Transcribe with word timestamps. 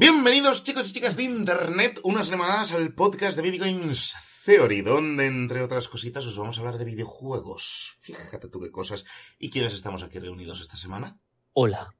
Bienvenidos 0.00 0.62
chicos 0.62 0.90
y 0.90 0.92
chicas 0.92 1.16
de 1.16 1.24
internet, 1.24 1.98
unas 2.04 2.28
semanas 2.28 2.70
al 2.70 2.94
podcast 2.94 3.36
de 3.36 3.42
Video 3.42 3.64
Games 3.66 4.14
Theory, 4.46 4.82
donde 4.82 5.26
entre 5.26 5.60
otras 5.60 5.88
cositas 5.88 6.24
os 6.24 6.38
vamos 6.38 6.56
a 6.56 6.60
hablar 6.60 6.78
de 6.78 6.84
videojuegos. 6.84 7.96
Fíjate 7.98 8.48
tú 8.48 8.60
qué 8.60 8.70
cosas. 8.70 9.04
¿Y 9.40 9.50
quiénes 9.50 9.74
estamos 9.74 10.04
aquí 10.04 10.20
reunidos 10.20 10.60
esta 10.60 10.76
semana? 10.76 11.18
Hola, 11.52 11.96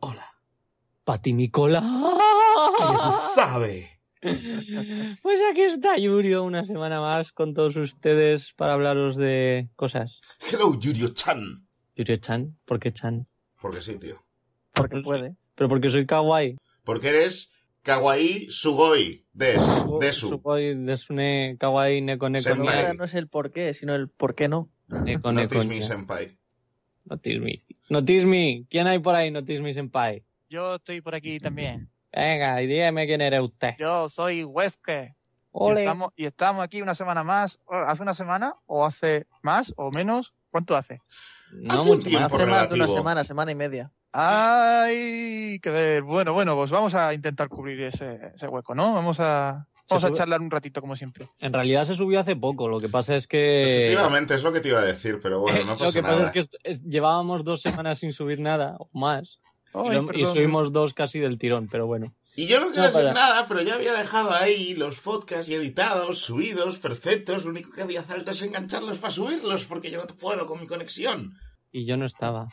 Hola. 0.00 0.26
Pati 1.04 1.32
Nicola. 1.32 1.80
¡Ya 2.80 2.94
tú 2.96 3.10
sabes! 3.36 3.88
Pues 5.22 5.40
aquí 5.48 5.62
está 5.62 5.96
Yurio 5.98 6.42
una 6.42 6.66
semana 6.66 7.00
más 7.00 7.30
con 7.30 7.54
todos 7.54 7.76
ustedes 7.76 8.54
para 8.54 8.72
hablaros 8.72 9.16
de 9.16 9.70
cosas. 9.76 10.18
Hello, 10.50 10.74
Yurio-chan. 10.76 11.64
Yurio-chan, 11.94 12.58
¿por 12.64 12.80
qué 12.80 12.90
Chan? 12.90 13.22
Porque 13.60 13.82
sí, 13.82 13.94
tío. 14.00 14.16
Porque 14.74 15.00
puede. 15.00 15.36
Pero 15.54 15.68
porque 15.68 15.90
soy 15.90 16.06
kawaii. 16.06 16.56
Porque 16.84 17.08
eres 17.08 17.50
kawaii 17.82 18.50
sugoi 18.50 19.24
des, 19.32 19.62
desu. 20.00 20.28
Sugoi, 20.28 20.74
desune, 20.74 21.56
kawaii, 21.58 22.00
neko, 22.00 22.28
neko, 22.28 22.42
Senpai. 22.42 22.96
no 22.96 23.04
es 23.04 23.14
el 23.14 23.28
por 23.28 23.50
qué, 23.52 23.74
sino 23.74 23.94
el 23.94 24.08
por 24.08 24.34
qué 24.34 24.48
no. 24.48 24.68
neko, 24.88 25.32
Notice 25.32 25.54
neko, 25.56 25.68
me, 25.68 25.74
neko. 25.76 25.86
senpai. 25.86 26.38
Notice 27.06 27.38
me. 27.40 27.62
Notice 27.88 28.26
me. 28.26 28.64
¿Quién 28.68 28.86
hay 28.86 28.98
por 28.98 29.14
ahí? 29.14 29.30
Notice 29.30 29.60
me, 29.62 29.72
senpai. 29.74 30.24
Yo 30.48 30.76
estoy 30.76 31.00
por 31.00 31.14
aquí 31.14 31.38
también. 31.38 31.90
Venga, 32.12 32.60
y 32.60 32.66
dígame 32.66 33.06
quién 33.06 33.20
eres 33.20 33.40
usted. 33.40 33.74
Yo 33.78 34.08
soy 34.08 34.42
Huesque. 34.44 35.14
Y 35.14 35.48
Ole. 35.52 35.80
estamos, 35.80 36.12
y 36.16 36.24
estamos 36.26 36.62
aquí 36.64 36.82
una 36.82 36.94
semana 36.94 37.22
más. 37.24 37.58
¿Hace 37.68 38.02
una 38.02 38.14
semana? 38.14 38.54
¿O 38.66 38.84
hace 38.84 39.26
más 39.42 39.72
o 39.76 39.90
menos? 39.90 40.32
¿Cuánto 40.50 40.76
hace? 40.76 41.00
No 41.52 41.74
Hace 41.80 41.90
un 41.90 42.02
tiempo. 42.02 42.20
más. 42.20 42.32
Hace 42.34 42.46
más 42.46 42.68
de 42.68 42.74
una 42.76 42.86
semana, 42.88 43.24
semana 43.24 43.50
y 43.52 43.54
media. 43.54 43.92
Ay, 44.12 45.58
que 45.60 45.70
ver. 45.70 46.02
Bueno, 46.02 46.32
bueno, 46.32 46.54
pues 46.56 46.70
vamos 46.70 46.94
a 46.94 47.12
intentar 47.14 47.48
cubrir 47.48 47.80
ese, 47.82 48.32
ese 48.34 48.46
hueco, 48.48 48.74
¿no? 48.74 48.92
Vamos 48.94 49.18
a, 49.20 49.66
vamos 49.88 50.04
a 50.04 50.12
charlar 50.12 50.40
un 50.40 50.50
ratito 50.50 50.80
como 50.80 50.96
siempre. 50.96 51.28
En 51.38 51.52
realidad 51.52 51.84
se 51.84 51.94
subió 51.94 52.20
hace 52.20 52.36
poco. 52.36 52.68
Lo 52.68 52.80
que 52.80 52.88
pasa 52.88 53.14
es 53.16 53.26
que. 53.26 53.74
Efectivamente, 53.84 54.34
es 54.34 54.42
lo 54.42 54.52
que 54.52 54.60
te 54.60 54.68
iba 54.68 54.80
a 54.80 54.84
decir, 54.84 55.18
pero 55.22 55.40
bueno, 55.40 55.64
no 55.64 55.72
lo 55.72 55.78
pasa 55.78 55.92
que 55.92 56.02
pasa 56.02 56.16
nada. 56.16 56.32
es 56.34 56.80
que 56.80 56.88
llevábamos 56.88 57.44
dos 57.44 57.60
semanas 57.62 57.98
sin 57.98 58.12
subir 58.12 58.40
nada 58.40 58.76
o 58.78 58.88
más. 58.98 59.38
Y, 59.72 59.78
lo- 59.94 60.12
y 60.12 60.26
subimos 60.26 60.72
dos 60.72 60.94
casi 60.94 61.18
del 61.20 61.38
tirón, 61.38 61.68
pero 61.70 61.86
bueno. 61.86 62.12
Y 62.36 62.46
yo 62.46 62.60
no 62.60 62.66
quiero 62.68 62.82
No, 62.82 62.86
decir 62.88 63.00
para. 63.08 63.12
nada, 63.12 63.46
pero 63.46 63.60
ya 63.62 63.74
había 63.74 63.92
dejado 63.92 64.32
ahí 64.32 64.74
los 64.74 65.00
podcasts 65.00 65.48
ya 65.48 65.56
editados, 65.56 66.18
subidos, 66.18 66.78
perfectos. 66.78 67.44
Lo 67.44 67.50
único 67.50 67.70
que 67.72 67.82
había 67.82 68.02
falta 68.02 68.30
es 68.30 68.42
engancharlos 68.42 68.98
para 68.98 69.10
subirlos, 69.10 69.66
porque 69.66 69.90
yo 69.90 69.98
no 69.98 70.06
puedo 70.16 70.46
con 70.46 70.60
mi 70.60 70.66
conexión. 70.66 71.34
Y 71.72 71.86
yo 71.86 71.96
no 71.96 72.06
estaba. 72.06 72.48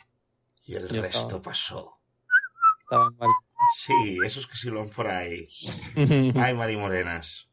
Y 0.68 0.74
el 0.76 0.88
Yo 0.88 1.02
resto 1.02 1.18
estaba. 1.26 1.42
pasó. 1.42 1.98
Estaba 2.82 3.10
igual. 3.12 3.30
Sí, 3.74 4.18
esos 4.24 4.46
que 4.46 4.54
silban 4.56 4.90
por 4.90 5.06
ahí. 5.08 5.48
Ay, 6.36 6.54
marimorenas. 6.54 7.48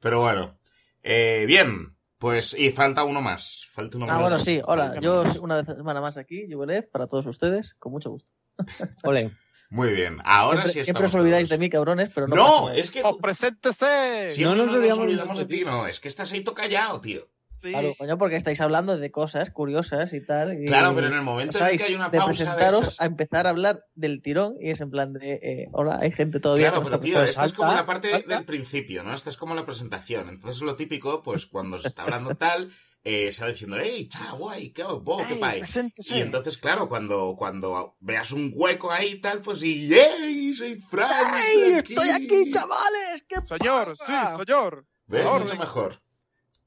Pero 0.00 0.20
bueno. 0.20 0.58
Eh, 1.02 1.44
bien. 1.46 1.96
Pues, 2.18 2.54
y 2.56 2.70
falta 2.70 3.04
uno 3.04 3.20
más. 3.20 3.66
Falta 3.72 3.96
uno 3.96 4.06
Ah, 4.06 4.14
más. 4.14 4.20
bueno, 4.22 4.38
sí. 4.38 4.60
Hola, 4.64 4.98
yo 5.00 5.24
una 5.40 5.56
vez 5.56 5.66
semana 5.76 6.00
más 6.00 6.16
aquí, 6.16 6.46
Juvelet, 6.50 6.90
para 6.90 7.06
todos 7.06 7.26
ustedes, 7.26 7.74
con 7.78 7.92
mucho 7.92 8.10
gusto. 8.10 8.30
Ole. 9.04 9.30
Muy 9.70 9.92
bien. 9.92 10.18
Ahora 10.24 10.62
siempre 10.62 10.68
sí 10.68 10.84
siempre 10.84 11.06
estamos 11.06 11.14
os 11.14 11.20
olvidáis 11.20 11.48
de 11.48 11.58
mí, 11.58 11.68
cabrones, 11.68 12.10
pero 12.14 12.28
no. 12.28 12.36
No, 12.36 12.70
es 12.70 12.90
que 12.90 13.02
¡Oh, 13.02 13.18
preséntese! 13.18 14.30
siempre 14.30 14.56
No 14.56 14.64
nos, 14.64 14.66
nos 14.66 14.76
olvidamos 14.76 15.00
olvidamos 15.04 15.38
de 15.38 15.44
de 15.46 15.56
ti, 15.56 15.64
no. 15.64 15.86
Es 15.86 15.98
que 15.98 16.08
estás 16.08 16.30
ahí 16.32 16.42
todo 16.42 16.54
callado, 16.54 17.00
tío. 17.00 17.26
Sí. 17.64 17.70
Claro. 17.70 17.94
Coño, 17.96 18.18
porque 18.18 18.36
estáis 18.36 18.60
hablando 18.60 18.98
de 18.98 19.10
cosas 19.10 19.50
curiosas 19.50 20.12
y 20.12 20.20
tal. 20.24 20.62
y- 20.62 20.66
Claro, 20.66 20.94
pero 20.94 21.06
en 21.06 21.14
el 21.14 21.22
momento 21.22 21.58
en 21.66 21.78
que 21.78 21.84
hay 21.84 21.94
una 21.94 22.10
de 22.10 22.18
pausa 22.18 22.32
de 22.32 22.50
presentaros 22.50 22.82
estas... 22.88 23.00
a 23.00 23.04
empezar 23.06 23.46
a 23.46 23.50
hablar 23.50 23.84
del 23.94 24.20
tirón 24.20 24.56
y 24.60 24.68
es 24.70 24.80
en 24.82 24.90
plan 24.90 25.14
de, 25.14 25.34
eh, 25.42 25.68
hola, 25.72 25.98
hay 26.00 26.12
gente 26.12 26.40
todavía 26.40 26.70
Claro, 26.70 26.84
pero 26.84 27.00
tío, 27.00 27.22
esta 27.24 27.46
es 27.46 27.52
como 27.54 27.72
la 27.72 27.86
parte 27.86 28.10
falta. 28.10 28.36
del 28.36 28.44
principio, 28.44 29.02
¿no? 29.02 29.14
Esta 29.14 29.30
es 29.30 29.36
como 29.38 29.54
la 29.54 29.64
presentación. 29.64 30.28
Entonces 30.28 30.60
lo 30.60 30.76
típico, 30.76 31.22
pues 31.22 31.46
cuando 31.46 31.78
se 31.78 31.88
está 31.88 32.02
hablando 32.02 32.34
tal, 32.34 32.70
eh, 33.06 33.32
se 33.32 33.42
va 33.44 33.48
diciendo, 33.50 33.78
¡Ey, 33.78 34.08
cha, 34.08 34.32
guay, 34.32 34.70
qué, 34.70 34.82
bo, 34.82 35.18
qué 35.26 35.34
pay! 35.36 35.62
Y 36.06 36.20
entonces, 36.20 36.56
claro, 36.58 36.88
cuando, 36.88 37.34
cuando 37.36 37.96
veas 38.00 38.32
un 38.32 38.50
hueco 38.54 38.90
ahí 38.90 39.12
y 39.12 39.20
tal, 39.20 39.40
pues 39.40 39.62
y 39.62 39.90
¡Ey, 39.94 40.54
soy 40.54 40.76
Fran! 40.76 41.10
¡Ey, 41.52 41.72
estoy 41.72 42.08
aquí, 42.10 42.50
chavales! 42.50 43.24
¿Qué 43.28 43.36
Señor, 43.46 43.96
sí, 44.06 44.12
señor. 44.38 44.86
¿Ves? 45.06 45.24
Mucho 45.26 45.56
mejor. 45.56 46.00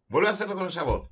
Vuelve 0.10 0.30
a 0.30 0.32
hacerlo 0.34 0.56
con 0.56 0.68
esa 0.68 0.84
voz. 0.84 1.12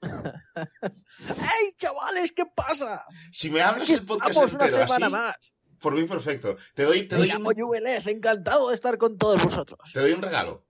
¡Ey, 0.04 1.72
chavales! 1.78 2.32
¿Qué 2.32 2.44
pasa? 2.54 3.04
Si 3.32 3.50
me 3.50 3.62
hablas 3.62 3.88
el 3.90 4.04
podcast 4.04 4.30
estamos 4.30 4.54
una 4.54 4.64
entero 4.66 4.86
semana 4.86 5.06
así, 5.06 5.12
más. 5.12 5.36
por 5.80 5.94
mí 5.94 6.04
perfecto. 6.04 6.56
Te 6.74 6.84
doy, 6.84 7.06
te 7.06 7.14
Me 7.16 7.20
doy, 7.22 7.28
llamo 7.28 7.48
un, 7.50 7.54
Juvelet, 7.54 8.06
encantado 8.06 8.68
de 8.68 8.74
estar 8.74 8.98
con 8.98 9.16
todos 9.16 9.42
vosotros. 9.42 9.90
te 9.92 10.00
doy 10.00 10.12
un 10.12 10.22
regalo. 10.22 10.66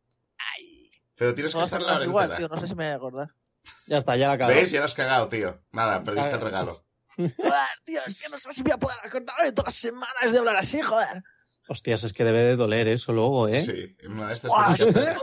Pero 1.16 1.32
tienes 1.34 1.52
que 1.52 1.56
Todas 1.56 1.68
estar 1.68 1.82
la 1.82 1.94
hora 1.96 2.04
igual, 2.04 2.24
entera. 2.24 2.38
tío, 2.38 2.48
no 2.48 2.56
sé 2.60 2.66
si 2.66 2.74
me 2.74 2.84
voy 2.84 2.92
a 2.92 2.96
acordar. 2.96 3.28
Ya 3.86 3.98
está, 3.98 4.16
ya 4.16 4.26
la 4.28 4.32
acabo. 4.34 4.50
¿Ves? 4.50 4.70
Ya 4.72 4.80
lo 4.80 4.86
has 4.86 4.94
cagado, 4.94 5.28
tío. 5.28 5.62
Nada, 5.70 6.02
perdiste 6.02 6.34
el 6.34 6.40
regalo. 6.40 6.84
Joder, 7.16 7.32
tío, 7.84 8.00
es 8.06 8.20
que 8.20 8.28
no 8.28 8.36
sé 8.38 8.52
si 8.52 8.62
voy 8.64 8.72
a 8.72 8.78
poder 8.78 8.98
acordarme 9.00 9.52
todas 9.52 9.66
las 9.72 9.76
semanas 9.76 10.32
de 10.32 10.38
hablar 10.38 10.56
así, 10.56 10.80
joder. 10.80 11.22
Hostias, 11.66 12.04
es 12.04 12.12
que 12.12 12.24
debe 12.24 12.42
de 12.42 12.56
doler 12.56 12.88
eso 12.88 13.12
luego, 13.12 13.48
¿eh? 13.48 13.62
Sí, 13.62 13.96
en 14.00 14.12
una 14.12 14.28
de 14.28 14.34
estas 14.34 14.50
¡Buah, 14.50 14.74
tienes 14.74 14.94
que 14.94 15.00
hacer, 15.00 15.16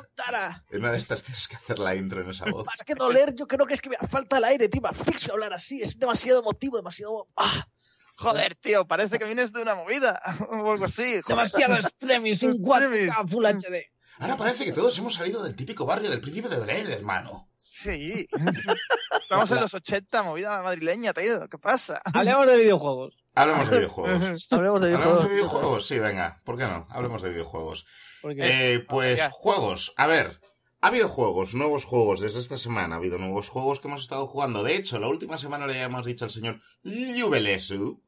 en 0.71 0.79
una 0.79 0.91
de 0.91 0.97
estas 0.97 1.23
tienes 1.23 1.47
que 1.47 1.55
hacer 1.55 1.79
la 1.79 1.95
intro 1.95 2.21
en 2.21 2.29
esa 2.29 2.45
voz. 2.45 2.65
Más 2.65 2.81
que 2.83 2.95
doler, 2.95 3.35
yo 3.35 3.47
creo 3.47 3.65
que 3.65 3.75
es 3.75 3.81
que 3.81 3.89
me 3.89 3.97
falta 4.07 4.37
el 4.37 4.45
aire, 4.45 4.67
tío. 4.67 4.81
Me 4.81 4.89
asfixio 4.89 5.33
hablar 5.33 5.53
así. 5.53 5.81
Es 5.81 5.99
demasiado 5.99 6.39
emotivo, 6.41 6.77
demasiado. 6.77 7.27
¡Ah! 7.35 7.67
Joder, 8.15 8.55
tío, 8.55 8.87
parece 8.87 9.17
que 9.17 9.25
vienes 9.25 9.51
de 9.51 9.61
una 9.61 9.75
movida 9.75 10.21
o 10.49 10.71
algo 10.71 10.85
así. 10.85 11.03
Joder. 11.03 11.23
Demasiado 11.27 11.75
extremis, 11.75 12.39
sin 12.39 12.53
4K 12.53 13.27
Full 13.29 13.45
HD. 13.45 13.91
Ahora 14.19 14.37
parece 14.37 14.65
que 14.65 14.73
todos 14.73 14.97
hemos 14.99 15.13
salido 15.13 15.43
del 15.43 15.55
típico 15.55 15.85
barrio 15.85 16.09
del 16.09 16.21
príncipe 16.21 16.49
de 16.49 16.59
Belén, 16.59 16.91
hermano. 16.91 17.49
Sí. 17.57 18.27
Estamos 19.21 19.49
en 19.51 19.61
los 19.61 19.73
80, 19.73 20.23
movida 20.23 20.61
madrileña, 20.61 21.13
tío. 21.13 21.47
¿Qué 21.47 21.57
pasa? 21.57 22.01
Hablemos 22.03 22.45
de 22.47 22.57
videojuegos. 22.57 23.17
Hablemos 23.35 23.69
de 23.69 23.77
videojuegos. 23.77 24.47
Hablemos 24.51 24.81
de 24.81 24.87
¿Hablamos 24.93 25.19
videojuegos. 25.19 25.23
de 25.23 25.29
videojuegos? 25.29 25.87
Sí, 25.87 25.99
venga, 25.99 26.41
¿por 26.43 26.57
qué 26.57 26.65
no? 26.65 26.87
Hablemos 26.89 27.21
de 27.21 27.29
videojuegos. 27.29 27.85
Eh, 28.23 28.85
pues 28.87 29.17
ya. 29.19 29.29
juegos. 29.29 29.93
A 29.97 30.07
ver, 30.07 30.39
ha 30.81 30.87
habido 30.87 31.07
juegos, 31.07 31.53
nuevos 31.53 31.85
juegos. 31.85 32.19
Desde 32.19 32.39
esta 32.39 32.57
semana 32.57 32.95
ha 32.95 32.97
habido 32.97 33.17
nuevos 33.17 33.49
juegos 33.49 33.79
que 33.79 33.87
hemos 33.87 34.01
estado 34.01 34.27
jugando. 34.27 34.63
De 34.63 34.75
hecho, 34.75 34.99
la 34.99 35.07
última 35.07 35.37
semana 35.37 35.65
le 35.65 35.73
habíamos 35.73 36.05
dicho 36.05 36.25
al 36.25 36.31
señor 36.31 36.59
Jubelesu 36.83 38.03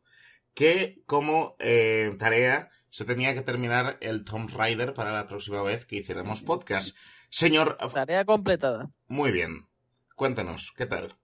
que 0.53 1.01
como 1.06 1.56
eh, 1.59 2.13
tarea 2.19 2.69
se 2.89 3.06
tenía 3.06 3.33
que 3.33 3.41
terminar 3.41 3.97
el 4.01 4.23
Tomb 4.23 4.51
Raider 4.56 4.94
para 4.94 5.12
la 5.12 5.25
próxima 5.25 5.63
vez 5.63 5.85
que 5.88 5.95
hiciéramos 5.95 6.41
podcast. 6.44 6.95
Señor, 7.29 7.75
Tarea 7.91 8.23
completada. 8.25 8.91
muy 9.07 9.31
bien. 9.31 9.67
Cuéntanos, 10.16 10.72
¿qué 10.78 10.85
tal? 10.85 11.17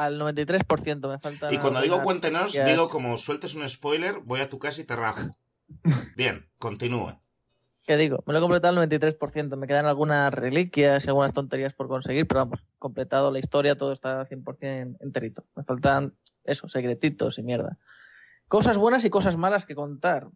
Al 0.00 0.18
93% 0.18 1.08
me 1.08 1.18
falta. 1.18 1.52
Y 1.52 1.58
cuando 1.58 1.82
digo 1.82 2.00
cuéntenos, 2.00 2.52
digo 2.52 2.88
como 2.88 3.18
sueltes 3.18 3.54
un 3.54 3.68
spoiler, 3.68 4.20
voy 4.20 4.40
a 4.40 4.48
tu 4.48 4.58
casa 4.58 4.80
y 4.80 4.84
te 4.84 4.96
rajo. 4.96 5.36
Bien, 6.16 6.48
continúe. 6.58 7.20
¿Qué 7.82 7.96
digo? 7.98 8.22
Me 8.26 8.32
lo 8.32 8.38
he 8.38 8.42
completado 8.42 8.80
al 8.80 8.88
93%. 8.88 9.56
Me 9.56 9.66
quedan 9.66 9.84
algunas 9.84 10.32
reliquias 10.32 11.04
y 11.04 11.08
algunas 11.08 11.32
tonterías 11.34 11.74
por 11.74 11.88
conseguir, 11.88 12.26
pero 12.26 12.40
vamos, 12.46 12.64
completado 12.78 13.30
la 13.30 13.40
historia, 13.40 13.76
todo 13.76 13.92
está 13.92 14.24
100% 14.24 14.96
enterito. 15.00 15.44
Me 15.54 15.64
faltan, 15.64 16.14
eso, 16.44 16.68
secretitos 16.68 17.38
y 17.38 17.42
mierda. 17.42 17.78
Cosas 18.48 18.78
buenas 18.78 19.04
y 19.04 19.10
cosas 19.10 19.36
malas 19.36 19.66
que 19.66 19.74
contar. 19.74 20.28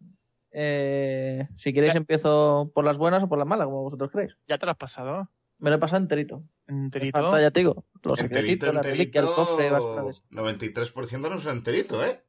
Eh, 0.51 1.47
si 1.57 1.73
queréis 1.73 1.93
Ya. 1.93 1.97
empiezo 1.99 2.71
por 2.73 2.85
las 2.85 2.97
buenas 2.97 3.23
o 3.23 3.27
por 3.29 3.39
las 3.39 3.47
malas, 3.47 3.65
como 3.65 3.81
vosotros 3.81 4.11
queréis. 4.11 4.37
¿Ya 4.47 4.57
te 4.57 4.65
lo 4.65 4.71
has 4.73 4.77
pasado? 4.77 5.29
Me 5.57 5.69
lo 5.69 5.77
he 5.77 5.79
pasado 5.79 6.01
enterito. 6.01 6.43
Enterito. 6.67 7.19
falta, 7.21 7.41
ya 7.41 7.51
te 7.51 7.59
digo, 7.59 7.83
los 8.03 8.19
Enterito, 8.19 8.65
secretitos, 8.65 8.73
la 8.73 8.81
reliquia, 8.81 9.21
el 9.21 9.27
cofre, 9.27 9.67
eso. 9.67 10.21
93% 10.31 11.19
no 11.29 11.35
es 11.35 11.45
enterito, 11.45 12.03
¿eh? 12.03 12.21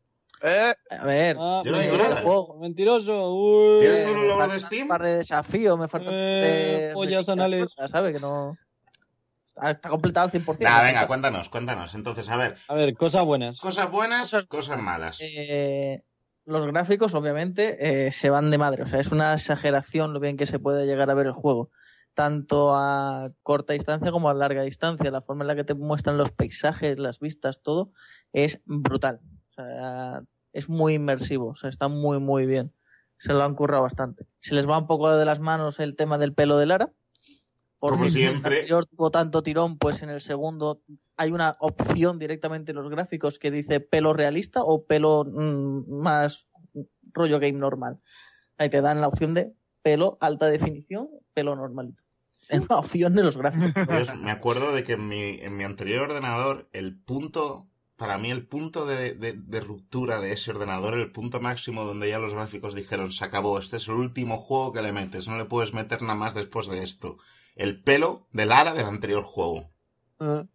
Eh, 0.42 0.74
A 0.90 1.04
ver, 1.06 1.36
Ah, 1.40 1.62
Yo 1.64 1.72
no 1.72 1.78
digo 1.78 1.92
mentiroso, 1.92 2.10
nada. 2.10 2.22
juego. 2.22 2.58
Mentiroso. 2.60 3.34
Uy. 3.34 3.80
¿Tienes 3.80 4.00
Eh, 4.00 4.04
tú 4.04 4.10
un 4.12 4.20
me 4.20 4.26
logro 4.28 4.48
de 4.48 4.60
Steam? 4.60 4.82
un 4.82 4.88
par 4.88 5.02
de 5.02 5.16
desafío, 5.16 5.76
me 5.78 5.88
falta 5.88 6.10
Eh, 6.12 6.90
pollas 6.92 7.28
anales. 7.30 7.68
¿sabes? 7.86 8.14
Que 8.14 8.20
no. 8.20 8.56
Está, 9.46 9.70
está 9.70 9.88
completado 9.88 10.24
al 10.26 10.30
100%. 10.32 10.68
Nah, 10.70 10.82
venga, 10.82 11.06
cuéntanos, 11.06 11.48
cuéntanos. 11.48 11.94
Entonces, 11.94 12.28
a 12.28 12.36
ver, 12.36 12.56
A 12.68 12.74
ver, 12.74 12.94
cosas 12.94 13.24
buenas. 13.24 13.58
cosas 13.60 13.90
buenas, 13.90 14.36
Cosas 14.48 14.78
malas. 14.82 15.18
Eh, 15.22 16.02
los 16.44 16.66
gráficos, 16.66 17.14
obviamente, 17.14 18.06
eh, 18.06 18.12
se 18.12 18.28
van 18.28 18.50
de 18.50 18.58
madre. 18.58 18.82
O 18.82 18.86
sea, 18.86 19.00
es 19.00 19.12
una 19.12 19.32
exageración 19.32 20.12
lo 20.12 20.20
bien 20.20 20.36
que 20.36 20.44
se 20.44 20.58
puede 20.58 20.84
llegar 20.84 21.08
a 21.10 21.14
ver 21.14 21.26
el 21.26 21.32
juego. 21.32 21.70
Tanto 22.16 22.74
a 22.74 23.30
corta 23.42 23.74
distancia 23.74 24.10
como 24.10 24.30
a 24.30 24.34
larga 24.34 24.62
distancia. 24.62 25.10
La 25.10 25.20
forma 25.20 25.44
en 25.44 25.48
la 25.48 25.54
que 25.54 25.64
te 25.64 25.74
muestran 25.74 26.16
los 26.16 26.30
paisajes, 26.30 26.98
las 26.98 27.20
vistas, 27.20 27.60
todo, 27.62 27.92
es 28.32 28.62
brutal. 28.64 29.20
O 29.50 29.52
sea, 29.52 30.22
es 30.54 30.70
muy 30.70 30.94
inmersivo. 30.94 31.48
O 31.48 31.54
sea, 31.54 31.68
está 31.68 31.88
muy, 31.88 32.18
muy 32.18 32.46
bien. 32.46 32.72
Se 33.18 33.34
lo 33.34 33.42
han 33.42 33.54
currado 33.54 33.82
bastante. 33.82 34.26
Se 34.40 34.54
les 34.54 34.66
va 34.66 34.78
un 34.78 34.86
poco 34.86 35.14
de 35.14 35.26
las 35.26 35.40
manos 35.40 35.78
el 35.78 35.94
tema 35.94 36.16
del 36.16 36.32
pelo 36.32 36.56
de 36.56 36.64
Lara. 36.64 36.90
Como 37.78 38.04
mi 38.04 38.10
siempre. 38.10 38.60
anterior 38.60 38.86
tuvo 38.86 39.10
tanto 39.10 39.42
tirón, 39.42 39.76
pues 39.76 40.00
en 40.00 40.08
el 40.08 40.22
segundo 40.22 40.80
hay 41.18 41.32
una 41.32 41.58
opción 41.60 42.18
directamente 42.18 42.72
en 42.72 42.76
los 42.76 42.88
gráficos 42.88 43.38
que 43.38 43.50
dice 43.50 43.80
pelo 43.80 44.14
realista 44.14 44.62
o 44.62 44.86
pelo 44.86 45.24
mm, 45.26 46.00
más 46.00 46.46
rollo 47.12 47.38
game 47.38 47.58
normal. 47.58 48.00
Ahí 48.56 48.70
te 48.70 48.80
dan 48.80 49.02
la 49.02 49.08
opción 49.08 49.34
de 49.34 49.54
pelo 49.86 50.18
alta 50.20 50.46
definición, 50.46 51.08
pelo 51.32 51.54
normalito. 51.54 52.02
Es 52.48 52.60
una 52.68 52.78
opción 52.78 53.14
de 53.14 53.22
los 53.22 53.36
gráficos. 53.36 53.86
Dios, 53.88 54.16
me 54.16 54.32
acuerdo 54.32 54.72
de 54.72 54.82
que 54.82 54.94
en 54.94 55.06
mi, 55.06 55.38
en 55.40 55.56
mi 55.56 55.62
anterior 55.62 56.10
ordenador, 56.10 56.68
el 56.72 56.96
punto, 56.98 57.68
para 57.96 58.18
mí 58.18 58.32
el 58.32 58.44
punto 58.48 58.84
de, 58.84 59.14
de- 59.14 59.34
de 59.34 59.60
ruptura 59.60 60.18
de 60.18 60.32
ese 60.32 60.50
ordenador, 60.50 60.94
el 60.98 61.12
punto 61.12 61.40
máximo 61.40 61.84
donde 61.84 62.08
ya 62.08 62.18
los 62.18 62.34
gráficos 62.34 62.74
dijeron, 62.74 63.12
se 63.12 63.24
acabó, 63.24 63.60
este 63.60 63.76
es 63.76 63.86
el 63.86 63.94
último 63.94 64.38
juego 64.38 64.72
que 64.72 64.82
le 64.82 64.90
metes, 64.90 65.28
no 65.28 65.36
le 65.38 65.44
puedes 65.44 65.72
meter 65.72 66.02
nada 66.02 66.16
más 66.16 66.34
después 66.34 66.66
de 66.66 66.82
esto. 66.82 67.16
El 67.54 67.80
pelo 67.80 68.26
de 68.32 68.46
Lara 68.46 68.74
del 68.74 68.86
anterior 68.86 69.22
juego. 69.22 69.70
Ah, 70.18 70.46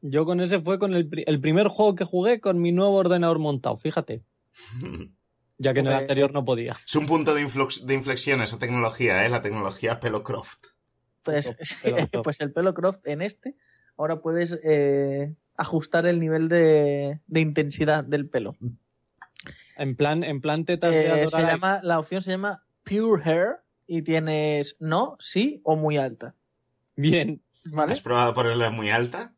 Yo 0.00 0.24
con 0.24 0.40
ese 0.40 0.60
fue 0.60 0.80
con 0.80 0.92
el, 0.94 1.08
pri- 1.08 1.24
el 1.28 1.40
primer 1.40 1.68
juego 1.68 1.94
que 1.94 2.04
jugué 2.04 2.40
con 2.40 2.60
mi 2.60 2.72
nuevo 2.72 2.94
ordenador 2.96 3.38
montado, 3.38 3.76
fíjate. 3.76 4.24
Ya 5.62 5.72
que 5.72 5.80
en 5.80 5.86
el 5.86 5.92
anterior 5.94 6.32
no 6.32 6.44
podía. 6.44 6.76
Es 6.86 6.94
un 6.96 7.06
punto 7.06 7.34
de, 7.34 7.42
influx- 7.46 7.82
de 7.84 7.94
inflexión 7.94 8.42
esa 8.42 8.58
tecnología, 8.58 9.24
¿eh? 9.24 9.28
La 9.28 9.40
tecnología 9.42 10.00
pelo 10.00 10.22
Croft. 10.24 10.66
Pues, 11.22 11.52
pues 12.24 12.40
el 12.40 12.52
pelo 12.52 12.74
Croft 12.74 13.06
en 13.06 13.22
este, 13.22 13.54
ahora 13.96 14.20
puedes 14.20 14.58
eh, 14.64 15.34
ajustar 15.56 16.06
el 16.06 16.18
nivel 16.18 16.48
de, 16.48 17.20
de 17.26 17.40
intensidad 17.40 18.02
del 18.04 18.28
pelo. 18.28 18.56
En 19.76 19.96
plan, 19.96 20.24
en 20.24 20.40
plan 20.40 20.64
tetas 20.64 20.90
de 20.90 21.22
Eh, 21.22 21.28
se 21.28 21.42
llama, 21.42 21.80
la 21.82 21.98
opción 21.98 22.22
se 22.22 22.32
llama 22.32 22.64
Pure 22.84 23.22
Hair 23.24 23.56
y 23.86 24.02
tienes 24.02 24.76
no, 24.80 25.16
sí 25.18 25.60
o 25.64 25.76
muy 25.76 25.96
alta. 25.96 26.34
Bien. 26.96 27.40
¿Vale? 27.64 27.92
¿Has 27.92 28.00
probado 28.00 28.34
ponerla 28.34 28.70
muy 28.70 28.90
alta? 28.90 29.34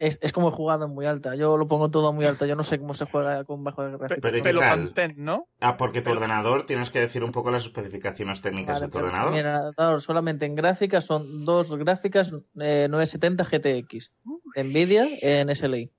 Es, 0.00 0.18
es 0.22 0.32
como 0.32 0.48
he 0.48 0.52
jugado 0.52 0.86
en 0.86 0.92
muy 0.94 1.04
alta. 1.04 1.34
Yo 1.36 1.58
lo 1.58 1.68
pongo 1.68 1.90
todo 1.90 2.14
muy 2.14 2.24
alta. 2.24 2.46
Yo 2.46 2.56
no 2.56 2.62
sé 2.62 2.78
cómo 2.78 2.94
se 2.94 3.04
juega 3.04 3.44
con 3.44 3.62
bajo 3.62 3.84
de 3.84 3.98
gráfico. 3.98 4.20
Pero 4.22 4.38
¿y 4.38 4.40
qué 4.40 4.54
tal? 4.54 5.14
¿no? 5.16 5.46
Ah, 5.60 5.76
porque 5.76 6.00
tu 6.00 6.10
ordenador 6.10 6.64
tienes 6.64 6.88
que 6.90 7.00
decir 7.00 7.22
un 7.22 7.32
poco 7.32 7.50
las 7.50 7.64
especificaciones 7.64 8.40
técnicas 8.40 8.76
Vale, 8.80 8.86
de 8.86 8.92
tu 8.92 8.98
ordenador. 8.98 9.30
mi 9.30 9.38
ordenador 9.40 10.00
solamente 10.00 10.46
en 10.46 10.54
gráficas 10.54 11.04
son 11.04 11.44
dos 11.44 11.76
gráficas 11.76 12.32
eh, 12.58 12.88
970 12.90 13.44
GTX. 13.44 14.10
Nvidia 14.56 15.06
en 15.20 15.54
SLI. 15.54 15.92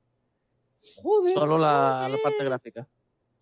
Joder. 1.03 1.33
Solo 1.35 1.59
la, 1.59 2.09
la 2.09 2.17
parte 2.23 2.43
gráfica. 2.43 2.87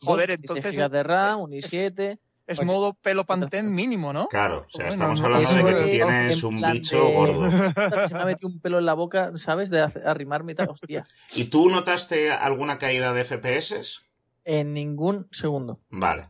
Joder, 0.02 0.32
entonces 0.32 0.64
16 0.66 0.90
GB 0.90 0.92
de 0.92 1.04
RAM, 1.04 1.40
un 1.40 1.52
i7. 1.52 2.20
Es 2.50 2.64
modo 2.64 2.94
pelo. 2.96 3.24
Pantene 3.26 3.70
mínimo, 3.70 4.12
¿no? 4.14 4.28
Claro, 4.28 4.66
o 4.68 4.70
sea, 4.70 4.88
Bueno, 4.88 4.90
estamos 4.90 5.20
no- 5.20 5.26
hablando 5.26 5.50
de 5.54 5.64
que 5.64 5.72
tú 5.72 5.78
es 5.86 5.92
tienes 5.92 6.44
en 6.44 6.46
un 6.48 6.72
bicho 6.72 7.04
de- 7.06 7.14
gordo. 7.14 7.50
Se 8.10 8.16
me 8.16 8.22
ha 8.22 8.26
metido 8.26 8.48
un 8.50 8.60
pelo 8.60 8.80
en 8.80 8.86
la 8.86 8.94
boca, 8.94 9.32
¿sabes? 9.38 9.70
De 9.70 9.82
arrimarme 9.82 10.52
y 10.52 10.56
tal. 10.56 10.70
Hostia. 10.70 11.06
¿Y 11.36 11.46
tú 11.46 11.70
notaste 11.70 12.32
alguna 12.32 12.78
caída 12.78 13.14
de 13.14 13.24
FPS? 13.24 14.00
En 14.46 14.74
ningún 14.74 15.28
segundo. 15.32 15.80
Vale. 15.90 16.30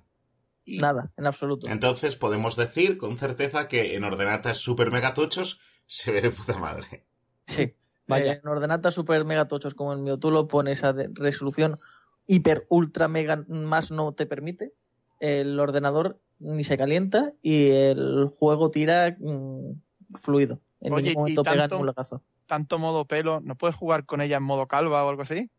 Y- 0.66 0.80
Nada, 0.80 1.12
en 1.18 1.26
absoluto. 1.26 1.70
Entonces 1.70 2.16
podemos 2.16 2.56
decir 2.56 2.98
con 2.98 3.18
certeza 3.18 3.68
que 3.68 3.96
en 3.96 4.04
ordenatas 4.04 4.58
super 4.58 4.92
mega 4.92 5.14
tochos 5.14 5.60
se 5.88 6.12
ve 6.12 6.22
de 6.22 6.30
puta 6.32 6.58
madre. 6.58 7.06
Sí. 7.48 7.74
Vaya. 8.08 8.34
En 8.34 8.48
ordenatas 8.48 8.94
super 8.96 9.24
mega 9.24 9.48
tochos 9.48 9.74
como 9.76 9.94
el 9.94 10.00
mío, 10.00 10.18
tú 10.20 10.32
lo 10.32 10.48
pones 10.48 10.84
a 10.84 10.94
resolución 11.14 11.80
hiper 12.26 12.66
ultra 12.70 13.08
mega 13.08 13.44
más 13.48 13.90
no 13.92 14.14
te 14.14 14.26
permite. 14.26 14.74
El 15.20 15.60
ordenador 15.60 16.20
ni 16.40 16.64
se 16.64 16.78
calienta 16.78 17.34
y 17.42 17.70
el 17.72 18.28
juego 18.40 18.72
tira 18.72 19.16
mm, 19.20 19.72
fluido. 20.16 20.60
En 20.82 20.94
Oye, 20.94 21.04
ningún 21.10 21.22
momento 21.24 21.44
pega 21.44 21.58
tanto- 21.64 21.76
ningún 21.76 21.88
lagazo. 21.88 22.22
Tanto 22.48 22.80
modo 22.80 23.06
pelo, 23.06 23.42
¿no 23.42 23.56
puedes 23.56 23.76
jugar 23.76 24.06
con 24.06 24.22
ella 24.22 24.38
en 24.38 24.44
modo 24.44 24.68
calva 24.68 25.06
o 25.06 25.10
algo 25.10 25.22
así? 25.22 25.52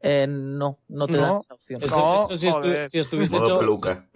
Eh, 0.00 0.26
no, 0.28 0.78
no 0.88 1.06
te 1.08 1.14
No. 1.14 1.18
dan 1.22 1.36
esa 1.38 1.54
opción. 1.54 1.82
Eso, 1.82 1.96
No, 1.96 2.24
eso 2.26 2.36
si, 2.36 2.46
estu- 2.46 2.88
si 2.88 2.98
estuviese 2.98 3.34
Modo 3.34 3.46
hecho, 3.48 3.58
peluca. 3.58 4.08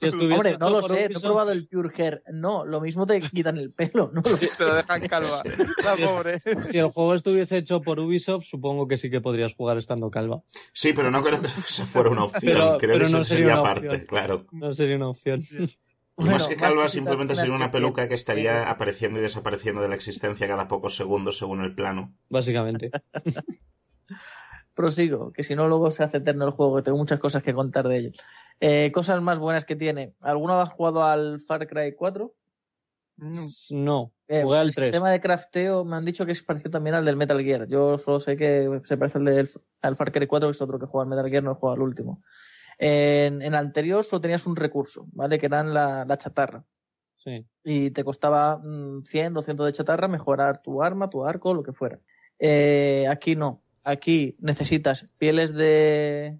si 0.00 0.06
estuviese 0.06 0.34
Hombre, 0.34 0.50
hecho 0.50 0.58
no 0.58 0.70
lo 0.70 0.82
sé, 0.82 1.08
no 1.10 1.18
he 1.18 1.22
probado 1.22 1.52
el 1.52 1.68
Pure 1.68 1.90
Hair. 1.96 2.22
No, 2.32 2.64
lo 2.64 2.80
mismo 2.80 3.06
te 3.06 3.20
quitan 3.20 3.56
el 3.56 3.72
pelo. 3.72 4.10
No 4.12 4.20
lo 4.20 4.36
sé. 4.36 4.48
Te 4.58 4.64
lo 4.64 4.74
dejan 4.74 5.00
calva. 5.06 5.42
La 5.84 5.94
Sí, 5.96 6.02
es- 6.02 6.08
pobre. 6.08 6.40
Si 6.40 6.78
el 6.78 6.90
juego 6.90 7.14
estuviese 7.14 7.56
hecho 7.58 7.80
por 7.82 8.00
Ubisoft, 8.00 8.46
supongo 8.46 8.88
que 8.88 8.96
sí 8.96 9.10
que 9.10 9.20
podrías 9.20 9.54
jugar 9.54 9.78
estando 9.78 10.10
calva. 10.10 10.42
Sí, 10.72 10.92
pero 10.92 11.10
no 11.12 11.22
creo 11.22 11.40
que 11.40 11.46
eso 11.46 11.86
fuera 11.86 12.10
una 12.10 12.24
opción. 12.24 12.42
Pero- 12.54 12.78
creo 12.78 12.94
pero 12.94 13.04
que 13.06 13.12
no 13.12 13.18
eso 13.20 13.24
sería 13.24 13.54
sería 13.54 13.60
opción. 13.60 14.04
claro. 14.08 14.46
No 14.50 14.74
sería 14.74 14.96
una 14.96 15.08
opción. 15.10 15.40
Y 15.50 15.66
Bueno, 16.16 16.32
más 16.32 16.48
que 16.48 16.56
calva, 16.56 16.88
simplemente 16.88 17.36
sería 17.36 17.54
una 17.54 17.70
peluca 17.70 18.08
que 18.08 18.14
estaría 18.14 18.68
apareciendo 18.68 19.20
y 19.20 19.22
desapareciendo 19.22 19.80
de 19.82 19.88
la 19.88 19.94
existencia 19.94 20.48
cada 20.48 20.66
pocos 20.66 20.96
segundos 20.96 21.38
según 21.38 21.62
el 21.62 21.76
plano. 21.76 22.12
Básicamente. 22.28 22.90
Prosigo, 24.78 25.32
que 25.32 25.42
si 25.42 25.56
no 25.56 25.66
luego 25.66 25.90
se 25.90 26.04
hace 26.04 26.18
eterno 26.18 26.44
el 26.44 26.52
juego, 26.52 26.76
que 26.76 26.82
tengo 26.82 26.98
muchas 26.98 27.18
cosas 27.18 27.42
que 27.42 27.52
contar 27.52 27.88
de 27.88 27.96
ello. 27.96 28.10
Eh, 28.60 28.92
cosas 28.92 29.20
más 29.20 29.40
buenas 29.40 29.64
que 29.64 29.74
tiene. 29.74 30.14
¿Alguno 30.22 30.60
ha 30.60 30.66
jugado 30.66 31.02
al 31.02 31.40
Far 31.40 31.66
Cry 31.66 31.96
4? 31.96 32.32
No. 33.70 34.12
Eh, 34.28 34.42
Jugué 34.44 34.58
al 34.58 34.68
el 34.68 34.74
3. 34.74 34.84
sistema 34.84 35.10
de 35.10 35.20
crafteo 35.20 35.84
me 35.84 35.96
han 35.96 36.04
dicho 36.04 36.24
que 36.24 36.30
es 36.30 36.44
parecido 36.44 36.70
también 36.70 36.94
al 36.94 37.04
del 37.04 37.16
Metal 37.16 37.42
Gear. 37.42 37.66
Yo 37.66 37.98
solo 37.98 38.20
sé 38.20 38.36
que 38.36 38.80
se 38.86 38.96
parece 38.96 39.18
al, 39.18 39.24
del, 39.24 39.50
al 39.82 39.96
Far 39.96 40.12
Cry 40.12 40.28
4, 40.28 40.48
que 40.48 40.52
es 40.52 40.62
otro 40.62 40.78
que 40.78 40.86
juega 40.86 41.02
al 41.02 41.08
Metal 41.08 41.28
Gear, 41.28 41.42
no 41.42 41.50
he 41.50 41.54
jugado 41.56 41.74
al 41.74 41.82
último. 41.82 42.22
En, 42.78 43.42
en 43.42 43.48
el 43.48 43.54
anterior 43.56 44.04
solo 44.04 44.20
tenías 44.20 44.46
un 44.46 44.54
recurso, 44.54 45.06
¿vale? 45.10 45.40
Que 45.40 45.46
eran 45.46 45.74
la, 45.74 46.04
la 46.04 46.16
chatarra. 46.18 46.64
Sí. 47.16 47.44
Y 47.64 47.90
te 47.90 48.04
costaba 48.04 48.58
mm, 48.58 49.02
100, 49.02 49.34
200 49.34 49.66
de 49.66 49.72
chatarra 49.72 50.06
mejorar 50.06 50.62
tu 50.62 50.84
arma, 50.84 51.10
tu 51.10 51.26
arco, 51.26 51.52
lo 51.52 51.64
que 51.64 51.72
fuera. 51.72 51.98
Eh, 52.38 53.06
aquí 53.10 53.34
no. 53.34 53.60
Aquí 53.84 54.36
necesitas 54.40 55.06
pieles 55.18 55.54
de, 55.54 56.38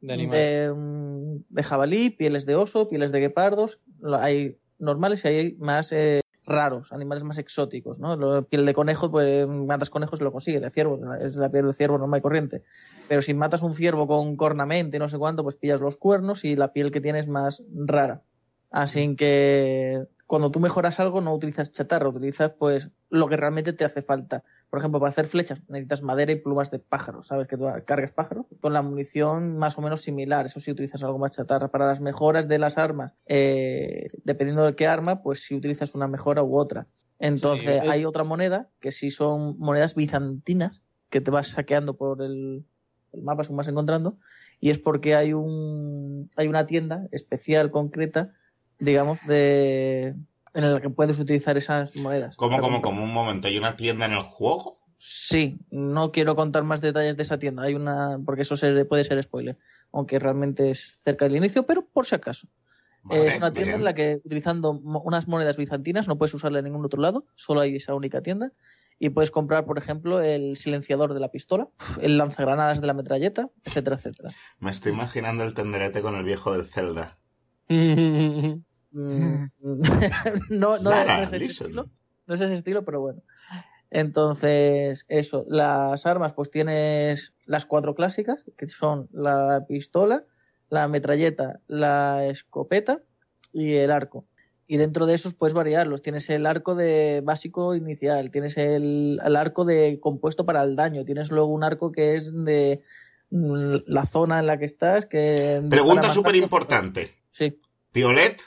De 0.00 0.12
animal. 0.12 0.36
de, 0.36 1.42
de 1.48 1.62
jabalí, 1.62 2.10
pieles 2.10 2.46
de 2.46 2.56
oso, 2.56 2.88
pieles 2.88 3.12
de 3.12 3.20
guepardos. 3.20 3.80
Hay 4.18 4.58
normales 4.78 5.24
y 5.24 5.28
hay 5.28 5.56
más 5.58 5.92
eh, 5.92 6.22
raros, 6.44 6.92
animales 6.92 7.24
más 7.24 7.38
exóticos, 7.38 7.98
¿no? 7.98 8.16
La 8.16 8.42
piel 8.42 8.66
de 8.66 8.74
conejo, 8.74 9.10
pues 9.10 9.46
matas 9.46 9.90
conejos 9.90 10.20
y 10.20 10.24
lo 10.24 10.32
consigues, 10.32 10.60
de 10.60 10.70
ciervo, 10.70 11.00
es 11.14 11.36
la 11.36 11.50
piel 11.50 11.66
de 11.66 11.72
ciervo 11.72 11.98
normal 11.98 12.18
y 12.18 12.22
corriente. 12.22 12.62
Pero 13.08 13.22
si 13.22 13.32
matas 13.34 13.62
un 13.62 13.74
ciervo 13.74 14.06
con 14.06 14.36
cornamenta 14.36 14.96
y 14.96 15.00
no 15.00 15.08
sé 15.08 15.18
cuánto, 15.18 15.42
pues 15.42 15.56
pillas 15.56 15.80
los 15.80 15.96
cuernos 15.96 16.44
y 16.44 16.56
la 16.56 16.72
piel 16.72 16.90
que 16.90 17.00
tienes 17.00 17.28
más 17.28 17.62
rara. 17.72 18.22
Así 18.70 19.14
que 19.16 20.06
cuando 20.26 20.50
tú 20.50 20.60
mejoras 20.60 20.98
algo 20.98 21.20
no 21.20 21.34
utilizas 21.34 21.72
chatarra, 21.72 22.08
utilizas 22.08 22.52
pues 22.58 22.90
lo 23.10 23.28
que 23.28 23.36
realmente 23.36 23.72
te 23.72 23.84
hace 23.84 24.02
falta. 24.02 24.42
Por 24.72 24.78
ejemplo, 24.78 25.00
para 25.00 25.10
hacer 25.10 25.26
flechas 25.26 25.60
necesitas 25.68 26.00
madera 26.00 26.32
y 26.32 26.36
plumas 26.36 26.70
de 26.70 26.78
pájaro, 26.78 27.22
¿sabes? 27.22 27.46
Que 27.46 27.58
tú 27.58 27.66
cargas 27.84 28.10
pájaro. 28.12 28.44
Pues 28.48 28.58
con 28.58 28.72
la 28.72 28.80
munición 28.80 29.58
más 29.58 29.76
o 29.76 29.82
menos 29.82 30.00
similar, 30.00 30.46
eso 30.46 30.60
sí 30.60 30.70
utilizas 30.70 31.02
algo 31.02 31.18
más 31.18 31.32
chatarra. 31.32 31.68
Para 31.68 31.86
las 31.86 32.00
mejoras 32.00 32.48
de 32.48 32.58
las 32.58 32.78
armas, 32.78 33.12
eh, 33.26 34.06
dependiendo 34.24 34.64
de 34.64 34.74
qué 34.74 34.86
arma, 34.86 35.22
pues 35.22 35.40
si 35.44 35.54
utilizas 35.54 35.94
una 35.94 36.08
mejora 36.08 36.42
u 36.42 36.56
otra. 36.56 36.86
Entonces 37.18 37.80
Sí, 37.82 37.84
es- 37.86 37.90
hay 37.92 38.06
otra 38.06 38.24
moneda 38.24 38.70
que 38.80 38.92
sí 38.92 39.10
son 39.10 39.58
monedas 39.58 39.94
bizantinas 39.94 40.80
que 41.10 41.20
te 41.20 41.30
vas 41.30 41.48
saqueando 41.48 41.98
por 41.98 42.22
el, 42.22 42.64
el 43.12 43.22
mapa 43.22 43.44
según 43.44 43.58
vas 43.58 43.68
encontrando 43.68 44.16
y 44.58 44.70
es 44.70 44.78
porque 44.78 45.16
hay 45.16 45.34
un 45.34 46.30
hay 46.34 46.48
una 46.48 46.64
tienda 46.64 47.06
especial 47.12 47.70
concreta 47.70 48.32
digamos 48.78 49.20
de 49.26 50.14
en 50.54 50.72
la 50.74 50.80
que 50.80 50.90
puedes 50.90 51.18
utilizar 51.18 51.56
esas 51.56 51.96
monedas 51.96 52.36
¿Cómo, 52.36 52.60
cómo, 52.60 52.82
cómo? 52.82 53.02
Un 53.04 53.12
momento, 53.12 53.48
¿hay 53.48 53.58
una 53.58 53.76
tienda 53.76 54.06
en 54.06 54.12
el 54.12 54.20
juego? 54.20 54.76
Sí, 54.96 55.58
no 55.70 56.12
quiero 56.12 56.36
contar 56.36 56.62
más 56.62 56.80
detalles 56.80 57.16
de 57.16 57.24
esa 57.24 57.38
tienda. 57.38 57.64
Hay 57.64 57.74
una, 57.74 58.20
porque 58.24 58.42
eso 58.42 58.54
se- 58.54 58.84
puede 58.84 59.02
ser 59.04 59.20
spoiler, 59.22 59.58
aunque 59.92 60.18
realmente 60.20 60.70
es 60.70 60.98
cerca 61.02 61.24
del 61.24 61.36
inicio, 61.36 61.66
pero 61.66 61.84
por 61.86 62.06
si 62.06 62.14
acaso. 62.14 62.46
Vale, 63.04 63.26
es 63.26 63.38
una 63.38 63.50
tienda 63.52 63.70
bien. 63.70 63.80
en 63.80 63.84
la 63.84 63.94
que 63.94 64.20
utilizando 64.24 64.70
unas 64.70 65.26
monedas 65.26 65.56
bizantinas 65.56 66.06
no 66.06 66.18
puedes 66.18 66.34
usarla 66.34 66.60
en 66.60 66.66
ningún 66.66 66.84
otro 66.84 67.02
lado, 67.02 67.26
solo 67.34 67.60
hay 67.60 67.74
esa 67.74 67.94
única 67.94 68.22
tienda. 68.22 68.52
Y 69.00 69.08
puedes 69.10 69.32
comprar, 69.32 69.64
por 69.64 69.76
ejemplo, 69.78 70.20
el 70.20 70.56
silenciador 70.56 71.12
de 71.14 71.18
la 71.18 71.32
pistola, 71.32 71.68
el 72.00 72.16
lanzagranadas 72.16 72.80
de 72.80 72.86
la 72.86 72.94
metralleta, 72.94 73.50
etcétera, 73.64 73.96
etcétera. 73.96 74.28
Me 74.60 74.70
estoy 74.70 74.92
imaginando 74.92 75.42
el 75.42 75.54
tenderete 75.54 76.00
con 76.02 76.14
el 76.14 76.22
viejo 76.22 76.52
del 76.52 76.64
Zelda. 76.64 77.18
Mm, 78.92 79.46
no, 80.50 80.78
no, 80.78 80.90
Lara, 80.90 81.16
no 81.16 81.22
es 81.22 81.32
ese 81.32 81.44
estilo, 81.44 81.88
no 82.26 82.34
es 82.34 82.40
ese 82.40 82.54
estilo, 82.54 82.84
pero 82.84 83.00
bueno. 83.00 83.22
Entonces, 83.90 85.04
eso, 85.08 85.44
las 85.48 86.06
armas, 86.06 86.32
pues 86.32 86.50
tienes 86.50 87.34
las 87.46 87.66
cuatro 87.66 87.94
clásicas, 87.94 88.42
que 88.56 88.68
son 88.68 89.08
la 89.12 89.66
pistola, 89.68 90.24
la 90.70 90.88
metralleta, 90.88 91.60
la 91.66 92.26
escopeta 92.26 93.02
y 93.52 93.74
el 93.74 93.90
arco. 93.90 94.24
Y 94.66 94.78
dentro 94.78 95.04
de 95.04 95.12
esos 95.12 95.34
puedes 95.34 95.52
variarlos. 95.52 96.00
Tienes 96.00 96.30
el 96.30 96.46
arco 96.46 96.74
de 96.74 97.20
básico 97.22 97.74
inicial, 97.74 98.30
tienes 98.30 98.56
el, 98.56 99.20
el 99.22 99.36
arco 99.36 99.66
de 99.66 100.00
compuesto 100.00 100.46
para 100.46 100.62
el 100.62 100.74
daño, 100.74 101.04
tienes 101.04 101.30
luego 101.30 101.52
un 101.52 101.62
arco 101.62 101.92
que 101.92 102.16
es 102.16 102.32
de 102.32 102.80
mm, 103.28 103.74
la 103.84 104.06
zona 104.06 104.38
en 104.38 104.46
la 104.46 104.58
que 104.58 104.64
estás. 104.64 105.04
Que 105.04 105.62
Pregunta 105.68 106.08
súper 106.08 106.36
importante. 106.36 107.10
Sí, 107.32 107.60
¿Piolet? 107.92 108.40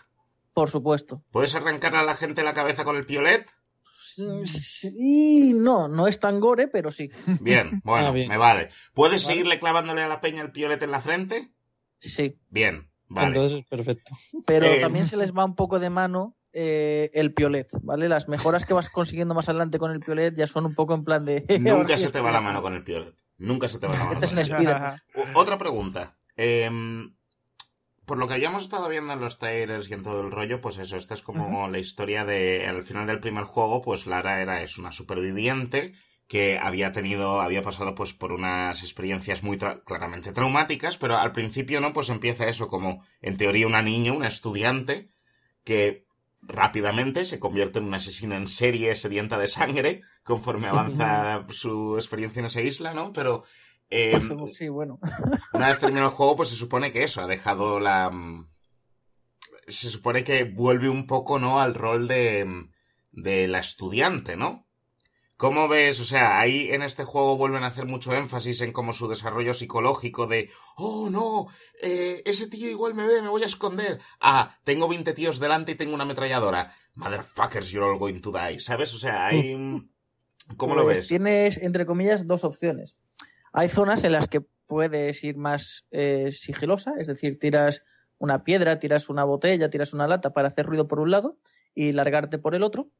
Por 0.55 0.69
supuesto. 0.71 1.21
¿Puedes 1.31 1.53
arrancarle 1.53 1.99
a 1.99 2.03
la 2.03 2.15
gente 2.15 2.41
la 2.43 2.53
cabeza 2.53 2.83
con 2.85 2.95
el 2.95 3.05
piolet? 3.05 3.45
Sí, 3.83 5.53
no, 5.53 5.87
no 5.87 6.07
es 6.07 6.19
tan 6.19 6.39
gore, 6.39 6.67
pero 6.67 6.89
sí. 6.91 7.09
Bien, 7.41 7.81
bueno, 7.83 8.07
Ah, 8.07 8.11
bien. 8.11 8.29
me 8.29 8.37
vale. 8.37 8.69
¿Puedes 8.93 9.23
Vale. 9.23 9.33
seguirle 9.35 9.59
clavándole 9.59 10.01
a 10.01 10.07
la 10.07 10.21
peña 10.21 10.41
el 10.41 10.51
piolet 10.51 10.81
en 10.81 10.91
la 10.91 11.01
frente? 11.01 11.51
Sí. 11.99 12.39
Bien, 12.49 12.89
Vale. 13.07 13.27
Entonces 13.27 13.59
es 13.59 13.65
perfecto. 13.65 14.11
Pero 14.47 14.65
Eh, 14.65 14.79
también 14.81 15.05
se 15.05 15.15
les 15.17 15.31
va 15.31 15.45
un 15.45 15.55
poco 15.55 15.79
de 15.79 15.89
mano 15.91 16.35
eh, 16.53 17.11
el 17.13 17.33
piolet, 17.33 17.67
¿vale? 17.83 18.07
Las 18.09 18.27
mejoras 18.29 18.65
que 18.65 18.73
vas 18.73 18.89
consiguiendo 18.89 19.35
más 19.35 19.47
adelante 19.49 19.77
con 19.77 19.91
el 19.91 19.99
piolet 19.99 20.33
ya 20.35 20.47
son 20.47 20.65
un 20.65 20.73
poco 20.73 20.93
en 20.95 21.03
plan 21.03 21.23
de... 21.25 21.45
Nunca 21.59 21.97
se 21.97 22.05
es 22.07 22.11
te 22.13 22.21
va 22.21 22.31
la 22.31 22.41
mano 22.41 22.61
con 22.63 22.73
el 22.73 22.83
piolet. 22.83 23.13
Nunca 23.37 23.67
se 23.67 23.77
te 23.79 23.87
va 23.87 23.93
la 23.97 24.05
mano 24.05 24.19
Este 24.23 24.41
es 24.41 24.49
con 24.49 24.59
el. 24.65 24.67
O- 25.35 25.39
Otra 25.41 25.57
pregunta. 25.57 26.17
Em, 26.37 27.13
por 28.05 28.17
lo 28.17 28.27
que 28.27 28.35
habíamos 28.35 28.63
estado 28.63 28.87
viendo 28.89 29.13
en 29.13 29.19
los 29.21 29.37
trailers 29.39 29.89
y 29.89 29.93
en 29.93 30.03
todo 30.03 30.21
el 30.21 30.31
rollo, 30.31 30.61
pues 30.61 30.77
eso, 30.77 30.97
esta 30.97 31.13
es 31.13 31.21
como 31.21 31.67
la 31.69 31.79
historia 31.79 32.25
de, 32.25 32.67
al 32.67 32.83
final 32.83 33.07
del 33.07 33.19
primer 33.19 33.43
juego, 33.45 33.81
pues 33.81 34.05
Lara 34.07 34.41
era, 34.41 34.61
es 34.61 34.77
una 34.77 34.91
superviviente 34.91 35.93
que 36.27 36.57
había 36.57 36.91
tenido, 36.91 37.41
había 37.41 37.61
pasado 37.61 37.93
pues 37.93 38.13
por 38.13 38.31
unas 38.31 38.81
experiencias 38.83 39.43
muy 39.43 39.57
tra- 39.57 39.83
claramente 39.83 40.31
traumáticas, 40.31 40.97
pero 40.97 41.17
al 41.17 41.31
principio, 41.31 41.81
¿no? 41.81 41.93
Pues 41.93 42.09
empieza 42.09 42.47
eso 42.47 42.67
como, 42.67 43.03
en 43.21 43.37
teoría, 43.37 43.67
una 43.67 43.81
niña, 43.83 44.13
una 44.13 44.27
estudiante, 44.27 45.09
que 45.63 46.05
rápidamente 46.41 47.25
se 47.25 47.39
convierte 47.39 47.79
en 47.79 47.85
una 47.85 47.97
asesina 47.97 48.35
en 48.37 48.47
serie 48.47 48.95
sedienta 48.95 49.37
de 49.39 49.47
sangre 49.47 50.01
conforme 50.23 50.67
avanza 50.67 51.45
su 51.49 51.95
experiencia 51.95 52.39
en 52.39 52.45
esa 52.47 52.61
isla, 52.61 52.93
¿no? 52.93 53.13
Pero 53.13 53.43
em, 53.89 54.37
Pues 54.37 54.55
Sí, 54.55 54.67
bueno. 54.69 54.99
una 55.53 55.69
vez 55.69 55.79
terminado 55.79 56.07
el 56.09 56.15
juego, 56.15 56.35
pues 56.35 56.49
se 56.49 56.55
supone 56.55 56.91
que 56.91 57.03
eso, 57.03 57.21
ha 57.21 57.27
dejado 57.27 57.79
la... 57.79 58.09
mm, 58.09 58.49
Se 59.67 59.89
supone 59.89 60.23
que 60.23 60.43
vuelve 60.43 60.89
un 60.89 61.07
poco, 61.07 61.39
¿no? 61.39 61.59
Al 61.59 61.73
rol 61.73 62.07
de, 62.07 62.45
mm, 62.45 62.71
de 63.13 63.47
la 63.47 63.59
estudiante, 63.59 64.37
¿no? 64.37 64.63
¿Cómo 65.37 65.67
ves? 65.67 65.99
O 65.99 66.05
sea, 66.05 66.39
ahí 66.39 66.69
en 66.71 66.81
este 66.81 67.03
juego 67.03 67.35
vuelven 67.35 67.63
a 67.63 67.67
hacer 67.67 67.85
mucho 67.85 68.13
énfasis 68.15 68.61
en 68.61 68.71
como 68.71 68.93
su 68.93 69.09
desarrollo 69.09 69.53
psicológico 69.53 70.27
de, 70.27 70.49
oh 70.77 71.09
no, 71.09 71.47
eh, 71.81 72.21
ese 72.25 72.47
tío 72.47 72.69
igual 72.69 72.93
me 72.93 73.05
ve, 73.05 73.21
me 73.21 73.27
voy 73.27 73.43
a 73.43 73.47
esconder. 73.47 73.99
Ah, 74.21 74.57
tengo 74.63 74.87
20 74.87 75.11
tíos 75.13 75.39
delante 75.41 75.73
y 75.73 75.75
tengo 75.75 75.93
una 75.93 76.03
ametralladora. 76.05 76.73
Motherfuckers, 76.95 77.69
you're 77.71 77.85
all 77.91 77.99
going 77.99 78.21
to 78.21 78.31
die. 78.31 78.59
¿Sabes? 78.61 78.93
O 78.93 78.97
sea, 78.97 79.25
hay... 79.25 79.55
mm, 79.57 79.89
¿Cómo 80.55 80.75
lo 80.75 80.83
Pues 80.83 80.99
ves? 80.99 81.07
Tienes, 81.09 81.57
entre 81.57 81.85
comillas, 81.85 82.25
dos 82.27 82.43
opciones. 82.45 82.95
Hay 83.57 83.69
zonas 83.69 84.03
en 84.03 84.11
las 84.11 84.27
que 84.27 84.41
puedes 84.67 85.23
ir 85.23 85.37
más 85.37 85.87
eh, 85.91 86.33
sigilosa, 86.33 86.95
es 86.99 87.07
decir, 87.07 87.39
tiras 87.39 87.83
una 88.17 88.43
piedra, 88.43 88.79
tiras 88.79 89.07
una 89.07 89.23
botella, 89.23 89.69
tiras 89.69 89.93
una 89.93 90.09
lata 90.09 90.33
para 90.33 90.49
hacer 90.49 90.65
ruido 90.65 90.89
por 90.89 90.99
un 90.99 91.09
lado 91.09 91.37
y 91.73 91.93
largarte 91.93 92.37
por 92.37 92.53
el 92.53 92.63
otro. 92.63 92.91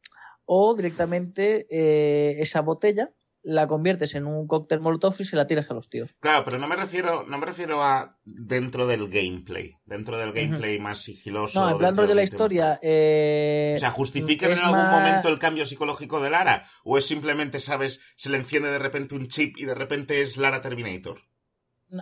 O 0.45 0.73
directamente 0.73 1.67
eh, 1.69 2.41
esa 2.41 2.61
botella 2.61 3.11
la 3.47 3.67
conviertes 3.67 4.15
en 4.15 4.25
un 4.25 4.47
cóctel 4.47 4.79
molotov 4.79 5.13
y 5.19 5.23
se 5.23 5.35
la 5.35 5.45
tiras 5.45 5.69
a 5.69 5.75
los 5.75 5.87
tíos. 5.87 6.15
Claro, 6.19 6.43
pero 6.43 6.57
no 6.57 6.67
me 6.67 6.75
refiero, 6.75 7.23
no 7.27 7.37
me 7.37 7.45
refiero 7.45 7.83
a 7.83 8.17
dentro 8.25 8.87
del 8.87 9.07
gameplay, 9.07 9.75
dentro 9.85 10.17
del 10.17 10.33
gameplay 10.33 10.79
más 10.79 10.99
sigiloso. 11.03 11.59
No, 11.61 11.69
en 11.71 11.77
plan 11.77 11.93
del 11.93 12.15
la 12.15 12.23
historia. 12.23 12.79
eh, 12.81 13.73
O 13.77 13.79
sea, 13.79 13.91
¿justifican 13.91 14.51
en 14.51 14.57
algún 14.57 14.71
más- 14.79 14.91
momento 14.99 15.29
el 15.29 15.37
cambio 15.37 15.65
psicológico 15.67 16.19
de 16.21 16.31
Lara? 16.31 16.63
¿O 16.83 16.97
es 16.97 17.05
simplemente, 17.05 17.59
sabes, 17.59 17.99
se 18.15 18.29
le 18.31 18.37
enciende 18.37 18.71
de 18.71 18.79
repente 18.79 19.13
un 19.15 19.27
chip 19.27 19.57
y 19.59 19.65
de 19.65 19.75
repente 19.75 20.21
es 20.21 20.37
Lara 20.37 20.61
Terminator? 20.61 21.19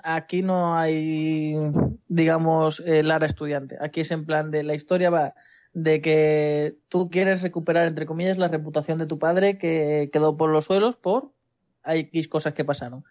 Aquí 0.03 0.41
no 0.43 0.77
hay, 0.77 1.55
digamos, 2.07 2.81
eh, 2.85 3.03
Lara 3.03 3.25
estudiante. 3.25 3.77
Aquí 3.81 3.99
es 4.01 4.11
en 4.11 4.25
plan 4.25 4.49
de 4.49 4.63
la 4.63 4.75
historia 4.75 5.09
va 5.09 5.33
de 5.73 6.01
que 6.01 6.77
tú 6.89 7.09
quieres 7.09 7.41
recuperar, 7.41 7.87
entre 7.87 8.05
comillas, 8.05 8.37
la 8.37 8.47
reputación 8.47 8.97
de 8.99 9.07
tu 9.07 9.17
padre 9.19 9.57
que 9.57 10.09
quedó 10.13 10.37
por 10.37 10.49
los 10.51 10.65
suelos 10.65 10.95
por 10.95 11.31
X 11.85 12.27
cosas 12.27 12.53
que 12.53 12.63
pasaron. 12.65 13.03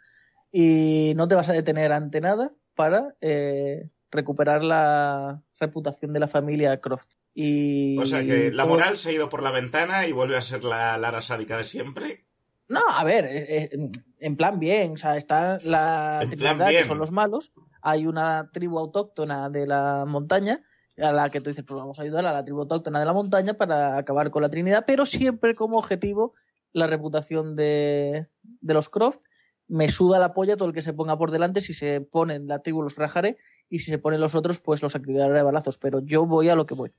Y 0.53 1.13
no 1.17 1.29
te 1.29 1.35
vas 1.35 1.49
a 1.49 1.53
detener 1.55 1.93
ante 1.93 2.21
nada 2.21 2.53
para 2.75 3.15
eh, 3.21 3.89
recuperar 4.11 4.63
la 4.63 5.43
reputación 5.59 6.13
de 6.13 6.21
la 6.21 6.29
familia 6.29 6.81
Croft. 6.81 7.15
Y 7.35 7.99
O 7.99 8.05
sea, 8.07 8.23
que 8.25 8.51
la 8.53 8.65
todo- 8.65 8.75
moral 8.75 8.97
se 8.99 9.09
ha 9.09 9.13
ido 9.13 9.29
por 9.29 9.43
la 9.43 9.51
ventana 9.51 10.07
y 10.07 10.13
vuelve 10.13 10.37
a 10.37 10.43
ser 10.43 10.65
la 10.65 10.97
Lara 10.99 11.21
sádica 11.23 11.57
de 11.57 11.65
siempre. 11.65 12.27
No, 12.69 12.81
a 12.97 13.05
ver, 13.05 13.25
eh, 13.27 13.65
eh, 13.73 13.91
en 14.21 14.37
plan 14.37 14.59
bien, 14.59 14.93
o 14.93 14.97
sea, 14.97 15.17
está 15.17 15.59
la 15.63 16.21
En 16.23 16.31
Trinidad, 16.31 16.69
que 16.71 16.85
son 16.85 16.99
los 16.99 17.11
malos, 17.13 17.53
hay 17.83 18.07
una 18.07 18.51
tribu 18.53 18.79
autóctona 18.79 19.51
de 19.51 19.67
la 19.67 20.05
montaña, 20.07 20.63
a 20.99 21.13
la 21.13 21.31
que 21.31 21.41
tú 21.41 21.51
dices, 21.51 21.65
pues 21.65 21.79
vamos 21.79 21.99
a 21.99 22.03
ayudar 22.03 22.27
a 22.27 22.33
la 22.33 22.45
tribu 22.45 22.61
autóctona 22.61 22.99
de 23.01 23.07
la 23.07 23.13
montaña 23.13 23.55
para 23.55 23.97
acabar 23.97 24.31
con 24.31 24.43
la 24.43 24.51
Trinidad, 24.51 24.85
pero 24.87 25.07
siempre 25.07 25.55
como 25.55 25.79
objetivo 25.79 26.35
la 26.73 26.87
reputación 26.87 27.57
de, 27.57 28.29
de 28.43 28.75
los 28.75 28.89
Croft. 28.89 29.23
Me 29.69 29.89
suda 29.89 30.19
la 30.19 30.35
polla 30.35 30.57
todo 30.57 30.69
el 30.69 30.75
que 30.75 30.83
se 30.83 30.93
ponga 30.93 31.17
por 31.17 31.31
delante, 31.31 31.61
si 31.63 31.73
se 31.73 32.01
ponen 32.03 32.47
la 32.47 32.59
tribu 32.59 32.83
los 32.83 32.97
rajaré 32.97 33.37
y 33.71 33.79
si 33.79 33.91
se 33.91 33.99
ponen 33.99 34.21
los 34.21 34.35
otros 34.35 34.61
pues 34.61 34.83
los 34.83 34.95
acribillaré 34.95 35.39
a 35.41 35.45
balazos, 35.45 35.79
pero 35.79 36.01
yo 36.01 36.27
voy 36.27 36.49
a 36.51 36.55
lo 36.57 36.67
que 36.67 36.75
voy. 36.75 36.93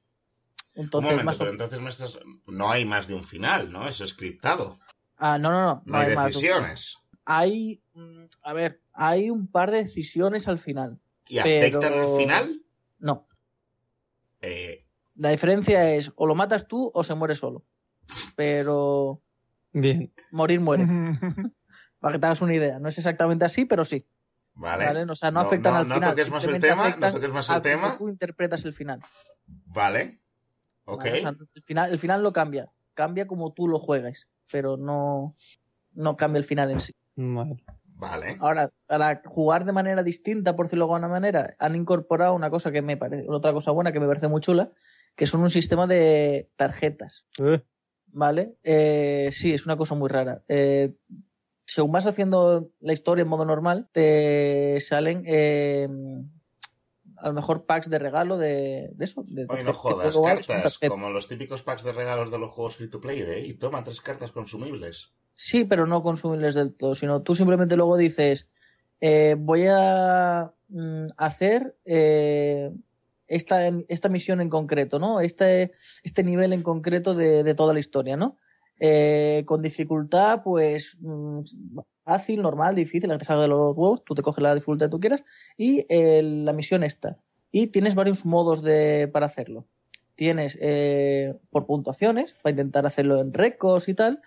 Un 0.75 0.85
Entonces, 0.85 1.11
momento, 1.11 1.25
más 1.25 1.35
o- 1.35 1.39
pero 1.39 1.51
entonces 1.51 1.79
me 1.81 1.89
estás... 1.89 2.19
no 2.47 2.71
hay 2.71 2.83
más 2.85 3.07
de 3.07 3.13
un 3.13 3.23
final, 3.23 3.71
¿no? 3.71 3.87
Es 3.87 3.97
scriptado. 3.97 4.79
Ah, 5.17 5.37
no, 5.37 5.51
no, 5.51 5.63
no. 5.65 5.83
No, 5.85 5.97
hay, 5.99 6.15
más. 6.15 6.27
decisiones. 6.27 6.97
Hay, 7.25 7.83
mm, 7.93 8.23
a 8.43 8.53
ver, 8.53 8.81
hay 8.93 9.29
un 9.29 9.47
par 9.47 9.69
de 9.69 9.83
decisiones 9.83 10.47
al 10.47 10.57
final. 10.57 10.97
¿Y 11.27 11.39
Pero- 11.41 11.67
afectan 11.67 11.93
el 11.93 12.17
final? 12.17 12.61
No. 12.97 13.27
Eh, 14.43 14.85
La 15.15 15.29
diferencia 15.29 15.93
es 15.95 16.11
o 16.15 16.27
lo 16.27 16.35
matas 16.35 16.67
tú 16.67 16.91
o 16.93 17.03
se 17.03 17.15
muere 17.15 17.33
solo. 17.35 17.63
Pero 18.35 19.21
Bien. 19.71 20.11
morir 20.31 20.59
muere. 20.59 20.85
Para 21.99 22.13
que 22.13 22.19
te 22.19 22.25
hagas 22.25 22.41
una 22.41 22.53
idea. 22.53 22.79
No 22.79 22.89
es 22.89 22.97
exactamente 22.97 23.45
así, 23.45 23.65
pero 23.65 23.85
sí. 23.85 24.05
vale. 24.53 24.85
¿vale? 24.85 25.03
O 25.03 25.15
sea, 25.15 25.31
no, 25.31 25.41
No- 25.41 25.47
afectan 25.47 25.73
no- 25.73 25.79
al 25.79 25.87
no 25.87 25.95
final. 25.95 26.09
toques 26.11 26.29
más 26.31 26.43
el 26.45 26.59
tema, 26.59 26.89
no 26.99 27.11
toques 27.11 27.31
más 27.33 27.49
el 27.49 27.61
tema. 27.61 27.97
tú 27.97 28.09
interpretas 28.09 28.65
el 28.65 28.73
final. 28.73 28.99
Vale. 29.47 30.19
Ok. 30.85 31.03
¿vale? 31.05 31.17
O 31.19 31.21
sea, 31.21 31.29
el, 31.55 31.61
final 31.61 31.91
el 31.91 31.99
final 31.99 32.21
lo 32.23 32.33
cambia. 32.33 32.71
Cambia 32.93 33.25
como 33.27 33.53
tú 33.53 33.67
lo 33.67 33.79
juegas. 33.79 34.27
Pero 34.51 34.75
no, 34.77 35.35
no 35.93 36.17
cambia 36.17 36.37
el 36.39 36.43
final 36.45 36.69
en 36.71 36.79
sí. 36.81 36.93
Vale. 37.15 37.63
Vale. 38.03 38.37
Ahora, 38.39 38.69
para 38.85 39.21
jugar 39.25 39.65
de 39.65 39.71
manera 39.73 40.03
distinta, 40.03 40.55
por 40.55 40.65
decirlo 40.67 40.85
de 40.85 40.93
alguna 40.93 41.07
manera, 41.07 41.49
han 41.59 41.75
incorporado 41.75 42.33
una 42.35 42.49
cosa 42.49 42.71
que 42.71 42.81
me 42.81 42.97
parece, 42.97 43.25
otra 43.29 43.53
cosa 43.53 43.71
buena 43.71 43.91
que 43.91 43.99
me 43.99 44.07
parece 44.07 44.27
muy 44.27 44.41
chula, 44.41 44.71
que 45.15 45.27
son 45.27 45.41
un 45.41 45.49
sistema 45.49 45.87
de 45.87 46.49
tarjetas. 46.55 47.25
Eh, 47.39 47.61
¿Vale? 48.07 48.55
Eh, 48.63 49.29
sí, 49.31 49.53
es 49.53 49.65
una 49.65 49.75
cosa 49.77 49.95
muy 49.95 50.09
rara. 50.09 50.43
Eh, 50.47 50.93
según 51.65 51.91
vas 51.93 52.05
haciendo 52.07 52.71
la 52.79 52.93
historia 52.93 53.23
en 53.23 53.29
modo 53.29 53.45
normal, 53.45 53.89
te 53.91 54.79
salen 54.81 55.23
eh, 55.25 55.87
a 57.17 57.27
lo 57.27 57.33
mejor 57.33 57.65
packs 57.65 57.89
de 57.89 57.99
regalo 57.99 58.37
de, 58.37 58.89
de 58.93 59.05
eso. 59.05 59.23
De, 59.27 59.45
Oye, 59.47 59.59
de- 59.59 59.63
no 59.63 59.73
jodas, 59.73 60.15
cartas, 60.23 60.77
como 60.77 61.09
los 61.09 61.27
típicos 61.27 61.63
packs 61.63 61.83
de 61.83 61.93
regalos 61.93 62.31
de 62.31 62.37
los 62.37 62.51
juegos 62.51 62.75
free 62.75 62.89
to 62.89 62.99
play 62.99 63.21
de 63.21 63.39
y 63.39 63.53
toma 63.53 63.83
tres 63.83 64.01
cartas 64.01 64.31
consumibles. 64.31 65.13
Sí, 65.35 65.65
pero 65.65 65.87
no 65.87 66.03
consumibles 66.03 66.55
del 66.55 66.73
todo, 66.73 66.95
sino 66.95 67.21
tú 67.21 67.35
simplemente 67.35 67.75
luego 67.75 67.97
dices, 67.97 68.47
eh, 69.01 69.35
voy 69.37 69.65
a 69.69 70.53
mm, 70.69 71.07
hacer 71.17 71.75
eh, 71.85 72.71
esta, 73.27 73.67
esta 73.87 74.09
misión 74.09 74.41
en 74.41 74.49
concreto, 74.49 74.99
¿no? 74.99 75.21
Este, 75.21 75.71
este 76.03 76.23
nivel 76.23 76.53
en 76.53 76.61
concreto 76.61 77.13
de, 77.15 77.43
de 77.43 77.55
toda 77.55 77.73
la 77.73 77.79
historia, 77.79 78.15
¿no? 78.15 78.37
Eh, 78.79 79.43
con 79.45 79.61
dificultad, 79.61 80.41
pues 80.43 80.97
mm, 80.99 81.41
fácil, 82.03 82.41
normal, 82.41 82.75
difícil, 82.75 83.09
la 83.09 83.17
que 83.17 83.25
salga 83.25 83.43
de 83.43 83.47
los 83.47 83.77
huevos, 83.77 84.03
tú 84.03 84.15
te 84.15 84.21
coges 84.21 84.43
la 84.43 84.55
dificultad 84.55 84.87
que 84.87 84.91
tú 84.91 84.99
quieras, 84.99 85.23
y 85.57 85.85
eh, 85.89 86.21
la 86.21 86.53
misión 86.53 86.83
esta. 86.83 87.17
Y 87.51 87.67
tienes 87.67 87.95
varios 87.95 88.25
modos 88.25 88.61
de, 88.63 89.07
para 89.07 89.27
hacerlo. 89.27 89.67
Tienes 90.15 90.57
eh, 90.61 91.33
por 91.49 91.65
puntuaciones, 91.65 92.33
para 92.41 92.51
intentar 92.51 92.85
hacerlo 92.85 93.21
en 93.21 93.33
récords 93.33 93.87
y 93.87 93.93
tal, 93.93 94.21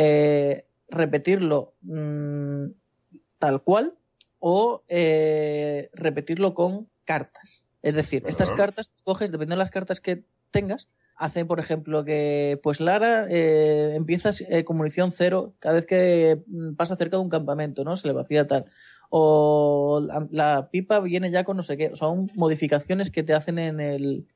eh, 0.00 0.64
repetirlo 0.88 1.74
mm, 1.82 2.66
tal 3.40 3.62
cual 3.64 3.98
o 4.38 4.84
eh, 4.86 5.90
repetirlo 5.92 6.54
con 6.54 6.88
cartas. 7.04 7.66
Es 7.82 7.94
decir, 7.94 8.22
estas 8.28 8.52
cartas 8.52 8.92
coges, 9.02 9.32
dependiendo 9.32 9.56
de 9.56 9.64
las 9.64 9.70
cartas 9.70 10.00
que 10.00 10.22
tengas, 10.52 10.88
hacen, 11.16 11.48
por 11.48 11.58
ejemplo, 11.58 12.04
que 12.04 12.60
pues 12.62 12.78
Lara 12.80 13.26
eh, 13.28 13.94
empiezas 13.96 14.40
eh, 14.42 14.64
con 14.64 14.76
munición 14.76 15.10
cero 15.10 15.54
cada 15.58 15.74
vez 15.74 15.84
que 15.84 16.44
mm, 16.46 16.74
pasa 16.74 16.96
cerca 16.96 17.16
de 17.16 17.24
un 17.24 17.28
campamento, 17.28 17.82
¿no? 17.82 17.96
Se 17.96 18.06
le 18.06 18.14
vacía 18.14 18.46
tal. 18.46 18.66
O 19.10 20.00
la, 20.06 20.28
la 20.30 20.70
pipa 20.70 21.00
viene 21.00 21.32
ya 21.32 21.42
con 21.42 21.56
no 21.56 21.62
sé 21.64 21.76
qué. 21.76 21.90
Son 21.94 22.30
modificaciones 22.36 23.10
que 23.10 23.24
te 23.24 23.34
hacen 23.34 23.58
en 23.58 23.80
el, 23.80 24.28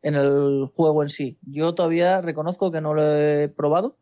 en 0.00 0.14
el 0.14 0.70
juego 0.74 1.02
en 1.02 1.10
sí. 1.10 1.38
Yo 1.42 1.74
todavía 1.74 2.22
reconozco 2.22 2.70
que 2.70 2.80
no 2.80 2.94
lo 2.94 3.02
he 3.14 3.48
probado, 3.48 3.98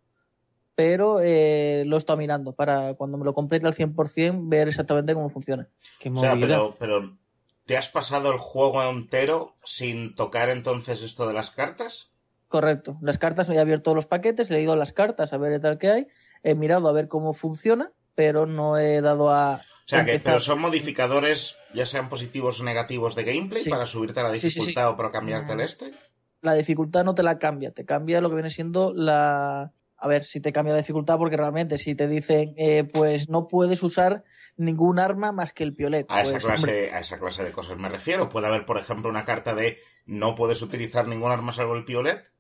pero 0.83 1.21
eh, 1.23 1.83
lo 1.87 1.97
he 1.97 1.99
estado 1.99 2.17
mirando 2.17 2.55
para 2.55 2.95
cuando 2.95 3.19
me 3.19 3.27
lo 3.27 3.35
complete 3.35 3.67
al 3.67 3.75
100% 3.75 4.49
ver 4.49 4.67
exactamente 4.69 5.13
cómo 5.13 5.29
funciona. 5.29 5.69
qué 5.99 6.09
O 6.09 6.17
sea, 6.17 6.39
pero, 6.41 6.75
pero 6.79 7.19
¿te 7.67 7.77
has 7.77 7.91
pasado 7.91 8.33
el 8.33 8.39
juego 8.39 8.83
entero 8.83 9.57
sin 9.63 10.15
tocar 10.15 10.49
entonces 10.49 11.03
esto 11.03 11.29
de 11.29 11.35
las 11.35 11.51
cartas? 11.51 12.13
Correcto. 12.49 12.97
Las 13.03 13.19
cartas, 13.19 13.51
me 13.51 13.57
he 13.57 13.59
abierto 13.59 13.95
los 13.95 14.07
paquetes, 14.07 14.51
he 14.51 14.55
leído 14.55 14.75
las 14.75 14.95
cartas 14.95 15.35
a 15.35 15.37
ver 15.37 15.53
qué 15.53 15.59
tal 15.59 15.77
que 15.77 15.91
hay, 15.91 16.07
he 16.43 16.55
mirado 16.55 16.89
a 16.89 16.93
ver 16.93 17.09
cómo 17.09 17.35
funciona, 17.35 17.93
pero 18.15 18.47
no 18.47 18.79
he 18.79 19.03
dado 19.03 19.29
a. 19.29 19.57
O 19.57 19.61
sea, 19.91 20.07
que 20.07 20.19
pero 20.19 20.41
son 20.41 20.61
modificadores, 20.63 21.59
ya 21.75 21.85
sean 21.85 22.09
positivos 22.09 22.59
o 22.59 22.65
negativos 22.65 23.17
de 23.17 23.25
gameplay, 23.25 23.63
Sí. 23.65 23.69
para 23.69 23.85
subirte 23.85 24.21
a 24.21 24.23
la 24.23 24.31
Sí, 24.31 24.39
sí, 24.39 24.49
sí. 24.51 24.59
dificultad 24.61 24.89
o 24.89 24.97
para 24.97 25.11
cambiarte 25.11 25.53
el 25.53 25.59
Mm. 25.59 25.61
este. 25.61 25.93
La 26.41 26.55
dificultad 26.55 27.05
no 27.05 27.15
te 27.15 27.23
la 27.23 27.39
cambia, 27.39 27.71
te 27.71 27.85
cambia 27.85 28.23
lo 28.23 28.31
que 28.31 28.37
viene 28.37 28.49
siendo 28.51 28.95
la. 28.95 29.75
A 30.03 30.09
ver, 30.09 30.25
si 30.25 30.41
te 30.41 30.53
cambia 30.53 30.73
la 30.73 30.79
dificultad, 30.79 31.19
porque 31.19 31.37
realmente 31.37 31.77
si 31.77 31.95
te 31.95 32.09
dicen, 32.09 32.55
eh, 32.57 32.85
pues 32.85 33.29
no 33.29 33.49
puedes 33.49 33.83
usar 33.83 34.25
ningún 34.57 34.99
arma 34.99 35.31
más 35.31 35.53
que 35.53 35.63
el 35.63 35.75
piolet. 35.75 36.07
A 36.09 36.23
esa, 36.23 36.33
pues, 36.33 36.45
clase, 36.45 36.67
hombre, 36.67 36.95
a 36.95 37.01
esa 37.01 37.19
clase 37.19 37.45
de 37.45 37.53
cosas 37.53 37.77
me 37.77 37.89
refiero. 37.89 38.29
Puede 38.31 38.47
haber, 38.47 38.65
por 38.65 38.79
ejemplo, 38.79 39.11
una 39.11 39.25
carta 39.25 39.55
de 39.55 39.77
no 40.07 40.35
puedes 40.35 40.63
utilizar 40.63 41.07
ningún 41.07 41.31
arma 41.31 41.53
salvo 41.53 41.77
el 41.77 41.85
piolet. 41.85 42.33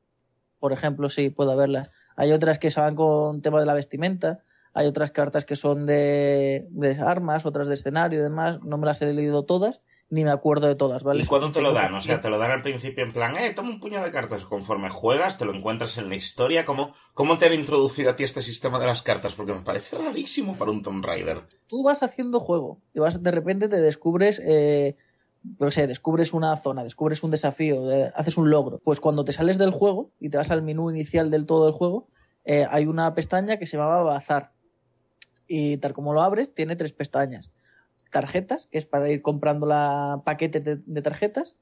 por 0.59 0.73
ejemplo, 0.73 1.09
sí, 1.09 1.31
puedo 1.31 1.53
haberlas. 1.53 1.91
Hay 2.17 2.33
otras 2.33 2.59
que 2.59 2.71
se 2.71 2.81
van 2.81 2.95
con 2.97 3.43
tema 3.43 3.61
de 3.61 3.67
la 3.67 3.75
vestimenta, 3.75 4.41
hay 4.73 4.87
otras 4.87 5.11
cartas 5.11 5.45
que 5.45 5.57
son 5.57 5.87
de, 5.87 6.67
de 6.71 7.01
armas, 7.01 7.47
otras 7.47 7.67
de 7.67 7.75
escenario 7.75 8.21
y 8.21 8.23
demás. 8.23 8.63
No 8.63 8.79
me 8.79 8.87
las 8.87 9.03
he 9.03 9.13
leído 9.13 9.45
todas, 9.45 9.81
ni 10.11 10.25
me 10.25 10.31
acuerdo 10.31 10.67
de 10.67 10.75
todas, 10.75 11.03
¿vale? 11.05 11.23
¿Y 11.23 11.27
cuándo 11.27 11.51
te 11.53 11.61
lo 11.63 11.73
dan? 11.73 11.95
O 11.95 12.03
sea, 12.03 12.21
te 12.21 12.29
lo 12.29 12.39
dan 12.39 12.51
al 12.51 12.63
principio 12.63 13.05
en 13.05 13.13
plan, 13.13 13.37
eh, 13.37 13.51
toma 13.55 13.71
un 13.71 13.81
puñado 13.81 14.05
de 14.05 14.11
cartas. 14.11 14.45
Conforme 14.45 14.91
juegas, 14.91 15.39
te 15.39 15.45
lo 15.45 15.55
encuentras 15.55 15.97
en 15.99 16.09
la 16.09 16.17
historia. 16.17 16.65
¿Cómo, 16.65 16.93
¿Cómo 17.15 17.39
te 17.39 17.47
han 17.47 17.55
introducido 17.55 18.11
a 18.11 18.17
ti 18.17 18.25
este 18.25 18.43
sistema 18.43 18.79
de 18.79 18.87
las 18.87 19.03
cartas? 19.03 19.35
Porque 19.35 19.53
me 19.55 19.61
parece 19.63 19.97
rarísimo 19.97 20.57
para 20.57 20.71
un 20.73 20.83
Tomb 20.83 21.05
Raider. 21.05 21.43
tú 21.69 21.83
vas 21.85 22.03
haciendo 22.03 22.41
juego 22.41 22.81
y 22.93 22.99
vas 22.99 23.23
de 23.23 23.31
repente 23.31 23.69
te 23.69 23.81
descubres 23.81 24.41
eh, 24.45 24.97
qué 25.59 25.71
sé, 25.71 25.87
descubres 25.87 26.33
una 26.35 26.55
zona, 26.57 26.83
descubres 26.85 27.23
un 27.23 27.31
desafío, 27.31 27.83
de- 27.87 28.11
haces 28.15 28.37
un 28.37 28.51
logro. 28.51 28.79
Pues 28.85 29.01
cuando 29.01 29.25
te 29.25 29.33
sales 29.33 29.57
del 29.59 29.71
juego 29.71 30.11
y 30.21 30.29
te 30.29 30.37
vas 30.37 30.51
al 30.51 30.63
menú 30.63 30.91
inicial 30.91 31.31
del 31.31 31.47
todo 31.47 31.65
del 31.67 31.75
juego, 31.75 32.09
eh, 32.45 32.67
hay 32.69 32.87
una 32.87 33.15
pestaña 33.15 33.59
que 33.59 33.65
se 33.67 33.77
llama 33.77 34.03
Bazar. 34.03 34.53
Y 35.47 35.79
tal 35.79 35.93
como 35.93 36.13
lo 36.13 36.23
abres, 36.23 36.53
tiene 36.55 36.77
tres 36.77 36.93
pestañas. 36.93 37.51
Tarjetas, 38.11 38.67
que 38.67 38.79
es 38.79 38.87
para 38.87 39.11
ir 39.11 39.23
comprando 39.23 39.67
la, 39.67 40.23
paquetes 40.25 40.65
de, 40.65 40.77
de 40.85 41.03
tarjetas, 41.03 41.57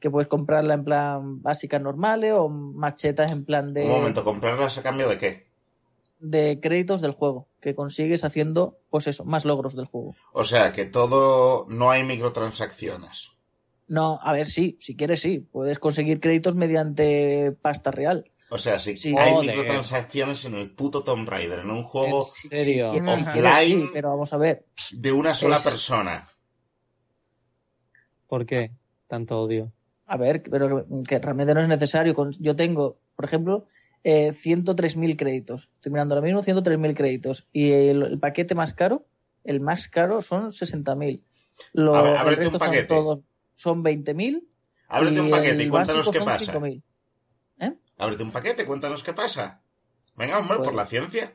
que 0.00 0.10
puedes 0.10 0.28
comprarla 0.28 0.74
en 0.74 0.84
plan 0.84 1.42
básicas 1.42 1.80
normales 1.80 2.32
o 2.34 2.48
machetas 2.48 3.32
en 3.32 3.44
plan 3.44 3.72
de 3.72 3.84
Un 3.84 3.90
momento, 3.90 4.24
¿comprarlas 4.24 4.76
a 4.78 4.82
cambio 4.82 5.08
de 5.08 5.18
qué? 5.18 5.54
de 6.24 6.58
créditos 6.60 7.02
del 7.02 7.12
juego, 7.12 7.48
que 7.60 7.74
consigues 7.74 8.24
haciendo, 8.24 8.78
pues 8.88 9.06
eso, 9.06 9.24
más 9.24 9.44
logros 9.44 9.76
del 9.76 9.84
juego. 9.84 10.14
O 10.32 10.44
sea, 10.44 10.72
que 10.72 10.86
todo... 10.86 11.66
No 11.68 11.90
hay 11.90 12.02
microtransacciones. 12.02 13.32
No, 13.88 14.18
a 14.22 14.32
ver, 14.32 14.46
sí, 14.46 14.78
si 14.80 14.96
quieres 14.96 15.20
sí, 15.20 15.40
puedes 15.40 15.78
conseguir 15.78 16.20
créditos 16.20 16.56
mediante 16.56 17.52
pasta 17.60 17.90
real. 17.90 18.30
O 18.54 18.58
sea, 18.58 18.78
si 18.78 18.96
Sí. 18.96 19.12
hay 19.18 19.32
Joder. 19.32 19.50
microtransacciones 19.56 20.44
en 20.44 20.54
el 20.54 20.70
puto 20.70 21.02
Tomb 21.02 21.28
Raider, 21.28 21.58
en 21.58 21.70
un 21.72 21.82
juego 21.82 22.24
¿En 22.44 22.50
serio? 22.62 22.86
Offline. 22.92 23.80
sí, 23.80 23.90
pero 23.92 24.10
vamos 24.10 24.32
a 24.32 24.36
ver. 24.36 24.64
de 24.92 25.10
una 25.10 25.34
sola 25.34 25.56
Es- 25.56 25.62
persona. 25.64 26.24
¿Por 28.28 28.46
qué 28.46 28.70
tanto 29.08 29.40
odio? 29.40 29.72
A 30.06 30.16
ver, 30.16 30.42
pero 30.48 30.86
que, 31.08 31.18
realmente 31.18 31.52
no 31.52 31.60
es 31.62 31.66
necesario. 31.68 32.14
Yo 32.38 32.54
tengo, 32.54 33.00
por 33.16 33.24
ejemplo, 33.24 33.64
eh, 34.04 34.30
103.000 34.32 35.16
créditos. 35.16 35.68
Estoy 35.74 35.90
mirando 35.90 36.14
ahora 36.14 36.24
mismo 36.24 36.40
103.000 36.42 36.94
créditos. 36.94 37.48
Y 37.52 37.72
el, 37.72 38.02
el 38.04 38.18
paquete 38.20 38.54
más 38.54 38.72
caro, 38.72 39.04
el 39.42 39.58
más 39.60 39.88
caro 39.88 40.22
son 40.22 40.52
60.000. 40.52 41.22
Lo, 41.72 41.96
A 41.96 42.02
ver, 42.22 42.38
el 42.38 42.46
un 42.46 42.58
son 42.58 42.86
todos, 42.86 43.22
son 43.56 43.82
20.000. 43.82 44.44
Ábrete 44.86 45.20
un 45.20 45.30
paquete 45.30 45.62
y 45.64 45.68
cuéntanos 45.68 46.08
qué 46.08 46.18
son 46.18 46.26
pasa. 46.26 46.52
5.000. 46.52 46.82
Ábrete 47.98 48.22
un 48.22 48.30
paquete, 48.32 48.64
cuéntanos 48.64 49.02
qué 49.02 49.12
pasa. 49.12 49.62
Venga, 50.16 50.38
hombre, 50.38 50.56
Pues- 50.58 50.68
por 50.68 50.74
la 50.76 50.86
ciencia. 50.86 51.32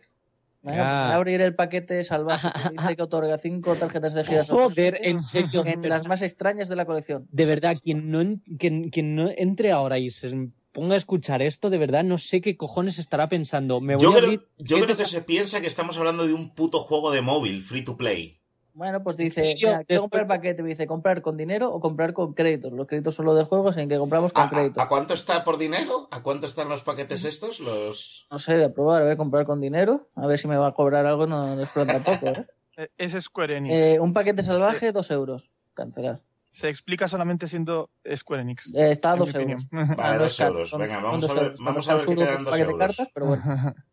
Venga, 0.62 0.84
pues 0.90 0.98
Ya. 0.98 1.04
voy 1.04 1.12
a 1.12 1.16
abrir 1.16 1.42
el 1.42 1.56
paquete 1.56 2.04
salvaje 2.04 2.50
que 2.52 2.70
dice 2.92 2.96
que 2.98 3.04
otorga 3.04 3.38
5 3.38 3.76
tarjetas 3.76 4.14
elegidas 4.14 4.50
Joder, 4.50 4.98
en 5.02 5.22
serio. 5.22 5.64
entre 5.66 5.90
las 5.90 6.06
más 6.06 6.22
extrañas 6.22 6.68
de 6.68 6.76
la 6.76 6.86
colección. 6.86 7.28
De 7.32 7.46
verdad, 7.46 7.78
quien 7.82 8.12
no, 8.12 8.20
en- 8.20 8.42
quien, 8.58 8.90
quien 8.90 9.16
no 9.16 9.30
entre 9.38 9.72
ahora 9.72 10.00
y 10.00 10.12
se 10.12 10.30
ponga 10.74 10.96
a 10.96 10.98
escuchar 10.98 11.42
esto, 11.42 11.70
de 11.70 11.78
verdad 11.78 12.04
no 12.04 12.18
sé 12.18 12.42
qué 12.42 12.58
cojones 12.58 13.00
estará 13.00 13.30
pensando. 13.30 13.80
Me 13.80 13.96
voy 13.96 14.04
Yo 14.04 14.12
a 14.12 14.16
creo, 14.18 14.32
yo 14.32 14.78
¿qué 14.78 14.84
creo 14.84 14.98
que 14.98 15.06
se 15.06 15.22
piensa 15.22 15.62
que 15.62 15.68
estamos 15.68 15.98
hablando 15.98 16.28
de 16.28 16.34
un 16.34 16.54
puto 16.54 16.80
juego 16.80 17.12
de 17.12 17.22
móvil, 17.22 17.62
free 17.62 17.84
to 17.86 17.96
play. 17.98 18.38
Bueno, 18.74 19.04
pues 19.04 19.18
dice, 19.18 19.56
mira, 19.56 19.84
quiero 19.84 20.04
comprar 20.04 20.22
el 20.24 20.28
paquete, 20.28 20.64
me 20.64 20.70
dice 20.70 20.88
comprar 20.88 21.22
con 21.22 21.36
dinero 21.36 21.70
o 21.72 21.80
comprar 21.80 22.14
con 22.14 22.34
créditos. 22.34 22.72
Los 22.72 22.88
créditos 22.88 23.16
son 23.16 23.26
los 23.26 23.36
del 23.36 23.46
juego, 23.46 23.72
en 23.76 23.90
que 23.90 23.98
compramos 23.98 24.32
con 24.32 24.44
¿A, 24.44 24.46
a- 24.46 24.50
créditos. 24.50 24.84
a 24.84 24.88
cuánto 24.88 25.14
está 25.14 25.44
por 25.44 25.58
dinero? 25.58 26.08
¿A 26.12 26.22
cuánto 26.24 26.46
están 26.48 26.70
los 26.70 26.84
paquetes 26.84 27.26
estos? 27.26 27.60
Los... 27.60 28.28
No 28.32 28.40
sé, 28.40 28.56
voy 28.56 28.64
a 28.64 28.74
probar, 28.74 29.02
a 29.02 29.06
ver, 29.06 29.18
comprar 29.18 29.46
con 29.46 29.60
dinero, 29.60 30.10
a 30.16 30.28
ver 30.28 30.40
si 30.40 30.48
me 30.48 30.56
va 30.58 30.68
a 30.68 30.74
cobrar 30.74 31.06
algo, 31.06 31.28
no, 31.28 31.56
no 31.56 31.62
es 31.62 31.70
tampoco. 31.74 32.28
¿eh? 32.28 32.46
Eh, 32.78 32.88
Es 32.98 33.12
Square 33.22 33.58
Enix. 33.58 33.74
Eh, 33.76 33.98
un 34.00 34.14
paquete 34.14 34.42
salvaje, 34.42 34.94
dos 34.94 35.12
euros. 35.12 35.50
Cancelar. 35.74 36.22
Se 36.50 36.70
explica 36.70 37.10
solamente 37.10 37.46
siendo 37.48 37.90
Square 38.16 38.44
Enix. 38.44 38.74
Eh, 38.74 38.92
está 38.92 39.12
a 39.12 39.16
dos 39.18 39.36
euros. 39.36 39.68
Vale, 39.98 40.18
dos 40.18 40.40
euros. 40.40 40.72
Venga, 40.78 41.02
vamos 41.02 41.30
a 41.30 41.34
ver- 41.34 41.44
euros. 41.44 41.60
vamos 41.60 41.90
a 41.90 41.96
ver 41.96 42.06
qué 42.06 42.16
quedan 42.16 42.38
un 42.38 42.44
dos 42.46 42.52
paquete 42.52 42.66
de 42.68 42.72
euros. 42.72 42.88
cartas, 42.98 43.10
pero 43.14 43.26
bueno. 43.26 43.44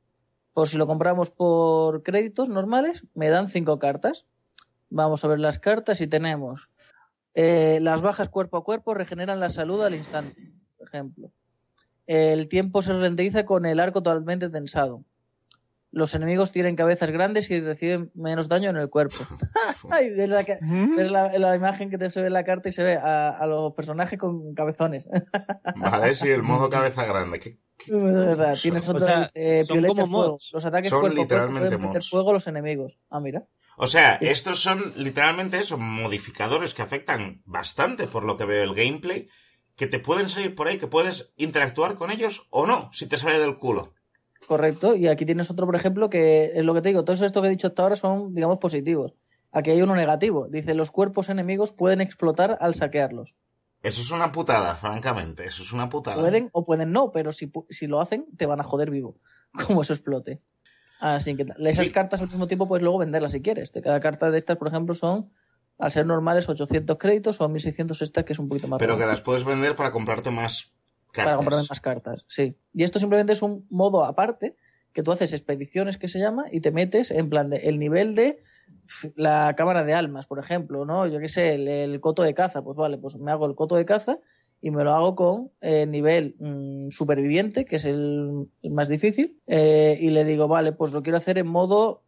Pues 0.52 0.70
si 0.70 0.78
lo 0.78 0.86
compramos 0.86 1.30
por 1.30 2.02
créditos 2.04 2.48
normales, 2.48 3.04
me 3.14 3.28
dan 3.28 3.48
cinco 3.48 3.78
cartas. 3.78 4.24
Vamos 4.90 5.24
a 5.24 5.28
ver 5.28 5.40
las 5.40 5.58
cartas 5.58 6.00
y 6.00 6.06
tenemos 6.06 6.70
eh, 7.34 7.78
las 7.82 8.02
bajas 8.02 8.28
cuerpo 8.28 8.56
a 8.58 8.64
cuerpo 8.64 8.94
regeneran 8.94 9.40
la 9.40 9.50
salud 9.50 9.82
al 9.84 9.94
instante, 9.94 10.52
por 10.78 10.88
ejemplo. 10.88 11.32
El 12.06 12.48
tiempo 12.48 12.82
se 12.82 12.92
renderiza 12.92 13.44
con 13.44 13.66
el 13.66 13.80
arco 13.80 14.02
totalmente 14.02 14.48
tensado. 14.48 15.04
Los 15.90 16.14
enemigos 16.14 16.52
tienen 16.52 16.76
cabezas 16.76 17.10
grandes 17.10 17.50
y 17.50 17.60
reciben 17.60 18.10
menos 18.14 18.48
daño 18.48 18.70
en 18.70 18.76
el 18.76 18.90
cuerpo. 18.90 19.16
Ay, 19.90 20.08
ves 20.16 20.28
la, 20.28 20.44
ca- 20.44 20.58
ves 20.96 21.10
la- 21.10 21.36
la 21.38 21.54
imagen 21.56 21.90
que 21.90 21.98
te 21.98 22.10
se 22.10 22.20
ve 22.20 22.26
en 22.28 22.32
la 22.34 22.44
carta 22.44 22.68
y 22.68 22.72
se 22.72 22.84
ve 22.84 22.96
a, 22.96 23.30
a 23.30 23.46
los 23.46 23.72
personajes 23.74 24.18
con 24.18 24.54
cabezones. 24.54 25.08
Vale, 25.76 26.14
sí, 26.14 26.28
el 26.28 26.42
modo 26.42 26.68
cabeza 26.70 27.04
grande. 27.06 27.38
¿Qué- 27.40 27.58
De 27.88 28.02
verdad, 28.12 28.56
tienes 28.60 28.86
O 28.88 28.92
otro 28.92 29.04
sea, 29.06 29.30
eh, 29.34 29.64
son 29.64 29.84
como 29.84 30.06
fuego. 30.06 30.32
mods. 30.32 30.50
Los 30.52 30.64
ataques 30.64 30.90
Son 30.90 31.00
cuerpo 31.00 31.12
a 31.14 31.26
cuerpo 31.26 31.34
literalmente 31.34 31.68
pueden 31.68 31.80
meter 31.80 32.00
mods. 32.00 32.10
fuego 32.10 32.30
a 32.30 32.32
los 32.34 32.46
enemigos. 32.46 32.98
Ah, 33.10 33.20
mira. 33.20 33.44
O 33.76 33.86
sea, 33.86 34.14
estos 34.14 34.60
son 34.60 34.92
literalmente 34.96 35.58
eso, 35.58 35.76
modificadores 35.76 36.72
que 36.72 36.82
afectan 36.82 37.42
bastante 37.44 38.06
por 38.06 38.24
lo 38.24 38.36
que 38.36 38.46
veo 38.46 38.64
el 38.64 38.74
gameplay, 38.74 39.28
que 39.76 39.86
te 39.86 39.98
pueden 39.98 40.30
salir 40.30 40.54
por 40.54 40.66
ahí, 40.66 40.78
que 40.78 40.86
puedes 40.86 41.32
interactuar 41.36 41.94
con 41.94 42.10
ellos 42.10 42.46
o 42.50 42.66
no, 42.66 42.90
si 42.92 43.06
te 43.06 43.18
sale 43.18 43.38
del 43.38 43.58
culo. 43.58 43.94
Correcto. 44.46 44.94
Y 44.94 45.08
aquí 45.08 45.26
tienes 45.26 45.50
otro, 45.50 45.66
por 45.66 45.76
ejemplo, 45.76 46.08
que 46.08 46.52
es 46.54 46.64
lo 46.64 46.72
que 46.72 46.80
te 46.80 46.88
digo. 46.88 47.04
Todo 47.04 47.24
esto 47.24 47.42
que 47.42 47.48
he 47.48 47.50
dicho 47.50 47.66
hasta 47.66 47.82
ahora 47.82 47.96
son, 47.96 48.32
digamos, 48.32 48.58
positivos. 48.58 49.14
Aquí 49.52 49.70
hay 49.70 49.82
uno 49.82 49.94
negativo. 49.94 50.48
Dice, 50.48 50.74
los 50.74 50.90
cuerpos 50.90 51.28
enemigos 51.28 51.72
pueden 51.72 52.00
explotar 52.00 52.56
al 52.60 52.74
saquearlos. 52.74 53.34
Eso 53.82 54.00
es 54.00 54.10
una 54.10 54.32
putada, 54.32 54.74
francamente, 54.74 55.44
eso 55.44 55.62
es 55.62 55.72
una 55.72 55.88
putada. 55.88 56.16
Pueden 56.16 56.48
o 56.52 56.64
pueden 56.64 56.92
no, 56.92 57.12
pero 57.12 57.30
si, 57.30 57.52
si 57.70 57.86
lo 57.86 58.00
hacen, 58.00 58.26
te 58.36 58.46
van 58.46 58.60
a 58.60 58.64
joder 58.64 58.90
vivo. 58.90 59.18
Como 59.66 59.82
eso 59.82 59.92
explote. 59.92 60.40
Así 61.00 61.36
que 61.36 61.44
esas 61.58 61.86
Sí. 61.86 61.92
cartas 61.92 62.22
al 62.22 62.28
mismo 62.28 62.46
tiempo 62.46 62.66
puedes 62.68 62.82
luego 62.82 62.98
venderlas 62.98 63.32
si 63.32 63.42
quieres. 63.42 63.72
De 63.72 63.82
cada 63.82 64.00
carta 64.00 64.30
de 64.30 64.38
estas, 64.38 64.56
por 64.56 64.68
ejemplo, 64.68 64.94
son, 64.94 65.28
al 65.78 65.90
ser 65.90 66.06
normales, 66.06 66.48
800 66.48 66.96
créditos 66.98 67.40
o 67.40 67.48
1600 67.48 68.00
estas, 68.02 68.24
que 68.24 68.32
es 68.32 68.38
un 68.38 68.48
poquito 68.48 68.68
más 68.68 68.78
Pero 68.78 68.96
que 68.96 69.06
las 69.06 69.20
puedes 69.20 69.44
vender 69.44 69.76
para 69.76 69.90
comprarte 69.90 70.30
más 70.30 70.72
cartas. 71.12 71.24
para 71.24 71.36
comprarme 71.36 71.66
más 71.68 71.80
cartas, 71.80 72.24
sí. 72.28 72.56
Y 72.72 72.84
esto 72.84 72.98
simplemente 72.98 73.32
es 73.34 73.42
un 73.42 73.66
modo 73.70 74.04
aparte 74.04 74.56
que 74.94 75.02
tú 75.02 75.12
haces 75.12 75.34
expediciones 75.34 75.98
que 75.98 76.08
se 76.08 76.18
llama 76.18 76.46
y 76.50 76.60
te 76.62 76.70
metes 76.72 77.10
en 77.10 77.28
plan 77.28 77.50
de 77.50 77.58
el 77.58 77.78
nivel 77.78 78.14
de 78.14 78.38
la 79.16 79.54
cámara 79.54 79.84
de 79.84 79.92
almas, 79.92 80.26
por 80.26 80.38
ejemplo, 80.38 80.86
¿no? 80.86 81.06
Yo 81.06 81.18
qué 81.18 81.28
sé, 81.28 81.54
el, 81.56 81.68
el 81.68 82.00
coto 82.00 82.22
de 82.22 82.32
caza, 82.32 82.62
pues 82.62 82.78
vale, 82.78 82.96
pues 82.96 83.16
me 83.16 83.30
hago 83.30 83.44
el 83.46 83.54
coto 83.54 83.76
de 83.76 83.84
caza 83.84 84.18
y 84.60 84.70
me 84.70 84.84
lo 84.84 84.94
hago 84.94 85.14
con 85.14 85.52
eh, 85.60 85.86
nivel 85.86 86.36
mm, 86.38 86.90
superviviente, 86.90 87.64
que 87.64 87.76
es 87.76 87.84
el, 87.84 88.48
más 88.70 88.88
difícil, 88.88 89.40
eh, 89.46 89.96
y 90.00 90.10
le 90.10 90.24
digo, 90.24 90.48
vale, 90.48 90.72
pues 90.72 90.92
lo 90.92 91.02
quiero 91.02 91.18
hacer 91.18 91.38
en 91.38 91.46
modo 91.46 92.04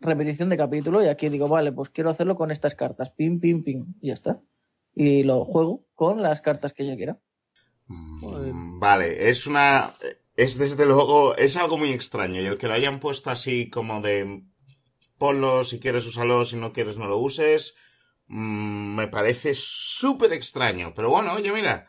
repetición 0.00 0.48
de 0.48 0.56
capítulo 0.56 1.02
y 1.02 1.08
aquí 1.08 1.28
digo, 1.28 1.48
vale, 1.48 1.72
pues 1.72 1.88
quiero 1.88 2.10
hacerlo 2.10 2.36
con 2.36 2.50
estas 2.50 2.74
cartas, 2.74 3.10
pim, 3.10 3.40
pim, 3.40 3.62
pim, 3.62 3.94
y 4.00 4.08
ya 4.08 4.14
está. 4.14 4.40
Y 4.94 5.22
lo 5.22 5.44
juego 5.44 5.86
con 5.94 6.22
las 6.22 6.40
cartas 6.40 6.72
que 6.72 6.86
yo 6.86 6.96
quiera. 6.96 7.18
Mm, 7.86 8.78
Vale, 8.78 9.30
es 9.30 9.46
una. 9.46 9.94
Es 10.36 10.58
desde 10.58 10.86
luego. 10.86 11.36
Es 11.36 11.56
algo 11.56 11.78
muy 11.78 11.90
extraño. 11.90 12.40
Y 12.40 12.46
el 12.46 12.58
que 12.58 12.68
lo 12.68 12.74
hayan 12.74 13.00
puesto 13.00 13.30
así 13.30 13.70
como 13.70 14.00
de. 14.00 14.42
Ponlo, 15.18 15.64
si 15.64 15.78
quieres 15.78 16.06
úsalo, 16.06 16.44
si 16.44 16.56
no 16.56 16.72
quieres 16.72 16.98
no 16.98 17.06
lo 17.06 17.18
uses. 17.18 17.74
Mm, 18.32 18.94
me 18.96 19.08
parece 19.08 19.52
súper 19.54 20.32
extraño. 20.32 20.92
Pero 20.94 21.10
bueno, 21.10 21.32
oye, 21.34 21.52
mira. 21.52 21.86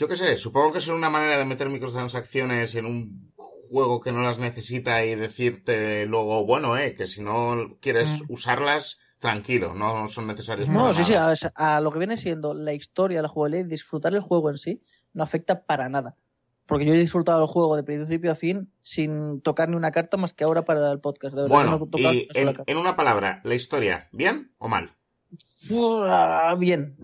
Yo 0.00 0.08
qué 0.08 0.16
sé, 0.16 0.36
supongo 0.36 0.72
que 0.72 0.78
es 0.78 0.88
una 0.88 1.10
manera 1.10 1.36
de 1.38 1.44
meter 1.44 1.68
microtransacciones 1.70 2.74
en 2.76 2.86
un 2.86 3.32
juego 3.36 4.00
que 4.00 4.12
no 4.12 4.22
las 4.22 4.38
necesita 4.38 5.04
y 5.04 5.14
decirte 5.16 6.06
luego, 6.06 6.46
bueno, 6.46 6.76
eh, 6.78 6.94
que 6.94 7.06
si 7.06 7.20
no 7.20 7.76
quieres 7.80 8.22
Mm. 8.22 8.32
usarlas, 8.32 8.98
tranquilo, 9.18 9.74
no 9.74 10.08
son 10.08 10.28
necesarias 10.28 10.68
No, 10.68 10.92
sí, 10.94 11.02
sí, 11.04 11.14
a, 11.14 11.34
a 11.56 11.80
lo 11.80 11.90
que 11.90 11.98
viene 11.98 12.16
siendo 12.16 12.54
la 12.54 12.72
historia, 12.74 13.22
la 13.22 13.28
jugabilidad 13.28 13.66
y 13.66 13.68
disfrutar 13.68 14.14
el 14.14 14.20
juego 14.20 14.50
en 14.50 14.56
sí, 14.58 14.80
no 15.12 15.24
afecta 15.24 15.64
para 15.64 15.88
nada. 15.88 16.14
porque 16.66 16.84
yo 16.84 16.92
he 16.94 16.98
disfrutado 16.98 17.42
el 17.42 17.48
juego 17.48 17.76
de 17.76 17.82
principio 17.82 18.30
a 18.30 18.34
fin 18.34 18.70
sin 18.82 19.40
tocar 19.40 19.68
ni 19.70 19.76
una 19.76 19.90
carta 19.90 20.16
más 20.18 20.32
que 20.34 20.44
ahora 20.44 20.64
para 20.64 20.92
el 20.92 21.00
podcast. 21.00 21.34
De 21.34 21.42
verdad 21.42 21.58
que 21.64 21.64
no 21.70 21.78
Bueno, 21.78 21.90
y 21.96 22.28
en 22.66 22.76
una 22.76 22.94
palabra, 22.94 23.40
la 23.42 23.54
historia, 23.54 24.08
¿bien 24.12 24.52
o 24.58 24.68
mal? 24.68 24.97
Bien. 26.58 26.96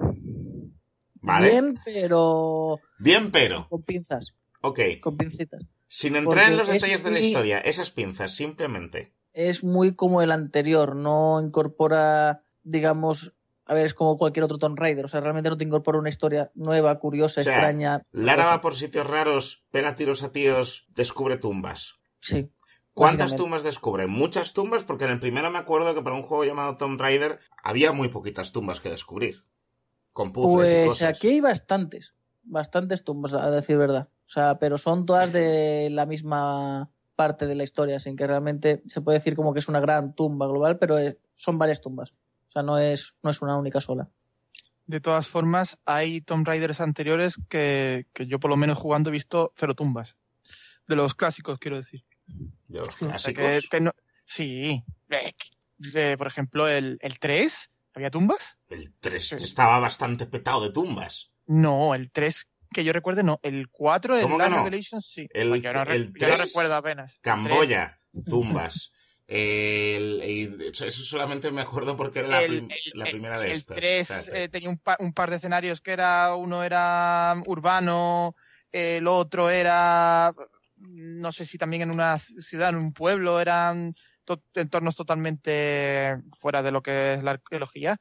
Vale. 1.21 1.51
Bien, 1.51 1.79
pero 1.85 2.77
Bien, 2.99 3.31
pero. 3.31 3.67
con 3.69 3.83
pinzas, 3.83 4.35
Ok. 4.61 4.81
con 5.01 5.17
pincitas. 5.17 5.63
Sin 5.89 6.17
entrar 6.17 6.51
en 6.51 6.57
los 6.59 6.69
es 6.69 6.75
detalles 6.75 7.05
de 7.05 7.11
la 7.13 7.21
historia, 7.21 7.59
esas 7.61 7.91
pinzas, 7.93 8.35
simplemente. 8.35 9.15
Es 9.33 9.65
muy 9.65 9.95
como 9.95 10.23
el 10.23 10.33
anterior, 10.33 10.97
no 10.97 11.41
incorpora, 11.43 12.43
digamos, 12.63 13.33
a 13.67 13.75
ver, 13.75 13.87
es 13.87 13.95
como 13.95 14.19
cualquier 14.19 14.45
otro 14.45 14.59
Tomb 14.59 14.79
Raider, 14.79 15.05
o 15.05 15.09
sea, 15.09 15.21
realmente 15.21 15.49
no 15.51 15.57
te 15.57 15.65
incorpora 15.65 15.99
una 15.99 16.09
historia 16.09 16.51
nueva, 16.55 16.99
curiosa, 16.99 17.41
O 17.41 17.45
sea, 17.45 17.55
extraña. 17.55 18.03
Lara 18.13 18.47
va 18.47 18.61
por 18.61 18.75
sitios 18.75 19.07
raros, 19.07 19.65
pega 19.71 19.95
tiros 19.95 20.23
a 20.23 20.33
tíos, 20.33 20.87
descubre 20.95 21.37
tumbas. 21.37 21.95
Sí. 22.21 22.51
¿Cuántas 22.95 23.35
tumbas 23.37 23.63
descubre? 23.65 24.07
Muchas 24.07 24.53
tumbas, 24.53 24.85
porque 24.85 25.05
en 25.05 25.11
el 25.11 25.21
primero 25.21 25.51
me 25.51 25.59
acuerdo 25.59 25.95
que 25.95 26.03
para 26.03 26.15
un 26.17 26.23
juego 26.23 26.45
llamado 26.45 26.77
Tomb 26.77 27.01
Raider 27.01 27.41
había 27.63 27.93
muy 27.93 28.09
poquitas 28.09 28.53
tumbas 28.53 28.81
que 28.81 28.89
descubrir. 28.91 29.43
Con 30.13 30.33
puzzles 30.33 30.71
y 30.71 30.75
Pues 30.77 30.89
cosas. 30.89 31.09
aquí 31.11 31.29
hay 31.29 31.41
bastantes, 31.41 32.15
bastantes 32.45 33.03
tumbas, 33.03 33.35
a 33.35 33.51
decir 33.51 33.77
verdad. 33.79 34.09
O 34.27 34.29
sea, 34.31 34.59
pero 34.61 34.79
son 34.79 35.07
todas 35.07 35.33
de 35.33 35.89
la 35.91 36.07
misma 36.07 36.89
parte 37.17 37.47
de 37.49 37.57
la 37.57 37.65
historia, 37.65 37.99
sin 37.99 38.17
que 38.17 38.27
realmente 38.27 38.83
se 38.87 39.01
puede 39.01 39.19
decir 39.19 39.35
como 39.35 39.53
que 39.53 39.59
es 39.59 39.69
una 39.69 39.81
gran 39.81 40.15
tumba 40.15 40.47
global, 40.47 40.79
pero 40.79 40.97
es- 40.99 41.17
son 41.35 41.59
varias 41.59 41.81
tumbas. 41.81 42.13
O 42.47 42.51
sea, 42.51 42.63
no 42.63 42.79
es, 42.79 43.15
no 43.23 43.31
es 43.31 43.43
una 43.43 43.57
única 43.57 43.81
sola. 43.81 44.09
De 44.87 45.01
todas 45.01 45.27
formas, 45.27 45.79
hay 45.85 46.21
Tomb 46.21 46.47
Raiders 46.47 46.81
anteriores 46.81 47.41
que, 47.49 48.07
que 48.13 48.27
yo 48.27 48.39
por 48.39 48.51
lo 48.51 48.57
menos 48.57 48.79
jugando 48.79 49.11
he 49.11 49.13
visto 49.13 49.53
cero 49.57 49.75
tumbas. 49.75 50.17
De 50.87 50.95
los 50.95 51.15
clásicos, 51.15 51.59
quiero 51.59 51.77
decir. 51.77 52.05
De 52.27 52.79
los 52.79 52.97
clásicos. 52.97 53.45
que- 53.63 53.69
que 53.71 53.81
no- 53.81 53.95
sí. 54.25 54.83
Eh, 55.95 56.17
por 56.17 56.27
ejemplo, 56.27 56.69
el, 56.69 56.99
el 57.03 57.19
3, 57.19 57.71
¿había 57.95 58.11
tumbas? 58.11 58.57
El 58.69 58.93
3 59.01 59.33
estaba 59.35 59.79
bastante 59.79 60.27
petado 60.27 60.63
de 60.63 60.71
tumbas. 60.73 61.31
No, 61.47 61.95
el 61.95 62.11
3 62.11 62.47
que 62.73 62.83
yo 62.85 62.93
recuerde 62.93 63.23
no. 63.23 63.39
El 63.43 63.69
4, 63.69 64.17
el 64.17 64.23
¿Cómo 64.23 64.37
que 64.37 64.43
Last 64.45 64.51
no? 64.53 64.65
Revelation, 64.65 65.03
sí. 65.03 65.29
El- 65.33 65.51
Pues 65.51 65.63
yo, 65.63 65.73
no, 65.73 65.83
el 65.83 66.07
yo 66.15 66.29
no 66.29 66.35
3, 66.37 66.39
recuerdo 66.39 66.75
apenas. 66.75 67.15
El 67.15 67.21
Camboya, 67.21 68.01
tumbas. 68.27 68.91
El- 69.27 70.23
y 70.25 70.69
eso 70.71 70.91
solamente 71.03 71.51
me 71.51 71.63
acuerdo 71.63 71.97
porque 71.97 72.19
era 72.21 72.29
la, 72.29 72.43
el, 72.43 72.47
prim- 72.49 72.71
el- 72.71 72.99
la 72.99 73.05
el- 73.07 73.11
primera 73.11 73.39
de 73.39 73.47
el 73.47 73.53
estas. 73.53 73.77
3 73.77 74.11
O 74.11 74.15
sea, 74.15 74.23
sí. 74.23 74.31
eh, 74.35 74.49
tenía 74.51 74.69
un, 74.69 74.79
pa- 74.79 74.99
un 75.01 75.13
par 75.15 75.31
de 75.31 75.37
escenarios 75.37 75.81
que 75.81 75.93
era 75.93 76.35
uno 76.35 76.63
era 76.63 77.35
urbano, 77.47 78.37
el 78.71 79.07
otro 79.07 79.49
era 79.49 80.35
no 80.89 81.33
sé 81.33 81.45
si 81.45 81.59
también 81.59 81.83
en 81.83 81.91
una 81.91 82.19
ciudad, 82.19 82.71
en 82.71 82.77
un 82.77 82.93
pueblo, 82.93 83.41
eran 83.41 83.95
to- 84.25 84.43
entornos 84.55 84.95
totalmente 84.97 86.17
fuera 86.33 86.63
de 86.63 86.71
lo 86.73 86.83
que 86.83 87.15
es 87.15 87.23
la 87.23 87.33
arqueología. 87.33 88.01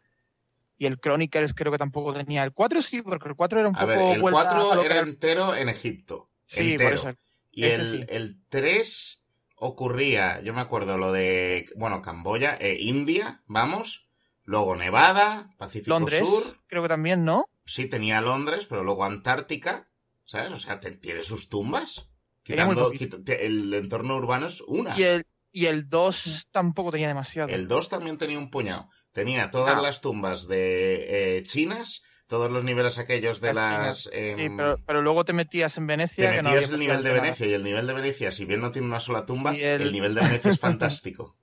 Y 0.78 0.86
el 0.86 1.00
Chronicles 1.00 1.54
creo 1.54 1.72
que 1.72 1.78
tampoco 1.78 2.13
tenía. 2.13 2.43
El 2.43 2.52
4 2.52 2.82
sí, 2.82 3.02
porque 3.02 3.30
el 3.30 3.36
4 3.36 3.60
era 3.60 3.69
un 3.69 3.76
A 3.76 3.80
poco 3.80 3.89
ver, 3.89 4.15
el 4.15 4.22
vuelta 4.22 4.41
a 4.41 4.43
4 4.62 4.76
lo 4.76 4.82
que 4.82 4.88
era 4.88 5.00
entero 5.00 5.56
en 5.56 5.69
Egipto. 5.69 6.30
Sí, 6.46 6.72
entero. 6.74 6.89
por 7.02 7.10
eso. 7.12 7.19
Y 7.52 7.65
el, 7.65 7.86
sí. 7.86 8.06
el 8.10 8.41
3 8.50 9.24
ocurría, 9.56 10.41
yo 10.41 10.54
me 10.54 10.62
acuerdo 10.62 10.98
lo 10.98 11.12
de, 11.13 11.65
bueno, 11.76 12.02
Camboya, 12.02 12.58
eh, 12.60 12.78
India, 12.80 13.43
vamos, 13.46 14.08
luego 14.43 14.76
Nevada, 14.76 15.50
Pacífico 15.58 15.91
Londres, 15.91 16.19
Sur, 16.19 16.43
creo 16.67 16.82
que 16.82 16.89
también, 16.89 17.24
¿no? 17.24 17.46
sí 17.65 17.86
tenía 17.86 18.19
Londres, 18.19 18.65
pero 18.67 18.84
luego 18.84 19.06
Antártica, 19.06 19.88
¿sabes? 20.26 20.52
O 20.52 20.58
sea, 20.58 20.80
tiene 20.80 21.22
sus 21.22 21.48
tumbas. 21.48 22.10
Quitando, 22.43 22.91
el 23.39 23.73
entorno 23.73 24.15
urbano 24.17 24.47
es 24.47 24.62
una. 24.62 24.97
Y 24.99 25.03
el, 25.03 25.25
y 25.51 25.65
el 25.67 25.88
2 25.89 26.47
tampoco 26.51 26.91
tenía 26.91 27.08
demasiado. 27.08 27.49
El 27.49 27.67
2 27.67 27.89
también 27.89 28.17
tenía 28.17 28.38
un 28.38 28.49
puñado. 28.51 28.89
Tenía 29.12 29.49
todas 29.51 29.77
Ah. 29.77 29.82
las 29.82 30.01
tumbas 30.01 30.47
de 30.47 31.38
eh, 31.38 31.43
chinas, 31.43 32.01
todos 32.27 32.51
los 32.51 32.63
niveles 32.63 32.97
aquellos 32.97 33.39
de 33.41 33.53
las... 33.53 34.03
chinas. 34.03 34.10
em, 34.12 34.36
sí, 34.36 34.47
pero, 34.58 34.77
pero 34.86 35.01
luego 35.01 35.23
te 35.23 35.34
metías 35.34 35.77
en 35.77 35.88
Venecia. 35.88 36.29
Te 36.32 36.36
que 36.38 36.41
no 36.43 36.49
metías 36.51 36.69
el 36.71 36.79
nivel 36.79 37.03
de 37.03 37.12
Venecia 37.13 37.45
y 37.47 37.53
el 37.53 37.63
nivel 37.63 37.88
de 37.88 37.93
Venecia, 37.93 38.32
si 38.32 38.45
bien 38.45 38.60
no 38.62 38.71
tiene 38.71 38.88
una 38.88 38.99
sola 38.99 39.25
tumba, 39.25 39.51
el... 39.56 39.82
el- 39.84 39.91
nivel 39.91 40.15
de 40.15 40.21
Venecia 40.21 40.51
es 40.51 40.60
fantástico. 40.60 41.38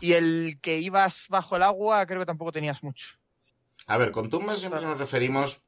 Y 0.00 0.12
el 0.14 0.58
que 0.60 0.78
ibas 0.80 1.26
bajo 1.28 1.56
el 1.56 1.62
agua, 1.62 2.04
creo 2.06 2.20
que 2.20 2.26
tampoco 2.26 2.52
tenías 2.52 2.82
mucho. 2.82 3.16
A 3.86 3.96
ver, 3.98 4.10
con 4.10 4.28
tumbas 4.30 4.58
siempre 4.60 4.80
nos 4.80 4.98
referimos 4.98 5.60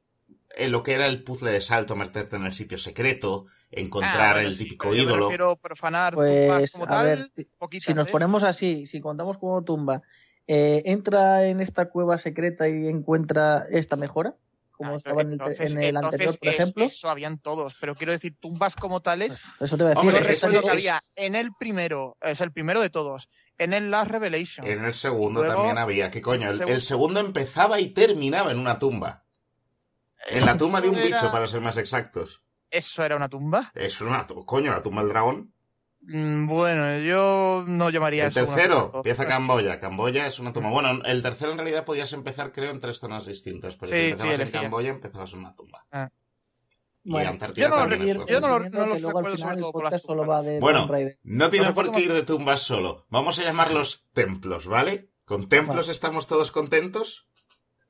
en 0.55 0.71
lo 0.71 0.83
que 0.83 0.93
era 0.93 1.05
el 1.07 1.23
puzzle 1.23 1.51
de 1.51 1.61
salto, 1.61 1.95
meterte 1.95 2.35
en 2.35 2.45
el 2.45 2.53
sitio 2.53 2.77
secreto, 2.77 3.45
encontrar 3.71 4.29
Ah, 4.29 4.33
bueno, 4.33 4.47
el 4.49 4.55
sí, 4.55 4.63
típico 4.63 4.89
me 4.89 4.97
ídolo. 4.97 5.25
refiero 5.25 5.55
profanar 5.57 6.13
tumbas 6.15 6.27
Pues, 6.59 6.71
como 6.71 6.85
a 6.85 6.87
tal, 6.89 7.05
ver, 7.35 7.47
poquitas, 7.57 7.85
si 7.85 7.93
nos 7.93 8.07
¿eh? 8.07 8.11
ponemos 8.11 8.43
así, 8.43 8.85
si 8.85 9.01
contamos 9.01 9.37
como 9.37 9.63
tumba, 9.63 10.01
eh, 10.47 10.83
entra 10.85 11.45
en 11.45 11.59
esta 11.59 11.89
cueva 11.89 12.17
secreta 12.17 12.69
y 12.69 12.87
encuentra 12.87 13.65
esta 13.69 13.97
mejora, 13.97 14.35
como 14.71 14.93
Ah, 14.93 14.95
estaba 14.95 15.21
en 15.21 15.27
el, 15.27 15.33
entonces- 15.33 15.71
en 15.71 15.77
el 15.79 15.95
entonces 15.95 16.13
anterior, 16.21 16.39
por 16.39 16.47
es- 16.49 16.55
ejemplo. 16.55 16.85
Eso 16.85 17.09
habían 17.09 17.39
todos, 17.39 17.75
pero 17.81 17.95
quiero 17.95 18.13
decir, 18.13 18.35
tumbas 18.39 18.75
como 18.75 19.01
tales. 19.01 19.37
Eso 19.59 19.75
te 19.77 19.83
va 19.83 19.89
a 19.89 19.93
decir. 19.95 20.09
Hombre, 20.09 20.33
es 20.33 20.41
que 20.41 20.69
había 20.69 21.01
en 21.15 21.35
el 21.35 21.49
primero, 21.59 22.15
es 22.21 22.39
el 22.41 22.51
primero 22.53 22.79
de 22.79 22.89
todos, 22.89 23.27
en 23.57 23.73
el 23.73 23.91
Last 23.91 24.11
Revelation. 24.11 24.65
En 24.65 24.85
el 24.85 24.93
segundo 24.93 25.41
Luego, 25.41 25.55
también 25.55 25.77
había. 25.77 26.09
¿Qué 26.11 26.21
coño? 26.21 26.49
El 26.49 26.81
segundo 26.81 27.19
empezaba 27.19 27.79
y 27.81 27.89
terminaba 27.89 28.51
en 28.51 28.59
una 28.59 28.77
tumba. 28.77 29.25
En 30.25 30.45
la 30.45 30.57
tumba 30.57 30.81
de 30.81 30.89
un 30.89 30.95
era- 30.95 31.05
bicho, 31.05 31.31
para 31.31 31.47
ser 31.47 31.61
más 31.61 31.77
exactos. 31.77 32.41
¿Eso 32.69 33.03
era 33.03 33.15
una 33.15 33.29
tumba? 33.29 33.71
Es 33.75 34.01
una 34.01 34.25
coño, 34.45 34.71
la 34.71 34.81
tumba 34.81 35.01
del 35.03 35.09
dragón. 35.09 35.53
Mm, 36.01 36.47
Bueno, 36.47 36.99
yo 36.99 37.63
no 37.67 37.89
llamaría 37.89 38.23
El 38.25 38.29
eso 38.29 38.43
una 38.43 38.55
tercero 38.55 38.91
empieza 38.95 39.25
Camboya. 39.27 39.79
Camboya 39.79 40.27
es 40.27 40.39
una 40.39 40.53
tumba. 40.53 40.69
Bueno, 40.69 41.01
el 41.05 41.23
tercero 41.23 41.51
en 41.51 41.57
realidad 41.57 41.85
podías 41.85 42.11
empezar, 42.13 42.51
creo, 42.51 42.71
en 42.71 42.79
tres 42.79 42.99
zonas 42.99 43.25
distintas. 43.25 43.77
Pero 43.77 43.91
Sí, 43.91 43.95
si 43.95 43.99
sí, 44.01 44.05
empezabas 44.11 44.33
en 44.35 44.41
elegías. 44.41 44.61
Camboya, 44.63 44.89
empezabas 44.89 45.33
en 45.33 45.39
una 45.39 45.55
tumba. 45.55 45.85
Ah. 45.91 46.09
Y 47.03 47.11
Bueno, 47.11 47.29
Antártida 47.29 47.63
yo 47.65 47.69
no 47.69 47.75
recuerdo- 47.85 48.01
el 48.03 48.17
de 50.43 50.59
Bueno. 50.59 50.89
No 51.23 51.49
tiene 51.49 51.71
por 51.71 51.91
qué 51.93 52.01
ir 52.01 52.11
de 52.13 52.23
tumbas 52.23 52.61
solo. 52.61 53.05
Vamos 53.09 53.39
a 53.39 53.43
llamarlos 53.43 54.05
templos, 54.11 54.67
¿vale? 54.67 55.09
¿Con 55.23 55.47
templos 55.47 55.87
estamos 55.89 56.27
todos 56.27 56.51
contentos? 56.51 57.27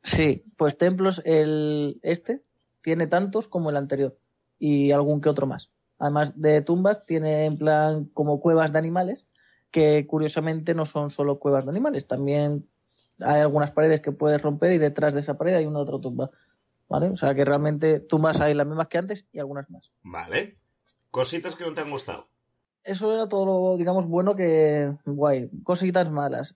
Sí, 0.08 0.46
pues 0.56 0.78
templos, 0.78 1.22
el 1.26 2.00
este 2.02 2.42
tiene 2.82 3.08
tantos 3.08 3.50
como 3.50 3.70
el 3.70 3.76
anterior 3.76 4.18
y 4.58 4.92
algún 4.92 5.20
que 5.20 5.28
otro 5.28 5.48
más. 5.48 5.74
Además 6.00 6.40
de 6.40 6.62
tumbas, 6.62 7.06
tiene 7.06 7.44
en 7.44 7.58
plan 7.58 8.06
como 8.14 8.40
cuevas 8.40 8.72
de 8.72 8.80
animales, 8.80 9.28
que 9.70 10.08
curiosamente 10.08 10.74
no 10.74 10.86
son 10.86 11.10
solo 11.10 11.40
cuevas 11.40 11.66
de 11.66 11.72
animales, 11.72 12.08
también 12.08 12.70
hay 13.20 13.42
algunas 13.42 13.72
paredes 13.72 14.00
que 14.00 14.14
puedes 14.14 14.42
romper 14.42 14.72
y 14.72 14.78
detrás 14.78 15.14
de 15.14 15.20
esa 15.20 15.38
pared 15.38 15.56
hay 15.56 15.66
una 15.66 15.80
otra 15.80 16.00
tumba. 16.00 16.32
¿Vale? 16.88 17.10
O 17.10 17.18
sea 17.18 17.36
que 17.36 17.44
realmente 17.44 18.00
tumbas 18.00 18.40
hay 18.40 18.54
las 18.54 18.66
mismas 18.66 18.88
que 18.88 19.00
antes 19.00 19.28
y 19.34 19.40
algunas 19.40 19.70
más. 19.70 19.92
Vale. 20.04 20.58
Cositas 21.12 21.58
que 21.58 21.66
no 21.66 21.74
te 21.74 21.82
han 21.82 21.92
gustado. 21.92 22.30
Eso 22.86 23.14
era 23.14 23.28
todo 23.28 23.46
lo, 23.46 23.78
digamos, 23.78 24.08
bueno 24.08 24.38
que 24.38 24.96
guay. 25.04 25.50
Cositas 25.64 26.10
malas. 26.10 26.56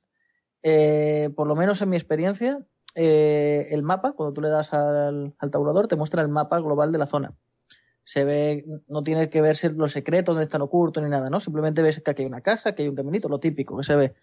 Eh, 0.64 1.32
por 1.36 1.48
lo 1.48 1.56
menos 1.58 1.82
en 1.82 1.90
mi 1.90 1.98
experiencia, 1.98 2.66
eh, 2.96 3.68
el 3.72 3.84
mapa, 3.84 4.14
cuando 4.14 4.34
tú 4.34 4.42
le 4.42 4.50
das 4.50 4.74
al, 4.74 5.34
al 5.38 5.52
tabulador, 5.52 5.88
te 5.88 5.96
muestra 5.96 6.22
el 6.22 6.30
mapa 6.30 6.60
global 6.60 6.92
de 6.92 6.98
la 6.98 7.08
zona. 7.08 7.36
Se 8.04 8.24
ve, 8.24 8.66
no 8.88 9.04
tiene 9.04 9.30
que 9.30 9.42
verse 9.42 9.70
los 9.70 9.92
secretos, 9.92 10.34
dónde 10.34 10.46
están 10.46 10.62
ocultos 10.62 11.04
ni 11.04 11.10
nada, 11.10 11.30
¿no? 11.30 11.40
Simplemente 11.40 11.82
ves 11.82 12.02
que 12.02 12.12
aquí 12.12 12.24
hay 12.24 12.28
una 12.28 12.42
casa, 12.42 12.74
que 12.74 12.84
hay 12.84 12.90
un 12.90 12.96
caminito, 12.96 13.30
lo 13.30 13.40
típico 13.40 13.78
que 13.78 13.84
se 13.84 13.96
ve. 13.96 14.16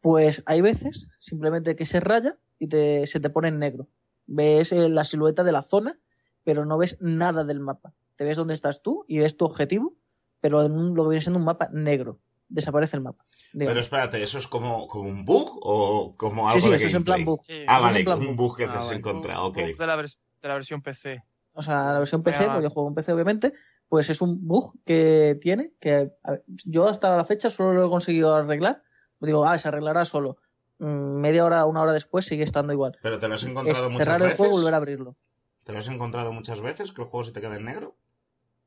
Pues 0.00 0.42
hay 0.46 0.60
veces 0.60 1.08
simplemente 1.18 1.76
que 1.76 1.84
se 1.84 2.00
raya 2.00 2.38
y 2.58 2.68
te, 2.68 3.06
se 3.06 3.20
te 3.20 3.30
pone 3.30 3.48
en 3.48 3.58
negro. 3.58 3.88
Ves 4.26 4.72
eh, 4.72 4.88
la 4.88 5.04
silueta 5.04 5.42
de 5.44 5.52
la 5.52 5.62
zona, 5.62 5.98
pero 6.44 6.64
no 6.64 6.78
ves 6.78 6.96
nada 7.00 7.44
del 7.44 7.60
mapa. 7.60 7.92
Te 8.16 8.24
ves 8.24 8.36
dónde 8.36 8.54
estás 8.54 8.82
tú 8.82 9.04
y 9.08 9.18
ves 9.18 9.36
tu 9.36 9.44
objetivo, 9.44 9.96
pero 10.40 10.68
lo 10.68 11.02
que 11.02 11.08
viene 11.08 11.20
siendo 11.20 11.38
un 11.38 11.44
mapa 11.44 11.68
negro. 11.72 12.20
Desaparece 12.48 12.96
el 12.96 13.02
mapa. 13.02 13.24
digamos. 13.52 13.70
Pero 13.72 13.80
espérate, 13.80 14.22
¿eso 14.22 14.38
es 14.38 14.46
como, 14.46 14.86
como 14.86 15.08
un 15.08 15.24
bug 15.24 15.58
o 15.62 16.14
como 16.16 16.48
algo 16.48 16.60
sí, 16.60 16.64
sí, 16.64 16.70
de 16.70 16.76
eso 16.76 16.86
es 16.86 16.94
en 16.94 17.04
plan 17.04 17.24
bug. 17.24 17.42
Sí. 17.46 17.64
Ah, 17.66 17.80
vale, 17.80 18.04
un 18.14 18.36
bug. 18.36 18.56
que 18.56 18.64
Ah, 18.64 18.74
vale. 18.76 18.96
encontrado, 18.96 19.46
ok. 19.46 19.56
Bug 19.58 19.76
de 19.76 19.86
la, 19.86 19.96
vers- 19.96 20.18
de 20.42 20.48
la 20.48 20.54
versión 20.54 20.80
PC. 20.82 21.22
O 21.52 21.62
sea, 21.62 21.92
la 21.92 21.98
versión 21.98 22.22
PC, 22.22 22.44
Ah. 22.44 22.52
porque 22.52 22.64
yo 22.64 22.70
juego 22.70 22.88
en 22.88 22.94
PC 22.94 23.12
obviamente, 23.12 23.52
pues 23.88 24.08
es 24.10 24.20
un 24.22 24.46
bug 24.46 24.74
que 24.84 25.36
tiene, 25.40 25.72
que 25.80 25.90
ver, 25.90 26.44
yo 26.46 26.88
hasta 26.88 27.16
la 27.16 27.24
fecha 27.24 27.50
solo 27.50 27.72
lo 27.74 27.86
he 27.86 27.90
conseguido 27.90 28.34
arreglar. 28.34 28.82
Digo, 29.20 29.44
ah, 29.46 29.58
se 29.58 29.68
arreglará 29.68 30.04
solo. 30.04 30.36
Mm, 30.78 31.16
media 31.20 31.44
hora, 31.44 31.64
una 31.66 31.82
hora 31.82 31.92
después 31.92 32.24
sigue 32.26 32.44
estando 32.44 32.72
igual. 32.72 32.96
Pero 33.02 33.18
te 33.18 33.26
lo 33.28 33.34
has 33.34 33.42
Es 33.42 33.48
encontrado 33.48 33.90
muchas 33.90 34.06
cerrar 34.06 34.20
el 34.22 34.26
veces. 34.28 34.38
juego 34.38 34.52
y 34.54 34.56
volver 34.60 34.74
a 34.74 34.76
abrirlo. 34.76 35.16
¿Te 35.64 35.72
lo 35.72 35.80
has 35.80 35.88
encontrado 35.88 36.32
muchas 36.32 36.60
veces 36.60 36.92
que 36.92 37.02
el 37.02 37.08
juego 37.08 37.24
se 37.24 37.32
te 37.32 37.40
queda 37.40 37.56
en 37.56 37.64
negro? 37.64 37.96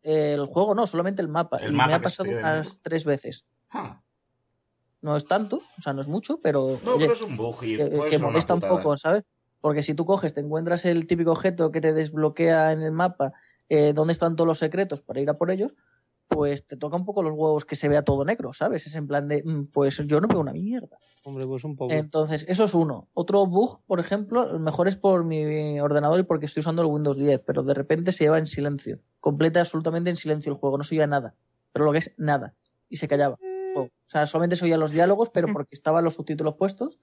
El 0.04 0.46
juego 0.48 0.74
no, 0.76 0.88
solamente 0.88 1.22
el 1.22 1.28
mapa. 1.30 1.58
El 1.58 1.72
y 1.72 1.76
mapa 1.76 1.88
me 1.88 1.94
ha 1.94 1.98
se 2.00 2.04
pasado 2.04 2.30
unas 2.32 2.80
tres 2.82 3.06
veces. 3.06 3.46
Ah, 3.72 4.02
No 5.02 5.16
es 5.16 5.26
tanto, 5.26 5.62
o 5.78 5.82
sea, 5.82 5.94
no 5.94 6.02
es 6.02 6.08
mucho, 6.08 6.40
pero, 6.42 6.80
No, 6.86 6.94
oye, 6.94 7.06
pero 7.06 7.14
es 7.14 7.22
un 7.22 7.38
bug 7.38 7.64
y 7.64 7.78
que, 7.78 7.90
que 8.10 8.18
molesta 8.20 8.54
un 8.54 8.60
poco, 8.62 8.98
¿sabes? 8.98 9.24
Porque 9.60 9.84
si 9.84 9.94
tú 9.94 10.06
coges, 10.06 10.34
te 10.34 10.42
encuentras 10.42 10.86
el 10.86 11.06
típico 11.08 11.32
objeto 11.32 11.72
que 11.72 11.82
te 11.82 11.94
desbloquea 11.94 12.72
en 12.72 12.82
el 12.82 12.92
mapa 12.92 13.34
eh, 13.70 13.94
dónde 13.94 14.14
están 14.14 14.36
todos 14.36 14.48
los 14.48 14.60
secretos 14.60 15.02
para 15.02 15.22
ir 15.22 15.30
a 15.30 15.38
por 15.38 15.52
ellos, 15.52 15.74
pues 16.28 16.66
te 16.66 16.78
toca 16.78 16.96
un 16.96 17.06
poco 17.06 17.24
los 17.24 17.34
huevos 17.34 17.66
que 17.66 17.76
se 17.76 17.90
vea 17.90 18.04
todo 18.04 18.26
negro, 18.26 18.54
¿sabes? 18.54 18.88
Es 18.88 18.96
en 18.96 19.06
plan 19.08 19.28
de, 19.28 19.44
mm, 19.44 19.66
pues 19.66 19.98
yo 20.08 20.22
no 20.22 20.28
veo 20.28 20.40
una 20.40 20.54
mierda. 20.54 20.98
Hombre, 21.24 21.46
pues 21.46 21.64
un 21.64 21.76
poco. 21.76 21.94
Entonces, 21.94 22.46
eso 22.48 22.64
es 22.64 22.74
uno. 22.74 23.10
Otro 23.14 23.46
bug, 23.46 23.82
por 23.86 24.00
ejemplo, 24.00 24.50
el 24.50 24.60
mejor 24.60 24.88
es 24.88 24.96
por 24.96 25.24
mi 25.26 25.80
ordenador 25.80 26.20
y 26.20 26.24
porque 26.24 26.46
estoy 26.46 26.62
usando 26.62 26.82
el 26.82 26.88
Windows 26.88 27.18
10, 27.18 27.44
pero 27.46 27.64
de 27.64 27.74
repente 27.74 28.12
se 28.12 28.24
lleva 28.24 28.40
en 28.40 28.48
silencio. 28.48 29.00
Completa 29.20 29.60
absolutamente 29.60 30.10
en 30.10 30.16
silencio 30.16 30.52
el 30.52 30.58
juego, 30.58 30.78
no 30.78 30.84
se 30.84 30.96
oía 30.96 31.06
nada. 31.06 31.36
Pero 31.74 31.86
lo 31.86 31.92
que 31.92 32.00
es 32.00 32.12
nada. 32.18 32.56
Y 32.90 32.98
se 32.98 33.08
callaba. 33.08 33.38
O 33.76 33.90
sea, 34.06 34.26
solamente 34.28 34.56
se 34.56 34.66
oían 34.66 34.80
los 34.80 34.92
diálogos, 34.92 35.30
pero 35.30 35.52
porque 35.54 35.76
estaban 35.76 36.04
los 36.04 36.16
subtítulos 36.16 36.56
puestos. 36.56 37.00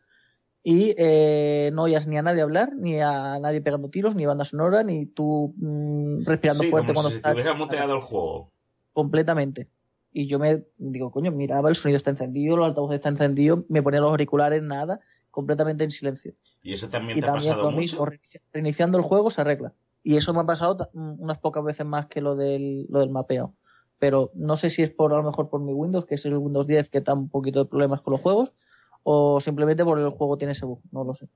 Y 0.62 0.94
eh, 0.98 1.70
no 1.72 1.84
oías 1.84 2.06
ni 2.06 2.18
a 2.18 2.22
nadie 2.22 2.42
hablar, 2.42 2.74
ni 2.76 3.00
a 3.00 3.38
nadie 3.38 3.60
pegando 3.62 3.88
tiros, 3.90 4.14
ni 4.16 4.26
banda 4.26 4.44
sonora, 4.44 4.82
ni 4.82 5.06
tú 5.06 5.54
mm, 5.56 6.24
respirando 6.26 6.64
Sí, 6.64 6.70
fuerte 6.70 6.88
como 6.88 6.94
cuando 7.02 7.10
si 7.10 7.16
se 7.16 7.22
te 7.22 7.32
hubiera 7.32 7.54
muteado 7.54 7.94
el 7.94 8.00
juego. 8.00 8.50
completamente. 8.92 9.68
Y 10.12 10.26
yo 10.26 10.38
me 10.38 10.64
digo, 10.78 11.10
coño, 11.10 11.30
miraba, 11.30 11.68
el 11.68 11.76
sonido 11.76 11.98
está 11.98 12.10
encendido, 12.10 12.56
el 12.56 12.62
altavoz 12.64 12.92
está 12.94 13.08
encendido, 13.10 13.64
me 13.68 13.82
ponía 13.82 14.00
los 14.00 14.10
auriculares, 14.10 14.62
nada, 14.62 15.00
completamente 15.30 15.84
en 15.84 15.90
silencio. 15.90 16.34
Y 16.62 16.72
eso 16.72 16.88
también 16.88 17.18
Y 17.18 17.20
te 17.20 17.26
ha 17.26 17.32
también 17.32 17.52
pasado 17.52 17.70
lo 17.70 17.76
mismo, 17.76 18.00
mucho. 18.04 18.12
reinici- 18.16 18.40
reiniciando 18.52 18.98
el 18.98 19.04
juego 19.04 19.30
se 19.30 19.42
arregla. 19.42 19.74
Y 20.02 20.16
eso 20.16 20.32
me 20.34 20.40
ha 20.40 20.44
pasado 20.46 20.90
mm, 20.92 21.20
unas 21.20 21.38
pocas 21.38 21.62
veces 21.62 21.86
más 21.86 22.06
que 22.06 22.20
lo 22.20 22.34
del, 22.36 22.86
lo 22.88 23.00
del 23.00 23.10
mapeo. 23.10 23.54
Pero 23.98 24.30
no 24.34 24.56
sé 24.56 24.70
si 24.70 24.82
es 24.82 24.90
por 24.90 25.12
a 25.12 25.16
lo 25.16 25.22
mejor 25.22 25.48
por 25.48 25.60
mi 25.60 25.72
Windows, 25.72 26.04
que 26.04 26.14
es 26.14 26.24
el 26.24 26.36
Windows 26.36 26.66
10 26.66 26.90
que 26.90 27.00
da 27.00 27.14
un 27.14 27.28
poquito 27.28 27.58
de 27.58 27.68
problemas 27.68 28.00
con 28.00 28.12
los 28.12 28.20
juegos, 28.20 28.54
o 29.02 29.40
simplemente 29.40 29.84
por 29.84 29.98
el 29.98 30.10
juego 30.10 30.36
tiene 30.36 30.52
ese 30.52 30.66
bug, 30.66 30.80
no 30.92 31.04
lo 31.04 31.14
sé. 31.14 31.28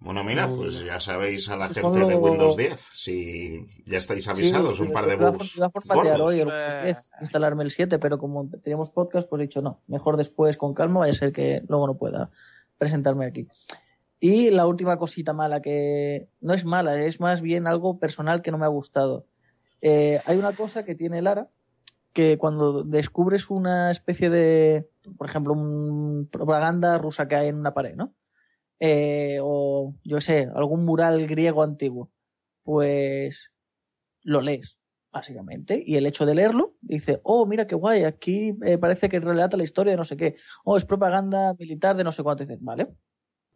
Bueno, 0.00 0.22
mira, 0.22 0.48
pues 0.48 0.84
ya 0.84 1.00
sabéis 1.00 1.48
a 1.48 1.56
la 1.56 1.66
Esos 1.66 1.82
gente 1.82 2.06
de 2.06 2.14
Windows 2.14 2.56
10, 2.56 2.80
si 2.92 3.66
ya 3.84 3.98
estáis 3.98 4.28
avisados, 4.28 4.76
Sí, 4.76 4.82
un 4.82 4.92
par 4.92 5.06
de 5.06 5.16
bugs 5.16 5.56
iba 5.56 5.66
a 5.66 5.70
formatear 5.70 6.20
hoy 6.20 6.40
el 6.40 6.46
Windows 6.46 6.84
10, 6.84 7.10
instalarme 7.20 7.64
el 7.64 7.72
7, 7.72 7.98
pero 7.98 8.16
como 8.16 8.48
teníamos 8.48 8.90
podcast, 8.90 9.28
pues 9.28 9.40
he 9.40 9.44
dicho 9.44 9.60
no, 9.60 9.80
mejor 9.88 10.16
después 10.16 10.56
con 10.56 10.72
calma, 10.72 11.00
vaya 11.00 11.12
a 11.12 11.16
ser 11.16 11.32
que 11.32 11.62
luego 11.68 11.88
no 11.88 11.96
pueda 11.96 12.30
presentarme 12.78 13.26
aquí. 13.26 13.48
Y 14.20 14.50
la 14.50 14.66
última 14.66 14.98
cosita 14.98 15.32
mala 15.32 15.62
que 15.62 16.28
no 16.40 16.54
es 16.54 16.64
mala, 16.64 17.00
es 17.02 17.18
más 17.18 17.40
bien 17.40 17.66
algo 17.66 17.98
personal 17.98 18.40
que 18.40 18.52
no 18.52 18.58
me 18.58 18.66
ha 18.66 18.68
gustado. 18.68 19.26
Eh, 19.80 20.20
hay 20.26 20.38
una 20.38 20.52
cosa 20.52 20.84
que 20.84 20.94
tiene 20.94 21.22
Lara 21.22 21.48
que 22.12 22.38
cuando 22.38 22.84
descubres 22.84 23.50
una 23.50 23.90
especie 23.90 24.30
de, 24.30 24.88
por 25.16 25.28
ejemplo, 25.28 25.52
un 25.52 26.28
propaganda 26.30 26.98
rusa 26.98 27.28
que 27.28 27.36
hay 27.36 27.48
en 27.48 27.56
una 27.56 27.74
pared, 27.74 27.94
¿no? 27.94 28.14
Eh, 28.80 29.38
o 29.42 29.94
yo 30.04 30.20
sé, 30.20 30.48
algún 30.54 30.84
mural 30.84 31.26
griego 31.26 31.62
antiguo, 31.62 32.10
pues 32.62 33.50
lo 34.22 34.40
lees, 34.40 34.78
básicamente. 35.10 35.82
Y 35.84 35.96
el 35.96 36.06
hecho 36.06 36.26
de 36.26 36.34
leerlo, 36.34 36.76
dice, 36.80 37.20
oh, 37.24 37.46
mira 37.46 37.66
qué 37.66 37.74
guay, 37.74 38.04
aquí 38.04 38.54
eh, 38.64 38.78
parece 38.78 39.08
que 39.08 39.20
relata 39.20 39.56
la 39.56 39.64
historia 39.64 39.92
de 39.92 39.96
no 39.96 40.04
sé 40.04 40.16
qué. 40.16 40.36
Oh, 40.64 40.76
es 40.76 40.84
propaganda 40.84 41.54
militar 41.58 41.96
de 41.96 42.04
no 42.04 42.12
sé 42.12 42.22
cuánto. 42.22 42.44
Y 42.44 42.46
dices, 42.46 42.62
vale, 42.62 42.88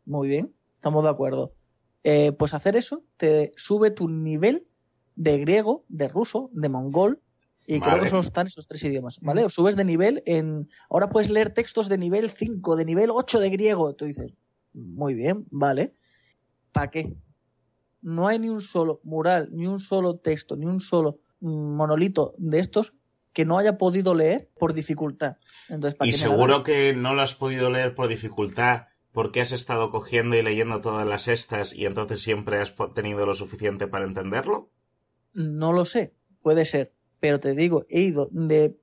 muy 0.04 0.28
bien, 0.28 0.54
estamos 0.74 1.04
de 1.04 1.10
acuerdo. 1.10 1.54
Eh, 2.04 2.32
pues 2.32 2.54
hacer 2.54 2.76
eso 2.76 3.04
te 3.16 3.52
sube 3.56 3.90
tu 3.92 4.08
nivel 4.08 4.66
de 5.14 5.38
griego, 5.38 5.84
de 5.88 6.08
ruso, 6.08 6.50
de 6.52 6.68
mongol. 6.68 7.21
Y 7.66 7.78
creo 7.78 7.92
Vale. 7.92 8.02
que 8.02 8.08
solo 8.08 8.22
están 8.22 8.46
esos 8.46 8.66
tres 8.66 8.82
idiomas, 8.84 9.20
¿vale? 9.20 9.48
Subes 9.48 9.76
de 9.76 9.84
nivel 9.84 10.22
en... 10.26 10.68
Ahora 10.90 11.10
puedes 11.10 11.30
leer 11.30 11.50
textos 11.50 11.88
de 11.88 11.96
nivel 11.96 12.28
5, 12.30 12.76
de 12.76 12.84
nivel 12.84 13.10
8 13.10 13.38
de 13.38 13.50
griego. 13.50 13.94
Tú 13.94 14.06
dices, 14.06 14.32
muy 14.72 15.14
bien, 15.14 15.46
vale. 15.50 15.94
¿Para 16.72 16.90
qué? 16.90 17.14
No 18.00 18.26
hay 18.26 18.38
ni 18.38 18.48
un 18.48 18.60
solo 18.60 19.00
mural, 19.04 19.48
ni 19.52 19.66
un 19.66 19.78
solo 19.78 20.16
texto, 20.16 20.56
ni 20.56 20.66
un 20.66 20.80
solo 20.80 21.20
mm, 21.40 21.76
monolito 21.76 22.34
de 22.38 22.58
estos 22.58 22.94
que 23.32 23.44
no 23.44 23.58
haya 23.58 23.78
podido 23.78 24.14
leer 24.14 24.50
por 24.58 24.74
dificultad. 24.74 25.36
Entonces, 25.68 25.96
¿para 25.96 26.08
Y 26.08 26.12
seguro 26.12 26.62
que 26.62 26.94
no 26.94 27.14
lo 27.14 27.22
has 27.22 27.34
podido 27.34 27.70
leer 27.70 27.94
por 27.94 28.08
dificultad 28.08 28.88
porque 29.12 29.40
has 29.40 29.52
estado 29.52 29.90
cogiendo 29.90 30.36
y 30.36 30.42
leyendo 30.42 30.80
todas 30.80 31.06
las 31.06 31.28
estas 31.28 31.72
y 31.72 31.86
entonces 31.86 32.20
siempre 32.20 32.58
has 32.58 32.74
tenido 32.94 33.26
lo 33.26 33.34
suficiente 33.34 33.86
para 33.86 34.04
entenderlo. 34.04 34.70
No 35.34 35.72
lo 35.72 35.84
sé, 35.84 36.14
puede 36.42 36.64
ser. 36.64 36.92
Pero 37.22 37.38
te 37.38 37.54
digo, 37.54 37.86
he 37.88 38.00
ido 38.00 38.28
de... 38.32 38.76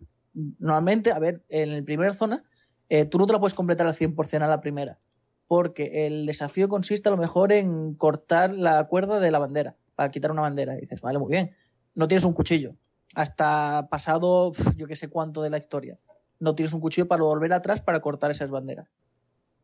Normalmente, 0.59 1.11
a 1.11 1.19
ver, 1.19 1.39
en 1.49 1.75
la 1.75 1.83
primera 1.83 2.13
zona, 2.13 2.41
eh, 2.87 3.03
tú 3.03 3.17
no 3.17 3.27
te 3.27 3.33
la 3.33 3.39
puedes 3.39 3.53
completar 3.53 3.85
al 3.85 3.93
100% 3.93 4.41
a 4.41 4.47
la 4.47 4.61
primera. 4.61 4.97
Porque 5.45 6.07
el 6.07 6.25
desafío 6.25 6.69
consiste 6.69 7.09
a 7.09 7.11
lo 7.11 7.17
mejor 7.17 7.51
en 7.51 7.95
cortar 7.95 8.53
la 8.55 8.85
cuerda 8.85 9.19
de 9.19 9.29
la 9.31 9.39
bandera, 9.39 9.75
para 9.93 10.09
quitar 10.09 10.31
una 10.31 10.43
bandera. 10.43 10.77
Y 10.77 10.79
dices, 10.79 11.01
vale, 11.01 11.19
muy 11.19 11.29
bien. 11.29 11.53
No 11.95 12.07
tienes 12.07 12.23
un 12.23 12.31
cuchillo. 12.31 12.69
Hasta 13.13 13.89
pasado, 13.89 14.53
yo 14.77 14.87
que 14.87 14.95
sé 14.95 15.09
cuánto 15.09 15.41
de 15.41 15.49
la 15.49 15.57
historia. 15.57 15.99
No 16.39 16.55
tienes 16.55 16.71
un 16.73 16.79
cuchillo 16.79 17.09
para 17.09 17.23
volver 17.23 17.51
atrás 17.51 17.81
para 17.81 17.99
cortar 17.99 18.31
esas 18.31 18.49
banderas. 18.49 18.87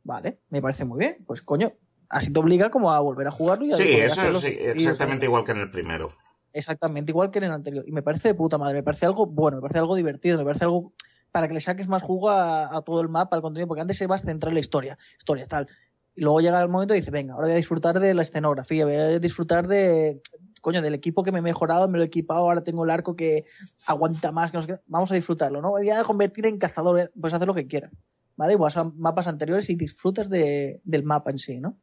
Vale, 0.03 0.39
me 0.49 0.61
parece 0.61 0.83
muy 0.83 0.99
bien. 0.99 1.23
Pues 1.25 1.41
coño, 1.41 1.71
así 2.09 2.33
te 2.33 2.41
obliga 2.41 2.69
como 2.69 2.91
a 2.91 2.99
volver 2.99 3.27
a 3.27 3.31
jugarlo 3.31 3.67
y 3.67 3.71
a 3.71 3.77
Sí, 3.77 3.83
volver 3.83 4.01
a 4.01 4.05
eso 4.07 4.47
es 4.47 4.53
sí, 4.55 4.59
exactamente 4.59 5.27
igual 5.27 5.45
que 5.45 5.53
en 5.53 5.59
el 5.59 5.71
primero. 5.71 6.11
Exactamente, 6.55 7.11
igual 7.11 7.31
que 7.31 7.39
en 7.39 7.43
el 7.43 7.51
anterior. 7.51 7.83
Y 7.85 7.91
me 7.91 8.01
parece 8.01 8.29
de 8.29 8.33
puta 8.33 8.57
madre, 8.57 8.75
me 8.75 8.83
parece 8.83 9.05
algo 9.05 9.25
bueno, 9.25 9.57
me 9.57 9.61
parece 9.61 9.79
algo 9.79 9.93
divertido, 9.93 10.37
me 10.37 10.45
parece 10.45 10.63
algo 10.63 10.93
para 11.29 11.49
que 11.49 11.53
le 11.53 11.59
saques 11.59 11.89
más 11.89 12.01
jugo 12.01 12.29
a, 12.29 12.81
todo 12.85 13.01
el 13.01 13.09
mapa, 13.09 13.35
al 13.35 13.41
contenido, 13.41 13.67
porque 13.67 13.81
antes 13.81 13.97
se 13.97 14.07
va 14.07 14.15
a 14.15 14.19
centrar 14.19 14.51
en 14.51 14.53
la 14.53 14.61
historia, 14.61 14.97
historia, 15.17 15.45
tal. 15.47 15.67
Y 16.15 16.21
luego 16.21 16.39
llega 16.39 16.61
el 16.61 16.69
momento 16.69 16.95
y 16.95 17.01
dice, 17.01 17.11
venga, 17.11 17.33
ahora 17.33 17.47
voy 17.47 17.55
a 17.55 17.57
disfrutar 17.57 17.99
de 17.99 18.13
la 18.13 18.21
escenografía, 18.21 18.85
voy 18.85 18.95
a 18.95 19.19
disfrutar 19.19 19.67
de, 19.67 20.21
coño, 20.61 20.81
del 20.81 20.93
equipo 20.93 21.23
que 21.23 21.33
me 21.33 21.39
he 21.39 21.41
mejorado, 21.41 21.89
me 21.89 21.97
lo 21.97 22.05
he 22.05 22.07
equipado, 22.07 22.39
ahora 22.39 22.63
tengo 22.63 22.85
el 22.85 22.89
arco 22.89 23.17
que 23.17 23.43
aguanta 23.85 24.31
más, 24.31 24.51
que 24.51 24.57
no 24.57 24.61
sé 24.61 24.67
qué. 24.67 24.75
Vamos 24.87 25.11
a 25.11 25.15
disfrutarlo, 25.15 25.61
¿no? 25.61 25.71
Voy 25.71 25.89
a 25.89 26.05
convertir 26.05 26.45
en 26.45 26.57
cazador, 26.57 27.11
puedes 27.19 27.33
hacer 27.33 27.47
lo 27.49 27.53
que 27.53 27.67
quieras, 27.67 27.91
¿vale? 28.37 28.53
Igual 28.53 28.71
son 28.71 28.93
mapas 28.97 29.27
anteriores 29.27 29.69
y 29.69 29.75
disfrutas 29.75 30.29
de, 30.29 30.79
del 30.85 31.03
mapa 31.03 31.31
en 31.31 31.37
sí, 31.37 31.59
¿no? 31.59 31.77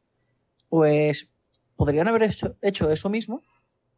Pues 0.71 1.29
podrían 1.77 2.09
haber 2.09 2.23
hecho, 2.23 2.57
hecho 2.63 2.91
eso 2.91 3.11
mismo 3.11 3.43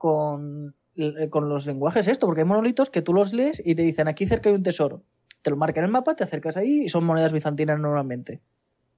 con, 0.04 0.76
eh, 0.96 1.30
con 1.30 1.48
los 1.48 1.64
lenguajes 1.64 2.08
esto, 2.08 2.26
porque 2.26 2.42
hay 2.42 2.46
monolitos 2.46 2.90
que 2.90 3.00
tú 3.00 3.14
los 3.14 3.32
lees 3.32 3.62
y 3.64 3.74
te 3.74 3.80
dicen 3.80 4.06
aquí 4.06 4.26
cerca 4.26 4.50
hay 4.50 4.54
un 4.54 4.62
tesoro. 4.62 5.02
Te 5.40 5.48
lo 5.48 5.56
marcan 5.56 5.84
en 5.84 5.86
el 5.86 5.92
mapa, 5.92 6.14
te 6.14 6.24
acercas 6.24 6.58
ahí 6.58 6.82
y 6.84 6.90
son 6.90 7.06
monedas 7.06 7.32
bizantinas 7.32 7.80
normalmente. 7.80 8.42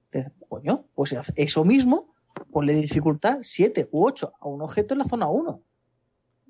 Te 0.09 0.17
dices, 0.17 0.33
coño, 0.49 0.89
pues 0.95 1.15
eso 1.37 1.63
mismo, 1.63 2.13
ponle 2.51 2.73
dificultad 2.73 3.37
7 3.41 3.87
u 3.89 4.05
8 4.05 4.33
a 4.37 4.49
un 4.49 4.61
objeto 4.61 4.95
en 4.95 4.97
la 4.97 5.05
zona 5.05 5.29
1. 5.29 5.63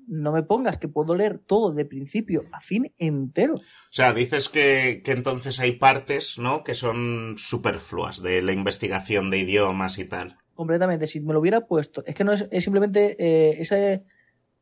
No 0.08 0.32
me 0.32 0.42
pongas 0.42 0.76
que 0.76 0.88
puedo 0.88 1.14
leer 1.14 1.38
todo 1.38 1.72
de 1.72 1.84
principio 1.84 2.42
a 2.50 2.60
fin 2.60 2.92
entero. 2.98 3.54
O 3.54 3.92
sea, 3.92 4.12
dices 4.12 4.48
que, 4.48 5.02
que 5.04 5.12
entonces 5.12 5.60
hay 5.60 5.76
partes, 5.76 6.36
¿no? 6.36 6.64
Que 6.64 6.74
son 6.74 7.36
superfluas 7.38 8.24
de 8.24 8.42
la 8.42 8.50
investigación 8.50 9.30
de 9.30 9.38
idiomas 9.38 10.00
y 10.00 10.04
tal. 10.06 10.36
completamente. 10.56 11.06
Si 11.06 11.20
me 11.20 11.32
lo 11.32 11.38
hubiera 11.38 11.60
puesto, 11.60 12.02
es 12.06 12.16
que 12.16 12.24
no 12.24 12.32
es, 12.32 12.48
es 12.50 12.64
simplemente 12.64 13.14
eh, 13.20 13.60
esa 13.60 14.02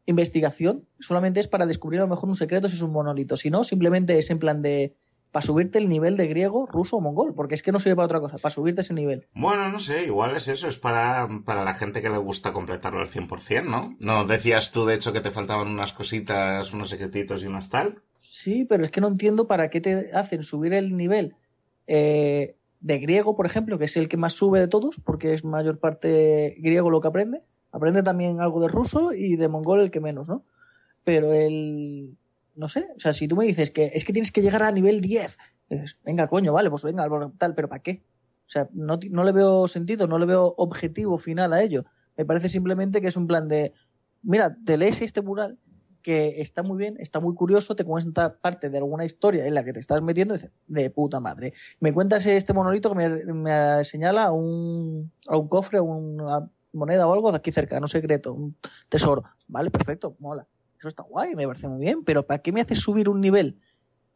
investigación, 0.06 0.86
solamente 1.00 1.40
es 1.40 1.48
para 1.48 1.66
descubrir 1.66 2.00
a 2.00 2.04
lo 2.04 2.08
mejor 2.08 2.28
un 2.28 2.34
secreto 2.34 2.68
si 2.68 2.74
es 2.74 2.82
un 2.82 2.92
monolito. 2.92 3.36
Si 3.36 3.50
no, 3.50 3.64
simplemente 3.64 4.16
es 4.18 4.30
en 4.30 4.38
plan 4.38 4.62
de 4.62 4.94
para 5.32 5.44
subirte 5.44 5.76
el 5.76 5.88
nivel 5.88 6.16
de 6.16 6.28
griego, 6.28 6.64
ruso 6.64 6.96
o 6.96 7.00
mongol, 7.00 7.34
porque 7.34 7.54
es 7.54 7.62
que 7.62 7.72
no 7.72 7.78
sirve 7.78 7.96
para 7.96 8.06
otra 8.06 8.20
cosa, 8.20 8.38
para 8.38 8.54
subirte 8.54 8.80
ese 8.80 8.94
nivel. 8.94 9.26
Bueno, 9.34 9.68
no 9.68 9.80
sé, 9.80 10.04
igual 10.04 10.34
es 10.34 10.48
eso, 10.48 10.66
es 10.66 10.78
para, 10.78 11.28
para 11.44 11.62
la 11.62 11.74
gente 11.74 12.00
que 12.00 12.08
le 12.08 12.16
gusta 12.16 12.54
completarlo 12.54 13.00
al 13.00 13.08
100%, 13.08 13.64
¿no? 13.64 13.96
¿No 13.98 14.24
decías 14.24 14.72
tú, 14.72 14.86
de 14.86 14.94
hecho, 14.94 15.12
que 15.12 15.20
te 15.20 15.30
faltaban 15.30 15.68
unas 15.68 15.92
cositas, 15.92 16.72
unos 16.72 16.88
secretitos 16.88 17.42
y 17.42 17.46
unas 17.48 17.68
tal? 17.68 18.00
Sí, 18.16 18.64
pero 18.64 18.84
es 18.84 18.90
que 18.90 19.02
no 19.02 19.08
entiendo 19.08 19.46
para 19.46 19.68
qué 19.68 19.82
te 19.82 20.10
hacen 20.14 20.42
subir 20.42 20.72
el 20.72 20.96
nivel 20.96 21.36
eh, 21.86 22.56
de 22.80 22.98
griego, 22.98 23.36
por 23.36 23.44
ejemplo, 23.44 23.78
que 23.78 23.86
es 23.86 23.96
el 23.98 24.08
que 24.08 24.16
más 24.16 24.32
sube 24.32 24.60
de 24.60 24.68
todos, 24.68 25.00
porque 25.04 25.34
es 25.34 25.44
mayor 25.44 25.78
parte 25.78 26.56
griego 26.58 26.88
lo 26.88 27.00
que 27.00 27.08
aprende. 27.08 27.42
Aprende 27.76 28.02
también 28.02 28.40
algo 28.40 28.58
de 28.62 28.68
ruso 28.68 29.12
y 29.12 29.36
de 29.36 29.48
mongol 29.50 29.80
el 29.80 29.90
que 29.90 30.00
menos, 30.00 30.30
¿no? 30.30 30.44
Pero 31.04 31.32
el... 31.34 32.16
No 32.54 32.68
sé, 32.68 32.88
o 32.96 33.00
sea, 33.00 33.12
si 33.12 33.28
tú 33.28 33.36
me 33.36 33.44
dices 33.44 33.70
que 33.70 33.90
es 33.92 34.06
que 34.06 34.14
tienes 34.14 34.32
que 34.32 34.40
llegar 34.40 34.62
a 34.62 34.72
nivel 34.72 35.02
10, 35.02 35.36
dices, 35.68 35.98
venga, 36.02 36.26
coño, 36.26 36.54
vale, 36.54 36.70
pues 36.70 36.84
venga, 36.84 37.06
tal, 37.36 37.54
pero 37.54 37.68
¿para 37.68 37.82
qué? 37.82 38.02
O 38.46 38.48
sea, 38.48 38.66
no, 38.72 38.98
no 39.10 39.24
le 39.24 39.32
veo 39.32 39.68
sentido, 39.68 40.06
no 40.06 40.18
le 40.18 40.24
veo 40.24 40.54
objetivo 40.56 41.18
final 41.18 41.52
a 41.52 41.62
ello. 41.62 41.84
Me 42.16 42.24
parece 42.24 42.48
simplemente 42.48 43.02
que 43.02 43.08
es 43.08 43.16
un 43.18 43.26
plan 43.26 43.46
de, 43.46 43.74
mira, 44.22 44.56
te 44.64 44.78
lees 44.78 45.02
este 45.02 45.20
mural 45.20 45.58
que 46.00 46.40
está 46.40 46.62
muy 46.62 46.78
bien, 46.78 46.96
está 46.98 47.20
muy 47.20 47.34
curioso, 47.34 47.76
te 47.76 47.84
cuenta 47.84 48.38
parte 48.38 48.70
de 48.70 48.78
alguna 48.78 49.04
historia 49.04 49.44
en 49.44 49.54
la 49.54 49.64
que 49.64 49.74
te 49.74 49.80
estás 49.80 50.00
metiendo 50.00 50.32
y 50.32 50.38
dices, 50.38 50.52
de 50.66 50.88
puta 50.88 51.20
madre. 51.20 51.52
Me 51.78 51.92
cuentas 51.92 52.24
este 52.24 52.54
monolito 52.54 52.88
que 52.88 52.96
me, 52.96 53.34
me 53.34 53.84
señala 53.84 54.24
a 54.24 54.32
un, 54.32 55.12
a 55.26 55.36
un 55.36 55.48
cofre, 55.48 55.76
a 55.76 55.82
una 55.82 56.48
moneda 56.76 57.06
o 57.06 57.12
algo 57.12 57.32
de 57.32 57.38
aquí 57.38 57.52
cerca, 57.52 57.80
no 57.80 57.86
secreto, 57.86 58.32
un 58.32 58.56
tesoro. 58.88 59.24
Vale, 59.48 59.70
perfecto, 59.70 60.16
mola. 60.18 60.46
Eso 60.78 60.88
está 60.88 61.02
guay, 61.02 61.34
me 61.34 61.46
parece 61.46 61.68
muy 61.68 61.80
bien, 61.80 62.04
pero 62.04 62.26
¿para 62.26 62.42
qué 62.42 62.52
me 62.52 62.60
haces 62.60 62.80
subir 62.80 63.08
un 63.08 63.20
nivel 63.20 63.58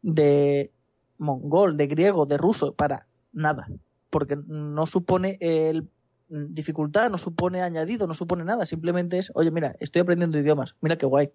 de 0.01 0.71
mongol, 1.17 1.75
de 1.75 1.87
griego, 1.87 2.25
de 2.25 2.37
ruso? 2.37 2.73
Para 2.75 3.07
nada. 3.33 3.67
Porque 4.09 4.37
no 4.45 4.85
supone 4.85 5.37
el 5.41 5.89
dificultad, 6.31 7.09
no 7.09 7.17
supone 7.17 7.61
añadido, 7.61 8.07
no 8.07 8.13
supone 8.13 8.43
nada. 8.45 8.65
Simplemente 8.65 9.17
es, 9.17 9.31
oye, 9.35 9.51
mira, 9.51 9.75
estoy 9.79 10.01
aprendiendo 10.01 10.39
idiomas. 10.39 10.75
Mira 10.81 10.97
qué 10.97 11.05
guay. 11.05 11.31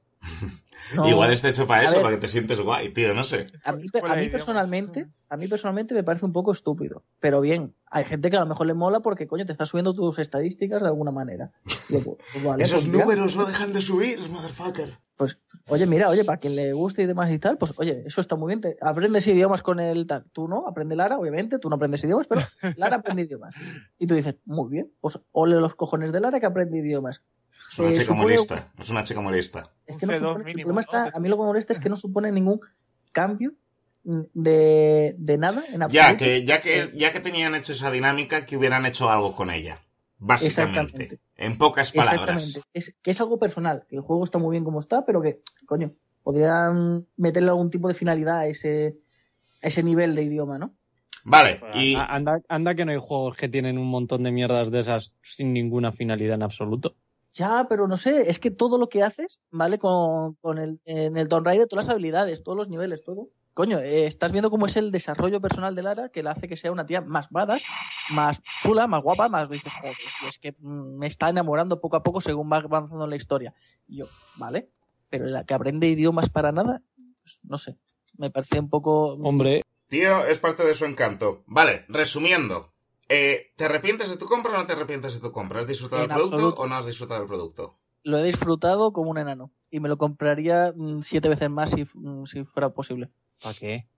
No- 0.94 1.06
Igual 1.08 1.32
está 1.32 1.48
hecho 1.50 1.66
para 1.66 1.82
eso, 1.84 1.94
ver. 1.94 2.02
para 2.02 2.14
que 2.16 2.20
te 2.20 2.28
sientes 2.28 2.60
guay, 2.60 2.88
tío, 2.90 3.14
no 3.14 3.22
sé. 3.24 3.46
A 3.64 3.72
mí, 3.72 3.86
a 3.94 4.30
personalmente, 4.30 5.06
a 5.28 5.36
mí 5.36 5.48
personalmente 5.48 5.94
me 5.94 6.02
parece 6.02 6.24
un 6.24 6.32
poco 6.32 6.52
estúpido. 6.52 7.04
Pero 7.20 7.40
bien, 7.40 7.74
hay 7.90 8.04
gente 8.04 8.30
que 8.30 8.36
a 8.36 8.40
lo 8.40 8.46
mejor 8.46 8.66
le 8.66 8.74
mola 8.74 9.00
porque, 9.00 9.26
coño, 9.26 9.44
te 9.44 9.52
está 9.52 9.66
subiendo 9.66 9.94
tus 9.94 10.18
estadísticas 10.18 10.80
de 10.82 10.88
alguna 10.88 11.10
manera. 11.12 11.52
Yo, 11.90 12.00
pues, 12.02 12.44
vale, 12.44 12.64
Esos 12.64 12.86
pues 12.86 12.98
números 12.98 13.36
no 13.36 13.44
dejan 13.46 13.72
de 13.72 13.82
subir, 13.82 14.18
motherfucker. 14.30 14.98
Pues, 15.16 15.38
oye, 15.68 15.86
mira, 15.86 16.10
oye, 16.10 16.24
para 16.24 16.36
quien 16.38 16.54
le 16.56 16.72
guste 16.74 17.02
y 17.02 17.06
demás 17.06 17.30
y 17.32 17.38
tal, 17.38 17.56
pues, 17.56 17.72
oye, 17.78 18.02
eso 18.06 18.20
está 18.20 18.36
muy 18.36 18.48
bien. 18.48 18.60
Te- 18.60 18.76
aprendes 18.82 19.26
idiomas 19.26 19.62
con 19.62 19.80
el 19.80 20.06
tal. 20.06 20.24
Tú 20.32 20.46
no, 20.46 20.66
aprende 20.68 20.94
Lara, 20.94 21.18
obviamente, 21.18 21.58
tú 21.58 21.70
no 21.70 21.76
aprendes 21.76 22.04
idiomas, 22.04 22.26
pero 22.26 22.42
Lara 22.76 22.96
aprende 22.96 23.22
idiomas. 23.22 23.54
Y 23.98 24.06
tú 24.06 24.14
dices, 24.14 24.36
muy 24.44 24.70
bien, 24.70 24.92
pues 25.00 25.18
ole 25.32 25.56
los 25.58 25.74
cojones 25.74 26.12
de 26.12 26.20
Lara 26.20 26.38
que 26.38 26.46
aprende 26.46 26.78
idiomas. 26.78 27.22
Es 27.72 27.78
una 27.78 27.88
Eh, 27.90 27.92
chica 27.94 28.12
molesta, 28.14 28.72
es 28.78 28.90
una 28.90 29.04
chica 29.04 29.20
molesta. 29.22 29.70
Es 29.86 29.94
Un 29.94 30.00
que 30.00 30.06
no 30.06 30.12
C2 30.12 30.18
supone- 30.20 30.50
el 30.50 30.52
problema 30.62 30.72
¿no? 30.74 30.80
está, 30.80 31.16
a 31.16 31.18
mí 31.20 31.28
lo 31.30 31.36
que 31.36 31.40
me 31.42 31.46
molesta 31.46 31.72
es 31.72 31.80
que 31.80 31.88
no 31.88 31.96
supone 31.96 32.30
ningún 32.30 32.60
cambio 33.12 33.54
de, 34.04 35.14
de 35.18 35.38
nada 35.38 35.62
en 35.72 35.82
absoluto. 35.82 35.92
Ya 36.12 36.16
que, 36.16 36.44
ya 36.44 36.60
que, 36.60 36.92
ya 36.94 37.12
que 37.12 37.20
tenían 37.20 37.54
hecho 37.54 37.72
esa 37.72 37.90
dinámica, 37.90 38.44
que 38.44 38.56
hubieran 38.56 38.86
hecho 38.86 39.10
algo 39.10 39.34
con 39.34 39.50
ella. 39.50 39.80
Básicamente. 40.26 40.80
Exactamente. 40.80 41.20
En 41.36 41.56
pocas 41.56 41.92
palabras. 41.92 42.44
Exactamente. 42.46 42.68
Es, 42.72 42.94
que 43.02 43.10
es 43.12 43.20
algo 43.20 43.38
personal, 43.38 43.84
que 43.88 43.96
el 43.96 44.02
juego 44.02 44.24
está 44.24 44.38
muy 44.38 44.52
bien 44.52 44.64
como 44.64 44.80
está, 44.80 45.04
pero 45.04 45.22
que, 45.22 45.40
coño, 45.66 45.92
podrían 46.22 47.06
meterle 47.16 47.50
algún 47.50 47.70
tipo 47.70 47.86
de 47.88 47.94
finalidad 47.94 48.38
a 48.38 48.46
ese, 48.46 48.96
a 49.62 49.68
ese 49.68 49.82
nivel 49.82 50.14
de 50.14 50.24
idioma, 50.24 50.58
¿no? 50.58 50.74
Vale, 51.24 51.60
y 51.74 51.94
A- 51.96 52.06
Anda, 52.06 52.40
anda 52.48 52.74
que 52.74 52.84
no 52.84 52.92
hay 52.92 52.98
juegos 53.00 53.36
que 53.36 53.48
tienen 53.48 53.78
un 53.78 53.86
montón 53.86 54.22
de 54.22 54.32
mierdas 54.32 54.70
de 54.70 54.80
esas 54.80 55.12
sin 55.22 55.52
ninguna 55.52 55.92
finalidad 55.92 56.34
en 56.34 56.42
absoluto. 56.42 56.94
Ya, 57.32 57.66
pero 57.68 57.86
no 57.86 57.96
sé, 57.96 58.30
es 58.30 58.38
que 58.38 58.50
todo 58.50 58.78
lo 58.78 58.88
que 58.88 59.02
haces, 59.02 59.40
¿vale? 59.50 59.78
Con, 59.78 60.34
con 60.36 60.58
el, 60.58 60.80
en 60.84 61.16
el 61.16 61.28
Tomb 61.28 61.44
Raider, 61.46 61.66
todas 61.66 61.86
las 61.86 61.92
habilidades, 61.92 62.42
todos 62.42 62.56
los 62.56 62.70
niveles, 62.70 63.04
todo. 63.04 63.28
Coño, 63.56 63.78
eh, 63.78 64.06
estás 64.06 64.32
viendo 64.32 64.50
cómo 64.50 64.66
es 64.66 64.76
el 64.76 64.92
desarrollo 64.92 65.40
personal 65.40 65.74
de 65.74 65.82
Lara 65.82 66.10
que 66.10 66.22
le 66.22 66.28
hace 66.28 66.46
que 66.46 66.58
sea 66.58 66.70
una 66.70 66.84
tía 66.84 67.00
más 67.00 67.30
badass, 67.30 67.62
más 68.10 68.42
chula, 68.60 68.86
más 68.86 69.02
guapa, 69.02 69.30
más 69.30 69.48
dices, 69.48 69.72
joder, 69.80 69.96
tío, 69.96 70.28
es 70.28 70.36
que 70.36 70.52
mm, 70.60 70.98
me 70.98 71.06
está 71.06 71.30
enamorando 71.30 71.80
poco 71.80 71.96
a 71.96 72.02
poco 72.02 72.20
según 72.20 72.52
va 72.52 72.58
avanzando 72.58 73.04
en 73.04 73.08
la 73.08 73.16
historia. 73.16 73.54
Y 73.88 73.96
yo, 73.96 74.08
¿vale? 74.34 74.68
Pero 75.08 75.24
la 75.24 75.44
que 75.44 75.54
aprende 75.54 75.88
idiomas 75.88 76.28
para 76.28 76.52
nada, 76.52 76.82
pues, 77.22 77.40
no 77.44 77.56
sé, 77.56 77.78
me 78.18 78.30
parece 78.30 78.60
un 78.60 78.68
poco... 78.68 79.14
Hombre, 79.14 79.62
tío, 79.88 80.26
es 80.26 80.38
parte 80.38 80.62
de 80.62 80.74
su 80.74 80.84
encanto. 80.84 81.42
Vale, 81.46 81.86
resumiendo. 81.88 82.74
Eh, 83.08 83.54
¿Te 83.56 83.64
arrepientes 83.64 84.10
de 84.10 84.18
tu 84.18 84.26
compra 84.26 84.52
o 84.52 84.56
no 84.58 84.66
te 84.66 84.74
arrepientes 84.74 85.14
de 85.14 85.20
tu 85.20 85.32
compra? 85.32 85.60
¿Has 85.60 85.66
disfrutado 85.66 86.02
del 86.02 86.10
producto 86.10 86.34
absoluto. 86.34 86.60
o 86.60 86.66
no 86.66 86.74
has 86.74 86.84
disfrutado 86.84 87.20
del 87.20 87.28
producto? 87.28 87.78
Lo 88.06 88.18
he 88.18 88.22
disfrutado 88.22 88.92
como 88.92 89.10
un 89.10 89.18
enano. 89.18 89.50
Y 89.68 89.80
me 89.80 89.88
lo 89.88 89.98
compraría 89.98 90.72
mm, 90.74 91.00
siete 91.02 91.28
veces 91.28 91.50
más 91.50 91.72
si, 91.72 91.84
mm, 91.92 92.24
si 92.24 92.44
fuera 92.44 92.70
posible. 92.70 93.10
¿para 93.42 93.54
qué? 93.54 93.88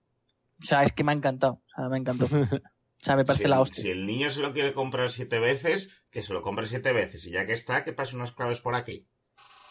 O 0.61 0.65
sea, 0.65 0.83
es 0.83 0.91
que 0.91 1.03
me 1.03 1.11
ha 1.11 1.15
encantado. 1.15 1.53
O 1.53 1.75
sea, 1.75 1.89
me 1.89 1.97
encantó. 1.97 2.25
O 3.01 3.05
sea, 3.05 3.15
me 3.15 3.23
parece 3.23 3.43
si, 3.43 3.49
la 3.49 3.61
hostia. 3.61 3.81
si 3.81 3.91
el 3.91 4.05
niño 4.05 4.29
se 4.29 4.41
lo 4.41 4.51
quiere 4.51 4.73
comprar 4.73 5.09
siete 5.09 5.39
veces, 5.39 6.03
que 6.11 6.21
se 6.21 6.33
lo 6.33 6.41
compre 6.41 6.67
siete 6.67 6.91
veces. 6.91 7.25
Y 7.25 7.31
ya 7.31 7.45
que 7.45 7.53
está, 7.53 7.85
que 7.85 7.93
pase 7.93 8.13
unas 8.17 8.33
claves 8.33 8.59
por 8.59 8.75
aquí. 8.75 9.07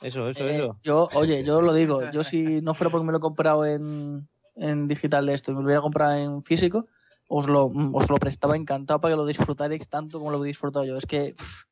Eso, 0.01 0.31
eso, 0.31 0.49
Eh, 0.49 0.57
eso. 0.57 0.79
yo, 0.83 1.11
oye, 1.13 1.45
yo 1.45 1.61
lo 1.61 1.75
digo, 1.75 2.11
yo 2.11 2.25
si 2.25 2.41
no 2.63 2.73
fuera 2.73 2.91
porque 2.91 3.05
me 3.05 3.13
lo 3.13 3.19
he 3.19 3.21
comprado 3.21 3.67
en, 3.67 4.27
en 4.57 4.89
digital 4.89 5.27
de 5.27 5.35
esto 5.35 5.51
y 5.51 5.55
me 5.55 5.61
lo 5.61 5.67
hubiera 5.67 5.83
comprado 5.83 6.15
en 6.15 6.43
físico, 6.43 6.87
os 7.29 7.47
lo, 7.49 7.69
mm, 7.69 7.95
os 7.95 8.09
lo 8.09 8.17
prestaba 8.17 8.57
encantado 8.57 8.99
para 9.03 9.13
que 9.13 9.19
lo 9.19 9.27
disfrutarais 9.27 9.87
tanto 9.91 10.19
como 10.19 10.31
lo 10.31 10.43
he 10.43 10.49
disfrutado 10.49 10.87
yo. 10.87 10.97
Es 10.97 11.05
que, 11.05 11.35
pff, 11.37 11.65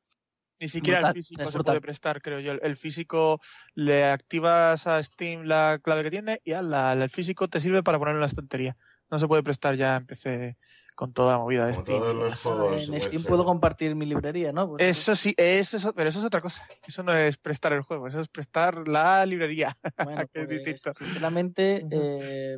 Ni 0.58 0.68
siquiera 0.68 1.00
Brutal, 1.00 1.16
el 1.16 1.22
físico 1.22 1.52
se 1.52 1.58
puede 1.58 1.80
prestar, 1.80 2.22
creo 2.22 2.40
yo. 2.40 2.52
El, 2.52 2.60
el 2.62 2.76
físico 2.76 3.40
le 3.74 4.04
activas 4.04 4.86
a 4.86 5.02
Steam 5.02 5.44
la 5.44 5.80
clave 5.82 6.04
que 6.04 6.10
tiene 6.10 6.40
y 6.44 6.52
ala, 6.52 6.92
el 6.92 7.10
físico 7.10 7.48
te 7.48 7.60
sirve 7.60 7.82
para 7.82 7.98
ponerlo 7.98 8.18
en 8.18 8.22
la 8.22 8.26
estantería. 8.26 8.76
No 9.10 9.18
se 9.18 9.28
puede 9.28 9.42
prestar 9.42 9.76
ya 9.76 9.96
en 9.96 10.06
PC 10.06 10.56
con 10.96 11.12
toda 11.12 11.32
la 11.34 11.38
movida 11.38 11.66
de 11.66 11.72
Como 11.72 11.82
Steam. 11.84 12.00
todos 12.00 12.14
los 12.16 12.42
juegos. 12.42 12.88
en 12.88 13.00
Steam 13.00 13.22
puedo 13.22 13.44
compartir 13.44 13.94
mi 13.94 14.06
librería, 14.06 14.50
¿no? 14.52 14.70
Pues, 14.70 14.82
Eso 14.82 15.14
sí, 15.14 15.34
eso 15.36 15.76
es, 15.76 15.86
pero 15.94 16.08
eso 16.08 16.18
es 16.18 16.24
otra 16.24 16.40
cosa. 16.40 16.66
Eso 16.86 17.02
no 17.02 17.12
es 17.14 17.36
prestar 17.36 17.74
el 17.74 17.82
juego, 17.82 18.06
eso 18.08 18.18
es 18.20 18.28
prestar 18.28 18.88
la 18.88 19.24
librería. 19.26 19.76
bueno, 20.04 20.26
que 20.32 20.40
es 20.40 20.46
pues, 20.46 20.64
distinto. 20.64 20.94
sinceramente, 20.94 21.86
eh, 21.90 22.56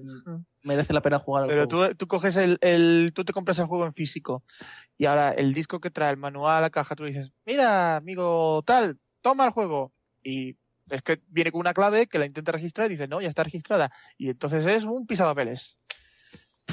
merece 0.62 0.92
la 0.92 1.02
pena 1.02 1.18
jugar 1.18 1.42
al 1.44 1.48
Pero 1.50 1.66
juego. 1.66 1.88
tú, 1.90 1.94
tú 1.96 2.06
coges 2.06 2.36
el, 2.36 2.58
el, 2.60 3.12
tú 3.14 3.24
te 3.24 3.32
compras 3.32 3.58
el 3.58 3.66
juego 3.66 3.84
en 3.86 3.92
físico 3.92 4.44
y 4.96 5.06
ahora 5.06 5.30
el 5.32 5.52
disco 5.52 5.80
que 5.80 5.90
trae 5.90 6.10
el 6.10 6.16
manual, 6.16 6.62
la 6.62 6.70
caja, 6.70 6.94
tú 6.94 7.04
dices, 7.04 7.32
mira, 7.44 7.96
amigo 7.96 8.62
tal, 8.64 8.98
toma 9.20 9.46
el 9.46 9.50
juego. 9.50 9.92
Y 10.22 10.56
es 10.90 11.02
que 11.02 11.20
viene 11.28 11.50
con 11.52 11.60
una 11.60 11.74
clave 11.74 12.06
que 12.06 12.18
la 12.18 12.26
intenta 12.26 12.52
registrar 12.52 12.86
y 12.86 12.90
dice, 12.90 13.08
no, 13.08 13.20
ya 13.20 13.28
está 13.28 13.42
registrada. 13.44 13.90
Y 14.16 14.30
entonces 14.30 14.64
es 14.66 14.84
un 14.84 15.06
pisapapeles. 15.06 15.77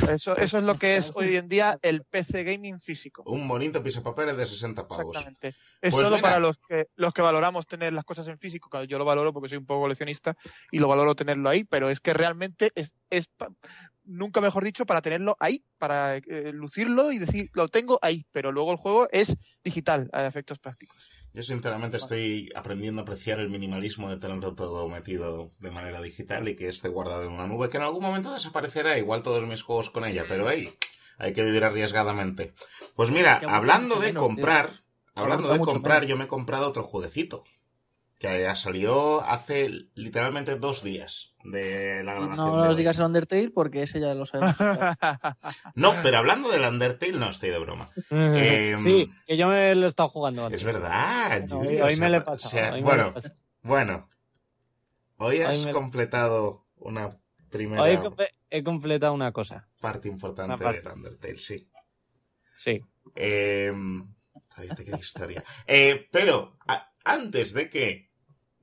Eso, 0.09 0.37
eso 0.37 0.57
es 0.57 0.63
lo 0.63 0.75
que 0.75 0.95
es 0.97 1.11
hoy 1.15 1.35
en 1.37 1.47
día 1.47 1.77
el 1.81 2.03
PC 2.03 2.43
gaming 2.43 2.79
físico. 2.79 3.23
Un 3.25 3.47
bonito 3.47 3.81
pisapapeles 3.83 4.37
de 4.37 4.45
60 4.45 4.87
pavos. 4.87 5.05
Exactamente. 5.07 5.47
Es 5.81 5.91
Pues 5.91 5.95
solo 6.05 6.11
mira. 6.17 6.21
para 6.21 6.39
los 6.39 6.57
que, 6.57 6.87
los 6.95 7.13
que 7.13 7.21
valoramos 7.21 7.65
tener 7.67 7.93
las 7.93 8.05
cosas 8.05 8.27
en 8.27 8.37
físico. 8.37 8.69
Claro, 8.69 8.85
yo 8.85 8.97
lo 8.97 9.05
valoro 9.05 9.33
porque 9.33 9.49
soy 9.49 9.57
un 9.57 9.65
poco 9.65 9.81
coleccionista 9.81 10.35
y 10.71 10.79
lo 10.79 10.87
valoro 10.87 11.15
tenerlo 11.15 11.49
ahí, 11.49 11.63
pero 11.63 11.89
es 11.89 11.99
que 11.99 12.13
realmente 12.13 12.71
es, 12.75 12.93
es 13.09 13.27
pa- 13.27 13.49
nunca 14.03 14.39
mejor 14.41 14.63
dicho, 14.63 14.85
para 14.85 15.01
tenerlo 15.01 15.35
ahí, 15.39 15.63
para 15.77 16.17
eh, 16.17 16.51
lucirlo 16.53 17.11
y 17.11 17.17
decir, 17.17 17.49
lo 17.53 17.67
tengo 17.67 17.97
ahí, 18.01 18.25
pero 18.31 18.51
luego 18.51 18.71
el 18.71 18.77
juego 18.77 19.07
es 19.11 19.35
digital 19.63 20.09
a 20.13 20.25
efectos 20.25 20.59
prácticos. 20.59 21.07
Yo 21.35 21.43
sinceramente 21.43 21.97
estoy 21.97 22.49
aprendiendo 22.55 23.01
a 23.01 23.03
apreciar 23.03 23.41
el 23.41 23.49
minimalismo 23.49 24.09
de 24.09 24.15
tenerlo 24.15 24.55
todo 24.55 24.87
metido 24.87 25.51
de 25.59 25.69
manera 25.69 26.01
digital 26.01 26.47
y 26.47 26.55
que 26.55 26.69
esté 26.69 26.87
guardado 26.87 27.25
en 27.25 27.33
una 27.33 27.45
nube 27.45 27.67
que 27.67 27.75
en 27.75 27.83
algún 27.83 28.01
momento 28.01 28.33
desaparecerá, 28.33 28.97
igual 28.97 29.21
todos 29.21 29.45
mis 29.45 29.61
juegos 29.61 29.89
con 29.89 30.05
ella, 30.05 30.23
pero 30.29 30.47
ahí 30.47 30.73
hay 31.17 31.33
que 31.33 31.43
vivir 31.43 31.65
arriesgadamente. 31.65 32.53
Pues 32.95 33.11
mira, 33.11 33.41
hablando 33.49 33.99
de 33.99 34.13
comprar, 34.13 34.85
hablando 35.13 35.51
de 35.51 35.59
comprar, 35.59 36.05
yo 36.05 36.15
me 36.15 36.23
he 36.23 36.27
comprado 36.29 36.69
otro 36.69 36.83
jueguecito 36.83 37.43
que 38.17 38.39
ya 38.39 38.55
salió 38.55 39.21
hace 39.21 39.89
literalmente 39.93 40.55
dos 40.55 40.83
días 40.83 41.34
de 41.51 42.03
la 42.03 42.13
grabación. 42.13 42.37
no 42.37 42.65
nos 42.65 42.75
digas 42.77 42.97
el 42.99 43.05
Undertale 43.05 43.49
porque 43.51 43.83
ese 43.83 43.99
ya 43.99 44.13
lo 44.13 44.25
sabemos. 44.25 44.55
No, 45.75 45.93
pero 46.03 46.17
hablando 46.17 46.49
del 46.49 46.63
Undertale, 46.63 47.13
no 47.13 47.29
estoy 47.29 47.49
de 47.51 47.59
broma. 47.59 47.89
Em, 48.11 48.79
sí, 48.79 49.11
que 49.27 49.37
yo 49.37 49.47
me 49.47 49.73
lo 49.75 49.85
he 49.85 49.89
estado 49.89 50.09
jugando 50.09 50.45
antes. 50.45 50.61
Es 50.61 50.65
verdad, 50.65 51.41
Bueno, 51.47 51.63
Yuri, 51.63 51.75
hoy, 51.75 51.81
o 51.81 51.85
hoy 51.85 51.95
sea, 51.95 52.03
me 52.05 52.09
le 52.11 52.17
he 52.17 52.19
o 52.19 52.23
pasado. 52.23 52.49
sea, 52.49 52.73
hoy 52.73 52.81
me 52.81 52.87
bueno. 52.87 53.13
Bueno, 53.63 54.09
hoy 55.17 55.41
has 55.41 55.59
Hoy 55.59 55.65
me- 55.65 55.71
completado 55.71 56.65
una 56.77 57.09
primera 57.49 57.81
Hoy 57.81 57.91
he 57.91 57.99
comple- 57.99 58.29
he 58.49 58.63
completado 58.63 59.13
una 59.13 59.31
cosa. 59.31 59.65
parte 59.81 60.07
importante 60.07 60.63
parte. 60.63 60.81
del 60.81 60.91
Undertale, 60.93 61.37
sí. 61.37 61.69
Sí. 62.57 62.81
Eh, 63.15 63.71
todavía 64.49 64.75
te 64.75 64.85
queda 64.85 64.97
historia. 64.99 65.43
Eh, 65.67 66.07
pero, 66.11 66.57
a- 66.67 66.91
antes 67.03 67.53
de 67.53 67.69
que 67.69 68.04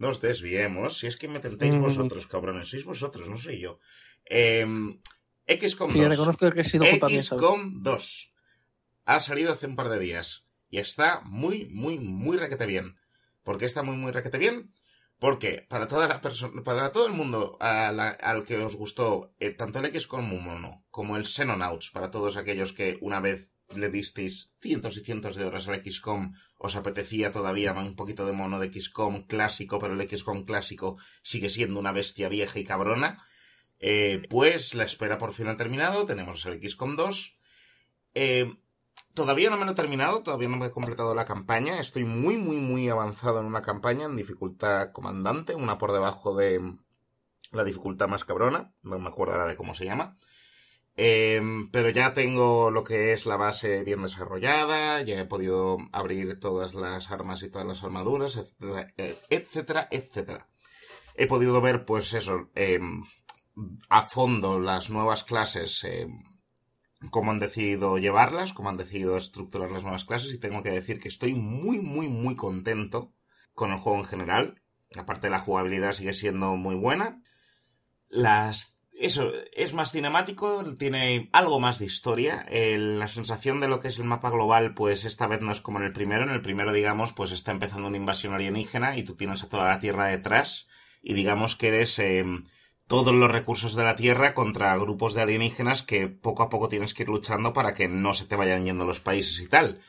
nos 0.03 0.21
desviemos, 0.21 0.99
si 0.99 1.07
es 1.07 1.17
que 1.17 1.29
me 1.29 1.41
tentéis 1.47 1.75
Mm. 1.75 1.81
vosotros, 1.87 2.27
cabrones, 2.27 2.69
sois 2.69 2.85
vosotros, 2.93 3.29
no 3.33 3.39
soy 3.39 3.57
yo. 3.65 3.79
Eh, 4.29 4.67
XCOM 5.47 5.91
Sí, 5.93 6.01
2. 6.01 6.09
reconozco 6.11 6.51
que 6.53 6.61
he 6.61 6.65
sido 6.65 6.85
tú 6.85 6.99
también, 6.99 7.23
¿sabes? 7.23 7.43
XCOM 7.43 7.83
2. 7.83 8.33
Ha 9.05 9.19
salido 9.21 9.53
hace 9.53 9.67
un 9.67 9.77
par 9.77 9.89
de 9.89 9.99
días. 9.99 10.47
Y 10.69 10.79
está 10.79 11.21
muy, 11.25 11.67
muy, 11.67 11.99
muy 11.99 12.37
requete 12.39 12.67
bien. 12.67 12.97
¿Por 13.43 13.59
qué 13.59 13.65
está 13.67 13.83
muy, 13.83 13.97
muy 13.97 14.11
requete 14.13 14.39
bien? 14.39 14.73
Porque 15.19 15.67
para 15.69 15.87
toda 15.87 16.09
la 16.09 16.21
persona, 16.21 16.63
para 16.63 16.91
todo 16.93 17.07
el 17.07 17.13
mundo 17.13 17.57
a 17.61 17.93
la- 17.93 18.09
al 18.31 18.45
que 18.45 18.57
os 18.59 18.75
gustó 18.77 19.35
eh, 19.39 19.51
tanto 19.51 19.79
el 19.81 19.87
XCOM 19.93 20.33
1 20.33 20.85
como 20.91 21.17
el 21.17 21.27
Xenonauts, 21.27 21.91
para 21.91 22.11
todos 22.11 22.37
aquellos 22.37 22.73
que 22.73 22.99
una 23.01 23.21
vez 23.21 23.41
le 23.77 23.89
disteis 23.89 24.53
cientos 24.61 24.97
y 24.97 25.01
cientos 25.01 25.37
de 25.37 25.45
horas 25.45 25.69
al 25.69 25.83
XCOM, 25.85 26.35
os 26.59 26.77
apetecía 26.77 27.31
todavía 27.31 27.73
un 27.73 27.97
poquito 27.97 28.27
de 28.27 28.33
mono 28.33 28.59
de 28.59 28.73
XCOM 28.73 29.27
clásico, 29.27 29.79
pero 29.79 29.95
el 29.95 30.09
XCOM 30.09 30.45
clásico 30.45 30.97
sigue 31.23 31.49
siendo 31.49 31.81
una 31.81 31.93
bestia 31.93 32.29
vieja 32.29 32.59
y 32.59 32.65
cabrona. 32.65 33.25
Eh, 33.79 34.23
pues 34.31 34.75
la 34.75 34.85
espera 34.85 35.19
por 35.19 35.33
fin 35.33 35.49
ha 35.49 35.57
terminado, 35.57 36.07
tenemos 36.07 36.47
el 36.47 36.61
XCOM 36.63 36.97
2. 36.97 37.39
Eh, 38.15 38.55
todavía 39.15 39.51
no 39.51 39.57
me 39.57 39.65
lo 39.65 39.73
he 39.73 39.75
terminado, 39.75 40.23
todavía 40.23 40.49
no 40.49 40.57
me 40.57 40.67
he 40.67 40.71
completado 40.71 41.15
la 41.15 41.25
campaña. 41.25 41.81
Estoy 41.81 42.05
muy, 42.05 42.37
muy, 42.37 42.57
muy 42.57 42.89
avanzado 42.89 43.41
en 43.41 43.47
una 43.47 43.63
campaña 43.63 44.07
en 44.07 44.17
dificultad 44.17 44.93
comandante, 44.93 45.55
una 45.55 45.79
por 45.79 45.93
debajo 45.93 46.37
de 46.37 46.61
la 47.53 47.65
dificultad 47.65 48.09
más 48.09 48.25
cabrona, 48.25 48.73
no 48.83 48.99
me 48.99 49.09
acuerdo 49.09 49.35
ahora 49.35 49.47
de 49.47 49.57
cómo 49.57 49.75
se 49.75 49.85
llama. 49.85 50.17
Eh, 50.97 51.41
pero 51.73 51.89
ya 51.89 52.13
tengo 52.13 52.71
lo 52.71 52.85
que 52.85 53.13
es 53.13 53.25
la 53.25 53.37
base 53.37 53.83
bien 53.83 54.03
desarrollada, 54.03 55.01
ya 55.03 55.21
he 55.21 55.25
podido 55.25 55.79
abrir 55.93 56.39
todas 56.39 56.75
las 56.75 57.11
armas 57.11 57.43
y 57.43 57.51
todas 57.51 57.67
las 57.67 57.83
armaduras, 57.83 58.37
etcétera, 58.37 58.93
etcétera. 59.31 59.89
etcétera. 59.91 60.49
He 61.15 61.27
podido 61.27 61.61
ver, 61.61 61.85
pues 61.85 62.13
eso, 62.15 62.51
eh, 62.55 62.81
a 63.89 64.03
fondo 64.03 64.61
las 64.61 64.91
nuevas 64.91 65.25
clases, 65.25 65.85
eh, 65.85 66.09
cómo 67.11 67.31
han 67.31 67.39
decidido 67.39 67.99
llevarlas, 67.99 68.53
cómo 68.53 68.69
han 68.69 68.77
decidido 68.77 69.17
estructurar 69.17 69.71
las 69.71 69.83
nuevas 69.83 70.05
clases 70.05 70.33
y 70.33 70.39
tengo 70.39 70.63
que 70.63 70.71
decir 70.71 71.01
que 71.01 71.09
estoy 71.09 71.35
muy, 71.35 71.81
muy, 71.81 72.09
muy 72.09 72.37
contento 72.37 73.13
con 73.55 73.73
el 73.73 73.79
juego 73.79 73.99
en 73.99 74.05
general. 74.05 74.63
Aparte 74.97 75.31
la 75.31 75.39
jugabilidad 75.39 75.93
sigue 75.93 76.15
siendo 76.15 76.57
muy 76.57 76.75
buena. 76.75 77.23
Las... 78.09 78.79
Eso, 79.03 79.33
es 79.53 79.73
más 79.73 79.91
cinemático, 79.91 80.65
tiene 80.79 81.29
algo 81.33 81.59
más 81.59 81.81
de 81.81 81.87
historia. 81.87 82.47
La 82.49 83.09
sensación 83.09 83.59
de 83.59 83.67
lo 83.67 83.81
que 83.81 83.89
es 83.89 83.99
el 83.99 84.05
mapa 84.05 84.31
global, 84.31 84.75
pues 84.75 85.05
esta 85.05 85.27
vez 85.27 85.41
no 85.41 85.51
es 85.51 85.61
como 85.61 85.81
en 85.81 85.87
el 85.87 85.93
primero. 85.93 86.23
En 86.23 86.31
el 86.31 86.41
primero, 86.41 86.73
digamos, 86.73 87.13
pues 87.13 87.33
está 87.33 87.51
empezando 87.51 87.89
una 87.89 87.97
invasión 87.97 88.33
alienígena 88.33 88.97
y 88.97 89.03
tú 89.03 89.17
tienes 89.17 89.43
a 89.43 89.49
toda 89.49 89.69
la 89.69 89.81
Tierra 89.81 90.07
detrás. 90.07 90.69
Y 91.03 91.15
digamos 91.15 91.57
que 91.57 91.67
eres 91.67 91.99
eh, 91.99 92.25
todos 92.87 93.13
los 93.13 93.29
recursos 93.29 93.75
de 93.75 93.83
la 93.83 93.97
Tierra 93.97 94.35
contra 94.35 94.77
grupos 94.77 95.15
de 95.15 95.23
alienígenas 95.23 95.83
que 95.83 96.07
poco 96.07 96.45
a 96.45 96.49
poco 96.49 96.69
tienes 96.69 96.95
que 96.95 97.03
ir 97.03 97.09
luchando 97.09 97.53
para 97.53 97.75
que 97.75 97.89
no 97.89 98.15
se 98.15 98.27
te 98.27 98.37
vayan 98.37 98.67
yendo 98.67 98.87
los 98.87 99.01
países 99.01 99.41
y 99.41 99.49
tal. 99.49 99.81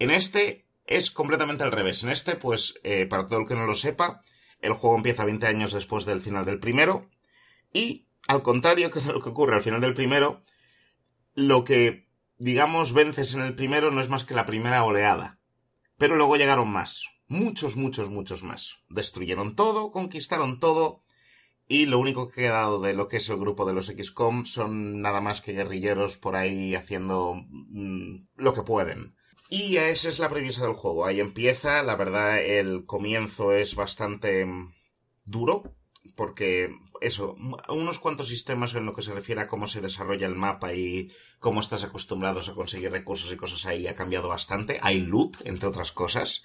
En 0.00 0.10
este 0.10 0.66
es 0.86 1.12
completamente 1.12 1.62
al 1.62 1.70
revés. 1.70 2.02
En 2.02 2.08
este, 2.08 2.34
pues, 2.34 2.74
eh, 2.82 3.06
para 3.06 3.26
todo 3.26 3.38
el 3.38 3.46
que 3.46 3.54
no 3.54 3.66
lo 3.66 3.76
sepa, 3.76 4.22
el 4.60 4.72
juego 4.72 4.96
empieza 4.96 5.24
20 5.24 5.46
años 5.46 5.72
después 5.72 6.04
del 6.04 6.20
final 6.20 6.44
del 6.44 6.58
primero. 6.58 7.08
Y, 7.72 8.08
al 8.28 8.42
contrario 8.42 8.90
que 8.90 9.00
lo 9.12 9.20
que 9.20 9.28
ocurre 9.28 9.54
al 9.54 9.62
final 9.62 9.80
del 9.80 9.94
primero, 9.94 10.42
lo 11.34 11.64
que, 11.64 12.08
digamos, 12.38 12.92
vences 12.92 13.34
en 13.34 13.42
el 13.42 13.54
primero 13.54 13.90
no 13.90 14.00
es 14.00 14.08
más 14.08 14.24
que 14.24 14.34
la 14.34 14.46
primera 14.46 14.84
oleada. 14.84 15.40
Pero 15.96 16.16
luego 16.16 16.36
llegaron 16.36 16.70
más. 16.70 17.04
Muchos, 17.28 17.76
muchos, 17.76 18.10
muchos 18.10 18.42
más. 18.42 18.78
Destruyeron 18.88 19.54
todo, 19.54 19.90
conquistaron 19.90 20.58
todo. 20.58 21.02
Y 21.68 21.86
lo 21.86 22.00
único 22.00 22.28
que 22.28 22.32
ha 22.32 22.48
quedado 22.48 22.80
de 22.80 22.94
lo 22.94 23.06
que 23.06 23.18
es 23.18 23.28
el 23.28 23.36
grupo 23.36 23.64
de 23.64 23.74
los 23.74 23.86
XCOM 23.86 24.44
son 24.44 25.00
nada 25.00 25.20
más 25.20 25.40
que 25.40 25.52
guerrilleros 25.52 26.16
por 26.16 26.34
ahí 26.34 26.74
haciendo 26.74 27.34
mm, 27.36 28.16
lo 28.36 28.54
que 28.54 28.62
pueden. 28.62 29.14
Y 29.48 29.76
esa 29.76 30.08
es 30.08 30.18
la 30.18 30.28
premisa 30.28 30.62
del 30.64 30.72
juego. 30.72 31.06
Ahí 31.06 31.20
empieza, 31.20 31.82
la 31.82 31.96
verdad, 31.96 32.40
el 32.42 32.86
comienzo 32.86 33.52
es 33.52 33.76
bastante 33.76 34.46
mm, 34.46 34.72
duro, 35.26 35.62
porque 36.16 36.74
eso, 37.00 37.36
unos 37.68 37.98
cuantos 37.98 38.28
sistemas 38.28 38.74
en 38.74 38.86
lo 38.86 38.94
que 38.94 39.02
se 39.02 39.12
refiere 39.12 39.40
a 39.40 39.48
cómo 39.48 39.66
se 39.66 39.80
desarrolla 39.80 40.26
el 40.26 40.34
mapa 40.34 40.74
y 40.74 41.12
cómo 41.38 41.60
estás 41.60 41.84
acostumbrados 41.84 42.48
a 42.48 42.54
conseguir 42.54 42.90
recursos 42.90 43.32
y 43.32 43.36
cosas 43.36 43.66
ahí 43.66 43.86
ha 43.86 43.94
cambiado 43.94 44.28
bastante. 44.28 44.78
Hay 44.82 45.00
loot, 45.00 45.38
entre 45.44 45.68
otras 45.68 45.92
cosas. 45.92 46.42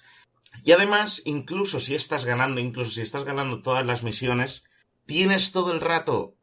Y 0.64 0.72
además, 0.72 1.22
incluso 1.24 1.80
si 1.80 1.94
estás 1.94 2.24
ganando, 2.24 2.60
incluso 2.60 2.90
si 2.90 3.02
estás 3.02 3.24
ganando 3.24 3.60
todas 3.60 3.84
las 3.84 4.02
misiones, 4.02 4.64
tienes 5.04 5.52
todo 5.52 5.72
el 5.72 5.80
rato 5.80 6.36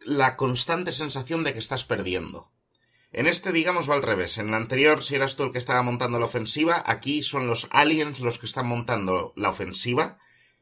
la 0.00 0.36
constante 0.36 0.92
sensación 0.92 1.44
de 1.44 1.52
que 1.52 1.58
estás 1.58 1.84
perdiendo. 1.84 2.50
En 3.12 3.26
este, 3.26 3.52
digamos, 3.52 3.90
va 3.90 3.94
al 3.94 4.02
revés. 4.02 4.38
En 4.38 4.48
el 4.48 4.54
anterior, 4.54 5.02
si 5.02 5.14
eras 5.14 5.36
tú 5.36 5.44
el 5.44 5.52
que 5.52 5.58
estaba 5.58 5.82
montando 5.82 6.18
la 6.18 6.26
ofensiva, 6.26 6.82
aquí 6.86 7.22
son 7.22 7.46
los 7.46 7.68
aliens 7.70 8.20
los 8.20 8.38
que 8.38 8.46
están 8.46 8.66
montando 8.66 9.32
la 9.36 9.50
ofensiva, 9.50 10.18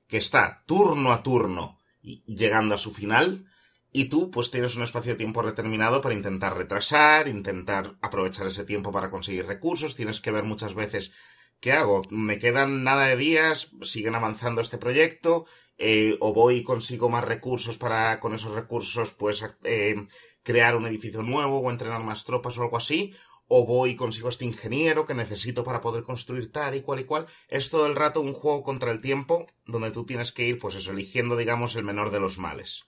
que 0.09 0.17
está 0.17 0.65
turno 0.67 1.13
a 1.13 1.23
turno 1.23 1.78
llegando 2.27 2.75
a 2.75 2.79
su 2.79 2.91
final, 2.91 3.47
y 3.93 4.05
tú 4.11 4.31
pues 4.31 4.51
tienes 4.51 4.77
un 4.77 4.83
espacio 4.83 5.13
de 5.13 5.19
tiempo 5.19 5.43
determinado 5.43 6.01
para 6.01 6.15
intentar 6.15 6.57
retrasar, 6.57 7.27
intentar 7.29 7.97
aprovechar 8.03 8.47
ese 8.47 8.65
tiempo 8.65 8.93
para 8.93 9.11
conseguir 9.11 9.47
recursos, 9.47 9.97
tienes 9.97 10.21
que 10.21 10.31
ver 10.31 10.45
muchas 10.45 10.75
veces 10.75 11.13
¿qué 11.61 11.73
hago? 11.73 12.03
Me 12.11 12.39
quedan 12.39 12.85
nada 12.85 13.07
de 13.07 13.17
días, 13.17 13.73
siguen 13.83 14.15
avanzando 14.15 14.61
este 14.61 14.79
proyecto, 14.79 15.47
eh, 15.79 16.17
o 16.21 16.33
voy 16.33 16.57
y 16.57 16.63
consigo 16.63 17.09
más 17.09 17.25
recursos 17.25 17.79
para 17.79 18.19
con 18.21 18.35
esos 18.35 18.53
recursos 18.53 19.13
pues 19.13 19.45
eh, 19.65 19.95
crear 20.43 20.77
un 20.77 20.87
edificio 20.87 21.23
nuevo 21.23 21.61
o 21.61 21.71
entrenar 21.71 22.03
más 22.03 22.25
tropas 22.25 22.59
o 22.59 22.63
algo 22.63 22.77
así, 22.77 23.15
o 23.51 23.65
voy 23.67 23.91
y 23.91 23.97
consigo 23.97 24.29
este 24.29 24.45
ingeniero 24.45 25.07
que 25.07 25.15
necesito 25.15 25.65
para 25.65 25.81
poder 25.81 26.03
construir 26.03 26.53
tal 26.53 26.75
y 26.77 26.83
cual 26.83 27.01
y 27.01 27.05
cual. 27.05 27.27
Es 27.49 27.71
todo 27.71 27.87
el 27.87 27.97
rato 27.97 28.21
un 28.21 28.35
juego 28.35 28.63
contra 28.63 28.91
el 28.93 29.01
tiempo 29.01 29.47
donde 29.67 29.91
tú 29.91 30.05
tienes 30.05 30.33
que 30.33 30.47
ir 30.47 30.59
pues 30.59 30.75
eso, 30.75 30.91
eligiendo 30.93 31.37
digamos 31.37 31.75
el 31.77 31.85
menor 31.85 32.11
de 32.11 32.21
los 32.21 32.39
males. 32.39 32.85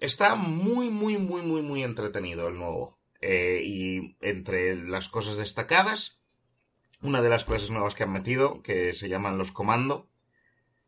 Está 0.00 0.34
muy, 0.36 0.88
muy, 0.88 1.18
muy, 1.18 1.42
muy, 1.42 1.62
muy 1.62 1.82
entretenido 1.82 2.48
el 2.48 2.54
nuevo. 2.56 2.98
Eh, 3.20 3.62
y 3.64 4.16
entre 4.20 4.74
las 4.76 5.08
cosas 5.08 5.36
destacadas, 5.36 6.18
una 7.02 7.20
de 7.20 7.28
las 7.30 7.44
clases 7.44 7.70
nuevas 7.70 7.94
que 7.94 8.02
han 8.02 8.12
metido, 8.12 8.62
que 8.62 8.92
se 8.92 9.08
llaman 9.08 9.38
los 9.38 9.52
comando, 9.52 10.08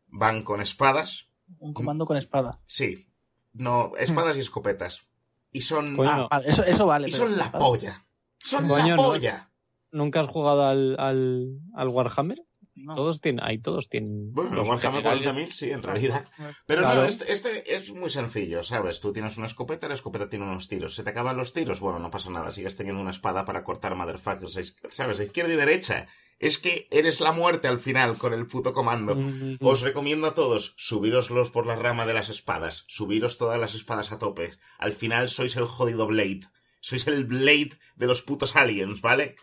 van 0.07 0.43
con 0.43 0.61
espadas. 0.61 1.27
Un 1.59 1.73
comando 1.73 2.05
con 2.05 2.17
espada. 2.17 2.59
Sí, 2.65 3.07
no, 3.53 3.91
espadas 3.97 4.35
y 4.37 4.41
escopetas. 4.41 5.07
Y 5.51 5.61
son, 5.61 5.95
Coño, 5.95 6.27
Ah, 6.31 6.39
no. 6.41 6.49
eso, 6.49 6.63
eso 6.63 6.85
vale. 6.85 7.07
y 7.07 7.11
son 7.13 7.37
la 7.37 7.45
espada. 7.45 7.63
polla. 7.63 8.04
Son 8.45 8.67
Coño, 8.67 8.87
la 8.87 8.95
no. 8.95 9.03
polla. 9.03 9.49
¿Nunca 9.91 10.21
has 10.21 10.27
jugado 10.27 10.63
al, 10.65 10.95
al, 10.99 11.59
al 11.73 11.87
Warhammer? 11.89 12.37
No. 12.77 12.93
Todos 12.93 13.21
tienen, 13.21 13.41
ahí 13.41 13.57
todos 13.57 13.87
tienen. 13.87 14.33
Bueno, 14.33 14.49
el 14.51 14.57
los 14.57 14.67
Warhammer 14.67 15.01
generales. 15.01 15.29
40.000 15.29 15.47
sí, 15.47 15.71
en 15.71 15.81
realidad. 15.81 16.25
Pero 16.65 16.81
Claro. 16.81 17.01
no, 17.03 17.07
este, 17.07 17.31
este 17.31 17.73
es 17.73 17.93
muy 17.93 18.09
sencillo, 18.09 18.63
¿sabes? 18.63 18.99
Tú 18.99 19.13
tienes 19.13 19.37
una 19.37 19.47
escopeta, 19.47 19.87
la 19.87 19.93
escopeta 19.93 20.27
tiene 20.27 20.43
unos 20.43 20.67
tiros. 20.67 20.93
¿Se 20.93 21.03
te 21.03 21.09
acaban 21.11 21.37
los 21.37 21.53
tiros? 21.53 21.79
Bueno, 21.79 21.99
no 21.99 22.11
pasa 22.11 22.29
nada, 22.31 22.51
sigues 22.51 22.75
teniendo 22.75 23.01
una 23.01 23.11
espada 23.11 23.45
para 23.45 23.63
cortar 23.63 23.95
motherfuckers, 23.95 24.75
¿sabes? 24.89 25.17
De 25.17 25.23
izquierda 25.23 25.53
y 25.53 25.55
derecha. 25.55 26.05
Es 26.37 26.57
que 26.57 26.89
eres 26.91 27.21
la 27.21 27.31
muerte 27.31 27.69
al 27.69 27.79
final 27.79 28.17
con 28.17 28.33
el 28.33 28.45
puto 28.45 28.73
comando. 28.73 29.15
Mm, 29.15 29.55
Os 29.61 29.79
recomiendo 29.79 30.27
a 30.27 30.33
todos, 30.33 30.73
subíroslos 30.75 31.51
por 31.51 31.65
la 31.65 31.77
rama 31.77 32.05
de 32.05 32.13
las 32.13 32.27
espadas, 32.27 32.83
subiros 32.89 33.37
todas 33.37 33.57
las 33.57 33.73
espadas 33.73 34.11
a 34.11 34.17
tope. 34.19 34.51
Al 34.79 34.91
final 34.91 35.29
sois 35.29 35.55
el 35.55 35.63
jodido 35.63 36.07
Blade. 36.07 36.41
Sois 36.85 37.07
el 37.07 37.25
Blade 37.25 37.73
de 37.95 38.05
los 38.05 38.21
putos 38.21 38.55
aliens, 38.55 39.01
¿vale? 39.01 39.35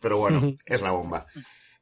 Pero 0.00 0.18
bueno, 0.18 0.56
es 0.66 0.82
la 0.82 0.90
bomba. 0.90 1.26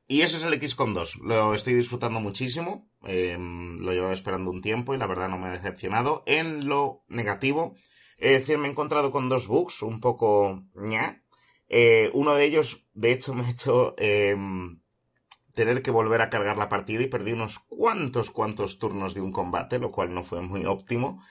Y 0.07 0.21
ese 0.21 0.37
es 0.37 0.45
el 0.45 0.61
XCOM 0.61 0.93
2. 0.93 1.17
Lo 1.23 1.55
estoy 1.55 1.75
disfrutando 1.75 2.21
muchísimo. 2.21 2.91
eh, 3.07 3.39
lo 3.39 3.93
llevaba 3.93 4.13
esperando 4.13 4.51
un 4.51 4.61
tiempo 4.61 4.93
y 4.93 4.99
la 4.99 5.07
verdad 5.07 5.31
no 5.31 5.39
me 5.39 5.49
ha 5.49 5.53
decepcionado. 5.53 6.25
En 6.27 6.69
lo 6.69 7.05
negativo, 7.09 7.75
es 8.19 8.33
decir, 8.33 8.59
me 8.59 8.69
he 8.69 8.71
encontrado 8.71 9.11
con 9.11 9.31
dos 9.31 9.49
bugs 9.49 9.81
un 9.81 10.01
poco 10.01 10.65
ña. 10.75 11.25
Eh, 11.71 12.11
uno 12.13 12.35
de 12.35 12.45
ellos, 12.45 12.85
de 12.93 13.13
hecho, 13.13 13.33
me 13.37 13.47
ha 13.47 13.51
hecho 13.51 13.95
eh, 13.97 14.37
tener 15.55 15.81
que 15.83 15.91
volver 15.91 16.21
a 16.21 16.29
cargar 16.29 16.59
la 16.59 16.69
partida 16.69 17.03
y 17.03 17.09
perdí 17.09 17.33
unos 17.33 17.59
cuantos, 17.61 18.31
cuantos 18.31 18.79
turnos 18.79 19.15
de 19.15 19.23
un 19.23 19.33
combate, 19.33 19.79
lo 19.79 19.91
cual 19.91 20.13
no 20.13 20.23
fue 20.23 20.43
muy 20.43 20.67
óptimo. 20.67 21.23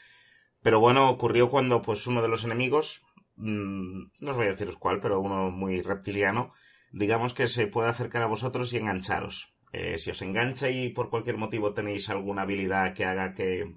Pero 0.64 0.80
bueno, 0.80 1.10
ocurrió 1.10 1.48
cuando 1.50 1.82
pues 1.84 2.08
uno 2.08 2.22
de 2.24 2.28
los 2.28 2.44
enemigos, 2.44 3.04
mm, 3.38 4.12
no 4.20 4.32
os 4.32 4.38
voy 4.38 4.48
a 4.48 4.52
deciros 4.52 4.78
cuál, 4.78 5.00
pero 5.00 5.20
uno 5.20 5.50
muy 5.50 5.82
reptiliano, 5.82 6.54
digamos 6.92 7.34
que 7.34 7.48
se 7.48 7.68
puede 7.68 7.90
acercar 7.90 8.24
a 8.24 8.28
vosotros 8.28 8.74
y 8.74 8.78
engancharos. 8.78 9.54
Eh, 9.74 9.98
si 10.00 10.12
os 10.12 10.22
engancha 10.22 10.70
y 10.70 10.90
por 10.90 11.10
cualquier 11.10 11.38
motivo 11.38 11.74
tenéis 11.74 12.10
alguna 12.10 12.44
habilidad 12.44 12.94
que 12.94 13.06
haga 13.06 13.34
que 13.34 13.76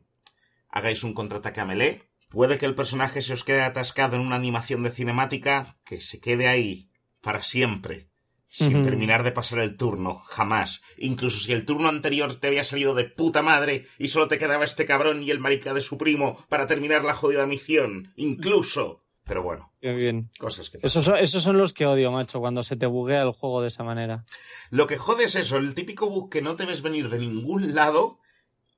hagáis 0.70 1.02
un 1.02 1.14
contraataque 1.14 1.61
a 1.61 1.66
melee, 1.66 2.02
puede 2.28 2.58
que 2.58 2.66
el 2.66 2.74
personaje 2.74 3.22
se 3.22 3.32
os 3.32 3.44
quede 3.44 3.62
atascado 3.62 4.16
en 4.16 4.22
una 4.22 4.36
animación 4.36 4.82
de 4.82 4.92
cinemática 4.92 5.78
que 5.84 6.00
se 6.00 6.20
quede 6.20 6.46
ahí 6.46 6.88
para 7.20 7.42
siempre, 7.42 8.08
sin 8.48 8.82
terminar 8.82 9.22
de 9.22 9.32
pasar 9.32 9.58
el 9.58 9.76
turno, 9.76 10.14
jamás. 10.14 10.80
Incluso 10.96 11.38
si 11.38 11.52
el 11.52 11.64
turno 11.64 11.88
anterior 11.88 12.34
te 12.36 12.46
había 12.46 12.64
salido 12.64 12.94
de 12.94 13.04
puta 13.04 13.42
madre 13.42 13.84
y 13.98 14.08
solo 14.08 14.28
te 14.28 14.38
quedaba 14.38 14.64
este 14.64 14.86
cabrón 14.86 15.22
y 15.22 15.30
el 15.30 15.40
marica 15.40 15.74
de 15.74 15.82
su 15.82 15.98
primo 15.98 16.36
para 16.48 16.66
terminar 16.66 17.04
la 17.04 17.14
jodida 17.14 17.46
misión, 17.46 18.12
incluso. 18.16 18.99
Pero 19.30 19.44
bueno, 19.44 19.70
bien. 19.80 20.28
cosas 20.40 20.70
que. 20.70 20.78
Esos 20.82 21.04
son, 21.04 21.16
esos 21.16 21.44
son 21.44 21.56
los 21.56 21.72
que 21.72 21.86
odio, 21.86 22.10
macho, 22.10 22.40
cuando 22.40 22.64
se 22.64 22.74
te 22.74 22.86
buguea 22.86 23.22
el 23.22 23.30
juego 23.30 23.62
de 23.62 23.68
esa 23.68 23.84
manera. 23.84 24.24
Lo 24.70 24.88
que 24.88 24.96
jode 24.96 25.22
es 25.22 25.36
eso, 25.36 25.56
el 25.56 25.72
típico 25.76 26.10
bug 26.10 26.28
que 26.30 26.42
no 26.42 26.56
te 26.56 26.66
ves 26.66 26.82
venir 26.82 27.08
de 27.08 27.20
ningún 27.20 27.76
lado 27.76 28.18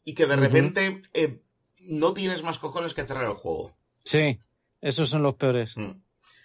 y 0.04 0.12
que 0.14 0.26
de 0.26 0.36
repente 0.36 1.00
eh, 1.14 1.40
no 1.80 2.12
tienes 2.12 2.42
más 2.42 2.58
cojones 2.58 2.92
que 2.92 3.02
cerrar 3.06 3.24
el 3.24 3.32
juego. 3.32 3.72
Sí, 4.04 4.40
esos 4.82 5.08
son 5.08 5.22
los 5.22 5.36
peores. 5.36 5.74
Mm. 5.74 5.92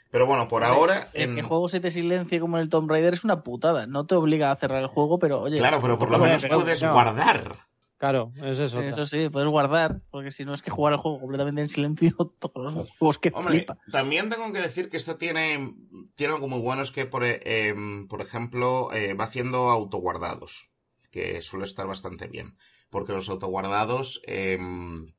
Pero 0.10 0.26
bueno, 0.26 0.48
por 0.48 0.64
ahora... 0.64 1.10
En- 1.12 1.36
que 1.36 1.42
el 1.42 1.46
juego 1.46 1.68
se 1.68 1.82
te 1.82 1.92
silencie 1.92 2.40
como 2.40 2.56
en 2.56 2.64
el 2.64 2.70
Tomb 2.70 2.90
Raider 2.90 3.14
es 3.14 3.26
una 3.26 3.44
putada. 3.44 3.88
No 3.88 4.06
te 4.06 4.16
obliga 4.16 4.52
a 4.52 4.56
cerrar 4.56 4.82
el 4.82 4.88
juego, 4.88 5.20
pero 5.20 5.42
oye. 5.42 5.58
Claro, 5.58 5.80
pero 5.82 5.98
por 5.98 6.10
lo 6.10 6.18
menos 6.18 6.48
puedes 6.48 6.82
no. 6.82 6.94
guardar. 6.94 7.58
Claro, 7.98 8.32
es 8.36 8.60
eso. 8.60 8.80
Eso 8.80 9.08
sí, 9.08 9.30
puedes 9.30 9.50
guardar, 9.50 10.02
porque 10.12 10.30
si 10.30 10.46
no 10.46 10.54
es 10.54 10.62
que 10.62 10.70
jugar 10.70 10.94
el 10.94 11.00
juego 11.00 11.20
completamente 11.20 11.62
en 11.62 11.68
silencio, 11.68 12.16
todos 12.40 12.74
los 12.74 12.92
juegos 12.92 13.18
que 13.18 13.32
Hombre, 13.34 13.56
flipa. 13.56 13.78
también 13.92 14.30
tengo 14.30 14.52
que 14.54 14.62
decir 14.62 14.90
que 14.90 14.98
esto 14.98 15.18
tiene, 15.18 15.74
tiene 16.16 16.34
algo 16.34 16.48
muy 16.48 16.60
bueno, 16.60 16.84
es 16.84 16.92
que, 16.92 17.06
por, 17.08 17.24
eh, 17.26 17.74
por 18.08 18.22
ejemplo, 18.22 18.94
eh, 18.94 19.16
va 19.16 19.24
haciendo 19.24 19.70
autoguardados, 19.72 20.70
que 21.12 21.42
suele 21.42 21.66
estar 21.66 21.88
bastante 21.88 22.28
bien. 22.28 22.56
Porque 22.92 23.14
los 23.14 23.30
autoguardados 23.30 24.22
em, 24.26 25.12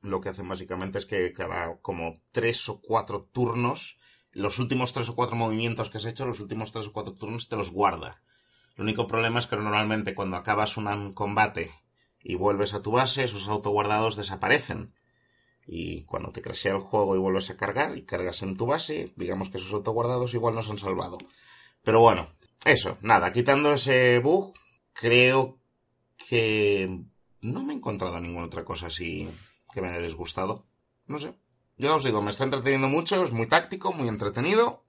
lo 0.00 0.20
que 0.20 0.28
hacen 0.28 0.48
básicamente 0.48 0.98
es 0.98 1.06
que 1.06 1.32
cada 1.32 1.76
como 1.82 2.14
tres 2.30 2.68
o 2.68 2.80
cuatro 2.80 3.28
turnos, 3.32 3.98
los 4.30 4.58
últimos 4.60 4.92
tres 4.92 5.08
o 5.08 5.16
cuatro 5.16 5.36
movimientos 5.36 5.90
que 5.90 5.98
has 5.98 6.04
hecho, 6.04 6.24
los 6.24 6.40
últimos 6.40 6.72
tres 6.72 6.86
o 6.86 6.92
cuatro 6.92 7.14
turnos 7.14 7.48
te 7.48 7.56
los 7.56 7.70
guarda. 7.70 8.22
El 8.76 8.84
único 8.84 9.06
problema 9.06 9.40
es 9.40 9.46
que 9.46 9.56
normalmente 9.56 10.14
cuando 10.14 10.36
acabas 10.36 10.76
un 10.76 11.12
combate 11.12 11.70
y 12.22 12.34
vuelves 12.36 12.74
a 12.74 12.82
tu 12.82 12.92
base, 12.92 13.24
esos 13.24 13.48
autoguardados 13.48 14.16
desaparecen. 14.16 14.94
Y 15.66 16.04
cuando 16.04 16.32
te 16.32 16.42
crashea 16.42 16.72
el 16.72 16.80
juego 16.80 17.14
y 17.14 17.18
vuelves 17.18 17.50
a 17.50 17.56
cargar 17.56 17.96
y 17.96 18.02
cargas 18.02 18.42
en 18.42 18.56
tu 18.56 18.66
base, 18.66 19.12
digamos 19.16 19.50
que 19.50 19.58
esos 19.58 19.72
autoguardados 19.72 20.34
igual 20.34 20.54
nos 20.54 20.68
han 20.70 20.78
salvado. 20.78 21.18
Pero 21.82 22.00
bueno, 22.00 22.28
eso, 22.64 22.98
nada, 23.00 23.32
quitando 23.32 23.72
ese 23.72 24.18
bug, 24.20 24.54
creo 24.92 25.58
que 26.28 27.04
no 27.40 27.64
me 27.64 27.72
he 27.72 27.76
encontrado 27.76 28.20
ninguna 28.20 28.46
otra 28.46 28.64
cosa 28.64 28.86
así 28.86 29.28
que 29.72 29.80
me 29.80 29.88
haya 29.88 30.00
disgustado. 30.00 30.66
No 31.06 31.18
sé. 31.18 31.34
Yo 31.76 31.96
os 31.96 32.04
digo, 32.04 32.22
me 32.22 32.30
está 32.30 32.44
entreteniendo 32.44 32.88
mucho, 32.88 33.22
es 33.22 33.32
muy 33.32 33.46
táctico, 33.46 33.92
muy 33.92 34.08
entretenido. 34.08 34.84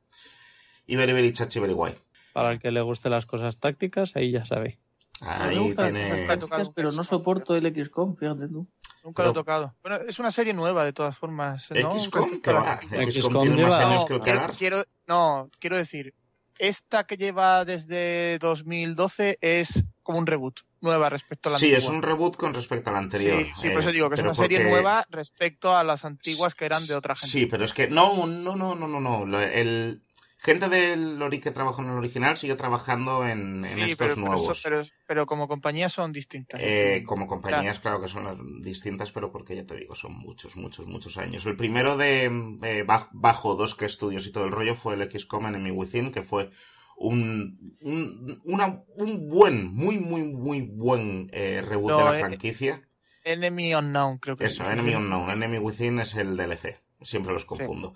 Y 0.86 0.96
very, 0.96 1.14
very 1.14 1.32
chachi, 1.32 1.60
very 1.60 1.74
guay. 1.74 1.96
Para 2.34 2.52
el 2.52 2.60
que 2.60 2.72
le 2.72 2.82
guste 2.82 3.10
las 3.10 3.26
cosas 3.26 3.58
tácticas, 3.58 4.16
ahí 4.16 4.32
ya 4.32 4.46
sabe. 4.46 4.80
A 5.22 5.40
me 5.46 5.50
Ahí 5.52 5.58
gustan 5.58 5.94
tiene... 5.94 6.26
tácticas, 6.28 6.70
pero 6.72 6.92
no 6.92 7.04
soporto 7.04 7.56
el 7.56 7.74
XCOM, 7.74 8.14
fíjate 8.16 8.48
tú. 8.48 8.68
Nunca 9.04 9.24
lo 9.24 9.30
he 9.32 9.34
tocado. 9.34 9.76
Bueno, 9.82 9.98
es 10.08 10.18
una 10.20 10.32
serie 10.32 10.54
nueva 10.54 10.86
de 10.86 10.94
todas 10.94 11.18
formas. 11.18 11.70
¿no? 11.72 12.00
XCOM, 12.00 12.40
a 12.46 12.52
la 12.52 12.60
va. 12.62 12.72
antigua. 12.74 13.12
XCOM 13.12 13.42
tiene 13.42 13.62
más 13.64 13.74
años 13.80 14.06
No, 14.10 14.22
que 14.22 14.32
el 14.32 14.40
quiero, 14.58 14.84
no, 15.08 15.50
quiero 15.60 15.78
decir, 15.78 16.14
esta 16.58 17.06
que 17.06 17.18
lleva 17.18 17.66
desde 17.66 18.38
2012 18.40 19.38
es 19.42 19.84
como 20.04 20.20
un 20.20 20.26
reboot, 20.26 20.60
nueva 20.82 21.10
respecto 21.10 21.50
a 21.50 21.54
la 21.54 21.58
Sí, 21.58 21.68
antigua. 21.74 21.80
es 21.80 21.90
un 21.90 22.02
reboot 22.02 22.36
con 22.38 22.54
respecto 22.54 22.90
al 22.90 22.98
anterior. 22.98 23.44
Sí, 23.46 23.52
sí, 23.56 23.68
eh, 23.68 23.72
por 23.72 23.82
eso 23.82 23.92
digo 23.92 24.10
que 24.10 24.16
es 24.16 24.22
una 24.22 24.34
serie 24.34 24.64
nueva 24.64 25.06
respecto 25.10 25.76
a 25.76 25.84
las 25.84 26.04
antiguas 26.06 26.56
que 26.56 26.66
eran 26.66 26.86
de 26.88 26.96
otra 26.96 27.16
gente. 27.16 27.28
Sí, 27.30 27.46
pero 27.46 27.64
es 27.66 27.74
que 27.74 27.88
no, 27.90 28.26
no, 28.28 28.56
no, 28.56 28.76
no, 28.76 28.88
no, 28.88 29.00
no. 29.26 29.42
El 29.42 30.02
gente 30.44 30.68
del 30.70 31.18
que 31.42 31.52
trabajó 31.52 31.82
en 31.82 31.90
el 31.90 31.98
original 31.98 32.38
sigue 32.38 32.56
trabajando 32.56 33.26
en, 33.26 33.64
en 33.66 33.76
Sí, 33.76 33.82
estos 33.82 33.98
pero, 33.98 34.16
pero 34.16 34.28
nuevos. 34.28 34.58
eso- 34.60 34.70
pero, 34.70 34.84
pero 35.08 35.26
como 35.26 35.48
compañía 35.48 35.90
son 35.90 36.12
distintas. 36.12 36.60
Eh, 36.62 37.04
como 37.06 37.28
compañías, 37.28 37.80
claro 37.80 38.02
que 38.02 38.08
son 38.10 38.62
distintas, 38.62 39.12
pero 39.12 39.32
porque 39.32 39.56
ya 39.56 39.66
te 39.66 39.76
digo, 39.76 39.96
son 39.96 40.14
muchos, 40.14 40.56
muchos, 40.58 40.86
muchos 40.86 41.18
años. 41.18 41.46
El 41.46 41.56
primero 41.56 41.96
de 41.98 42.26
eh, 42.26 42.86
baj- 42.86 43.10
bajo 43.14 43.56
dos 43.56 43.76
que 43.76 43.86
estudios 43.86 44.28
y 44.28 44.32
todo 44.32 44.46
el 44.46 44.52
rollo 44.52 44.76
fue 44.76 44.96
el 44.96 45.10
XCOM 45.10 45.48
Enemy 45.48 45.72
Within, 45.72 46.12
que 46.12 46.22
fue 46.24 46.50
un, 46.98 47.78
un, 47.82 48.42
una- 48.44 48.84
un 48.98 49.28
buen, 49.30 49.74
muy, 49.74 49.98
muy, 49.98 50.24
muy 50.26 50.62
buen 50.62 51.30
eh, 51.32 51.62
reboot 51.66 51.92
No, 51.92 51.98
de 52.00 52.04
la 52.04 52.18
eh, 52.18 52.20
franquicia. 52.20 52.88
Enemy 53.24 53.76
Unknown, 53.76 54.18
creo 54.18 54.36
que 54.36 54.46
Eso, 54.46 54.66
sí. 54.66 54.70
Enemy 54.72 54.96
Unknown. 54.96 55.30
Enemy 55.30 55.58
Within 55.60 56.00
es 56.00 56.16
el 56.16 56.36
DLC. 56.36 56.82
Siempre 57.02 57.34
los 57.34 57.46
confundo. 57.46 57.94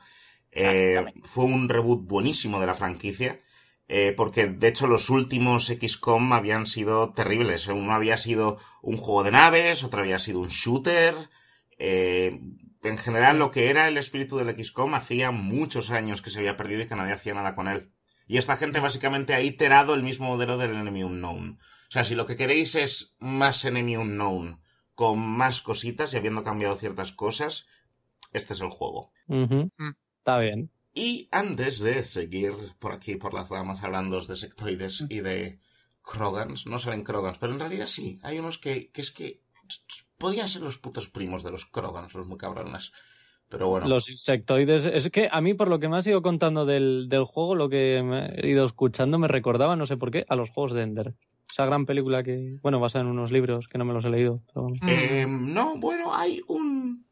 Eh, 0.51 1.03
fue 1.23 1.45
un 1.45 1.69
reboot 1.69 2.05
buenísimo 2.07 2.59
de 2.59 2.67
la 2.67 2.75
franquicia. 2.75 3.39
eh, 3.89 4.13
porque 4.17 4.47
de 4.47 4.67
hecho 4.67 4.87
los 4.87 5.09
últimos 5.09 5.67
XCOM 5.69 6.33
habían 6.33 6.67
sido 6.67 7.11
terribles. 7.13 7.67
Uno 7.67 7.93
había 7.93 8.17
sido 8.17 8.57
un 8.81 8.97
juego 8.97 9.23
de 9.23 9.31
naves, 9.31 9.83
otro 9.83 10.01
había 10.01 10.19
sido 10.19 10.39
un 10.41 10.49
shooter. 10.49 11.15
eh, 11.79 12.39
en 12.83 12.97
general, 12.97 13.39
lo 13.39 13.51
que 13.51 13.69
era 13.69 13.87
el 13.87 13.97
espíritu 13.97 14.37
del 14.37 14.49
XCOM 14.63 14.93
hacía 14.93 15.31
muchos 15.31 15.89
años 15.91 16.21
que 16.21 16.29
se 16.29 16.39
había 16.39 16.57
perdido 16.57 16.81
y 16.81 16.87
que 16.87 16.95
nadie 16.95 17.13
hacía 17.13 17.33
nada 17.33 17.55
con 17.55 17.67
él. 17.67 17.91
Y 18.27 18.37
esta 18.37 18.57
gente 18.57 18.79
básicamente 18.79 19.33
ha 19.33 19.41
iterado 19.41 19.93
el 19.95 20.03
mismo 20.03 20.27
modelo 20.27 20.57
del 20.57 20.75
Enemy 20.75 21.03
Unknown. 21.03 21.59
O 21.87 21.91
sea, 21.91 22.03
si 22.03 22.15
lo 22.15 22.25
que 22.25 22.35
queréis 22.35 22.75
es 22.75 23.15
más 23.19 23.63
Enemy 23.65 23.97
Unknown 23.97 24.61
con 24.95 25.19
más 25.19 25.61
cositas 25.61 26.13
y 26.13 26.17
habiendo 26.17 26.43
cambiado 26.43 26.75
ciertas 26.75 27.11
cosas, 27.13 27.67
este 28.33 28.53
es 28.53 28.61
el 28.61 28.69
juego. 28.69 29.11
Está 30.27 30.39
bien. 30.39 30.69
Y 30.93 31.29
antes 31.31 31.79
de 31.79 32.03
seguir 32.03 32.51
por 32.79 32.91
aquí, 32.91 33.15
por 33.15 33.33
las 33.33 33.47
damas, 33.47 33.81
hablando 33.85 34.19
de 34.19 34.35
sectoides 34.35 35.05
y 35.07 35.21
de 35.21 35.61
Krogans, 36.01 36.67
no 36.67 36.79
salen 36.79 37.05
Krogans, 37.05 37.37
pero 37.37 37.53
en 37.53 37.59
realidad 37.59 37.87
sí, 37.87 38.19
hay 38.23 38.37
unos 38.37 38.57
que, 38.57 38.91
que 38.91 38.99
es 38.99 39.11
que 39.11 39.39
podrían 40.17 40.49
ser 40.49 40.63
los 40.63 40.77
putos 40.79 41.07
primos 41.07 41.43
de 41.43 41.51
los 41.51 41.65
Krogans, 41.65 42.13
los 42.13 42.27
muy 42.27 42.37
cabrones. 42.37 42.91
Pero 43.47 43.69
bueno, 43.69 43.87
Los 43.87 44.09
insectoides. 44.09 44.83
Es 44.83 45.09
que 45.11 45.29
a 45.31 45.39
mí, 45.39 45.53
por 45.53 45.69
lo 45.69 45.79
que 45.79 45.87
me 45.87 45.95
has 45.95 46.07
ido 46.07 46.21
contando 46.21 46.65
del, 46.65 47.07
del 47.07 47.23
juego, 47.23 47.55
lo 47.55 47.69
que 47.69 48.03
me 48.03 48.27
he 48.27 48.49
ido 48.49 48.65
escuchando 48.65 49.17
me 49.17 49.29
recordaba, 49.29 49.77
no 49.77 49.85
sé 49.85 49.95
por 49.95 50.11
qué, 50.11 50.25
a 50.27 50.35
los 50.35 50.49
juegos 50.49 50.73
de 50.73 50.81
Ender. 50.81 51.13
Esa 51.49 51.65
gran 51.65 51.85
película 51.85 52.21
que, 52.21 52.57
bueno, 52.61 52.81
basada 52.81 53.05
en 53.05 53.11
unos 53.11 53.31
libros 53.31 53.69
que 53.69 53.77
no 53.77 53.85
me 53.85 53.93
los 53.93 54.03
he 54.03 54.09
leído. 54.09 54.41
pero. 54.53 54.67
Eh, 54.89 55.25
no, 55.25 55.77
bueno, 55.77 56.13
hay 56.13 56.41
un. 56.49 57.06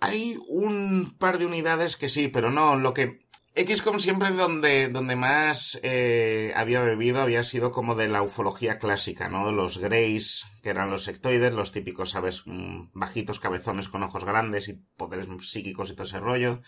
Hay 0.00 0.38
un 0.48 1.14
par 1.18 1.38
de 1.38 1.46
unidades 1.46 1.96
que 1.96 2.08
sí, 2.08 2.28
pero 2.28 2.50
no, 2.50 2.76
lo 2.76 2.94
que. 2.94 3.18
XCOM 3.54 3.98
siempre 3.98 4.30
donde, 4.30 4.88
donde 4.88 5.16
más 5.16 5.78
eh, 5.82 6.52
había 6.56 6.80
bebido 6.82 7.20
había 7.20 7.42
sido 7.42 7.72
como 7.72 7.96
de 7.96 8.08
la 8.08 8.22
ufología 8.22 8.78
clásica, 8.78 9.28
¿no? 9.28 9.50
Los 9.50 9.78
Greys, 9.78 10.44
que 10.62 10.70
eran 10.70 10.90
los 10.90 11.02
sectoides, 11.02 11.52
los 11.52 11.72
típicos, 11.72 12.10
¿sabes? 12.10 12.44
Mm, 12.46 12.90
Bajitos, 12.94 13.40
cabezones 13.40 13.88
con 13.88 14.04
ojos 14.04 14.24
grandes 14.24 14.68
y 14.68 14.74
poderes 14.96 15.26
psíquicos 15.40 15.90
y 15.90 15.94
todo 15.94 16.06
ese 16.06 16.20
rollo. 16.20 16.60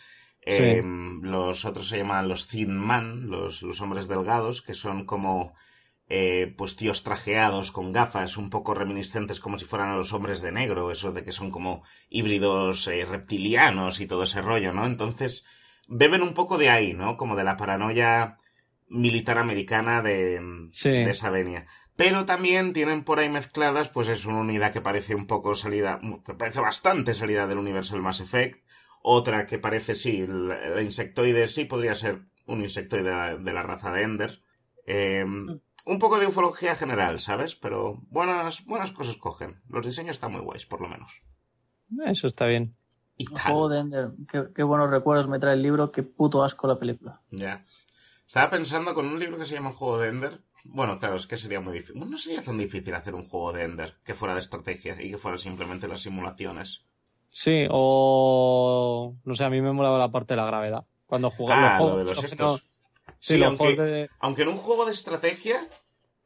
Eh, 0.44 0.82
Los 1.22 1.64
otros 1.64 1.88
se 1.88 1.98
llaman 1.98 2.28
los 2.28 2.48
Thin 2.48 2.76
Man, 2.76 3.28
los, 3.30 3.62
los 3.62 3.80
hombres 3.80 4.08
delgados, 4.08 4.60
que 4.60 4.74
son 4.74 5.06
como 5.06 5.54
eh, 6.14 6.52
pues 6.58 6.76
tíos 6.76 7.04
trajeados 7.04 7.72
con 7.72 7.90
gafas, 7.90 8.36
un 8.36 8.50
poco 8.50 8.74
reminiscentes 8.74 9.40
como 9.40 9.58
si 9.58 9.64
fueran 9.64 9.88
a 9.90 9.96
los 9.96 10.12
hombres 10.12 10.42
de 10.42 10.52
negro, 10.52 10.90
eso 10.90 11.10
de 11.12 11.24
que 11.24 11.32
son 11.32 11.50
como 11.50 11.82
híbridos 12.10 12.86
eh, 12.88 13.06
reptilianos 13.06 13.98
y 14.00 14.06
todo 14.06 14.24
ese 14.24 14.42
rollo, 14.42 14.74
¿no? 14.74 14.84
Entonces, 14.84 15.46
beben 15.88 16.20
un 16.22 16.34
poco 16.34 16.58
de 16.58 16.68
ahí, 16.68 16.92
¿no? 16.92 17.16
Como 17.16 17.34
de 17.34 17.44
la 17.44 17.56
paranoia 17.56 18.36
militar 18.88 19.38
americana 19.38 20.02
de, 20.02 20.38
Sí. 20.70 20.90
de 20.90 21.10
esa 21.10 21.30
venia. 21.30 21.64
Pero 21.96 22.26
también 22.26 22.74
tienen 22.74 23.04
por 23.04 23.18
ahí 23.18 23.30
mezcladas, 23.30 23.88
pues 23.88 24.08
es 24.08 24.26
una 24.26 24.40
unidad 24.40 24.70
que 24.70 24.82
parece 24.82 25.14
un 25.14 25.26
poco 25.26 25.54
salida, 25.54 25.98
que 26.26 26.34
parece 26.34 26.60
bastante 26.60 27.14
salida 27.14 27.46
del 27.46 27.56
universo 27.56 27.94
del 27.94 28.02
Mass 28.02 28.20
Effect. 28.20 28.62
Otra 29.02 29.46
que 29.46 29.58
parece, 29.58 29.94
sí, 29.94 30.26
la, 30.28 30.56
la 30.74 30.82
insectoide 30.82 31.46
sí 31.48 31.64
podría 31.64 31.94
ser 31.94 32.20
un 32.46 32.60
insectoide 32.60 33.04
de 33.04 33.10
la, 33.16 33.36
de 33.36 33.52
la 33.54 33.62
raza 33.62 33.90
de 33.92 34.02
Ender. 34.02 34.42
Eh, 34.86 35.24
un 35.86 35.98
poco 35.98 36.18
de 36.18 36.26
ufología 36.26 36.74
general, 36.74 37.18
¿sabes? 37.18 37.56
Pero 37.56 38.00
buenas, 38.10 38.64
buenas 38.66 38.92
cosas 38.92 39.16
cogen. 39.16 39.60
Los 39.68 39.84
diseños 39.86 40.16
están 40.16 40.32
muy 40.32 40.40
guays, 40.40 40.66
por 40.66 40.80
lo 40.80 40.88
menos. 40.88 41.22
Eso 42.06 42.26
está 42.26 42.46
bien. 42.46 42.74
Y 43.16 43.24
El 43.24 43.32
tal. 43.34 43.42
juego 43.52 43.68
de 43.68 43.78
Ender. 43.80 44.08
Qué, 44.30 44.44
qué 44.54 44.62
buenos 44.62 44.90
recuerdos 44.90 45.28
me 45.28 45.38
trae 45.38 45.54
el 45.54 45.62
libro. 45.62 45.92
Qué 45.92 46.02
puto 46.02 46.42
asco 46.44 46.66
la 46.66 46.78
película. 46.78 47.20
Ya. 47.30 47.62
Estaba 48.26 48.48
pensando 48.50 48.94
con 48.94 49.06
un 49.06 49.18
libro 49.18 49.36
que 49.38 49.44
se 49.44 49.54
llama 49.54 49.68
El 49.70 49.74
juego 49.76 49.98
de 49.98 50.08
Ender. 50.08 50.40
Bueno, 50.64 50.98
claro, 50.98 51.16
es 51.16 51.26
que 51.26 51.36
sería 51.36 51.60
muy 51.60 51.72
difícil. 51.74 51.96
Bueno, 51.96 52.12
no 52.12 52.18
sería 52.18 52.42
tan 52.42 52.56
difícil 52.56 52.94
hacer 52.94 53.14
un 53.14 53.24
juego 53.26 53.52
de 53.52 53.64
Ender 53.64 53.96
que 54.04 54.14
fuera 54.14 54.34
de 54.34 54.40
estrategia 54.40 54.96
y 55.00 55.10
que 55.10 55.18
fuera 55.18 55.36
simplemente 55.36 55.88
las 55.88 56.00
simulaciones. 56.00 56.86
Sí, 57.30 57.66
o. 57.70 59.16
No 59.24 59.34
sé, 59.34 59.44
a 59.44 59.50
mí 59.50 59.60
me 59.60 59.72
molaba 59.72 59.98
la 59.98 60.10
parte 60.10 60.34
de 60.34 60.36
la 60.40 60.46
gravedad. 60.46 60.84
Cuando 61.06 61.30
jugaba 61.30 61.76
Ah, 61.76 61.80
los 61.80 61.90
lo 61.92 61.98
de 61.98 62.04
los 62.04 62.24
estos. 62.24 62.64
Sí, 63.22 63.42
aunque, 63.42 63.76
de- 63.76 64.10
aunque 64.20 64.42
en 64.42 64.48
un 64.48 64.56
juego 64.58 64.84
de 64.86 64.92
estrategia 64.92 65.56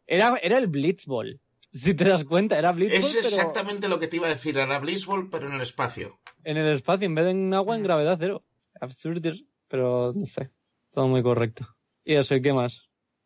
Era, 0.06 0.36
era 0.42 0.58
el 0.58 0.66
Blitzball. 0.68 1.40
Si 1.72 1.94
te 1.94 2.04
das 2.04 2.24
cuenta, 2.24 2.58
era 2.58 2.72
Blitzball, 2.72 3.00
es 3.00 3.14
pero 3.16 3.28
exactamente 3.28 3.88
lo 3.88 3.98
que 3.98 4.06
te 4.08 4.16
iba 4.16 4.26
a 4.26 4.30
decir. 4.30 4.56
Era 4.56 4.78
Blitzball, 4.78 5.28
pero 5.28 5.46
en 5.48 5.54
el 5.54 5.60
espacio. 5.60 6.18
en 6.44 6.56
el 6.56 6.74
espacio, 6.74 7.06
en 7.06 7.14
vez 7.14 7.24
de 7.24 7.32
en 7.32 7.52
agua, 7.54 7.74
en 7.76 7.82
Mm. 7.82 7.84
gravedad 7.84 8.16
cero. 8.20 8.44
Absurdo, 8.80 9.32
pero 9.68 10.12
no 10.14 10.26
sé. 10.26 10.50
Todo 10.94 11.08
muy 11.08 11.22
correcto. 11.22 11.66
Y 12.04 12.14
eso, 12.14 12.34
¿y 12.34 12.40
qué 12.42 12.52
más? 12.52 12.82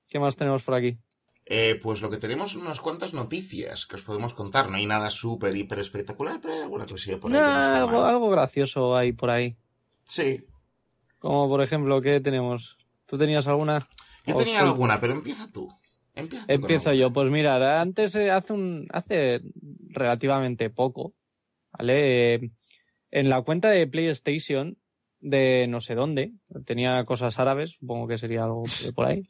¿Qué 0.09 0.19
más 0.19 0.37
tenemos 0.37 0.63
por 0.63 0.75
aquí? 0.75 0.97
Eh, 1.45 1.79
pues 1.83 2.01
lo 2.01 2.09
que 2.11 2.17
tenemos 2.17 2.53
son 2.53 2.63
unas 2.63 2.81
cuantas 2.81 3.13
noticias 3.13 3.85
que 3.87 3.97
os 3.97 4.03
podemos 4.03 4.33
contar. 4.35 4.71
No 4.71 4.77
hay 4.77 4.87
nada 4.87 5.11
súper, 5.11 5.55
hiper 5.57 5.81
espectacular, 5.81 6.39
pero 6.41 6.55
hay 6.55 6.61
alguna 6.61 6.87
cosilla 6.87 7.19
por 7.21 7.31
ahí 7.33 7.39
que 7.39 7.45
no 7.45 7.63
está 7.63 7.77
algo, 7.79 8.01
mal. 8.01 8.11
algo 8.11 8.31
gracioso 8.31 8.97
hay 8.97 9.13
por 9.13 9.31
ahí. 9.31 9.57
Sí, 10.07 10.45
Como 11.19 11.49
por 11.49 11.63
ejemplo, 11.63 12.01
¿qué 12.01 12.21
tenemos? 12.21 12.77
¿Tú 13.11 13.19
tenías 13.19 13.45
alguna? 13.49 13.89
yo 14.25 14.37
tenía 14.37 14.61
alguna, 14.61 15.01
pero 15.01 15.15
empieza 15.15 15.51
tú. 15.51 15.69
Empieza 16.15 16.47
tú 16.47 16.53
Empiezo 16.53 16.93
yo. 16.93 17.13
Pues 17.13 17.29
mira, 17.29 17.81
antes, 17.81 18.15
eh, 18.15 18.31
hace 18.31 18.53
un, 18.53 18.87
hace 18.93 19.41
relativamente 19.89 20.71
poco, 20.71 21.13
¿vale? 21.77 22.35
Eh, 22.35 22.51
en 23.11 23.29
la 23.29 23.43
cuenta 23.43 23.69
de 23.69 23.89
PlayStation 23.89 24.79
de 25.19 25.67
no 25.69 25.81
sé 25.81 25.97
dónde, 25.97 26.35
tenía 26.65 27.05
cosas 27.05 27.41
árabes, 27.41 27.73
supongo 27.81 28.07
que 28.07 28.19
sería 28.19 28.45
algo 28.45 28.63
de 28.85 28.93
por 28.93 29.07
ahí. 29.07 29.29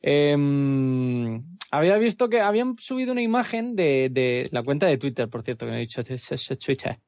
Em, 0.00 1.42
había 1.72 1.98
visto 1.98 2.28
que 2.28 2.40
habían 2.40 2.76
subido 2.78 3.10
una 3.10 3.22
imagen 3.22 3.74
de, 3.74 4.08
de 4.08 4.48
la 4.52 4.62
cuenta 4.62 4.86
de 4.86 4.98
Twitter, 4.98 5.28
por 5.28 5.42
cierto, 5.42 5.66
que 5.66 5.72
no 5.72 5.78
he 5.78 5.80
dicho. 5.80 6.04
Twitter. 6.04 7.00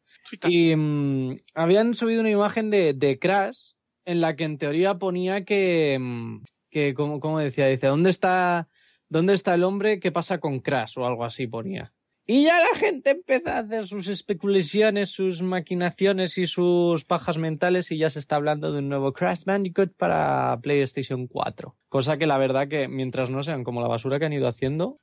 Y 0.49 0.75
mm, 0.75 1.37
habían 1.55 1.95
subido 1.95 2.23
una 2.23 2.31
imagen 2.31 2.71
de, 2.71 2.93
de 2.93 3.21
Crash 3.21 3.75
en 4.05 4.21
la 4.21 4.37
que 4.37 4.45
en 4.45 4.59
teoría 4.59 4.99
ponía 4.99 5.45
que, 5.45 5.99
mm, 6.01 6.43
que 6.71 6.95
como, 6.95 7.21
como 7.21 7.39
decía, 7.39 7.67
dice, 7.67 7.87
¿dónde 7.87 8.11
está, 8.11 8.69
¿dónde 9.09 9.35
está 9.35 9.55
el 9.55 9.65
hombre? 9.65 10.01
¿Qué 10.01 10.13
pasa 10.13 10.39
con 10.39 10.61
Crash? 10.61 10.99
O 10.99 11.07
algo 11.07 11.25
así 11.25 11.47
ponía. 11.47 11.93
Y 12.25 12.45
ya 12.45 12.61
la 12.61 12.79
gente 12.79 13.11
empieza 13.11 13.57
a 13.57 13.61
hacer 13.61 13.87
sus 13.89 14.07
especulaciones, 14.07 15.11
sus 15.11 15.43
maquinaciones 15.43 16.39
y 16.39 16.47
sus 16.47 17.05
pajas 17.05 17.37
mentales 17.37 17.91
y 17.91 17.99
ya 17.99 18.11
se 18.11 18.21
está 18.21 18.37
hablando 18.37 18.71
de 18.71 18.79
un 18.79 18.89
nuevo 18.89 19.13
Crash 19.13 19.45
Bandicoot 19.45 19.93
para 19.97 20.57
PlayStation 20.63 21.27
4. 21.27 21.77
Cosa 21.89 22.19
que 22.19 22.27
la 22.27 22.39
verdad 22.39 22.69
que 22.69 22.87
mientras 22.87 23.29
no 23.29 23.43
sean 23.43 23.65
como 23.65 23.81
la 23.81 23.89
basura 23.89 24.21
que 24.21 24.27
han 24.27 24.33
ido 24.33 24.47
haciendo, 24.47 24.95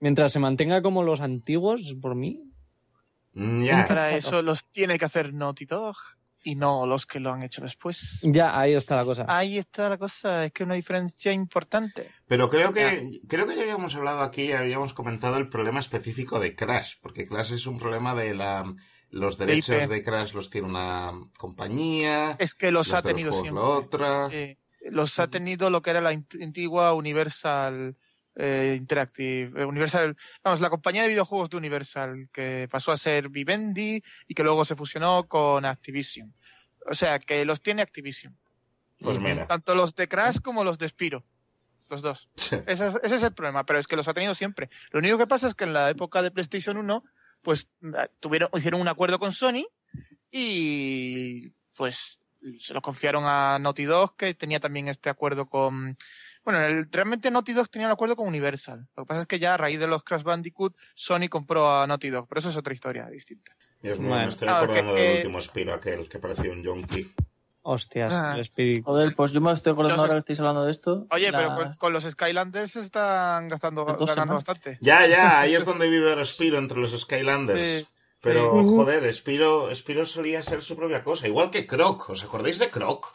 mientras 0.00 0.32
se 0.32 0.38
mantenga 0.38 0.80
como 0.80 1.02
los 1.02 1.20
antiguos, 1.20 1.94
por 2.00 2.14
mí, 2.14 2.42
Ya, 3.34 3.86
Para 3.86 4.16
eso 4.16 4.40
los 4.40 4.64
tiene 4.72 4.98
que 4.98 5.04
hacer 5.04 5.34
Naughty 5.34 5.66
Dog. 5.66 5.96
Y 6.46 6.54
no 6.54 6.86
los 6.86 7.06
que 7.06 7.18
lo 7.18 7.32
han 7.32 7.42
hecho 7.42 7.60
después. 7.60 8.20
Ya, 8.22 8.56
ahí 8.56 8.74
está 8.74 8.94
la 8.94 9.04
cosa. 9.04 9.24
Ahí 9.26 9.58
está 9.58 9.88
la 9.88 9.98
cosa, 9.98 10.44
es 10.44 10.52
que 10.52 10.62
es 10.62 10.66
una 10.66 10.76
diferencia 10.76 11.32
importante. 11.32 12.08
Pero 12.28 12.48
creo 12.48 12.72
que, 12.72 13.20
creo 13.26 13.48
que 13.48 13.56
ya 13.56 13.62
habíamos 13.62 13.96
hablado 13.96 14.20
aquí, 14.20 14.52
habíamos 14.52 14.94
comentado 14.94 15.38
el 15.38 15.48
problema 15.48 15.80
específico 15.80 16.38
de 16.38 16.54
Crash, 16.54 16.98
porque 17.02 17.24
Crash 17.24 17.52
es 17.52 17.66
un 17.66 17.78
problema 17.78 18.14
de 18.14 18.34
la... 18.34 18.64
Los 19.10 19.38
derechos 19.38 19.88
de 19.88 20.02
Crash 20.02 20.34
los 20.34 20.48
tiene 20.48 20.68
una 20.68 21.10
compañía, 21.36 22.36
Es 22.38 22.54
que 22.54 22.70
los, 22.70 22.86
los 22.88 22.94
ha 22.94 22.96
los 22.98 23.04
tenido 23.04 23.32
siempre. 23.32 23.52
la 23.52 23.68
otra. 23.68 24.28
Sí, 24.30 24.56
los 24.88 25.18
ha 25.18 25.26
tenido 25.26 25.68
lo 25.70 25.82
que 25.82 25.90
era 25.90 26.00
la 26.00 26.10
antigua 26.10 26.94
Universal 26.94 27.96
eh, 28.36 28.74
Interactive. 28.76 29.62
eh, 29.62 29.64
Universal, 29.64 30.16
vamos, 30.44 30.60
la 30.60 30.70
compañía 30.70 31.02
de 31.02 31.08
videojuegos 31.08 31.50
de 31.50 31.56
Universal, 31.56 32.28
que 32.32 32.68
pasó 32.70 32.92
a 32.92 32.96
ser 32.96 33.28
Vivendi 33.28 34.02
y 34.28 34.34
que 34.34 34.42
luego 34.42 34.64
se 34.64 34.76
fusionó 34.76 35.26
con 35.26 35.64
Activision. 35.64 36.34
O 36.88 36.94
sea, 36.94 37.18
que 37.18 37.44
los 37.44 37.60
tiene 37.60 37.82
Activision. 37.82 38.36
Pues 39.00 39.18
mira. 39.18 39.46
Tanto 39.46 39.74
los 39.74 39.94
de 39.94 40.08
Crash 40.08 40.40
como 40.40 40.64
los 40.64 40.78
de 40.78 40.88
Spiro. 40.88 41.24
Los 41.88 42.02
dos. 42.02 42.28
Ese 42.34 42.64
es, 42.66 42.80
ese 43.02 43.16
es 43.16 43.22
el 43.22 43.32
problema, 43.32 43.64
pero 43.64 43.78
es 43.78 43.86
que 43.86 43.96
los 43.96 44.08
ha 44.08 44.14
tenido 44.14 44.34
siempre. 44.34 44.70
Lo 44.90 44.98
único 44.98 45.18
que 45.18 45.26
pasa 45.26 45.46
es 45.46 45.54
que 45.54 45.64
en 45.64 45.72
la 45.72 45.88
época 45.90 46.20
de 46.22 46.30
PlayStation 46.30 46.76
1, 46.76 47.04
pues 47.42 47.68
tuvieron, 48.20 48.50
hicieron 48.54 48.80
un 48.80 48.88
acuerdo 48.88 49.18
con 49.18 49.32
Sony 49.32 49.66
y 50.30 51.50
pues 51.76 52.18
se 52.58 52.74
lo 52.74 52.82
confiaron 52.82 53.24
a 53.24 53.58
Naughty 53.58 53.84
Dog, 53.84 54.16
que 54.16 54.34
tenía 54.34 54.60
también 54.60 54.88
este 54.88 55.10
acuerdo 55.10 55.46
con... 55.48 55.96
Bueno, 56.46 56.64
el- 56.64 56.88
realmente 56.92 57.28
Naughty 57.30 57.52
Dog 57.52 57.68
tenía 57.68 57.88
el 57.88 57.92
acuerdo 57.92 58.14
con 58.14 58.28
Universal. 58.28 58.86
Lo 58.96 59.02
que 59.02 59.08
pasa 59.08 59.22
es 59.22 59.26
que 59.26 59.40
ya 59.40 59.54
a 59.54 59.56
raíz 59.56 59.80
de 59.80 59.88
los 59.88 60.04
Crash 60.04 60.22
Bandicoot, 60.22 60.76
Sony 60.94 61.28
compró 61.28 61.68
a 61.68 61.86
Naughty 61.88 62.08
Dog, 62.08 62.28
pero 62.28 62.38
eso 62.38 62.50
es 62.50 62.56
otra 62.56 62.72
historia 62.72 63.06
distinta. 63.08 63.56
Dios 63.82 63.98
mío, 63.98 64.10
Bueno. 64.10 64.24
me 64.24 64.30
estoy 64.30 64.46
Ah, 64.48 64.58
acordando 64.58 64.94
que- 64.94 65.00
del 65.00 65.10
que- 65.12 65.16
último 65.18 65.42
Spiro 65.42 65.74
aquel 65.74 66.08
que 66.08 66.18
parecía 66.20 66.52
un 66.52 66.62
yonki. 66.62 67.12
Hostias, 67.62 68.12
Ah. 68.12 68.34
el 68.38 68.44
Speedy. 68.44 68.80
Joder, 68.80 69.12
pues 69.16 69.32
yo 69.32 69.40
me 69.40 69.52
estoy 69.52 69.72
acordando 69.72 69.96
Los 69.96 70.00
ahora 70.02 70.12
que 70.12 70.18
es- 70.18 70.22
estáis 70.22 70.38
hablando 70.38 70.64
de 70.64 70.70
esto. 70.70 71.06
Oye, 71.10 71.32
la- 71.32 71.38
pero 71.38 71.54
con, 71.56 71.74
con 71.74 71.92
los 71.92 72.04
Skylanders 72.04 72.70
se 72.70 72.80
están 72.80 73.48
gastando, 73.48 73.84
ganando 73.84 74.34
bastante. 74.34 74.78
Ya, 74.80 75.04
ya, 75.08 75.40
ahí 75.40 75.56
es 75.56 75.64
donde 75.66 75.88
vive 75.90 76.08
ahora 76.10 76.24
Spiro 76.24 76.58
entre 76.58 76.78
los 76.78 76.92
Skylanders. 76.96 77.60
Sí. 77.80 77.88
Pero, 78.22 78.52
Sí. 78.52 78.68
joder, 78.68 79.12
Spiro, 79.12 79.74
Spiro 79.74 80.06
solía 80.06 80.42
ser 80.42 80.62
su 80.62 80.76
propia 80.76 81.02
cosa. 81.02 81.26
Igual 81.26 81.50
que 81.50 81.66
Croc. 81.66 82.08
¿Os 82.10 82.22
acordáis 82.22 82.60
de 82.60 82.70
Croc? 82.70 83.12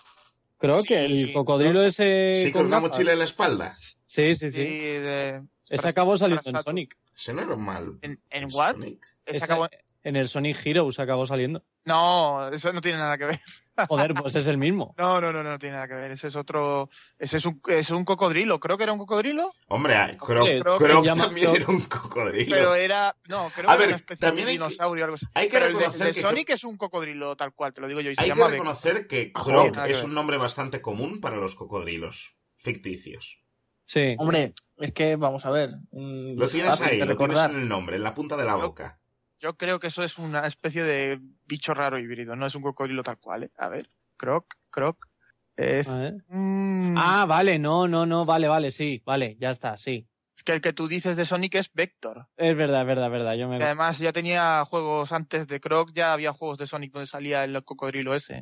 Creo 0.62 0.84
que 0.84 1.07
Sí, 1.07 1.22
el 1.24 1.34
cocodrilo 1.34 1.84
ese. 1.84 2.41
Sí, 2.43 2.51
con 2.51 2.68
una 2.68 2.78
gafas. 2.78 2.91
mochila 2.91 3.14
en 3.14 3.20
la 3.20 3.26
espalda. 3.26 3.72
Sí, 3.74 4.36
sí, 4.36 4.51
sí. 4.51 4.64
de- 4.64 5.41
Ese 5.68 5.88
acabó 5.89 6.18
saliendo 6.18 6.41
en. 6.49 6.62
Sonic. 6.62 6.95
Ese 7.16 7.34
no 7.34 7.41
era 7.41 7.55
mal. 7.55 7.97
¿En, 8.01 8.22
en 8.30 8.49
what? 8.53 8.74
Sonic. 8.76 9.03
Ese 9.26 9.38
Ese- 9.38 9.45
acabó- 9.45 9.70
En 10.03 10.16
el 10.16 10.28
Sonic 10.28 10.57
Heroes 10.66 10.99
acabó 10.99 11.26
saliendo. 11.28 11.64
No, 11.86 12.47
eso 12.49 12.72
no 12.74 12.82
tiene 12.82 12.97
nada 12.99 13.18
que 13.18 13.26
ver. 13.26 13.39
Joder, 13.88 14.13
pues 14.13 14.36
es 14.36 14.47
el 14.47 14.57
mismo. 14.57 14.93
No, 14.97 15.19
no, 15.22 15.32
no, 15.32 15.43
no 15.43 15.57
tiene 15.57 15.76
nada 15.76 15.88
que 15.88 15.95
ver. 15.95 16.11
Ese 16.11 16.28
es 16.28 16.36
otro. 16.36 16.89
Ese 17.17 17.38
es 17.38 17.45
un, 17.45 17.61
es 17.67 17.89
un 17.89 18.03
cocodrilo. 18.05 18.59
Creo 18.59 18.78
que 18.78 18.84
era 18.84 18.93
un 18.93 18.99
cocodrilo, 18.99 19.51
Hombre, 19.67 19.95
ah, 19.95 20.15
Croc, 20.17 20.45
Sí, 20.47 20.59
Croc 20.61 20.82
se 20.82 20.88
llama 21.03 21.24
también 21.26 21.47
Croc. 21.47 21.57
era 21.57 21.67
un 21.69 21.82
cocodrilo. 21.86 22.55
pero 22.55 22.76
era. 22.76 23.15
No, 23.30 23.49
creo 23.55 23.69
A 23.69 23.74
que 23.74 23.80
ver, 23.80 23.88
era 23.88 23.95
una 23.95 23.95
especie 23.97 24.28
también 24.28 24.47
de 24.47 24.53
que- 24.53 24.59
dinosaurio 24.59 25.03
o 25.03 25.05
algo 25.05 25.15
así. 25.15 25.26
hay 25.34 25.47
que 25.47 25.53
pero 25.53 25.65
el 25.67 25.74
de- 25.74 25.80
reconocer 25.80 26.07
el 26.07 26.13
de, 26.13 26.22
que- 26.22 26.28
Sonic 26.28 26.49
es 26.49 26.63
un 26.63 26.78
cocodrilo 26.78 27.36
tal 27.36 27.53
cual, 27.53 27.74
te 27.74 27.82
lo 27.82 27.88
digo 27.88 28.01
yo. 28.01 28.11
Y 28.11 28.15
se 28.15 28.22
Hay 28.22 28.30
que 28.32 28.36
llama 28.38 28.51
reconocer 28.51 29.07
que 29.07 29.32
Joder, 29.36 29.72
Croc 29.72 29.86
que 29.86 29.91
es 29.91 30.03
un 30.03 30.13
nombre 30.13 30.38
bastante 30.38 30.82
común 30.82 31.19
para 31.22 31.38
los 31.38 31.55
cocodrilos 31.55 32.36
ficticios. 32.57 33.39
Sí. 33.86 34.15
Hombre, 34.19 34.53
es 34.78 34.91
que 34.93 35.15
vamos 35.17 35.45
a 35.45 35.51
ver. 35.51 35.69
mm, 35.91 36.38
Lo 36.38 36.45
es 36.45 36.51
tienes 36.51 36.80
ahí, 36.82 36.99
lo 36.99 37.05
tienes 37.05 37.07
recordar. 37.07 37.51
en 37.51 37.57
el 37.57 37.67
nombre, 37.67 37.95
en 37.97 38.03
la 38.03 38.13
punta 38.13 38.38
de 38.38 38.45
la 38.45 38.55
boca. 38.55 39.01
Yo 39.42 39.58
creo 39.58 39.80
que 39.80 39.88
eso 39.88 40.04
es 40.04 40.18
una 40.20 40.46
especie 40.46 40.84
de 40.84 41.20
bicho 41.48 41.74
raro 41.74 41.98
híbrido. 42.00 42.36
No 42.36 42.46
es 42.46 42.54
un 42.56 42.62
cocodrilo 42.62 43.02
tal 43.04 43.18
cual, 43.18 43.44
¿eh? 43.46 43.52
A 43.58 43.70
ver. 43.70 43.88
Croc, 44.18 44.54
croc. 44.70 45.08
Es. 45.56 45.88
Mm, 46.28 46.96
Ah, 46.98 47.26
vale, 47.26 47.58
no, 47.58 47.88
no, 47.88 48.06
no, 48.06 48.24
vale, 48.26 48.48
vale, 48.48 48.70
sí, 48.72 49.02
vale, 49.06 49.36
ya 49.39 49.50
está, 49.50 49.78
sí. 49.78 50.08
Es 50.36 50.44
que 50.44 50.54
el 50.54 50.62
que 50.62 50.74
tú 50.74 50.88
dices 50.88 51.16
de 51.18 51.26
Sonic 51.26 51.56
es 51.56 51.72
Vector. 51.74 52.28
Es 52.38 52.56
verdad, 52.56 52.82
es 52.82 52.88
verdad, 52.88 53.06
es 53.08 53.12
verdad. 53.12 53.34
Yo 53.36 53.48
me... 53.48 53.56
Además 53.64 53.98
ya 54.00 54.12
tenía 54.14 54.64
juegos 54.66 55.12
antes 55.12 55.48
de 55.48 55.60
Croc, 55.60 55.92
ya 55.94 56.14
había 56.14 56.34
juegos 56.34 56.58
de 56.58 56.68
Sonic 56.68 56.92
donde 56.94 57.08
salía 57.08 57.44
el 57.44 57.64
cocodrilo 57.64 58.14
ese. 58.16 58.42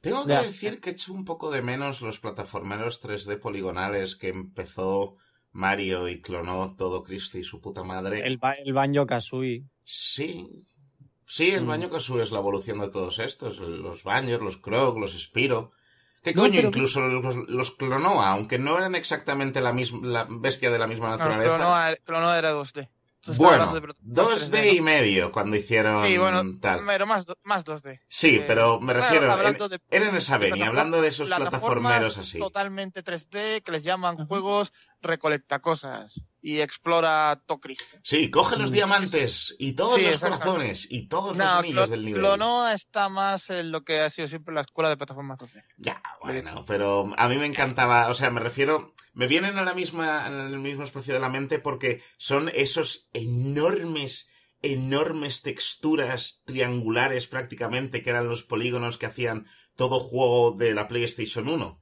Tengo 0.00 0.22
que 0.24 0.30
Ya. 0.32 0.42
decir 0.42 0.80
que 0.80 0.90
echo 0.90 1.12
un 1.12 1.24
poco 1.24 1.50
de 1.50 1.60
menos 1.62 2.00
los 2.02 2.20
plataformeros 2.20 3.00
3D 3.02 3.38
poligonales 3.38 4.16
que 4.16 4.28
empezó 4.28 5.16
Mario 5.52 6.08
y 6.08 6.20
clonó 6.20 6.74
todo 6.74 7.02
Cristo 7.02 7.38
y 7.38 7.44
su 7.44 7.60
puta 7.60 7.82
madre. 7.82 8.20
El, 8.26 8.38
ba- 8.38 8.54
el 8.54 8.72
Banjo 8.72 9.06
Kazooie. 9.06 9.64
Sí. 9.90 10.66
Sí, 11.24 11.50
el 11.50 11.64
Mm. 11.64 11.68
baño 11.68 11.90
Kazooie 11.90 12.22
es 12.22 12.30
la 12.30 12.40
evolución 12.40 12.78
de 12.78 12.88
todos 12.88 13.18
estos. 13.18 13.58
Los 13.58 14.02
baños, 14.04 14.40
los 14.42 14.58
Croc, 14.58 14.98
los 14.98 15.12
Spiro. 15.18 15.72
¿Qué 16.22 16.34
No, 16.34 16.42
coño? 16.42 16.60
Incluso 16.60 17.00
los, 17.00 17.36
los 17.48 17.70
clonó, 17.70 18.20
aunque 18.22 18.58
no 18.58 18.76
eran 18.76 18.94
exactamente 18.94 19.62
la 19.62 19.72
misma 19.72 20.06
la 20.06 20.26
bestia 20.28 20.70
de 20.70 20.78
la 20.78 20.86
misma 20.86 21.08
No, 21.10 21.16
naturaleza. 21.16 21.56
Clonoa, 21.56 21.96
Clonoa 22.04 22.38
era 22.38 22.52
2D. 22.52 22.90
Tú 23.20 23.32
estás 23.32 23.38
bueno, 23.38 23.74
de 23.74 23.80
pro- 23.80 23.94
2D 24.00 24.50
3D, 24.58 24.72
y 24.74 24.80
medio 24.82 25.32
cuando 25.32 25.56
hicieron. 25.56 26.04
Sí, 26.06 26.18
bueno, 26.18 26.42
tal. 26.60 26.80
pero 26.86 27.06
más, 27.06 27.24
más 27.44 27.64
2D. 27.64 28.00
Sí, 28.08 28.36
Eh, 28.36 28.44
pero 28.46 28.78
me 28.80 28.92
refiero, 28.92 29.32
hablando 29.32 29.64
en- 29.64 29.70
de- 29.70 29.80
era 29.90 30.08
en 30.10 30.16
esa 30.16 30.36
venia, 30.38 30.66
hablando 30.66 31.00
de 31.00 31.08
esos 31.08 31.28
plataformeros 31.28 32.18
así. 32.18 32.38
Totalmente 32.38 33.02
3D, 33.02 33.62
que 33.62 33.72
les 33.72 33.82
llaman 33.84 34.16
juegos 34.26 34.72
recolecta 35.00 35.60
cosas 35.60 36.20
y 36.40 36.60
explora 36.60 37.42
todo 37.46 37.58
Cristo. 37.58 37.98
Sí, 38.02 38.30
coge 38.30 38.56
los 38.56 38.70
Sí, 38.70 38.76
diamantes 38.76 39.56
y 39.58 39.72
todos 39.72 39.96
Sí, 39.96 40.02
los 40.06 40.18
corazones 40.18 40.86
y 40.90 41.08
todos 41.08 41.36
los 41.36 41.38
No, 41.38 41.58
anillos 41.58 41.90
del 41.90 42.04
nivel. 42.04 42.20
Clonoa 42.20 42.72
está 42.74 43.08
más 43.08 43.50
en 43.50 43.70
lo 43.72 43.82
que 43.82 44.00
ha 44.00 44.10
sido 44.10 44.28
siempre 44.28 44.54
la 44.54 44.60
escuela 44.60 44.88
de 44.88 44.96
plataformas 44.96 45.40
2D. 45.40 45.62
Ya, 45.78 46.02
bueno, 46.22 46.64
pero 46.66 47.12
a 47.16 47.28
mí 47.28 47.36
me 47.36 47.46
encantaba, 47.46 48.08
o 48.08 48.14
sea, 48.14 48.30
me 48.30 48.40
refiero, 48.40 48.94
me 49.14 49.26
vienen 49.26 49.58
a 49.58 49.62
la 49.62 49.74
misma, 49.74 50.24
al 50.26 50.58
mismo 50.58 50.84
espacio 50.84 51.14
de 51.14 51.20
la 51.20 51.28
mente 51.28 51.58
porque 51.58 52.02
son 52.18 52.50
esos 52.54 53.08
enormes, 53.12 54.28
enormes 54.62 55.42
texturas 55.42 56.40
triangulares 56.44 57.26
prácticamente 57.26 58.02
que 58.02 58.10
eran 58.10 58.28
los 58.28 58.44
polígonos 58.44 58.98
que 58.98 59.06
hacían 59.06 59.46
todo 59.76 60.00
juego 60.00 60.52
de 60.52 60.74
la 60.74 60.88
PlayStation 60.88 61.48
1. 61.48 61.80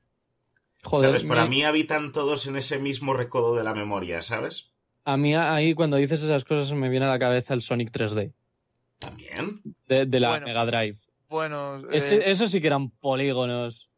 Joder, 0.85 1.09
¿Sabes? 1.11 1.25
Para 1.25 1.45
me- 1.45 1.51
mí 1.51 1.65
habitan 1.65 2.13
todos 2.13 2.47
en 2.47 2.57
ese 2.57 2.79
mismo 2.79 3.15
recodo 3.15 3.57
de 3.57 3.65
la 3.65 3.75
memoria, 3.75 4.23
¿sabes? 4.23 4.71
a 5.09 5.17
mí 5.17 5.37
ahí 5.37 5.73
cuando 5.75 5.97
dices 5.99 6.21
esas 6.23 6.45
cosas 6.45 6.73
me 6.77 6.89
viene 6.89 7.07
a 7.07 7.11
la 7.11 7.19
cabeza 7.21 7.55
el 7.55 7.63
Sonic 7.63 7.93
3D 7.93 8.33
También. 8.99 9.63
de, 9.87 10.05
de 10.07 10.21
la 10.21 10.31
Bueno. 10.31 10.47
Mega 10.47 10.67
Drive. 10.67 10.99
Bueno, 11.29 11.89
Ese- 11.91 12.17
eh, 12.17 12.23
eso 12.31 12.47
sí 12.49 12.61
que 12.61 12.67
eran 12.69 12.91
polígonos. 12.91 13.89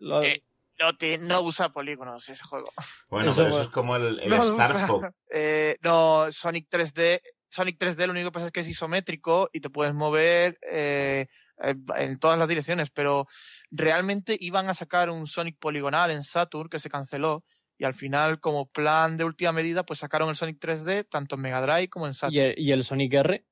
Lo- 0.00 0.22
Eh, 0.22 0.42
no, 0.80 0.96
te- 0.96 1.18
no 1.18 1.42
usa 1.42 1.68
polígonos 1.72 2.28
ese 2.28 2.42
juego. 2.44 2.70
Bueno, 3.08 3.30
Eso, 3.30 3.42
pero 3.42 3.48
eso 3.50 3.62
es 3.62 3.68
como 3.68 3.94
el, 3.96 4.18
el 4.20 4.28
No, 4.30 4.42
Star 4.42 4.86
Fox. 4.86 5.08
eh, 5.30 5.76
no, 5.82 6.26
Sonic 6.32 6.68
3D. 6.68 7.20
Sonic 7.48 7.78
3D 7.78 8.06
lo 8.06 8.12
único 8.12 8.28
que 8.30 8.32
pasa 8.34 8.46
es 8.46 8.52
que 8.52 8.60
es 8.60 8.68
isométrico 8.68 9.50
y 9.52 9.60
te 9.60 9.70
puedes 9.70 9.94
mover 9.94 10.58
eh, 10.70 11.26
en- 11.60 11.84
en 11.96 12.18
todas 12.18 12.38
las 12.38 12.48
direcciones, 12.48 12.90
pero 12.90 13.26
realmente 13.70 14.36
iban 14.40 14.68
a 14.68 14.74
sacar 14.74 15.10
un 15.10 15.26
Sonic 15.26 15.58
poligonal 15.58 16.10
en 16.10 16.24
Saturn 16.24 16.68
que 16.68 16.78
se 16.78 16.90
canceló 16.90 17.44
y 17.78 17.84
al 17.84 17.94
final 17.94 18.40
como 18.40 18.66
plan 18.66 19.16
de 19.16 19.24
última 19.24 19.52
medida 19.52 19.84
pues 19.84 19.98
sacaron 20.00 20.28
el 20.28 20.36
Sonic 20.36 20.58
3D 20.58 21.04
tanto 21.08 21.36
en 21.36 21.42
Mega 21.42 21.60
Drive 21.62 21.88
como 21.88 22.06
en 22.06 22.14
Saturn. 22.14 22.34
y, 22.34 22.40
el, 22.40 22.54
y 22.58 22.72
el 22.72 22.84
Sonic 22.84 23.14
R, 23.14 23.46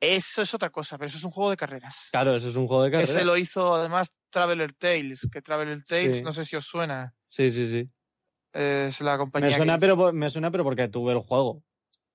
Eso 0.00 0.42
es 0.42 0.52
otra 0.54 0.70
cosa, 0.70 0.98
pero 0.98 1.06
eso 1.06 1.18
es 1.18 1.24
un 1.24 1.30
juego 1.30 1.50
de 1.50 1.56
carreras. 1.56 2.08
claro, 2.10 2.34
eso 2.36 2.48
es 2.48 2.56
un 2.56 2.66
juego 2.66 2.82
de 2.84 2.90
carrera. 2.90 3.10
Ese 3.12 3.24
lo 3.24 3.36
hizo 3.36 3.74
además 3.76 4.12
Traveler 4.30 4.72
Tales, 4.74 5.28
que 5.32 5.42
Traveler 5.42 5.84
Tales, 5.84 6.18
Sí. 6.18 6.24
no 6.24 6.32
sé 6.32 6.44
si 6.44 6.56
os 6.56 6.64
suena, 6.66 7.14
Sí, 7.28 7.50
sí, 7.52 7.66
sí. 7.66 7.88
es 8.52 9.00
la 9.00 9.16
compañía. 9.16 9.48
Me 9.50 9.54
suena, 9.56 9.78
pero, 9.78 10.12
me 10.12 10.28
suena, 10.30 10.50
pero 10.50 10.64
porque 10.64 10.88
tuve 10.88 11.12
el 11.12 11.20
juego. 11.20 11.62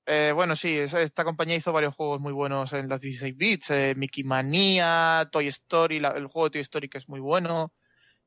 Eh, 0.10 0.32
bueno, 0.34 0.56
sí, 0.56 0.78
esta 0.78 1.26
compañía 1.26 1.58
hizo 1.58 1.74
varios 1.74 1.94
juegos 1.94 2.22
muy 2.22 2.32
buenos 2.32 2.72
en 2.72 2.88
los 2.88 3.02
16 3.02 3.36
bits, 3.36 3.72
eh, 3.72 3.94
Mickey 3.98 4.24
Mania, 4.24 5.28
Toy 5.32 5.48
Story, 5.48 6.00
la- 6.00 6.12
el 6.12 6.28
juego 6.28 6.46
de 6.48 6.52
Toy 6.52 6.62
Story 6.62 6.88
que 6.88 6.98
es 6.98 7.10
muy 7.10 7.20
bueno. 7.20 7.74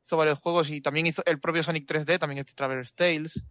Hizo 0.04 0.16
varios 0.18 0.38
juegos 0.40 0.70
y 0.70 0.82
también 0.82 1.06
hizo 1.06 1.22
el 1.24 1.40
propio 1.40 1.62
Sonic 1.62 1.86
3D, 1.86 2.18
también 2.18 2.38
este 2.40 2.52
Traveler's 2.54 2.92
Tales. 2.94 3.42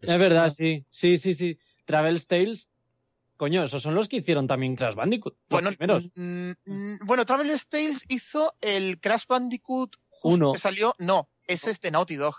Es 0.00 0.18
verdad, 0.18 0.50
sí. 0.50 0.84
Sí, 0.90 1.16
sí, 1.16 1.32
sí. 1.32 1.58
Travel's 1.86 2.26
Tales. 2.26 2.68
Coño, 3.38 3.64
esos 3.64 3.82
son 3.82 3.94
los 3.94 4.08
que 4.08 4.16
hicieron 4.16 4.46
también 4.46 4.76
Crash 4.76 4.94
Bandicoot. 4.94 5.36
Bueno, 5.48 5.70
mm, 5.70 6.50
mm, 6.66 6.98
bueno, 7.04 7.24
Traveler's 7.24 7.66
Tales 7.68 8.04
hizo 8.08 8.54
el 8.60 9.00
Crash 9.00 9.24
Bandicoot 9.28 9.96
justo 10.08 10.36
Uno. 10.36 10.52
que 10.52 10.58
salió, 10.58 10.94
no, 10.98 11.30
ese 11.46 11.70
es 11.70 11.80
de 11.80 11.90
Naughty 11.92 12.16
Dog. 12.16 12.34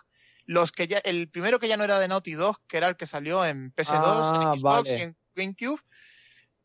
Los 0.52 0.72
que 0.72 0.88
ya, 0.88 0.98
el 0.98 1.30
primero 1.30 1.60
que 1.60 1.68
ya 1.68 1.78
no 1.78 1.84
era 1.84 2.00
de 2.00 2.08
Naughty 2.08 2.34
Dog, 2.34 2.58
que 2.68 2.78
era 2.78 2.88
el 2.90 2.98
que 2.98 3.06
salió 3.06 3.46
en 3.46 3.72
PS2, 3.76 4.00
Ah, 4.02 4.52
en 4.54 4.60
Xbox 4.60 4.62
vale. 4.90 4.98
y 4.98 5.02
en 5.04 5.18
GameCube. 5.36 5.78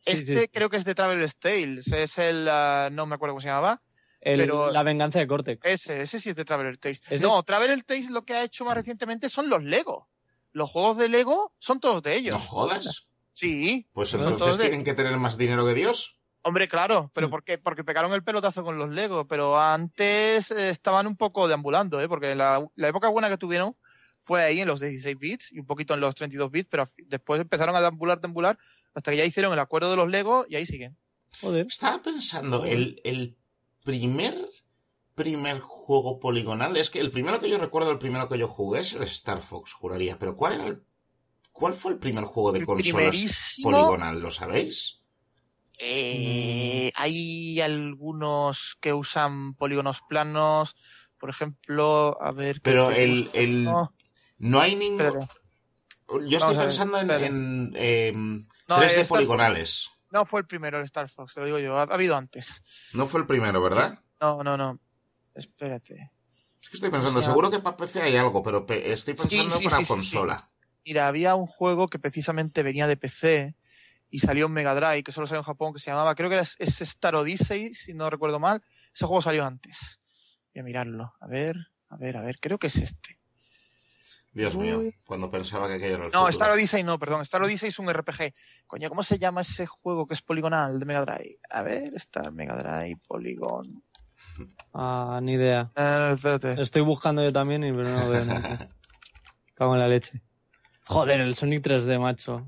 Sí, 0.07 0.17
sí, 0.17 0.23
Este 0.23 0.41
sí. 0.41 0.49
creo 0.49 0.71
que 0.71 0.79
es 0.79 0.87
de 0.87 0.95
Traveler's 0.95 1.37
Tales, 1.37 1.87
es 1.93 2.17
el, 2.17 2.49
ah, 2.51 2.89
no 2.91 3.05
me 3.05 3.15
acuerdo 3.17 3.35
cómo 3.35 3.43
se 3.43 3.49
llamaba. 3.49 3.83
El- 4.23 4.41
pero- 4.41 4.71
La 4.73 4.83
venganza 4.83 5.19
de 5.19 5.27
Cortex. 5.27 5.61
Ese, 5.65 6.01
ese 6.01 6.19
sí 6.19 6.31
es 6.31 6.35
de 6.37 6.47
Traveler 6.47 6.79
Tales. 6.79 7.03
No, 7.21 7.41
es- 7.41 7.45
Traveler 7.45 7.83
Tales 7.83 8.09
lo 8.09 8.25
que 8.25 8.33
ha 8.33 8.43
hecho 8.43 8.65
más 8.65 8.75
recientemente 8.75 9.29
son 9.29 9.51
los 9.51 9.63
Lego. 9.63 10.09
Los 10.53 10.71
juegos 10.71 10.97
de 10.97 11.11
Lego 11.11 11.53
son 11.59 11.79
todos 11.79 12.03
de 12.03 12.17
ellos. 12.17 12.33
No 12.33 12.39
jodas. 12.39 13.07
Sí. 13.35 13.87
Pues 13.93 14.15
entonces 14.15 14.57
de- 14.57 14.65
tienen 14.65 14.85
que 14.85 14.95
tener 14.95 15.15
más 15.19 15.37
dinero 15.37 15.67
que 15.67 15.75
Dios. 15.75 16.17
Hombre, 16.45 16.69
claro, 16.69 17.11
pero 17.15 17.29
Mm. 17.29 17.31
¿por 17.31 17.43
qué? 17.45 17.59
Porque 17.59 17.85
pegaron 17.85 18.13
el 18.13 18.23
pelotazo 18.23 18.63
con 18.63 18.77
los 18.79 18.91
Lego, 18.91 19.27
pero 19.27 19.59
antes 19.59 20.51
eh, 20.51 20.71
estaban 20.71 21.07
un 21.07 21.17
poco 21.17 21.49
deambulando, 21.49 22.01
¿eh? 22.01 22.09
Porque 22.09 22.35
la, 22.35 22.65
la 22.77 22.89
época 22.89 23.09
buena 23.09 23.29
que 23.31 23.39
tuvieron 23.39 23.77
fue 24.21 24.43
ahí 24.45 24.61
en 24.61 24.69
los 24.69 24.81
16 24.81 25.19
bits 25.19 25.53
y 25.53 25.59
un 25.61 25.67
poquito 25.67 25.95
en 25.95 26.01
los 26.01 26.15
32 26.15 26.51
bits, 26.51 26.69
pero 26.71 26.89
después 27.07 27.41
empezaron 27.41 27.75
a 27.77 27.81
deambular, 27.81 28.21
deambular, 28.21 28.59
hasta 28.95 29.11
que 29.11 29.17
ya 29.19 29.25
hicieron 29.25 29.53
el 29.53 29.59
acuerdo 29.59 29.91
de 29.91 29.97
los 29.97 30.09
Lego 30.09 30.47
y 30.49 30.57
ahí 30.57 30.67
siguen. 30.67 30.97
Joder. 31.41 31.67
Estaba 31.67 32.01
pensando, 32.03 32.65
el, 32.65 33.01
el 33.05 33.37
primer 33.83 34.35
primer 35.15 35.61
juego 35.61 36.19
poligonal, 36.19 36.77
es 36.77 36.91
que 36.91 36.99
el 36.99 37.11
primero 37.13 37.39
que 37.39 37.49
yo 37.49 37.57
recuerdo, 37.59 37.93
el 37.93 37.99
primero 37.99 38.29
que 38.29 38.37
yo 38.37 38.49
jugué 38.49 38.81
es 38.81 38.95
el 38.95 39.05
Star 39.05 39.41
Fox, 39.41 39.73
juraría, 39.73 40.19
pero 40.19 40.35
¿cuál 40.35 40.55
era 40.55 40.67
el, 40.67 40.83
cuál 41.53 41.73
fue 41.73 41.93
el 41.93 41.99
primer 41.99 42.25
juego 42.25 42.51
de 42.51 42.59
El 42.61 42.67
consolas 42.67 43.11
primerísimo, 43.17 43.71
poligonal, 43.71 44.19
lo 44.21 44.31
sabéis? 44.33 45.03
Eh, 45.79 46.93
hay 46.95 47.61
algunos 47.61 48.75
que 48.81 48.93
usan 48.93 49.55
polígonos 49.55 50.01
planos, 50.09 50.77
por 51.19 51.31
ejemplo, 51.31 52.17
a 52.21 52.33
ver... 52.33 52.57
¿qué 52.57 52.61
Pero 52.63 52.91
el, 52.91 53.31
el 53.35 53.65
No, 53.65 54.61
hay 54.61 54.77
ningún 54.77 55.07
espérate. 55.07 55.33
yo 56.29 56.37
estoy 56.39 56.55
Vamos 56.57 56.65
pensando 56.65 57.01
en, 57.01 57.11
en, 57.11 57.73
em, 57.77 58.43
No, 58.69 58.77
3D 58.77 58.83
el 58.83 58.89
Star 58.91 59.07
poligonales. 59.07 59.91
No 60.11 60.25
fue 60.25 60.41
el 60.41 60.47
primero 60.47 60.79
el 60.79 60.85
Star 60.85 61.09
Fox, 61.09 61.35
te 61.35 61.41
lo 61.41 61.47
digo 61.47 61.59
yo, 61.59 61.77
ha, 61.77 61.83
ha 61.83 61.95
habido 61.95 62.17
antes. 62.17 62.63
No 62.93 63.07
fue 63.07 63.21
el 63.21 63.27
primero, 63.27 63.61
¿verdad? 63.63 63.99
No, 64.21 64.45
no, 64.45 64.57
no. 64.57 64.79
Espérate. 65.35 66.13
Es 66.63 66.69
que 66.71 66.77
estoy 66.77 66.91
pensando, 66.91 67.19
O 67.19 67.23
sea- 67.23 67.31
seguro 67.31 67.51
que 67.51 67.59
para 67.59 67.77
PC 67.77 68.01
hay 68.01 68.17
algo, 68.17 68.43
pero 68.43 68.65
pe- 68.65 68.93
estoy 68.93 69.15
pensando 69.15 69.57
sí, 69.57 69.65
para 69.65 69.79
sí, 69.79 69.85
sí, 69.85 69.89
consola. 69.89 70.49
Mira, 70.87 71.09
había 71.09 71.35
un 71.35 71.47
juego 71.47 71.89
que 71.89 71.99
precisamente 71.99 72.63
venía 72.63 72.87
de 72.87 72.97
PC 72.97 73.55
y 74.15 74.21
salió 74.21 74.47
en 74.47 74.53
Mega 74.53 74.77
Drive, 74.77 75.03
que 75.03 75.11
solo 75.11 75.27
salió 75.27 75.41
en 75.41 75.45
Japón, 75.45 75.73
que 75.73 75.81
se 75.81 75.91
llamaba, 75.91 76.15
creo 76.15 76.29
que 76.29 76.37
era 76.37 76.45
es 76.45 76.81
Star 76.81 77.17
Odyssey, 77.17 77.75
si 77.75 77.95
no 77.95 78.09
recuerdo 78.09 78.39
mal. 78.39 78.63
Ese 78.95 79.07
juego 79.07 79.21
salió 79.21 79.45
antes. 79.45 80.01
Voy 80.55 80.61
a 80.61 80.63
mirarlo. 80.63 81.15
A 81.21 81.27
ver, 81.27 81.57
a 81.89 81.97
ver, 81.97 82.17
a 82.17 82.21
ver. 82.21 82.37
Creo 82.41 82.57
que 82.57 82.69
es 82.69 82.77
este. 82.77 83.19
Dios 84.31 84.57
mío, 84.57 84.85
cuando 85.05 85.29
pensaba 85.33 85.67
que 85.67 85.75
aquello 85.75 85.97
era 85.97 86.05
el 86.07 86.13
No, 86.13 86.19
futuro. 86.21 86.29
Star 86.29 86.51
Odyssey 86.53 86.85
no, 86.85 86.97
perdón. 86.97 87.23
Star 87.23 87.43
Odyssey 87.43 87.71
es 87.71 87.79
un 87.81 87.93
RPG. 87.93 88.33
Coño, 88.69 88.89
¿cómo 88.89 89.03
se 89.03 89.19
llama 89.19 89.41
ese 89.41 89.67
juego 89.67 90.07
que 90.07 90.15
es 90.15 90.23
poligonal 90.23 90.79
de 90.79 90.87
Mega 90.87 91.01
Drive? 91.05 91.41
A 91.51 91.63
ver, 91.63 91.93
Star 91.97 92.31
Mega 92.31 92.55
Drive, 92.57 93.01
Polygon. 93.09 93.83
Ah, 94.73 95.19
ni 95.21 95.33
idea. 95.33 95.73
Eh, 95.75 96.13
espérate. 96.15 96.61
Estoy 96.63 96.83
buscando 96.83 97.23
yo 97.23 97.33
también 97.33 97.65
y 97.65 97.73
pero 97.73 97.89
no 97.89 98.09
veo 98.09 98.25
nada. 98.25 98.69
Cago 99.55 99.75
en 99.75 99.81
la 99.81 99.89
leche. 99.89 100.23
Joder, 100.87 101.21
el 101.21 101.35
Sonic 101.35 101.65
3D, 101.65 101.99
macho. 102.01 102.47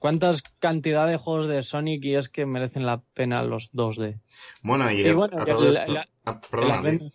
¿Cuántas 0.00 0.42
cantidad 0.58 1.06
de 1.06 1.18
juegos 1.18 1.46
de 1.46 1.62
Sonic 1.62 2.02
y 2.06 2.16
es 2.16 2.28
que 2.30 2.46
merecen 2.46 2.86
la 2.86 3.02
pena 3.14 3.42
los 3.42 3.70
2D? 3.72 4.18
Bueno, 4.62 4.90
y, 4.90 5.06
Y 5.06 5.12
bueno, 5.12 5.36
a 5.40 5.44
todo 5.44 5.68
el- 5.68 5.76
esto... 5.76 5.92
la- 5.94 6.08
Ah, 6.24 6.40
El, 6.84 7.12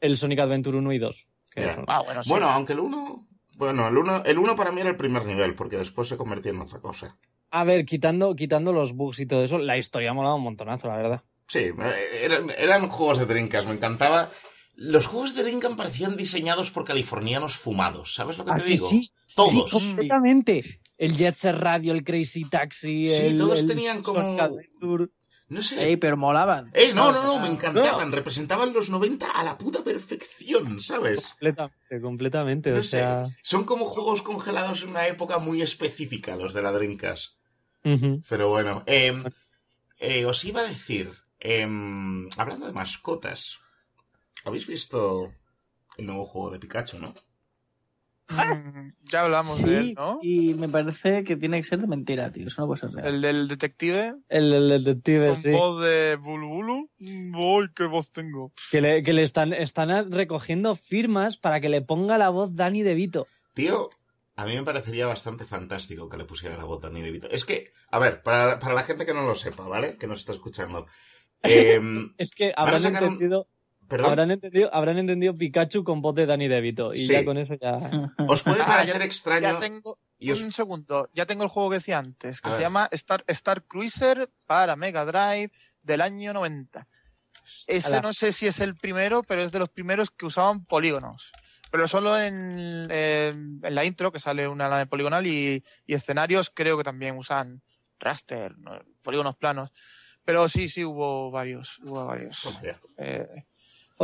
el 0.00 0.16
Sonic 0.16 0.38
Adventure 0.38 0.78
1 0.78 0.92
y 0.92 0.98
2. 0.98 1.26
que 1.50 1.62
Ya. 1.62 1.74
son- 1.74 1.84
Ah, 1.88 2.02
bueno, 2.04 2.22
sí. 2.24 2.30
Bueno, 2.30 2.48
aunque 2.48 2.72
el 2.72 2.80
1... 2.80 3.26
Bueno, 3.56 3.88
el 3.88 3.98
1 3.98 4.22
el 4.24 4.38
uno 4.38 4.56
para 4.56 4.72
mí 4.72 4.80
era 4.80 4.88
el 4.90 4.96
primer 4.96 5.26
nivel, 5.26 5.54
porque 5.54 5.76
después 5.76 6.08
se 6.08 6.16
convertía 6.16 6.52
en 6.52 6.60
otra 6.60 6.80
cosa. 6.80 7.18
A 7.50 7.64
ver, 7.64 7.84
quitando, 7.84 8.34
quitando 8.36 8.72
los 8.72 8.92
bugs 8.94 9.18
y 9.18 9.26
todo 9.26 9.42
eso, 9.44 9.58
la 9.58 9.76
historia 9.76 10.10
ha 10.12 10.14
molado 10.14 10.36
un 10.36 10.44
montonazo, 10.44 10.86
la 10.88 10.96
verdad. 10.96 11.22
Sí, 11.48 11.58
eh, 11.58 12.20
eran, 12.22 12.50
eran 12.56 12.88
juegos 12.88 13.18
de 13.18 13.26
Drinkas, 13.26 13.66
me 13.66 13.72
encantaba. 13.74 14.30
Los 14.76 15.06
juegos 15.06 15.34
de 15.34 15.42
Drinkan 15.42 15.76
parecían 15.76 16.16
diseñados 16.16 16.70
por 16.70 16.84
californianos 16.84 17.56
fumados, 17.56 18.14
¿sabes 18.14 18.38
lo 18.38 18.44
que 18.46 18.52
¿A 18.52 18.54
te 18.54 18.62
digo? 18.64 18.88
sí? 18.88 19.10
Todos. 19.34 19.70
Sí, 19.70 19.76
completamente. 19.88 20.62
El 21.00 21.16
Jet 21.16 21.34
Set 21.34 21.56
Radio, 21.56 21.94
el 21.94 22.04
Crazy 22.04 22.44
Taxi, 22.44 23.08
Sí, 23.08 23.26
el, 23.28 23.38
todos 23.38 23.62
el 23.62 23.68
tenían 23.68 24.02
como-. 24.02 24.36
No 25.48 25.62
sé. 25.62 25.82
Ey, 25.82 25.96
pero 25.96 26.16
molaban. 26.18 26.70
¡Eh, 26.74 26.92
no, 26.94 27.10
no, 27.10 27.24
no! 27.24 27.40
Me 27.40 27.48
encantaban. 27.48 28.12
Representaban 28.12 28.72
los 28.72 28.90
90 28.90 29.26
a 29.30 29.42
la 29.42 29.56
puta 29.56 29.82
perfección, 29.82 30.78
¿sabes? 30.78 31.30
Completamente, 31.30 32.00
completamente. 32.00 32.70
No 32.70 32.78
o 32.80 32.82
sé. 32.82 32.90
sea, 32.98 33.26
Son 33.42 33.64
como 33.64 33.86
juegos 33.86 34.20
congelados 34.22 34.82
en 34.82 34.90
una 34.90 35.06
época 35.08 35.38
muy 35.38 35.62
específica, 35.62 36.36
los 36.36 36.52
de 36.52 36.62
la 36.62 36.70
Drinkas. 36.70 37.38
ujú. 37.82 38.22
Pero 38.28 38.50
bueno, 38.50 38.84
eh, 38.86 39.12
eh, 39.98 40.24
os 40.26 40.44
iba 40.44 40.60
a 40.60 40.68
decir, 40.68 41.10
em, 41.40 42.28
hablando 42.36 42.66
de 42.66 42.72
mascotas, 42.72 43.58
¿habéis 44.44 44.66
visto 44.68 45.32
el 45.96 46.04
nuevo 46.06 46.26
juego 46.26 46.50
de 46.50 46.58
Pikachu, 46.60 46.98
no? 47.00 47.12
Mm, 48.30 48.92
ya 49.04 49.22
hablamos 49.22 49.62
de 49.62 49.78
él, 49.78 49.94
¿no? 49.96 50.18
y 50.22 50.54
me 50.54 50.68
parece 50.68 51.24
que 51.24 51.36
tiene 51.36 51.58
que 51.58 51.64
ser 51.64 51.80
de 51.80 51.86
mentira, 51.86 52.30
tío. 52.30 52.46
Eso 52.46 52.62
no 52.62 52.68
puede 52.68 52.80
ser 52.80 52.90
real. 52.92 53.06
El 53.14 53.20
del 53.20 53.48
detective 53.48 54.14
el, 54.28 54.52
el 54.52 54.84
detective, 54.84 55.28
con 55.28 55.36
sí. 55.36 55.50
voz 55.50 55.82
de 55.82 56.16
Bulbulu. 56.16 56.88
¡Uy, 57.00 57.70
qué 57.74 57.84
voz 57.84 58.12
tengo! 58.12 58.52
Que 58.70 58.80
le, 58.80 59.02
que 59.02 59.12
le 59.12 59.22
están, 59.22 59.52
están 59.52 60.12
recogiendo 60.12 60.76
firmas 60.76 61.36
para 61.36 61.60
que 61.60 61.68
le 61.68 61.82
ponga 61.82 62.18
la 62.18 62.28
voz 62.28 62.54
Danny 62.54 62.82
DeVito. 62.82 63.26
Tío, 63.54 63.90
a 64.36 64.44
mí 64.46 64.54
me 64.54 64.62
parecería 64.62 65.06
bastante 65.06 65.44
fantástico 65.44 66.08
que 66.08 66.16
le 66.16 66.24
pusiera 66.24 66.56
la 66.56 66.64
voz 66.64 66.82
a 66.84 66.88
Danny 66.88 67.02
DeVito. 67.02 67.28
Es 67.30 67.44
que, 67.44 67.72
a 67.90 67.98
ver, 67.98 68.22
para, 68.22 68.58
para 68.58 68.74
la 68.74 68.82
gente 68.82 69.04
que 69.06 69.14
no 69.14 69.22
lo 69.22 69.34
sepa, 69.34 69.64
¿vale? 69.64 69.96
Que 69.98 70.06
nos 70.06 70.20
está 70.20 70.32
escuchando. 70.32 70.86
em, 71.42 72.14
Es 72.18 72.34
que 72.34 72.52
habrán 72.56 72.84
un- 72.86 72.94
entendido, 72.94 73.48
perdón, 73.90 74.10
habrán 74.12 74.30
entendido, 74.30 74.74
habrán 74.74 74.98
entendido 74.98 75.36
Pikachu 75.36 75.84
con 75.84 76.00
voz 76.00 76.14
de 76.14 76.24
Danny 76.24 76.48
DeVito. 76.48 76.92
Y 76.94 76.96
Sí. 76.96 77.12
ya 77.12 77.24
con 77.24 77.36
eso 77.36 77.54
ya. 77.60 77.76
os 78.28 78.42
puede 78.42 78.62
Ah, 78.62 78.66
parecer 78.66 78.98
Ya 79.00 79.04
extraño 79.04 79.58
tengo 79.58 79.98
y 80.18 80.30
os... 80.30 80.40
un 80.42 80.52
segundo. 80.52 81.10
Ya 81.12 81.26
tengo 81.26 81.42
el 81.42 81.48
juego 81.50 81.68
que 81.70 81.76
decía 81.76 81.98
antes, 81.98 82.40
que 82.40 82.48
A 82.48 82.52
se 82.52 82.56
ver. 82.58 82.66
llama 82.66 82.88
Star, 82.92 83.22
Star 83.26 83.62
Cruiser 83.64 84.30
para 84.46 84.76
Mega 84.76 85.04
Drive 85.04 85.50
del 85.84 86.00
año 86.00 86.32
90. 86.32 86.86
Ese 87.66 87.88
Ala. 87.88 88.00
no 88.00 88.12
sé 88.12 88.32
si 88.32 88.46
es 88.46 88.60
el 88.60 88.74
primero, 88.76 89.22
pero 89.24 89.42
es 89.42 89.50
de 89.52 89.58
los 89.58 89.68
primeros 89.68 90.10
que 90.10 90.24
usaban 90.26 90.64
polígonos. 90.64 91.32
Pero 91.72 91.86
solo 91.88 92.18
en, 92.18 92.88
en, 92.90 93.60
en 93.62 93.74
la 93.74 93.84
intro, 93.84 94.10
que 94.12 94.18
sale 94.18 94.48
una 94.48 94.68
nave 94.68 94.86
poligonal, 94.86 95.26
y, 95.26 95.62
y 95.86 95.94
escenarios 95.94 96.50
creo 96.54 96.76
que 96.78 96.84
también 96.84 97.16
usan 97.16 97.62
raster, 97.98 98.56
¿no? 98.58 98.80
polígonos 99.02 99.36
planos. 99.36 99.70
Pero 100.24 100.48
sí, 100.48 100.68
sí, 100.68 100.84
hubo 100.84 101.30
varios. 101.30 101.78
Hubo 101.80 102.04
varios. 102.06 102.58
Ya. 102.62 102.78
Eh, 102.98 103.44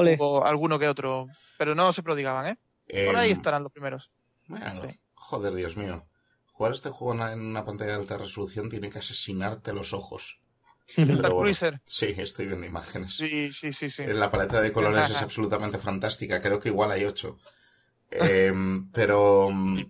Ole. 0.01 0.14
hubo 0.16 0.44
alguno 0.47 0.78
que 0.78 0.88
otro. 0.88 1.26
Pero 1.59 1.74
no 1.74 1.92
se 1.92 2.03
prodigaban, 2.03 2.47
¿eh? 2.47 2.59
Por 3.07 3.16
ahí 3.16 3.30
Em, 3.30 3.36
estarán 3.36 3.62
los 3.62 3.72
primeros. 3.72 4.11
Bueno, 4.47 4.82
Sí. 4.88 5.01
joder, 5.14 5.55
Dios 5.55 5.76
mío. 5.76 6.07
Jugar 6.47 6.72
este 6.72 6.90
juego 6.90 7.12
en 7.28 7.40
una- 7.40 7.64
pantalla 7.64 7.92
de 7.92 7.97
alta 7.99 8.16
resolución 8.16 8.68
tiene 8.70 8.88
que 8.88 8.99
asesinarte 9.01 9.72
los 9.72 9.92
ojos. 9.92 10.40
Star 10.86 11.32
bueno, 11.32 11.38
Cruiser. 11.40 11.80
Sí, 11.84 12.14
estoy 12.16 12.47
viendo 12.47 12.66
imágenes. 12.66 13.14
Sí, 13.16 13.53
sí, 13.53 13.72
sí, 13.72 13.90
sí. 13.90 14.05
La 14.07 14.30
paleta 14.30 14.61
de 14.61 14.72
colores 14.72 15.11
es 15.11 15.20
absolutamente 15.20 15.78
fantástica. 15.78 16.40
Creo 16.40 16.59
que 16.61 16.68
igual 16.68 16.92
hay 16.92 17.05
ocho. 17.05 17.38
Em, 18.11 18.90
pero... 18.92 19.51
mm, 19.51 19.80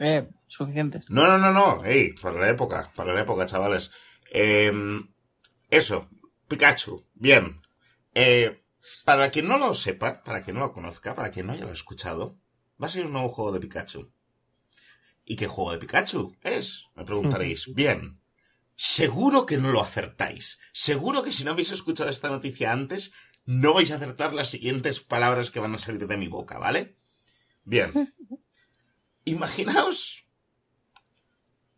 Eh, 0.00 0.28
suficientes. 0.48 1.04
No, 1.08 1.26
no, 1.26 1.38
no, 1.38 1.52
no. 1.52 1.84
Ey, 1.84 2.12
para 2.14 2.38
la 2.40 2.48
época. 2.48 2.90
Para 2.96 3.14
la 3.14 3.20
época, 3.20 3.46
chavales. 3.46 3.90
Em, 4.30 5.08
eso. 5.70 6.08
Pikachu. 6.48 7.04
Bien. 7.14 7.60
Eh, 8.14 8.62
para 9.04 9.30
quien 9.30 9.48
no 9.48 9.58
lo 9.58 9.74
sepa, 9.74 10.22
para 10.22 10.42
quien 10.42 10.56
no 10.56 10.60
lo 10.60 10.72
conozca, 10.72 11.14
para 11.14 11.30
quien 11.30 11.46
no 11.46 11.52
haya 11.52 11.64
lo 11.64 11.72
escuchado, 11.72 12.38
va 12.80 12.86
a 12.86 12.90
ser 12.90 13.06
un 13.06 13.12
nuevo 13.12 13.28
juego 13.28 13.52
de 13.52 13.60
Pikachu. 13.60 14.12
¿Y 15.24 15.36
qué 15.36 15.46
juego 15.46 15.72
de 15.72 15.78
Pikachu 15.78 16.36
es? 16.42 16.84
Me 16.94 17.04
preguntaréis. 17.04 17.72
Bien. 17.74 18.20
Seguro 18.76 19.44
que 19.44 19.58
no 19.58 19.72
lo 19.72 19.82
acertáis. 19.82 20.58
Seguro 20.72 21.22
que 21.22 21.32
si 21.32 21.44
no 21.44 21.50
habéis 21.50 21.72
escuchado 21.72 22.08
esta 22.10 22.30
noticia 22.30 22.72
antes, 22.72 23.12
no 23.44 23.74
vais 23.74 23.90
a 23.90 23.96
acertar 23.96 24.32
las 24.32 24.50
siguientes 24.50 25.00
palabras 25.00 25.50
que 25.50 25.60
van 25.60 25.74
a 25.74 25.78
salir 25.78 26.06
de 26.06 26.16
mi 26.16 26.28
boca, 26.28 26.58
¿vale? 26.58 26.96
Bien. 27.64 27.92
Imaginaos 29.24 30.26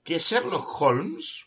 que 0.05 0.19
Sherlock 0.19 0.81
Holmes 0.81 1.47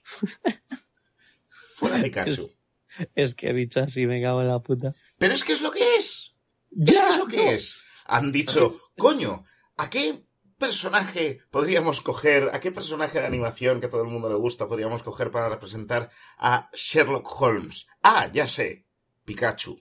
fuera 1.49 2.01
Pikachu. 2.03 2.51
Es 3.15 3.35
que 3.35 3.49
he 3.49 3.53
dicho 3.53 3.79
así, 3.79 4.05
me 4.05 4.21
cago 4.21 4.41
en 4.41 4.47
la 4.47 4.59
puta. 4.59 4.93
Pero 5.17 5.33
es 5.33 5.43
que 5.43 5.53
es 5.53 5.61
lo 5.61 5.71
que 5.71 5.95
es. 5.97 6.35
Es 6.71 6.99
que 6.99 7.07
es 7.07 7.17
lo 7.17 7.27
que 7.27 7.53
es. 7.53 7.83
Han 8.05 8.31
dicho, 8.31 8.79
coño, 8.97 9.43
¿a 9.77 9.89
qué 9.89 10.25
personaje 10.57 11.39
podríamos 11.51 12.01
coger, 12.01 12.49
a 12.53 12.59
qué 12.59 12.71
personaje 12.71 13.19
de 13.19 13.25
animación 13.25 13.79
que 13.79 13.87
a 13.87 13.89
todo 13.89 14.03
el 14.03 14.09
mundo 14.09 14.29
le 14.29 14.35
gusta 14.35 14.67
podríamos 14.67 15.03
coger 15.03 15.31
para 15.31 15.49
representar 15.49 16.09
a 16.37 16.69
Sherlock 16.73 17.27
Holmes? 17.39 17.87
Ah, 18.01 18.29
ya 18.31 18.47
sé, 18.47 18.85
Pikachu. 19.25 19.79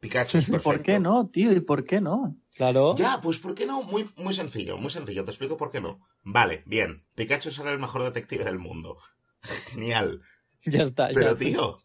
Pikachu 0.00 0.38
es 0.38 0.46
perfecto. 0.46 0.62
¿Por 0.62 0.82
qué 0.82 0.98
no, 0.98 1.28
tío? 1.28 1.52
¿Y 1.52 1.60
por 1.60 1.84
qué 1.84 2.00
no? 2.00 2.36
Claro. 2.54 2.94
Ya, 2.96 3.20
pues 3.20 3.38
¿por 3.38 3.54
qué 3.54 3.66
no? 3.66 3.82
Muy, 3.82 4.10
muy 4.16 4.32
sencillo, 4.32 4.78
muy 4.78 4.90
sencillo. 4.90 5.24
Te 5.24 5.30
explico 5.30 5.56
por 5.56 5.70
qué 5.70 5.80
no. 5.80 6.00
Vale, 6.22 6.62
bien. 6.66 7.02
Pikachu 7.14 7.50
será 7.50 7.70
el 7.72 7.78
mejor 7.78 8.02
detective 8.02 8.44
del 8.44 8.58
mundo. 8.58 8.98
Genial. 9.70 10.22
Ya 10.64 10.82
está. 10.82 11.08
ya. 11.08 11.14
Pero 11.14 11.36
tío, 11.36 11.80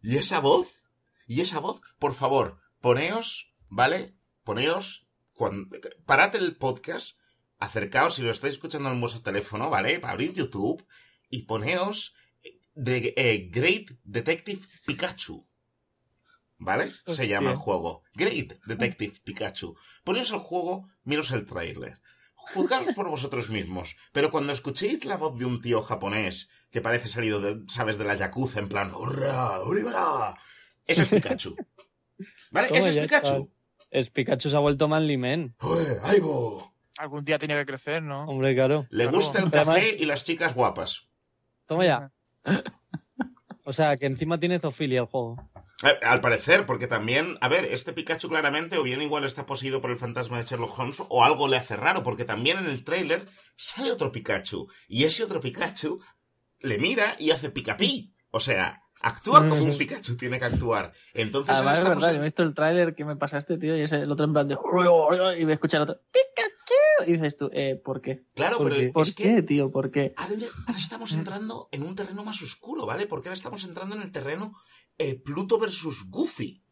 ¿y 0.00 0.16
esa 0.16 0.40
voz? 0.40 0.84
¿Y 1.26 1.40
esa 1.40 1.60
voz? 1.60 1.80
Por 1.98 2.14
favor, 2.14 2.60
poneos, 2.80 3.52
¿vale? 3.68 4.16
Poneos, 4.44 5.06
cuando, 5.34 5.76
parad 6.06 6.34
el 6.36 6.56
podcast, 6.56 7.18
acercaos, 7.58 8.14
si 8.14 8.22
lo 8.22 8.30
estáis 8.30 8.54
escuchando 8.54 8.90
en 8.90 9.00
vuestro 9.00 9.22
teléfono, 9.22 9.70
¿vale? 9.70 10.00
Abrid 10.02 10.34
YouTube 10.34 10.86
y 11.30 11.42
poneos 11.42 12.14
The 12.74 13.14
eh, 13.16 13.48
Great 13.50 13.90
Detective 14.04 14.66
Pikachu. 14.86 15.46
¿Vale? 16.58 16.88
Se 16.88 17.28
llama 17.28 17.50
el 17.50 17.56
juego. 17.56 18.02
Great 18.14 18.54
Detective 18.64 19.14
Pikachu. 19.24 19.76
Poneos 20.04 20.30
el 20.30 20.38
juego, 20.38 20.88
miros 21.04 21.30
el 21.32 21.46
tráiler. 21.46 22.00
Juzgaos 22.34 22.94
por 22.94 23.08
vosotros 23.08 23.50
mismos. 23.50 23.96
Pero 24.12 24.30
cuando 24.30 24.52
escuchéis 24.52 25.04
la 25.04 25.16
voz 25.16 25.38
de 25.38 25.44
un 25.44 25.60
tío 25.60 25.82
japonés 25.82 26.48
que 26.70 26.80
parece 26.80 27.08
salido, 27.08 27.40
de, 27.40 27.60
¿sabes? 27.68 27.98
De 27.98 28.04
la 28.04 28.14
Yakuza, 28.14 28.58
en 28.60 28.68
plan... 28.68 28.92
¡Hurra! 28.94 29.60
¡Hurra! 29.62 30.36
Ese 30.86 31.02
es 31.02 31.08
Pikachu. 31.08 31.56
¿Vale? 32.50 32.68
Ese 32.76 32.90
es 32.90 32.98
Pikachu. 32.98 33.50
Es 33.90 34.10
Pikachu 34.10 34.50
se 34.50 34.56
ha 34.56 34.60
vuelto 34.60 34.86
Manly 34.88 35.16
Man. 35.16 35.54
¡Oye, 35.60 35.96
Aibo! 36.02 36.74
Algún 36.98 37.24
día 37.24 37.38
tiene 37.38 37.54
que 37.56 37.64
crecer, 37.66 38.02
¿no? 38.02 38.24
Hombre, 38.24 38.54
claro. 38.54 38.86
Le 38.90 39.04
Claro. 39.04 39.16
gusta 39.16 39.38
el 39.38 39.46
Además- 39.48 39.76
café 39.76 39.96
y 39.98 40.04
las 40.04 40.24
chicas 40.24 40.54
guapas. 40.54 41.08
Toma 41.66 41.84
ya. 41.84 42.12
O 43.64 43.72
sea, 43.72 43.96
que 43.96 44.06
encima 44.06 44.40
tiene 44.40 44.58
zoofilia 44.58 45.00
el 45.00 45.06
juego. 45.06 45.36
Eh, 45.84 45.96
Al 46.04 46.20
parecer, 46.20 46.66
porque 46.66 46.86
también, 46.86 47.36
a 47.40 47.48
ver, 47.48 47.66
este 47.66 47.92
Pikachu 47.92 48.28
claramente 48.28 48.78
o 48.78 48.82
bien 48.82 49.00
igual 49.02 49.24
está 49.24 49.46
poseído 49.46 49.80
por 49.80 49.90
el 49.90 49.98
fantasma 49.98 50.38
de 50.38 50.44
Sherlock 50.44 50.76
Holmes 50.78 51.02
o 51.08 51.24
algo 51.24 51.46
le 51.46 51.56
hace 51.56 51.76
raro, 51.76 52.02
porque 52.02 52.24
también 52.24 52.58
en 52.58 52.66
el 52.66 52.82
tráiler 52.82 53.24
sale 53.54 53.92
otro 53.92 54.10
Pikachu 54.10 54.66
y 54.88 55.04
ese 55.04 55.22
otro 55.22 55.40
Pikachu 55.40 56.00
le 56.60 56.78
mira 56.78 57.16
y 57.18 57.30
hace 57.30 57.50
picapí. 57.50 58.14
O 58.30 58.40
sea, 58.40 58.82
actúa 59.00 59.48
como 59.48 59.62
un 59.62 59.76
Pikachu 59.78 60.16
tiene 60.16 60.38
que 60.38 60.44
actuar. 60.44 60.92
Entonces, 61.14 61.54
Además, 61.54 61.78
es 61.78 61.88
verdad, 61.88 62.12
yo 62.12 62.20
he 62.20 62.24
visto 62.24 62.42
el 62.42 62.54
tráiler 62.54 62.94
que 62.94 63.04
me 63.04 63.16
pasaste, 63.16 63.58
tío, 63.58 63.76
y 63.76 63.80
es 63.82 63.92
el 63.92 64.10
otro 64.10 64.26
en 64.26 64.32
plan 64.32 64.48
de... 64.48 64.56
Y 65.38 65.46
me 65.46 65.54
escucha 65.54 65.78
el 65.78 65.84
otro... 65.84 66.00
¡Pikachu! 66.10 67.10
Y 67.10 67.12
dices 67.12 67.36
tú, 67.36 67.48
eh, 67.52 67.76
¿por 67.76 68.00
qué? 68.02 68.24
claro, 68.34 68.58
¿Por 68.58 68.68
pero 68.68 68.80
qué? 68.80 68.88
¿Por 68.88 69.06
es 69.06 69.14
qué, 69.14 69.22
que 69.36 69.42
tío? 69.42 69.70
¿Por 69.70 69.90
qué? 69.90 70.14
ahora, 70.16 70.34
ahora 70.66 70.78
estamos 70.78 71.12
entrando 71.12 71.68
en 71.72 71.84
un 71.84 71.94
terreno 71.94 72.24
más 72.24 72.42
oscuro, 72.42 72.86
¿vale? 72.86 73.06
Porque 73.06 73.28
ahora 73.28 73.36
estamos 73.36 73.64
entrando 73.64 73.94
en 73.94 74.02
el 74.02 74.10
terreno 74.12 74.52
eh, 74.98 75.14
Pluto 75.14 75.58
versus 75.58 76.10
Goofy, 76.10 76.64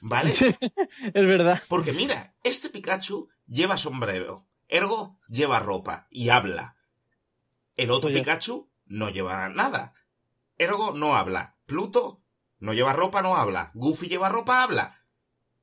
¿vale? 0.00 0.30
es 1.14 1.26
verdad. 1.26 1.62
Porque 1.68 1.92
mira, 1.92 2.34
este 2.42 2.70
Pikachu 2.70 3.28
lleva 3.46 3.76
sombrero, 3.76 4.48
ergo 4.68 5.20
lleva 5.28 5.60
ropa 5.60 6.08
y 6.10 6.30
habla. 6.30 6.76
El 7.76 7.90
otro 7.90 8.08
Oye. 8.08 8.20
Pikachu 8.20 8.70
no 8.94 9.10
lleva 9.10 9.48
nada, 9.48 9.92
ergo 10.56 10.92
no 10.94 11.16
habla. 11.16 11.56
Pluto 11.66 12.22
no 12.58 12.72
lleva 12.74 12.92
ropa, 12.92 13.22
no 13.22 13.36
habla. 13.36 13.70
Goofy 13.74 14.08
lleva 14.08 14.28
ropa, 14.28 14.62
habla. 14.62 15.00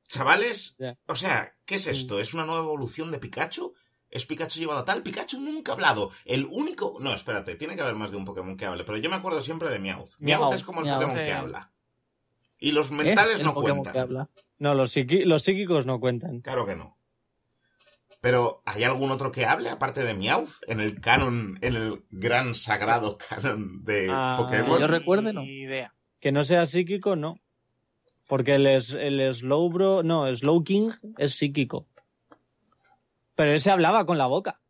Chavales, 0.08 0.76
o 1.06 1.16
sea, 1.16 1.54
¿qué 1.64 1.76
es 1.76 1.86
esto? 1.86 2.20
¿Es 2.20 2.34
una 2.34 2.44
nueva 2.44 2.62
evolución 2.62 3.10
de 3.10 3.18
Pikachu? 3.18 3.74
¿Es 4.10 4.26
Pikachu 4.26 4.60
llevado 4.60 4.80
a 4.80 4.84
tal? 4.84 5.02
Pikachu 5.02 5.40
nunca 5.40 5.72
ha 5.72 5.74
hablado. 5.74 6.10
El 6.26 6.44
único... 6.50 6.98
No, 7.00 7.14
espérate, 7.14 7.54
tiene 7.54 7.76
que 7.76 7.80
haber 7.80 7.94
más 7.94 8.10
de 8.10 8.18
un 8.18 8.26
Pokémon 8.26 8.56
que 8.58 8.66
hable, 8.66 8.84
pero 8.84 8.98
yo 8.98 9.08
me 9.08 9.16
acuerdo 9.16 9.40
siempre 9.40 9.70
de 9.70 9.78
Meowth. 9.78 10.10
Meowth 10.18 10.40
Meowth, 10.40 10.54
es 10.54 10.64
como 10.64 10.80
el 10.80 10.86
Meowth. 10.86 11.00
Pokémon 11.00 11.16
Sí. 11.16 11.30
que 11.30 11.32
habla. 11.32 11.72
Y 12.58 12.72
los 12.72 12.86
Es 12.88 12.92
mentales 12.92 13.42
no 13.42 13.54
cuentan. 13.54 13.92
que 13.92 13.98
habla. 13.98 14.28
No, 14.58 14.74
los, 14.74 14.94
psiqui- 14.94 15.24
los 15.24 15.42
psíquicos 15.44 15.86
no 15.86 15.98
cuentan. 15.98 16.40
Claro 16.42 16.66
que 16.66 16.76
no. 16.76 16.98
Pero, 18.22 18.62
¿hay 18.64 18.84
algún 18.84 19.10
otro 19.10 19.30
que 19.32 19.44
hable 19.44 19.68
aparte 19.68 20.04
de 20.04 20.14
Meowth 20.14 20.62
en 20.68 20.80
el 20.80 21.00
canon, 21.00 21.58
en 21.60 21.74
el 21.74 22.04
gran 22.10 22.54
sagrado 22.54 23.18
canon 23.28 23.84
de 23.84 24.06
Ah, 24.10 24.36
Pokémon? 24.38 24.80
yo 24.80 24.86
recuerde, 24.86 25.32
no. 25.34 25.42
Ni 25.42 25.62
idea. 25.62 25.92
Que 26.20 26.32
no 26.32 26.44
sea 26.44 26.64
psíquico, 26.64 27.16
no. 27.16 27.38
Porque 28.28 28.54
el, 28.54 28.66
es- 28.66 28.92
el 28.92 29.34
Slowbro, 29.34 30.02
no, 30.04 30.34
Slow 30.34 30.62
King 30.64 30.90
es 31.18 31.34
psíquico. 31.34 31.86
Pero 33.34 33.52
ese 33.54 33.70
hablaba 33.70 34.06
con 34.06 34.18
la 34.18 34.26
boca. 34.26 34.60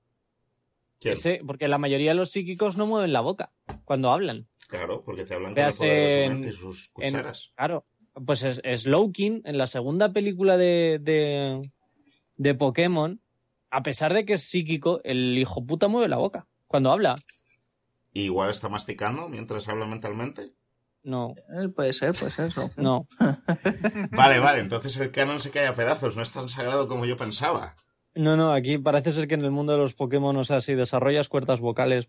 ¿Quién? 1.01 1.15
Ese- 1.15 1.41
porque 1.47 1.69
la 1.69 1.79
mayoría 1.79 2.13
de 2.13 2.17
los 2.17 2.31
psíquicos 2.31 2.77
no 2.77 2.87
mueven 2.87 3.13
la 3.13 3.21
boca 3.21 3.53
cuando 3.85 4.11
hablan. 4.11 4.49
Claro, 4.69 5.03
porque 5.05 5.25
te 5.25 5.35
hablan 5.35 5.53
con 5.55 5.59
el 5.63 5.67
de 5.67 5.73
su 5.73 5.85
en- 5.85 6.33
mente 6.33 6.49
y 6.49 6.53
sus 6.53 6.87
en- 6.87 6.93
cucharas. 7.13 7.53
Claro. 7.57 7.85
Pues 8.27 8.43
es, 8.43 8.61
Slowking, 8.83 9.43
en 9.45 9.59
la 9.59 9.67
segunda 9.67 10.13
película 10.13 10.57
de, 10.57 10.99
de, 11.01 11.71
de 12.37 12.55
Pokémon, 12.55 13.21
a 13.73 13.83
pesar 13.83 14.13
de 14.15 14.25
que 14.25 14.35
es 14.35 14.43
psíquico, 14.45 15.01
el 15.03 15.37
hijo 15.39 15.65
puta 15.67 15.89
mueve 15.89 16.09
la 16.09 16.19
boca 16.19 16.47
cuando 16.69 16.93
habla. 16.93 17.15
¿Y 18.13 18.23
igual 18.23 18.51
está 18.51 18.69
masticando 18.69 19.29
mientras 19.29 19.67
habla 19.69 19.87
mentalmente? 19.87 20.49
No, 21.03 21.35
Eh, 21.49 21.69
puede 21.69 21.93
ser, 21.93 22.13
puede 22.13 22.31
ser 22.31 22.47
eso. 22.49 22.71
no. 22.77 23.09
Vale, 24.13 24.39
vale, 24.39 24.61
entonces 24.61 24.97
el 24.99 25.11
canon 25.11 25.41
se 25.41 25.51
cae 25.51 25.67
a 25.67 25.75
pedazos, 25.75 26.15
no 26.17 26.23
es 26.23 26.31
tan 26.33 26.49
sagrado 26.49 26.87
como 26.87 27.07
yo 27.07 27.17
pensaba. 27.17 27.75
No, 28.15 28.37
no, 28.37 28.53
aquí 28.53 28.79
parece 28.79 29.11
ser 29.11 29.27
que 29.27 29.35
en 29.35 29.45
el 29.45 29.51
mundo 29.51 29.73
de 29.73 29.79
los 29.79 29.95
Pokémon, 29.95 30.37
o 30.37 30.45
sea, 30.45 30.61
si 30.61 30.75
desarrollas 30.75 31.29
cuerdas 31.29 31.61
vocales, 31.61 32.09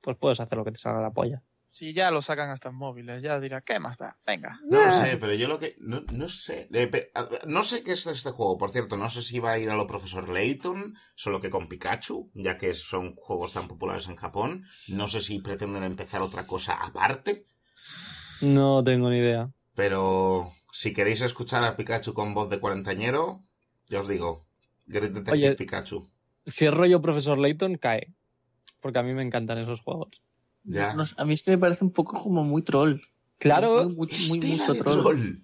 pues 0.00 0.16
puedes 0.16 0.40
hacer 0.40 0.56
lo 0.58 0.64
que 0.64 0.72
te 0.72 0.78
salga 0.78 1.02
la 1.02 1.10
polla. 1.12 1.42
Si 1.74 1.94
ya 1.94 2.10
lo 2.10 2.20
sacan 2.20 2.50
hasta 2.50 2.68
en 2.68 2.74
móviles, 2.74 3.22
ya 3.22 3.40
dirá, 3.40 3.62
¿qué 3.62 3.78
más 3.80 3.96
da? 3.96 4.18
Venga. 4.26 4.60
No 4.68 4.84
lo 4.84 4.92
sé, 4.92 5.16
pero 5.16 5.32
yo 5.32 5.48
lo 5.48 5.58
que... 5.58 5.74
No, 5.80 6.02
no 6.12 6.28
sé. 6.28 6.68
Eh, 6.70 6.86
pe- 6.86 7.10
no 7.46 7.62
sé 7.62 7.82
qué 7.82 7.92
es 7.92 8.06
este 8.06 8.30
juego, 8.30 8.58
por 8.58 8.70
cierto. 8.70 8.98
No 8.98 9.08
sé 9.08 9.22
si 9.22 9.38
va 9.38 9.52
a 9.52 9.58
ir 9.58 9.70
a 9.70 9.74
lo 9.74 9.86
profesor 9.86 10.28
Layton, 10.28 10.94
solo 11.14 11.40
que 11.40 11.48
con 11.48 11.68
Pikachu, 11.68 12.30
ya 12.34 12.58
que 12.58 12.74
son 12.74 13.14
juegos 13.16 13.54
tan 13.54 13.68
populares 13.68 14.06
en 14.08 14.16
Japón. 14.16 14.64
No 14.88 15.08
sé 15.08 15.22
si 15.22 15.38
pretenden 15.40 15.82
empezar 15.82 16.20
otra 16.20 16.46
cosa 16.46 16.74
aparte, 16.74 17.46
No 18.42 18.84
tengo 18.84 19.08
ni 19.08 19.18
idea. 19.18 19.50
pero 19.74 20.52
si 20.72 20.92
queréis 20.92 21.22
escuchar 21.22 21.64
a 21.64 21.74
Pikachu 21.74 22.12
con 22.12 22.34
voz 22.34 22.50
de 22.50 22.60
cuarentañero, 22.60 23.44
ya 23.88 24.00
os 24.00 24.08
digo, 24.08 24.44
Great 24.86 25.12
Detective 25.12 25.48
Oye. 25.48 25.56
Pikachu. 25.56 26.10
Si 26.44 26.66
es 26.66 26.74
rollo 26.74 27.00
Profesor 27.00 27.38
Layton, 27.38 27.76
cae. 27.78 28.12
Porque 28.80 28.98
a 28.98 29.02
mí 29.02 29.14
me 29.14 29.22
encantan 29.22 29.58
esos 29.58 29.80
juegos. 29.80 30.20
Ya. 30.64 30.94
No 30.94 31.04
sé, 31.04 31.14
a 31.18 31.24
mí 31.24 31.34
es 31.34 31.42
que 31.42 31.50
me 31.52 31.58
parece 31.58 31.84
un 31.84 31.92
poco 31.92 32.22
como 32.22 32.44
muy 32.44 32.62
troll. 32.62 33.00
Claro, 33.38 33.84
Muy, 33.84 33.94
muy, 33.96 34.08
Es 34.10 34.28
muy- 34.28 34.38
mucho 34.40 34.74
troll. 34.74 35.00
troll. 35.02 35.36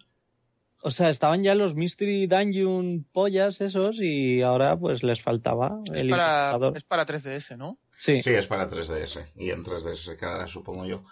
o 0.82 0.90
sea, 0.92 1.10
estaban 1.10 1.42
ya 1.42 1.54
los 1.56 1.74
Mystery 1.74 2.26
Dungeon 2.28 3.04
pollas 3.12 3.60
esos 3.60 3.96
y 4.00 4.42
ahora 4.42 4.78
pues 4.78 5.02
les 5.02 5.20
faltaba 5.20 5.80
Es 5.92 6.00
el 6.02 6.10
para, 6.10 6.56
es 6.76 6.84
para 6.84 7.04
3DS, 7.04 7.56
¿no? 7.56 7.78
Sí. 7.98 8.20
Sí, 8.20 8.30
es 8.30 8.46
para 8.46 8.68
3DS. 8.70 9.26
Y 9.34 9.50
en 9.50 9.64
3DS 9.64 9.96
se 9.96 10.16
quedará, 10.16 10.46
supongo 10.46 10.86
yo. 10.86 11.02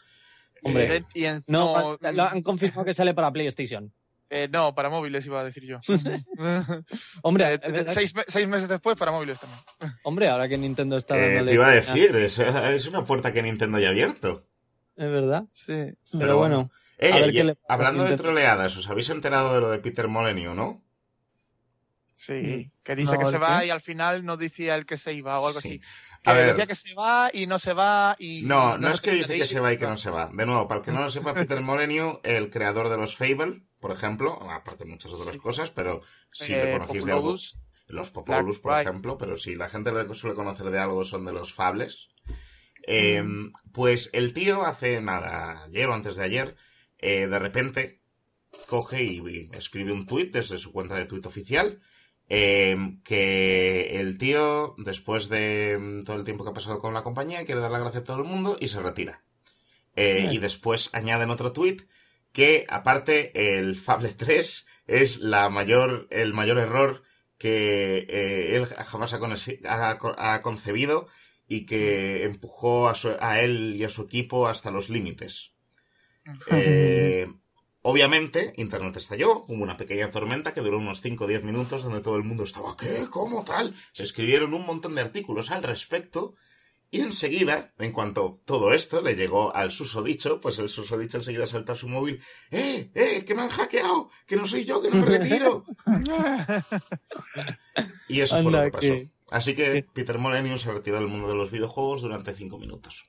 Hombre. 0.62 0.96
Eh, 0.98 1.04
Y 1.14 1.24
en- 1.24 1.42
No, 1.48 1.96
no, 2.00 2.12
lo 2.12 2.22
han 2.22 2.42
confirmado 2.42 2.84
que 2.84 2.94
sale 2.94 3.12
para 3.12 3.32
PlayStation. 3.32 3.92
Eh, 4.30 4.48
no, 4.50 4.74
para 4.74 4.88
móviles 4.90 5.24
iba 5.26 5.40
a 5.40 5.44
decir 5.44 5.64
yo. 5.64 5.78
Hombre, 7.22 7.54
Eh, 7.62 7.84
seis, 7.88 8.14
me- 8.14 8.24
seis 8.26 8.46
meses 8.48 8.68
después 8.68 8.96
para 8.96 9.12
móviles 9.12 9.38
también. 9.38 9.60
Hombre, 10.04 10.28
ahora 10.28 10.48
que 10.48 10.58
Nintendo 10.58 10.96
está 10.96 11.16
eh, 11.16 11.42
te 11.44 11.54
iba 11.54 11.68
a 11.68 11.70
decir, 11.72 12.14
es, 12.16 12.38
es 12.38 12.86
una 12.86 13.04
puerta 13.04 13.32
que 13.32 13.42
Nintendo 13.42 13.78
ya 13.78 13.88
ha 13.88 13.90
abierto. 13.90 14.42
Es 14.96 15.10
verdad. 15.10 15.44
Sí. 15.50 15.66
Pero, 15.74 16.18
Pero 16.18 16.36
bueno, 16.38 16.70
Eh, 16.98 17.12
A 17.12 17.16
ver 17.20 17.30
y- 17.30 17.32
qué 17.34 17.44
le 17.44 17.54
pasa 17.56 17.66
a 17.68 17.74
hablando 17.74 18.04
de 18.04 18.16
troleadas, 18.16 18.76
¿os 18.76 18.88
habéis 18.88 19.10
enterado 19.10 19.54
de 19.54 19.60
lo 19.60 19.70
de 19.70 19.78
Peter 19.78 20.08
Molyneux, 20.08 20.56
no? 20.56 20.82
Sí, 22.14 22.32
Mm. 22.32 22.82
que 22.82 22.96
dice 22.96 23.12
No, 23.12 23.18
que 23.18 23.24
se 23.26 23.36
¿el 23.36 23.42
va 23.42 23.60
qué? 23.60 23.66
y 23.66 23.70
al 23.70 23.82
final 23.82 24.24
no 24.24 24.38
decía 24.38 24.74
el 24.74 24.86
que 24.86 24.96
se 24.96 25.12
iba 25.12 25.38
o 25.38 25.46
algo 25.46 25.60
Sí. 25.60 25.68
así. 25.68 25.80
A 26.24 26.32
Que 26.32 26.38
ver. 26.38 26.46
decía 26.48 26.66
que 26.66 26.74
se 26.74 26.94
va 26.94 27.28
y 27.32 27.46
no 27.46 27.58
se 27.58 27.74
va 27.74 28.16
y... 28.18 28.42
No, 28.44 28.78
no, 28.78 28.88
es 28.90 29.00
que 29.02 29.12
dice 29.12 29.38
que 29.38 29.46
se 29.46 29.60
va 29.60 29.72
y 29.72 29.76
que 29.76 29.86
no 29.86 29.96
se 29.98 30.08
va. 30.10 30.30
De 30.32 30.46
nuevo, 30.46 30.66
para 30.66 30.80
el 30.80 30.84
que 30.86 30.90
no 30.92 31.02
lo 31.02 31.10
sepa, 31.10 31.34
Peter 31.34 31.60
Molyneux, 31.60 32.18
el 32.24 32.48
creador 32.50 32.88
de 32.88 32.96
los 32.96 33.16
Fable, 33.16 33.62
por 33.86 33.94
ejemplo, 33.96 34.50
aparte 34.50 34.84
de 34.84 34.90
muchas 34.90 35.12
otras 35.12 35.34
Sí. 35.34 35.38
cosas, 35.38 35.70
pero 35.70 36.00
si 36.32 36.52
Eh, 36.54 36.64
le 36.64 36.72
conocéis 36.72 37.04
de 37.04 37.12
algo, 37.12 37.36
los 37.86 38.10
Popolus, 38.10 38.58
por 38.58 38.72
Black, 38.72 38.86
ejemplo, 38.88 39.16
pero 39.16 39.38
si 39.38 39.54
la 39.54 39.68
gente 39.68 39.92
le 39.92 40.12
suele 40.14 40.34
conocer 40.34 40.70
de 40.70 40.78
algo 40.80 41.04
son 41.04 41.24
de 41.24 41.32
los 41.32 41.52
Fables. 41.52 42.08
Eh, 42.88 43.22
Pues 43.72 44.10
el 44.12 44.32
tío 44.32 44.64
hace 44.66 45.00
nada, 45.00 45.62
ayer 45.64 45.88
o 45.88 45.94
antes 45.94 46.16
de 46.16 46.24
ayer, 46.24 46.56
eh, 46.98 47.26
de 47.28 47.38
repente 47.38 48.00
coge 48.68 49.04
y, 49.04 49.50
escribe 49.52 49.92
un 49.92 50.06
tuit 50.06 50.32
desde 50.32 50.58
su 50.58 50.72
cuenta 50.72 50.96
de 50.96 51.06
tuit 51.06 51.24
oficial. 51.26 51.80
eh, 52.28 52.76
que 53.04 54.00
el 54.00 54.18
tío, 54.18 54.74
después 54.78 55.28
de 55.28 55.78
mm, 55.78 56.02
todo 56.02 56.16
el 56.16 56.24
tiempo 56.24 56.42
que 56.42 56.50
ha 56.50 56.54
pasado 56.54 56.80
con 56.80 56.92
la 56.92 57.04
compañía, 57.04 57.44
quiere 57.44 57.60
dar 57.60 57.70
la 57.70 57.78
gracia 57.78 58.00
a 58.00 58.04
todo 58.04 58.16
el 58.18 58.24
mundo 58.24 58.56
y 58.58 58.66
se 58.66 58.80
retira. 58.80 59.22
Eh, 59.94 60.30
y 60.32 60.38
después 60.38 60.90
añaden 60.92 61.30
otro 61.30 61.52
tuit 61.52 61.82
que, 62.36 62.66
aparte, 62.68 63.16
el 63.58 63.76
Fable 63.76 64.12
3 64.12 64.66
es 64.86 65.20
la 65.20 65.48
mayor, 65.48 66.06
el 66.10 66.34
mayor 66.34 66.58
error 66.58 67.02
que 67.38 68.06
eh, 68.10 68.56
él 68.56 68.66
jamás 68.66 69.14
ha, 69.14 70.40
concebido 70.42 71.08
y 71.48 71.64
que 71.64 72.24
empujó 72.24 72.90
a, 72.90 72.94
su- 72.94 73.16
a 73.20 73.40
él 73.40 73.74
y 73.74 73.84
a 73.84 73.88
su 73.88 74.02
equipo 74.02 74.48
hasta 74.48 74.70
los 74.70 74.90
límites. 74.90 75.52
Eh, 76.50 77.26
obviamente, 77.80 78.52
Internet 78.56 78.98
estalló, 78.98 79.40
hubo 79.48 79.62
una 79.62 79.78
pequeña 79.78 80.10
tormenta 80.10 80.52
que 80.52 80.60
duró 80.60 80.76
unos 80.76 81.00
5 81.00 81.24
o 81.24 81.26
10 81.26 81.42
minutos 81.42 81.84
donde 81.84 82.02
todo 82.02 82.16
el 82.18 82.24
mundo 82.24 82.44
estaba, 82.44 82.76
¿qué? 82.76 83.06
¿Cómo 83.08 83.44
tal? 83.44 83.74
Se 83.94 84.02
escribieron 84.02 84.52
un 84.52 84.66
montón 84.66 84.94
de 84.94 85.00
artículos 85.00 85.50
al 85.50 85.62
respecto 85.62 86.34
y 86.90 87.00
enseguida, 87.00 87.74
en 87.78 87.92
cuanto 87.92 88.40
todo 88.46 88.72
esto 88.72 89.02
le 89.02 89.16
llegó 89.16 89.54
al 89.54 89.70
susodicho, 89.72 90.40
pues 90.40 90.58
el 90.58 90.68
susodicho 90.68 91.18
enseguida 91.18 91.46
salta 91.46 91.72
a 91.72 91.76
su 91.76 91.88
móvil, 91.88 92.22
¡eh, 92.50 92.90
eh, 92.94 93.24
que 93.24 93.34
me 93.34 93.42
han 93.42 93.48
hackeado! 93.48 94.08
¡Que 94.26 94.36
no 94.36 94.46
soy 94.46 94.64
yo, 94.64 94.80
que 94.80 94.90
no 94.90 95.04
me 95.04 95.18
retiro! 95.18 95.64
y 98.08 98.20
eso 98.20 98.42
fue 98.42 98.52
lo 98.52 98.62
que 98.62 98.70
pasó. 98.70 98.80
que- 98.88 99.10
Así 99.30 99.54
que 99.54 99.72
que- 99.72 99.82
Peter 99.92 100.18
Molyneux 100.18 100.60
se 100.60 100.72
retiró 100.72 100.96
del 100.98 101.08
mundo 101.08 101.28
de 101.28 101.34
los 101.34 101.50
videojuegos 101.50 102.02
durante 102.02 102.32
5 102.34 102.58
minutos. 102.58 103.06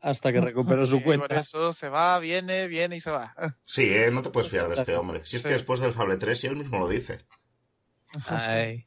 hasta 0.00 0.32
que 0.32 0.40
recuperó 0.40 0.86
su 0.86 0.98
Sí, 0.98 1.02
Por 1.04 1.16
cuenta. 1.18 1.40
eso 1.40 1.72
se 1.72 1.88
va, 1.88 2.18
viene, 2.20 2.68
viene 2.68 2.96
y 2.96 3.00
se 3.00 3.10
va. 3.10 3.34
Sí, 3.64 3.82
eh, 3.92 4.10
no 4.12 4.22
te 4.22 4.30
puedes 4.30 4.48
fiar 4.48 4.68
de 4.68 4.76
este 4.76 4.94
hombre. 4.96 5.22
Si 5.26 5.36
es 5.38 5.42
que 5.42 5.48
después 5.48 5.80
del 5.80 5.92
Fable 5.92 6.16
3, 6.16 6.44
y 6.44 6.46
él 6.46 6.56
mismo 6.56 6.78
lo 6.78 6.86
dice. 6.88 7.18
Ay. 8.28 8.86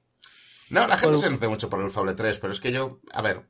No, 0.70 0.88
la 0.88 0.96
gente 0.96 1.08
Bueno. 1.08 1.18
se 1.20 1.28
enoce 1.28 1.48
mucho 1.50 1.70
por 1.70 1.82
el 1.84 1.92
Fable 1.92 2.14
3, 2.14 2.40
pero 2.40 2.54
es 2.54 2.62
que 2.62 2.72
yo, 2.72 3.02
a 3.12 3.22
ver, 3.22 3.46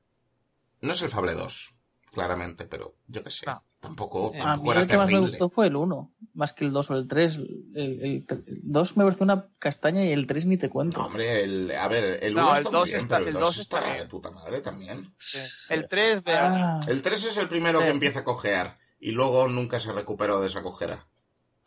no 0.82 0.92
es 0.92 1.02
el 1.02 1.10
Fable 1.10 1.34
2, 1.36 1.74
claramente, 2.12 2.66
pero 2.66 2.96
yo 3.08 3.24
qué 3.24 3.30
sé, 3.32 3.46
No. 3.46 3.64
tampoco, 3.80 4.32
A 4.34 4.36
A 4.36 4.38
tampoco 4.40 4.64
mí 4.66 4.72
era 4.72 4.82
el 4.82 4.88
que 4.88 4.98
más 4.98 5.06
me 5.08 5.12
terrible. 5.14 5.30
gustó 5.32 5.50
fue 5.50 5.68
el 5.68 5.76
1, 5.76 6.14
más 6.34 6.54
que 6.54 6.66
el 6.66 6.74
2 6.74 6.92
o 6.92 6.96
el 6.98 7.08
3. 7.08 7.36
El, 7.36 7.46
el, 7.76 8.26
2 8.64 8.98
me 8.98 9.04
pareció 9.04 9.24
una 9.24 9.48
castaña 9.60 10.04
y 10.06 10.12
el 10.12 10.28
3 10.28 10.46
ni 10.46 10.58
te 10.58 10.68
No, 10.68 10.74
cuento. 10.74 11.02
hombre, 11.06 11.44
el, 11.44 11.72
a 11.72 11.88
ver, 11.88 12.24
el 12.24 12.34
No, 12.34 12.42
1 12.44 12.52
el 12.52 12.58
está 12.58 12.70
dos 12.70 12.80
muy 12.82 12.90
bien, 12.90 13.02
está- 13.02 13.16
pero 13.18 13.30
el 13.30 13.36
el 13.36 13.42
2 13.42 13.42
dos 13.44 13.58
está, 13.58 13.80
está- 13.80 13.94
de 14.04 14.06
puta 14.08 14.32
madre 14.32 14.62
también. 14.62 15.14
Sí. 15.18 15.40
El 15.70 15.88
3, 15.88 16.24
vea. 16.24 16.76
Ah, 16.76 16.80
El 16.88 17.02
3 17.02 17.24
es 17.26 17.38
el 17.38 17.48
primero 17.48 17.80
Sí. 17.80 17.86
que 17.86 17.92
empieza 17.92 18.20
a 18.20 18.24
cojear 18.24 18.76
y 19.00 19.12
luego 19.12 19.48
nunca 19.48 19.80
se 19.80 19.92
recuperó 19.94 20.42
de 20.42 20.48
esa 20.48 20.62
cojera. 20.62 21.08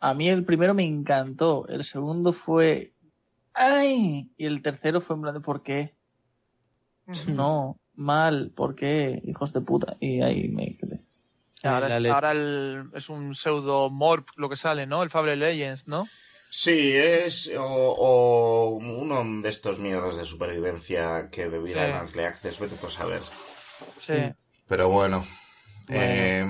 a 0.01 0.13
mí 0.13 0.27
el 0.29 0.45
primero 0.45 0.73
me 0.75 0.83
encantó. 0.85 1.65
El 1.67 1.83
segundo 1.83 2.31
fue. 2.31 2.93
¡Ay! 3.55 4.29
Y 4.37 4.45
el 4.45 4.61
tercero 4.61 5.01
fue 5.01 5.15
en 5.15 5.21
plan 5.23 5.33
de 5.33 5.39
¿por 5.39 5.63
qué? 5.63 5.95
No, 7.27 7.79
mal, 7.95 8.51
¿por 8.55 8.75
qué? 8.75 9.21
Hijos 9.25 9.53
de 9.53 9.61
puta. 9.61 9.97
Y 9.99 10.21
ahí 10.21 10.47
me 10.49 10.75
quedé. 10.77 11.01
ahora 11.63 11.87
es, 11.97 12.01
leche. 12.03 12.13
ahora 12.13 12.31
el- 12.31 12.89
es 12.93 13.09
un 13.09 13.33
pseudo 13.35 13.89
morp 13.89 14.27
lo 14.35 14.49
que 14.49 14.55
sale, 14.55 14.85
¿no? 14.85 15.01
El 15.03 15.09
Fable 15.09 15.35
Legends, 15.35 15.87
¿no? 15.87 16.07
Sí, 16.49 16.91
es 16.95 17.51
o, 17.57 17.63
o 17.65 18.69
uno 18.75 19.41
de 19.41 19.49
estos 19.49 19.79
mierdas 19.79 20.15
de 20.15 20.25
supervivencia 20.25 21.27
que 21.31 21.47
bebieran 21.47 21.87
Sí. 21.87 21.91
al 21.93 22.07
Early 22.07 22.23
Access, 22.23 22.59
vete 22.59 22.75
tú 22.75 22.87
a 22.87 22.91
saber. 22.91 23.21
Sí. 23.99 24.13
Pero 24.67 24.89
bueno, 24.89 25.23
Bueno. 25.89 26.03
eh, 26.03 26.45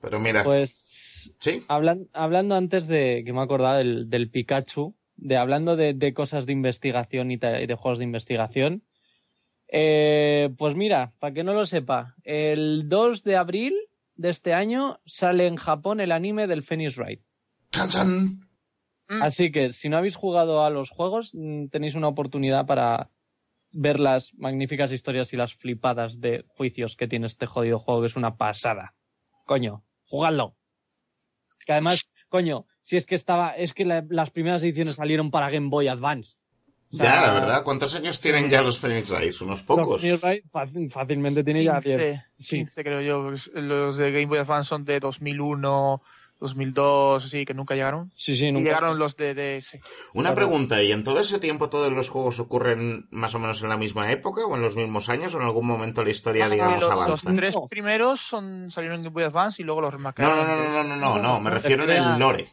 pero 0.00 0.20
mira, 0.20 0.44
Pues 0.44 1.32
sí, 1.38 1.64
hablan- 1.68 2.08
hablando 2.12 2.54
antes 2.54 2.86
de 2.86 3.22
que 3.24 3.32
me 3.32 3.40
he 3.40 3.42
acordado 3.42 3.78
del, 3.78 4.08
del 4.08 4.30
Pikachu, 4.30 4.94
de 5.16 5.36
hablando 5.36 5.74
de, 5.76 5.94
de 5.94 6.14
cosas 6.14 6.46
de 6.46 6.52
investigación 6.52 7.30
y 7.30 7.36
de 7.36 7.74
juegos 7.78 7.98
de 7.98 8.04
investigación. 8.04 8.82
Eh, 9.72 10.50
pues 10.58 10.74
mira, 10.76 11.12
para 11.18 11.32
que 11.34 11.44
no 11.44 11.52
lo 11.54 11.66
sepa, 11.66 12.16
el 12.24 12.88
2 12.88 13.22
de 13.24 13.36
abril 13.36 13.74
de 14.16 14.30
este 14.30 14.52
año 14.52 15.00
sale 15.06 15.46
en 15.46 15.56
Japón 15.56 16.00
el 16.00 16.12
anime 16.12 16.46
del 16.46 16.62
Phoenix 16.62 16.96
Wright. 16.96 17.22
Mm. 19.08 19.22
Así 19.22 19.50
que 19.50 19.72
si 19.72 19.88
no 19.88 19.96
habéis 19.96 20.16
jugado 20.16 20.64
a 20.64 20.70
los 20.70 20.90
juegos, 20.90 21.30
mm, 21.34 21.66
tenéis 21.68 21.94
una 21.94 22.08
oportunidad 22.08 22.66
para 22.66 23.10
ver 23.72 24.00
las 24.00 24.34
magníficas 24.34 24.92
historias 24.92 25.32
y 25.32 25.36
las 25.36 25.54
flipadas 25.54 26.20
de 26.20 26.44
juicios 26.48 26.96
que 26.96 27.06
tiene 27.08 27.26
este 27.28 27.46
jodido 27.46 27.78
juego, 27.78 28.00
que 28.00 28.08
es 28.08 28.16
una 28.16 28.36
pasada. 28.36 28.94
Coño, 29.46 29.84
jugadlo. 30.06 30.56
Que 31.64 31.72
además, 31.72 32.12
coño, 32.28 32.66
si 32.82 32.96
es 32.96 33.06
que 33.06 33.14
estaba, 33.14 33.50
es 33.56 33.74
que 33.74 33.84
la- 33.84 34.04
las 34.08 34.30
primeras 34.30 34.62
ediciones 34.64 34.96
salieron 34.96 35.30
para 35.30 35.50
Game 35.50 35.68
Boy 35.68 35.86
Advance. 35.88 36.36
O 36.92 36.96
sea, 36.96 37.14
Ya, 37.14 37.20
la 37.22 37.32
verdad, 37.32 37.62
¿cuántos 37.62 37.94
años 37.94 38.20
tienen 38.20 38.48
ya 38.50 38.62
los 38.62 38.78
Phoenix 38.80 39.08
Wright? 39.10 39.32
Unos 39.42 39.60
los 39.60 39.62
pocos. 39.62 40.00
Phoenix 40.00 40.22
Wright 40.22 40.44
fácil- 40.50 40.90
fácilmente 40.90 41.44
tiene 41.44 41.62
ya 41.62 41.78
10. 41.78 41.84
15, 41.84 42.24
Sí. 42.40 42.56
15 42.56 42.82
creo 42.82 43.00
yo. 43.00 43.30
Los 43.54 43.96
de 43.96 44.10
Game 44.10 44.26
Boy 44.26 44.38
Advance 44.38 44.68
son 44.70 44.84
de 44.84 44.98
2001, 44.98 46.02
2002, 46.40 47.24
así, 47.26 47.44
que 47.44 47.54
nunca 47.54 47.74
llegaron. 47.74 48.10
Sí, 48.16 48.34
sí, 48.34 48.46
Y 48.46 48.52
nunca- 48.52 48.64
llegaron 48.70 48.98
los 48.98 49.14
de 49.16 49.34
DS. 49.34 49.78
Una 50.14 50.30
Claro. 50.30 50.34
pregunta, 50.48 50.82
¿y 50.82 50.90
en 50.90 51.04
todo 51.04 51.20
ese 51.20 51.38
tiempo 51.38 51.68
todos 51.68 51.92
los 51.92 52.08
juegos 52.08 52.40
ocurren 52.40 53.06
más 53.10 53.34
o 53.34 53.38
menos 53.38 53.62
en 53.62 53.68
la 53.68 53.76
misma 53.76 54.10
época 54.10 54.44
o 54.46 54.56
en 54.56 54.62
los 54.62 54.74
mismos 54.74 55.08
años 55.10 55.34
o 55.34 55.38
en 55.38 55.44
algún 55.44 55.66
momento 55.66 56.02
la 56.02 56.10
historia, 56.10 56.48
digamos, 56.48 56.80
Los- 56.80 56.84
los 56.84 56.92
avanza? 56.92 57.32
tres 57.34 57.54
No. 57.54 57.66
primeros 57.68 58.20
son, 58.20 58.70
salieron 58.70 58.96
en 58.98 59.02
Game 59.04 59.14
Boy 59.14 59.24
Advance 59.24 59.60
y 59.62 59.64
luego 59.64 59.82
los 59.82 59.92
No, 59.92 59.96
remacaron. 59.98 60.34
no, 60.36 60.44
no, 60.44 60.56
no, 60.56 60.82
no, 60.84 60.96
no, 60.96 60.96
no, 60.96 61.22
no, 61.22 61.40
me 61.40 61.50
refiero 61.50 61.84
en 61.84 61.90
el 61.90 62.18
lore. 62.18 62.48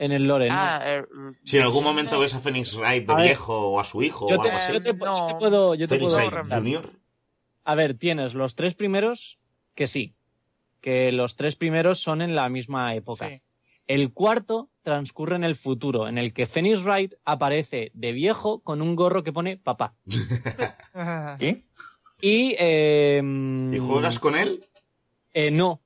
En 0.00 0.12
el 0.12 0.24
lore. 0.26 0.48
¿no? 0.48 0.54
Ah, 0.58 0.80
eh, 0.84 1.04
Si 1.44 1.58
en 1.58 1.62
algún 1.64 1.84
momento 1.84 2.18
ves 2.18 2.34
a 2.34 2.40
Phoenix 2.40 2.74
Wright 2.76 3.06
de 3.06 3.12
A 3.12 3.16
ver, 3.16 3.26
viejo 3.26 3.68
o 3.70 3.78
a 3.80 3.84
su 3.84 4.02
hijo 4.02 4.28
yo, 4.28 4.36
o 4.38 4.42
te, 4.42 4.48
algo 4.48 4.58
así. 4.58 4.72
yo 4.72 4.82
te- 4.82 4.92
No. 4.94 5.20
yo 5.20 5.26
te 5.34 5.34
puedo, 5.38 5.74
yo 5.74 5.86
te. 5.86 5.98
Junior. 6.50 6.90
A 7.64 7.74
ver, 7.74 7.94
tienes 7.94 8.34
los 8.34 8.54
tres 8.54 8.74
primeros 8.74 9.38
que 9.74 9.86
sí, 9.86 10.12
que 10.80 11.12
los 11.12 11.36
tres 11.36 11.54
primeros 11.56 12.00
son 12.00 12.22
en 12.22 12.34
la 12.34 12.48
misma 12.48 12.94
época. 12.94 13.28
sí. 13.28 13.40
El 13.86 14.12
cuarto 14.12 14.70
transcurre 14.82 15.34
en 15.36 15.42
el 15.44 15.56
futuro, 15.56 16.06
en 16.08 16.16
el 16.16 16.32
que 16.32 16.46
Phoenix 16.46 16.82
Wright 16.84 17.14
aparece 17.24 17.90
de 17.92 18.12
viejo 18.12 18.60
con 18.60 18.82
un 18.82 18.94
gorro 18.94 19.24
que 19.24 19.32
pone 19.32 19.56
papá. 19.56 19.94
¿Qué? 21.38 21.64
Y, 22.20 22.54
eh, 22.58 23.20
¿Y 23.72 23.78
juegas 23.78 24.18
con 24.18 24.36
él? 24.36 24.64
eh, 25.32 25.50
no, 25.50 25.80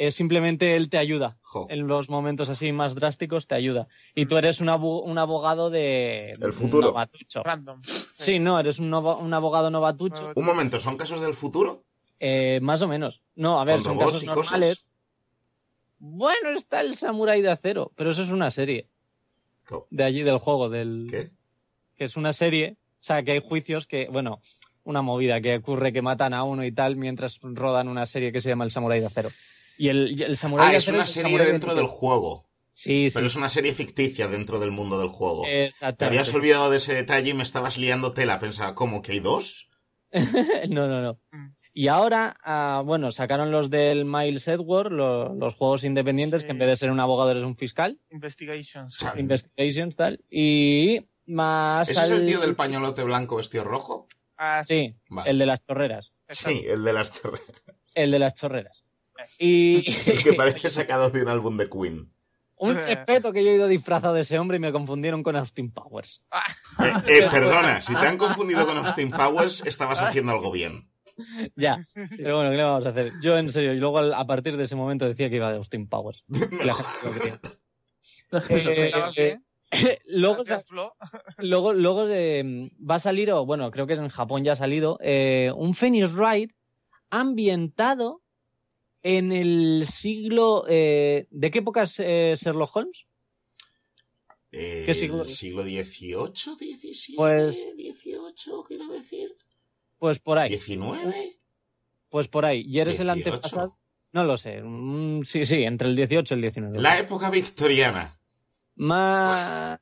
Eh, 0.00 0.12
simplemente 0.12 0.76
él 0.76 0.88
te 0.88 0.96
ayuda. 0.96 1.36
Jo. 1.42 1.66
En 1.68 1.88
los 1.88 2.08
momentos 2.08 2.48
así 2.48 2.70
más 2.72 2.94
drásticos 2.94 3.48
te 3.48 3.56
ayuda. 3.56 3.88
Y 4.14 4.26
tú 4.26 4.36
eres 4.36 4.60
un, 4.60 4.68
abo- 4.68 5.02
un 5.02 5.18
abogado 5.18 5.70
de... 5.70 6.32
El 6.40 6.52
futuro. 6.52 6.86
novatucho. 6.88 7.42
Random. 7.42 7.80
Sí, 8.14 8.38
no, 8.38 8.60
eres 8.60 8.78
un, 8.78 8.90
novo- 8.90 9.18
un 9.18 9.34
abogado 9.34 9.70
novatucho. 9.70 10.32
Un 10.36 10.44
momento, 10.44 10.78
¿son 10.78 10.96
casos 10.96 11.20
del 11.20 11.34
futuro? 11.34 11.82
Eh, 12.20 12.60
más 12.62 12.80
o 12.82 12.86
menos. 12.88 13.22
No, 13.34 13.60
a 13.60 13.64
ver, 13.64 13.76
¿Con 13.76 13.84
son 13.84 13.98
casos 13.98 14.24
cosas? 14.24 14.52
normales. 14.52 14.86
Bueno, 15.98 16.50
está 16.56 16.80
el 16.80 16.94
Samurai 16.94 17.42
de 17.42 17.50
Acero, 17.50 17.90
pero 17.96 18.10
eso 18.12 18.22
es 18.22 18.30
una 18.30 18.50
serie. 18.50 18.88
Co- 19.66 19.88
De 19.90 20.04
allí 20.04 20.22
del 20.22 20.38
juego, 20.38 20.68
del 20.68 21.08
¿Qué? 21.10 21.30
que 21.96 22.04
es 22.04 22.16
una 22.16 22.32
serie. 22.32 22.76
O 23.00 23.04
sea, 23.04 23.22
que 23.24 23.32
hay 23.32 23.40
juicios 23.40 23.86
que, 23.86 24.08
bueno, 24.10 24.40
una 24.84 25.02
movida 25.02 25.40
que 25.40 25.56
ocurre 25.56 25.92
que 25.92 26.02
matan 26.02 26.34
a 26.34 26.44
uno 26.44 26.64
y 26.64 26.72
tal 26.72 26.96
mientras 26.96 27.38
rodan 27.42 27.88
una 27.88 28.06
serie 28.06 28.30
que 28.32 28.40
se 28.40 28.48
llama 28.48 28.64
El 28.64 28.70
Samurai 28.70 29.00
de 29.00 29.06
Acero. 29.06 29.30
Y 29.78 29.88
el, 29.88 30.20
el 30.20 30.36
Samurai 30.36 30.68
Ah, 30.68 30.70
de 30.72 30.76
es 30.78 30.88
una 30.88 31.06
serie 31.06 31.38
dentro 31.38 31.74
del 31.74 31.86
juego. 31.86 32.46
Sí, 32.72 33.08
sí. 33.10 33.14
Pero 33.14 33.26
es 33.26 33.34
una 33.36 33.48
serie 33.48 33.72
ficticia 33.72 34.28
dentro 34.28 34.60
del 34.60 34.70
mundo 34.70 34.98
del 34.98 35.08
juego. 35.08 35.42
Te 35.44 35.66
Exactamente. 35.66 36.04
habías 36.04 36.32
olvidado 36.34 36.70
de 36.70 36.76
ese 36.76 36.94
detalle 36.94 37.30
y 37.30 37.34
me 37.34 37.42
estabas 37.42 37.76
liando 37.78 38.12
tela. 38.12 38.38
Pensaba, 38.38 38.74
¿cómo 38.74 39.02
que 39.02 39.12
hay 39.12 39.20
dos? 39.20 39.68
no, 40.68 40.86
no, 40.88 41.00
no. 41.00 41.18
Mm. 41.32 41.54
Y 41.74 41.86
ahora, 41.88 42.36
ah, 42.42 42.82
bueno, 42.84 43.12
sacaron 43.12 43.52
los 43.52 43.70
del 43.70 44.04
Miles 44.04 44.48
Edward, 44.48 44.90
lo- 44.90 45.32
los 45.34 45.54
juegos 45.54 45.84
independientes, 45.84 46.40
Sí. 46.42 46.46
que 46.46 46.52
en 46.52 46.58
vez 46.58 46.68
de 46.68 46.76
ser 46.76 46.90
un 46.90 46.98
abogado 46.98 47.30
eres 47.30 47.44
un 47.44 47.56
fiscal. 47.56 48.00
Investigations. 48.10 48.96
Chan. 48.96 49.18
Investigations, 49.18 49.94
tal. 49.96 50.20
Y 50.30 51.00
más. 51.26 51.88
¿Ese 51.88 52.00
es 52.04 52.10
el 52.10 52.24
tío 52.24 52.40
del 52.40 52.56
pañolote 52.56 53.04
blanco 53.04 53.36
vestido 53.36 53.64
rojo? 53.64 54.08
Ah, 54.36 54.62
sí. 54.64 54.88
Sí, 54.88 54.96
Vale. 55.10 55.30
el 55.30 55.38
de 55.38 55.46
las 55.46 55.64
chorreras. 55.64 56.12
Sí, 56.28 56.64
el 56.66 56.82
de 56.84 56.92
las 56.92 57.20
chorreras. 57.22 57.46
El 57.94 58.10
de 58.12 58.18
las 58.18 58.34
chorreras. 58.34 58.84
Y 59.38 59.90
El 60.10 60.22
que 60.22 60.32
parece 60.34 60.70
sacado 60.70 61.10
de 61.10 61.22
un 61.22 61.28
álbum 61.28 61.56
de 61.56 61.68
Queen. 61.68 62.12
un 62.56 62.74
respeto 62.74 63.32
que 63.32 63.44
yo 63.44 63.50
he 63.50 63.54
ido 63.54 63.68
disfrazado 63.68 64.14
de 64.14 64.22
ese 64.22 64.38
hombre 64.38 64.56
y 64.56 64.60
me 64.60 64.72
confundieron 64.72 65.22
con 65.22 65.36
Austin 65.36 65.70
Powers. 65.70 66.22
Eh, 66.80 66.92
eh, 67.08 67.28
perdona, 67.28 67.82
si 67.82 67.92
te 67.92 68.06
han 68.06 68.16
confundido 68.16 68.64
con 68.64 68.76
Austin 68.78 69.10
Powers, 69.10 69.64
estabas 69.66 70.00
haciendo 70.00 70.30
algo 70.30 70.52
bien. 70.52 70.88
Ya. 71.56 71.84
Pero 72.16 72.36
bueno, 72.36 72.50
¿qué 72.50 72.56
le 72.56 72.62
vamos 72.62 72.86
a 72.86 72.90
hacer? 72.90 73.10
Yo, 73.20 73.36
en 73.36 73.50
serio, 73.50 73.74
y 73.74 73.78
luego 73.78 73.98
a 73.98 74.26
partir 74.26 74.56
de 74.56 74.62
ese 74.62 74.76
momento 74.76 75.06
decía 75.06 75.28
que 75.28 75.36
iba 75.36 75.50
de 75.50 75.56
Austin 75.56 75.88
Powers. 75.88 76.22
La 76.28 76.72
gente 76.74 76.98
lo 77.02 77.10
creía. 77.10 77.40
Eh, 78.48 78.84
¿Estabas 78.86 79.14
eh, 79.70 79.98
luego, 80.06 80.42
luego, 81.38 81.72
luego 81.74 82.08
eh, 82.08 82.70
va 82.78 82.94
a 82.94 83.00
salir, 83.00 83.30
o 83.32 83.44
bueno, 83.44 83.70
creo 83.70 83.86
que 83.86 83.94
en 83.94 84.08
Japón 84.08 84.42
ya 84.44 84.52
ha 84.52 84.56
salido, 84.56 84.98
eh, 85.02 85.52
un 85.54 85.74
Phoenix 85.74 86.12
Wright 86.12 86.52
ambientado 87.10 88.22
en 89.16 89.32
el 89.32 89.86
siglo. 89.88 90.64
eh, 90.68 91.26
¿De 91.30 91.50
qué 91.50 91.60
época 91.60 91.82
es 91.82 91.98
eh, 92.00 92.34
Sherlock 92.40 92.74
Holmes? 92.76 93.04
Eh, 94.52 94.84
¿Qué 94.86 94.94
siglo? 94.94 95.22
¿El 95.22 95.28
siglo 95.28 95.62
XVIII, 95.62 95.84
XVII, 96.56 97.16
Pues- 97.16 97.56
XVIII, 97.76 98.52
quiero 98.66 98.88
decir? 98.88 99.30
Pues 99.98 100.18
por 100.20 100.38
ahí. 100.38 100.50
¿XIX? 100.50 101.38
Pues 102.08 102.28
por 102.28 102.44
ahí. 102.46 102.62
Y 102.66 102.78
eres 102.78 103.00
el 103.00 103.06
18. 103.08 103.30
antepasado. 103.34 103.78
No 104.12 104.24
lo 104.24 104.38
sé. 104.38 104.62
mm, 104.62 105.24
sí, 105.24 105.44
sí, 105.44 105.56
entre 105.64 105.88
el 105.88 105.96
18 105.96 106.34
y 106.34 106.36
el 106.36 106.42
19. 106.42 106.80
La 106.80 106.98
época 106.98 107.28
victoriana. 107.30 108.18
Más 108.76 109.78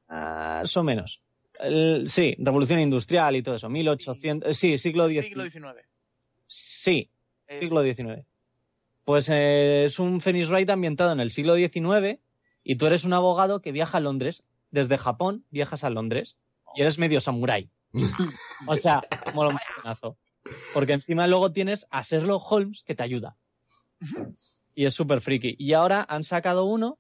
o 0.77 0.83
menos. 0.83 1.22
El- 1.61 2.07
sí, 2.11 2.35
revolución 2.39 2.81
industrial 2.81 3.37
y 3.37 3.43
todo 3.43 3.55
eso. 3.57 3.68
1800. 3.68 4.51
eh, 4.51 4.55
Sí, 4.55 4.79
siglo 4.79 5.09
XIX. 5.09 5.27
Siglo 5.29 5.45
XIX. 5.45 5.87
Sí, 6.49 7.11
Es- 7.47 7.59
siglo 7.61 7.83
XIX. 7.83 8.24
Pues 9.07 9.31
eh, 9.31 9.85
es 9.85 10.01
un 10.01 10.21
Phoenix 10.21 10.51
Wright 10.51 10.69
ambientado 10.69 11.13
en 11.13 11.21
el 11.21 11.31
siglo 11.31 11.55
XIX 11.55 12.19
y 12.65 12.75
tú 12.75 12.87
eres 12.87 13.05
un 13.05 13.13
abogado 13.13 13.63
que 13.63 13.71
viaja 13.71 13.99
a 13.99 14.01
Londres. 14.01 14.43
Desde 14.73 14.99
Japón 14.99 15.45
viajas 15.53 15.85
a 15.85 15.91
Londres 15.91 16.37
y 16.75 16.83
eres 16.83 16.99
medio 16.99 17.21
samurái. 17.21 17.71
o 18.67 18.75
sea, 18.75 19.01
mola 19.33 19.51
un 19.51 19.61
montonazo. 19.61 20.19
Porque 20.75 20.95
encima 20.95 21.29
luego 21.29 21.53
tienes 21.53 21.87
a 21.91 22.03
Sherlock 22.03 22.51
Holmes 22.51 22.83
que 22.85 22.97
te 22.97 23.05
ayuda. 23.05 23.37
Y 24.75 24.87
es 24.87 24.95
súper 24.95 25.21
friki. 25.21 25.55
Y 25.57 25.75
ahora 25.75 26.05
han 26.09 26.25
sacado 26.25 26.65
uno 26.65 26.99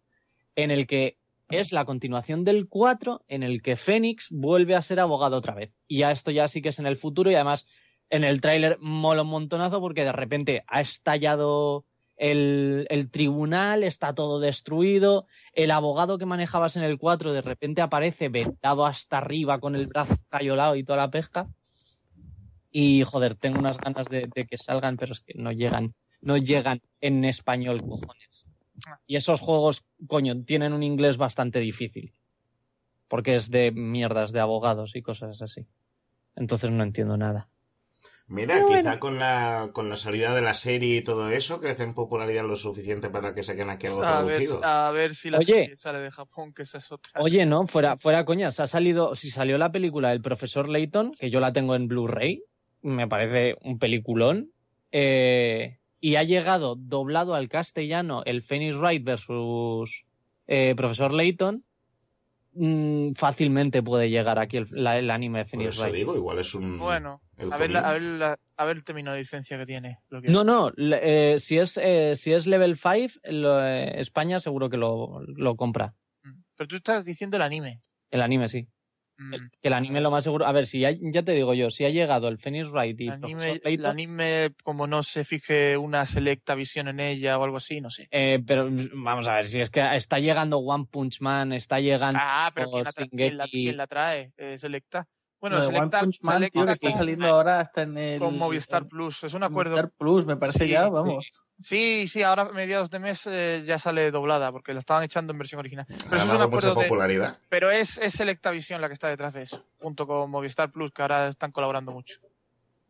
en 0.54 0.70
el 0.70 0.86
que 0.86 1.18
es 1.48 1.72
la 1.72 1.84
continuación 1.84 2.44
del 2.44 2.68
4, 2.68 3.24
en 3.26 3.42
el 3.42 3.62
que 3.62 3.74
Fénix 3.74 4.28
vuelve 4.30 4.76
a 4.76 4.82
ser 4.82 5.00
abogado 5.00 5.36
otra 5.36 5.56
vez. 5.56 5.72
Y 5.88 5.98
ya 5.98 6.12
esto 6.12 6.30
ya 6.30 6.46
sí 6.46 6.62
que 6.62 6.68
es 6.68 6.78
en 6.78 6.86
el 6.86 6.98
futuro 6.98 7.32
y 7.32 7.34
además 7.34 7.66
en 8.10 8.22
el 8.22 8.40
tráiler 8.40 8.78
mola 8.80 9.22
un 9.22 9.28
montonazo 9.28 9.80
porque 9.80 10.04
de 10.04 10.12
repente 10.12 10.62
ha 10.68 10.80
estallado 10.80 11.84
el, 12.16 12.86
el 12.88 13.10
tribunal 13.10 13.82
está 13.82 14.14
todo 14.14 14.40
destruido, 14.40 15.26
el 15.52 15.70
abogado 15.70 16.18
que 16.18 16.26
manejabas 16.26 16.76
en 16.76 16.82
el 16.82 16.98
4 16.98 17.32
de 17.32 17.42
repente 17.42 17.82
aparece 17.82 18.28
vendado 18.28 18.86
hasta 18.86 19.18
arriba 19.18 19.60
con 19.60 19.76
el 19.76 19.86
brazo 19.86 20.16
cayolado 20.28 20.76
y 20.76 20.84
toda 20.84 20.98
la 20.98 21.10
pesca. 21.10 21.48
Y 22.70 23.04
joder, 23.04 23.36
tengo 23.36 23.58
unas 23.58 23.78
ganas 23.78 24.08
de, 24.08 24.28
de 24.34 24.46
que 24.46 24.58
salgan, 24.58 24.96
pero 24.96 25.12
es 25.12 25.20
que 25.20 25.34
no 25.34 25.52
llegan, 25.52 25.94
no 26.20 26.36
llegan 26.36 26.82
en 27.00 27.24
español, 27.24 27.80
cojones. 27.80 28.26
Y 29.06 29.16
esos 29.16 29.40
juegos, 29.40 29.84
coño, 30.06 30.44
tienen 30.44 30.72
un 30.72 30.82
inglés 30.82 31.16
bastante 31.16 31.58
difícil. 31.60 32.12
Porque 33.08 33.34
es 33.34 33.50
de 33.50 33.70
mierdas 33.70 34.32
de 34.32 34.40
abogados 34.40 34.94
y 34.94 35.02
cosas 35.02 35.40
así. 35.40 35.66
Entonces 36.34 36.70
no 36.70 36.82
entiendo 36.82 37.16
nada. 37.16 37.48
Mira, 38.28 38.64
quizá 38.64 38.98
con 38.98 39.18
la, 39.20 39.70
con 39.72 39.88
la 39.88 39.94
salida 39.96 40.34
de 40.34 40.42
la 40.42 40.54
serie 40.54 40.96
y 40.96 41.02
todo 41.02 41.30
eso, 41.30 41.60
crece 41.60 41.84
en 41.84 41.94
popularidad 41.94 42.44
lo 42.44 42.56
suficiente 42.56 43.08
para 43.08 43.34
que 43.34 43.44
saquen 43.44 43.70
aquí 43.70 43.86
algo 43.86 44.02
A 44.04 44.22
ver, 44.24 44.42
traducido. 44.42 44.64
a 44.64 44.90
ver 44.90 45.14
si 45.14 45.30
la 45.30 45.38
Oye. 45.38 45.46
serie 45.46 45.76
sale 45.76 46.00
de 46.00 46.10
Japón, 46.10 46.52
que 46.52 46.62
esa 46.62 46.78
es 46.78 46.90
otra. 46.90 47.12
Oye, 47.20 47.46
no, 47.46 47.68
fuera, 47.68 47.96
fuera 47.96 48.24
coñas, 48.24 48.58
ha 48.58 48.66
salido, 48.66 49.14
si 49.14 49.30
salió 49.30 49.58
la 49.58 49.70
película 49.70 50.08
del 50.10 50.22
profesor 50.22 50.68
Layton, 50.68 51.12
que 51.12 51.30
yo 51.30 51.38
la 51.38 51.52
tengo 51.52 51.76
en 51.76 51.86
Blu-ray, 51.86 52.42
me 52.82 53.06
parece 53.06 53.56
un 53.62 53.78
peliculón, 53.78 54.50
eh, 54.90 55.78
y 56.00 56.16
ha 56.16 56.24
llegado 56.24 56.74
doblado 56.76 57.34
al 57.36 57.48
castellano 57.48 58.22
el 58.24 58.42
Phoenix 58.42 58.76
Wright 58.76 59.04
versus 59.04 60.02
eh, 60.48 60.74
profesor 60.76 61.12
Layton, 61.12 61.62
mm, 62.54 63.12
fácilmente 63.14 63.82
puede 63.82 64.10
llegar 64.10 64.38
aquí 64.38 64.56
el, 64.58 64.66
la- 64.70 64.98
el 64.98 65.10
anime 65.10 65.38
de 65.40 65.44
Por 65.44 65.50
Phoenix 65.50 65.74
eso 65.76 65.82
Wright. 65.82 65.94
digo, 65.96 66.16
igual 66.16 66.38
es 66.40 66.54
un. 66.54 66.78
Bueno, 66.78 67.20
el 67.36 67.52
a 67.52 67.56
ver, 67.58 67.70
la- 67.70 67.80
a, 67.80 67.92
ver 67.92 68.00
comienzo. 68.02 68.18
la- 68.18 68.38
a 68.56 68.64
ver 68.64 68.76
el 68.76 68.84
término 68.84 69.12
de 69.12 69.18
licencia 69.18 69.58
que 69.58 69.66
tiene. 69.66 69.98
lo 70.08 70.22
que- 70.22 70.30
No, 70.30 70.44
no, 70.44 70.70
le- 70.76 71.34
eh, 71.34 71.38
si, 71.38 71.58
es, 71.58 71.76
eh, 71.82 72.14
si 72.16 72.32
es 72.32 72.46
level 72.46 72.76
5, 72.76 73.20
lo- 73.24 73.64
eh, 73.66 74.00
España 74.00 74.40
seguro 74.40 74.68
que 74.70 74.76
lo, 74.76 75.20
lo 75.26 75.56
compra. 75.56 75.94
Mm. 76.22 76.40
Pero 76.56 76.68
tú 76.68 76.76
estás 76.76 77.04
diciendo 77.04 77.36
el 77.36 77.42
anime. 77.42 77.82
El 78.10 78.22
anime, 78.22 78.48
sí. 78.48 78.68
Mm. 79.18 79.32
El- 79.34 79.50
que 79.62 79.68
el 79.68 79.72
anime 79.74 80.02
lo 80.02 80.10
más 80.10 80.24
seguro. 80.24 80.44
A 80.46 80.52
ver, 80.52 80.66
si 80.66 80.80
ya, 80.80 80.90
ya 80.92 81.22
te 81.22 81.32
digo 81.32 81.54
yo, 81.54 81.70
si 81.70 81.86
ha 81.86 81.88
llegado 81.88 82.28
el 82.28 82.36
Phoenix 82.36 82.68
Wright 82.70 83.00
y 83.00 83.04
El 83.08 83.12
anime, 83.14 83.60
el 83.64 83.86
anime, 83.86 84.50
como 84.62 84.86
no 84.86 85.02
se 85.02 85.24
fije 85.24 85.78
una 85.78 86.04
selecta 86.04 86.54
visión 86.54 86.88
en 86.88 87.00
ella 87.00 87.38
o 87.38 87.44
algo 87.44 87.56
así, 87.56 87.80
no 87.80 87.88
sé. 87.90 88.08
eh, 88.10 88.42
pero 88.46 88.68
vamos 88.92 89.26
a 89.26 89.36
ver, 89.36 89.48
si 89.48 89.58
es 89.60 89.70
que 89.70 89.80
está 89.96 90.18
llegando 90.18 90.58
One 90.58 90.84
Punch 90.90 91.22
Man, 91.22 91.54
está 91.54 91.80
llegando. 91.80 92.18
Ah, 92.20 92.52
pero 92.54 92.68
o 92.68 92.72
¿quién 92.72 92.84
la, 92.84 92.92
quién 93.08 93.36
la- 93.38 93.46
quién 93.48 93.76
la 93.78 93.86
trae? 93.86 94.32
Eh, 94.36 94.58
selecta. 94.58 95.06
Bueno, 95.50 95.66
One 95.66 95.76
selecta, 95.76 96.00
Punch 96.00 96.18
Man, 96.22 96.34
selecta 96.34 96.52
tío, 96.58 96.66
que 96.66 96.72
está 96.72 96.88
con- 96.90 96.98
saliendo 96.98 97.26
ahora 97.28 97.60
hasta 97.60 97.82
en 97.82 97.98
el. 97.98 98.18
con 98.20 98.36
Movistar 98.38 98.86
Plus. 98.86 99.24
Es 99.24 99.34
un 99.34 99.42
acuerdo. 99.42 99.72
Movistar 99.76 99.90
Plus, 99.98 100.26
me 100.26 100.36
parece 100.36 100.64
Sí, 100.64 100.70
ya, 100.70 100.88
vamos. 100.88 101.24
Sí, 101.62 102.06
sí, 102.08 102.22
ahora 102.22 102.42
a 102.42 102.52
mediados 102.52 102.90
de 102.90 102.98
mes 102.98 103.22
eh, 103.24 103.62
ya 103.66 103.78
sale 103.78 104.10
doblada 104.10 104.52
porque 104.52 104.74
la 104.74 104.80
estaban 104.80 105.04
echando 105.04 105.32
en 105.32 105.38
versión 105.38 105.58
original. 105.58 105.86
Pero, 105.88 105.96
eso 106.04 106.16
es 106.16 106.22
un 106.22 106.28
mucha 106.28 106.44
acuerdo 106.44 106.74
de- 106.74 107.34
pero 107.48 107.70
es, 107.70 107.96
es 107.96 108.12
Selecta 108.12 108.50
Visión 108.50 108.80
la 108.82 108.88
que 108.88 108.94
está 108.94 109.08
detrás 109.08 109.32
de 109.32 109.42
eso, 109.42 109.64
junto 109.80 110.06
con 110.06 110.30
Movistar 110.30 110.70
Plus, 110.70 110.92
que 110.92 111.00
ahora 111.02 111.28
están 111.28 111.52
colaborando 111.52 111.92
mucho. 111.92 112.20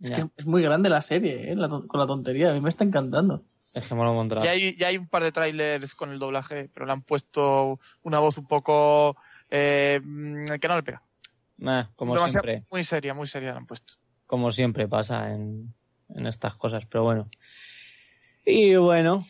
Es, 0.00 0.24
es 0.36 0.46
muy 0.46 0.62
grande 0.62 0.88
la 0.90 1.00
serie, 1.00 1.52
¿eh? 1.52 1.56
La 1.56 1.68
con 1.68 2.00
la 2.00 2.06
tontería. 2.06 2.50
A 2.50 2.54
mí 2.54 2.60
me 2.60 2.68
está 2.68 2.82
encantando. 2.84 3.44
es 3.72 3.86
que 3.86 3.94
me 3.94 4.02
lo. 4.02 4.26
Ya 4.42 4.50
hay, 4.50 4.76
ya 4.76 4.88
hay 4.88 4.98
un 4.98 5.08
par 5.08 5.22
de 5.22 5.32
trailers 5.32 5.94
con 5.94 6.10
el 6.10 6.18
doblaje, 6.18 6.68
pero 6.74 6.86
le 6.86 6.92
han 6.92 7.02
puesto 7.02 7.78
una 8.02 8.18
voz 8.18 8.36
un 8.36 8.46
poco 8.48 9.16
eh, 9.48 10.00
mm, 10.02 10.54
que 10.60 10.68
no 10.68 10.74
le 10.76 10.82
pega. 10.82 11.02
Nah, 11.58 11.86
como 11.96 12.14
Demasiado- 12.14 12.44
siempre, 12.44 12.66
Muy 12.70 12.84
seria, 12.84 13.14
muy 13.14 13.26
seria 13.26 13.52
la 13.52 13.58
han 13.58 13.66
puesto. 13.66 13.94
como 14.26 14.50
siempre 14.52 14.86
pasa 14.88 15.32
en, 15.32 15.74
en 16.10 16.26
estas 16.26 16.54
cosas, 16.56 16.84
pero 16.90 17.04
bueno. 17.04 17.26
Y 18.44 18.76
bueno, 18.76 19.24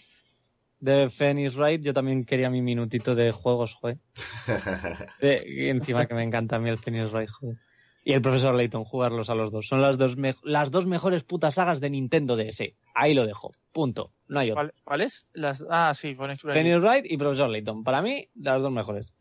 de 0.80 1.08
Phoenix 1.08 1.56
Wright, 1.56 1.82
yo 1.82 1.92
también 1.94 2.24
quería 2.24 2.50
mi 2.50 2.62
minutito 2.62 3.14
de 3.14 3.30
juegos, 3.32 3.74
joder. 3.74 3.98
De- 5.20 5.42
y 5.46 5.68
encima 5.68 6.06
que 6.06 6.14
me 6.14 6.22
encanta 6.22 6.56
a 6.56 6.58
mí 6.58 6.68
el 6.68 6.78
Phoenix 6.78 7.10
Wright, 7.12 7.30
joder. 7.30 7.56
Y 8.04 8.12
el 8.12 8.22
profesor 8.22 8.54
Layton, 8.54 8.84
jugarlos 8.84 9.30
a 9.30 9.34
los 9.34 9.50
dos. 9.50 9.66
Son 9.66 9.82
las 9.82 9.98
dos, 9.98 10.14
las 10.44 10.70
dos 10.70 10.86
mejores 10.86 11.24
putas 11.24 11.56
sagas 11.56 11.80
de 11.80 11.90
Nintendo 11.90 12.36
DS. 12.36 12.76
Ahí 12.94 13.14
lo 13.14 13.26
dejo. 13.26 13.50
Punto. 13.72 14.12
No 14.28 14.38
hay 14.38 14.50
otro. 14.52 14.62
¿Cuál- 14.62 14.72
¿Cuáles? 14.84 15.26
Las, 15.32 15.64
ah, 15.68 15.92
sí, 15.92 16.14
Phoenix 16.14 16.44
Wright. 16.44 16.54
Phoenix 16.56 16.80
Wright 16.80 17.04
y 17.10 17.16
profesor 17.16 17.48
Layton. 17.50 17.82
Para 17.82 18.02
mí, 18.02 18.28
las 18.36 18.62
dos 18.62 18.70
mejores. 18.70 19.12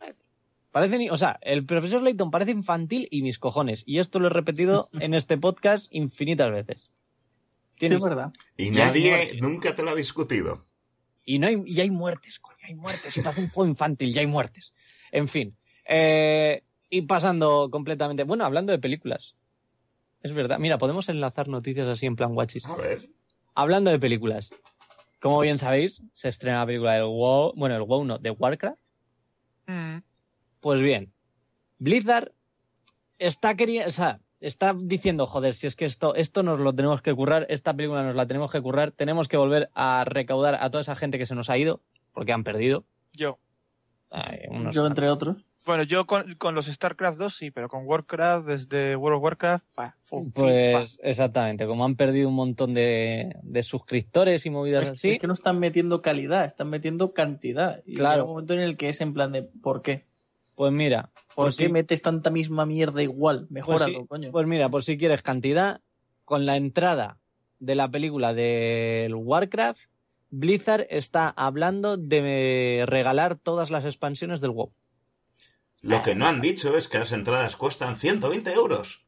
Parecen, 0.75 1.09
o 1.09 1.15
sea, 1.15 1.39
el 1.39 1.65
profesor 1.65 2.01
Layton 2.01 2.31
parece 2.31 2.51
infantil 2.51 3.07
y 3.09 3.21
mis 3.21 3.39
cojones. 3.39 3.83
Y 3.85 3.99
esto 3.99 4.19
lo 4.19 4.27
he 4.27 4.29
repetido 4.29 4.89
en 4.99 5.13
este 5.13 5.37
podcast 5.37 5.87
infinitas 5.89 6.51
veces. 6.51 6.91
Sí, 7.79 7.85
es 7.85 7.97
verdad. 8.01 8.33
Y 8.57 8.71
nadie 8.71 9.39
nunca 9.39 9.73
te 9.73 9.83
lo 9.83 9.91
ha 9.91 9.95
discutido. 9.95 10.65
Y, 11.23 11.39
no 11.39 11.47
hay, 11.47 11.63
y 11.65 11.79
hay 11.79 11.89
muertes, 11.89 12.39
coño, 12.39 12.57
hay 12.61 12.75
muertes. 12.75 13.13
Si 13.13 13.21
hace 13.21 13.39
un 13.39 13.49
juego 13.51 13.69
infantil, 13.69 14.13
ya 14.13 14.19
hay 14.19 14.27
muertes. 14.27 14.73
En 15.13 15.29
fin. 15.29 15.55
Eh, 15.87 16.61
y 16.89 17.03
pasando 17.03 17.69
completamente. 17.71 18.25
Bueno, 18.25 18.43
hablando 18.43 18.73
de 18.73 18.79
películas. 18.79 19.33
Es 20.23 20.33
verdad. 20.33 20.59
Mira, 20.59 20.77
podemos 20.77 21.07
enlazar 21.07 21.47
noticias 21.47 21.87
así 21.87 22.05
en 22.05 22.17
plan 22.17 22.33
guachis. 22.33 22.65
A 22.65 22.75
ver. 22.75 23.07
Hablando 23.53 23.91
de 23.91 23.99
películas. 23.99 24.49
Como 25.21 25.39
bien 25.39 25.57
sabéis, 25.57 26.01
se 26.11 26.27
estrena 26.27 26.59
la 26.59 26.65
película 26.65 26.95
del 26.95 27.05
WoW. 27.05 27.53
Bueno, 27.55 27.77
el 27.77 27.83
WoW 27.83 28.03
no, 28.03 28.17
de 28.17 28.31
Warcraft. 28.31 28.77
Mm, 29.67 29.99
Pues 30.65 30.81
bien. 30.81 31.13
Blizzard 31.77 32.31
está 33.19 33.53
queriendo. 33.53 33.87
O 33.87 33.91
sea, 33.91 34.19
está 34.39 34.73
diciendo, 34.75 35.27
joder, 35.27 35.53
si 35.53 35.67
es 35.67 35.75
que 35.75 35.85
esto, 35.85 36.15
esto 36.15 36.41
nos 36.41 36.59
lo 36.59 36.73
tenemos 36.73 37.03
que 37.03 37.13
currar, 37.13 37.45
esta 37.49 37.75
película 37.75 38.01
nos 38.01 38.15
la 38.15 38.25
tenemos 38.25 38.49
que 38.51 38.59
currar, 38.63 38.91
tenemos 38.91 39.27
que 39.27 39.37
volver 39.37 39.69
a 39.75 40.05
recaudar 40.05 40.55
a 40.55 40.71
toda 40.71 40.81
esa 40.81 40.95
gente 40.95 41.19
que 41.19 41.27
se 41.27 41.35
nos 41.35 41.51
ha 41.51 41.57
ido, 41.59 41.81
porque 42.13 42.33
han 42.33 42.43
perdido. 42.43 42.83
yo. 43.13 43.37
Ay, 44.09 44.39
unos- 44.49 44.73
Yo, 44.73 44.87
entre 44.87 45.07
otros. 45.09 45.45
Bueno, 45.67 45.83
yo 45.83 46.07
con, 46.07 46.33
con 46.33 46.55
los 46.55 46.65
StarCraft 46.65 47.19
2 47.19 47.35
sí, 47.35 47.51
pero 47.51 47.69
con 47.69 47.85
Warcraft, 47.85 48.47
desde 48.47 48.95
World 48.95 49.17
of 49.17 49.23
Warcraft, 49.23 49.65
fa, 49.67 49.95
fu, 49.99 50.23
fin, 50.23 50.31
Pues 50.33 50.97
exactamente, 51.03 51.67
como 51.67 51.85
han 51.85 51.95
perdido 51.95 52.27
un 52.29 52.35
montón 52.35 52.73
de, 52.73 53.35
de 53.43 53.61
suscriptores 53.61 54.47
y 54.47 54.49
movidas 54.49 54.83
Es, 54.85 54.89
así, 54.91 55.09
es 55.09 55.19
que 55.19 55.27
no 55.27 55.33
están 55.33 55.59
metiendo 55.59 56.01
calidad, 56.01 56.45
están 56.45 56.71
metiendo 56.71 57.13
cantidad. 57.13 57.83
Y 57.85 57.95
Claro. 57.97 58.13
llega 58.15 58.23
un 58.23 58.29
momento 58.31 58.53
en 58.53 58.61
el 58.61 58.77
que 58.77 58.89
es 58.89 58.99
en 59.01 59.13
plan 59.13 59.31
de 59.31 59.43
¿por 59.43 59.83
qué? 59.83 60.05
Pues 60.55 60.71
mira, 60.73 61.11
¿Por 61.35 61.47
pues 61.47 61.57
qué 61.57 61.69
metes 61.69 62.01
tanta 62.01 62.29
misma 62.29 62.65
mierda 62.65 63.03
igual? 63.03 63.47
Mejóralo, 63.49 63.99
sí, 63.99 64.07
coño. 64.07 64.31
pues 64.31 64.47
mira, 64.47 64.69
por 64.69 64.83
si 64.83 64.97
quieres 64.97 65.21
cantidad, 65.21 65.81
con 66.23 66.45
la 66.45 66.55
entrada 66.55 67.17
de 67.59 67.75
la 67.75 67.89
película 67.89 68.33
del 68.33 69.13
Warcraft, 69.15 69.81
Blizzard 70.29 70.87
está 70.89 71.29
hablando 71.29 71.97
de 71.97 72.83
regalar 72.87 73.37
todas 73.37 73.69
las 73.69 73.85
expansiones 73.85 74.41
del 74.41 74.51
WoW. 74.51 74.73
Lo 75.81 76.01
que 76.01 76.15
no 76.15 76.25
han 76.25 76.41
dicho 76.41 76.75
es 76.77 76.87
que 76.87 76.97
las 76.97 77.11
entradas 77.11 77.55
cuestan 77.55 77.95
120 77.95 78.51
euros. 78.53 79.04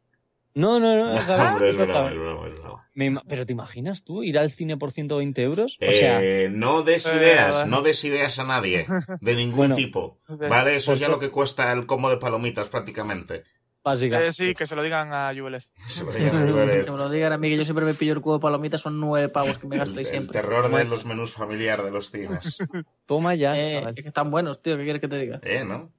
No, 0.57 0.79
no, 0.79 0.95
no. 0.95 1.11
Hombre, 1.51 1.69
es 1.69 1.77
broma, 1.77 2.09
es 2.09 2.17
broma, 2.17 2.47
es 2.47 2.59
broma. 2.59 2.79
Me 2.95 3.05
ima- 3.11 3.23
Pero 3.27 3.45
¿te 3.45 3.53
imaginas 3.53 4.03
tú 4.03 4.23
ir 4.23 4.37
al 4.39 4.51
cine 4.51 4.75
por 4.77 4.91
120 4.91 5.41
euros? 5.43 5.77
O 5.79 5.91
sea, 5.91 6.21
Eh, 6.23 6.49
no 6.51 6.81
des 6.83 7.05
Eh, 7.05 7.15
ideas, 7.15 7.67
no 7.67 7.81
des 7.81 8.03
ideas 8.03 8.39
a 8.39 8.43
nadie, 8.43 8.87
de 9.21 9.35
ningún 9.35 9.57
Bueno, 9.57 9.75
tipo. 9.75 10.19
¿Vale? 10.27 10.75
Eso 10.75 10.93
es 10.93 10.97
Pues 10.97 10.99
ya 10.99 11.07
no- 11.07 11.13
lo 11.13 11.19
que 11.19 11.29
cuesta 11.29 11.71
el 11.71 11.85
combo 11.85 12.09
de 12.09 12.17
palomitas 12.17 12.69
prácticamente. 12.69 13.43
Eh, 13.89 14.33
sí, 14.33 14.53
que 14.53 14.67
se 14.67 14.75
lo 14.75 14.83
digan 14.83 15.13
a 15.13 15.31
Jubiles. 15.33 15.71
Se 15.87 16.03
lo 16.03 16.11
digan 16.11 16.35
a. 16.69 16.83
Que 16.83 16.91
me 16.91 16.97
lo 16.97 17.09
digan 17.09 17.31
a 17.31 17.37
mí, 17.37 17.47
que 17.47 17.55
yo 17.55 17.63
siempre 17.63 17.85
me 17.85 17.93
pillo 17.93 18.11
el 18.11 18.19
cubo 18.19 18.33
de 18.33 18.41
palomitas, 18.41 18.81
son 18.81 18.99
nueve 18.99 19.29
pavos 19.29 19.57
que 19.59 19.65
me 19.67 19.77
gasto 19.77 19.93
El, 19.93 19.99
ahí 19.99 20.03
el 20.03 20.09
siempre. 20.09 20.33
terror 20.41 20.69
de 20.69 20.83
los 20.83 21.05
menús 21.05 21.31
familiar 21.31 21.81
de 21.81 21.91
los 21.91 22.11
cines. 22.11 22.57
Toma 23.05 23.35
ya. 23.35 23.57
Eh, 23.57 23.85
es 23.95 24.01
que 24.01 24.07
están 24.09 24.29
buenos, 24.29 24.61
tío, 24.61 24.75
¿qué 24.75 24.83
quieres 24.83 24.99
que 25.01 25.07
te 25.07 25.17
diga? 25.17 25.39
Eh, 25.43 25.63
¿no? 25.63 25.93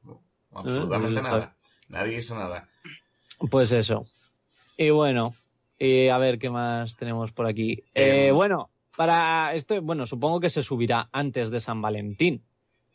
Absolutamente 0.52 1.22
nada. 1.22 1.56
Nadie 1.88 2.16
dice 2.16 2.34
nada. 2.34 2.68
Pues 3.50 3.72
eso. 3.72 4.04
Y 4.78 4.90
bueno, 4.90 5.34
y 5.78 6.08
a 6.08 6.16
ver 6.18 6.38
qué 6.38 6.48
más 6.50 6.96
tenemos 6.96 7.32
por 7.32 7.46
aquí. 7.46 7.84
Eh, 7.94 8.28
Em. 8.28 8.34
bueno, 8.34 8.70
para 8.96 9.52
esto, 9.54 9.82
bueno, 9.82 10.06
supongo 10.06 10.40
que 10.40 10.50
se 10.50 10.62
subirá 10.62 11.08
antes 11.12 11.50
de 11.50 11.60
San 11.60 11.82
Valentín. 11.82 12.44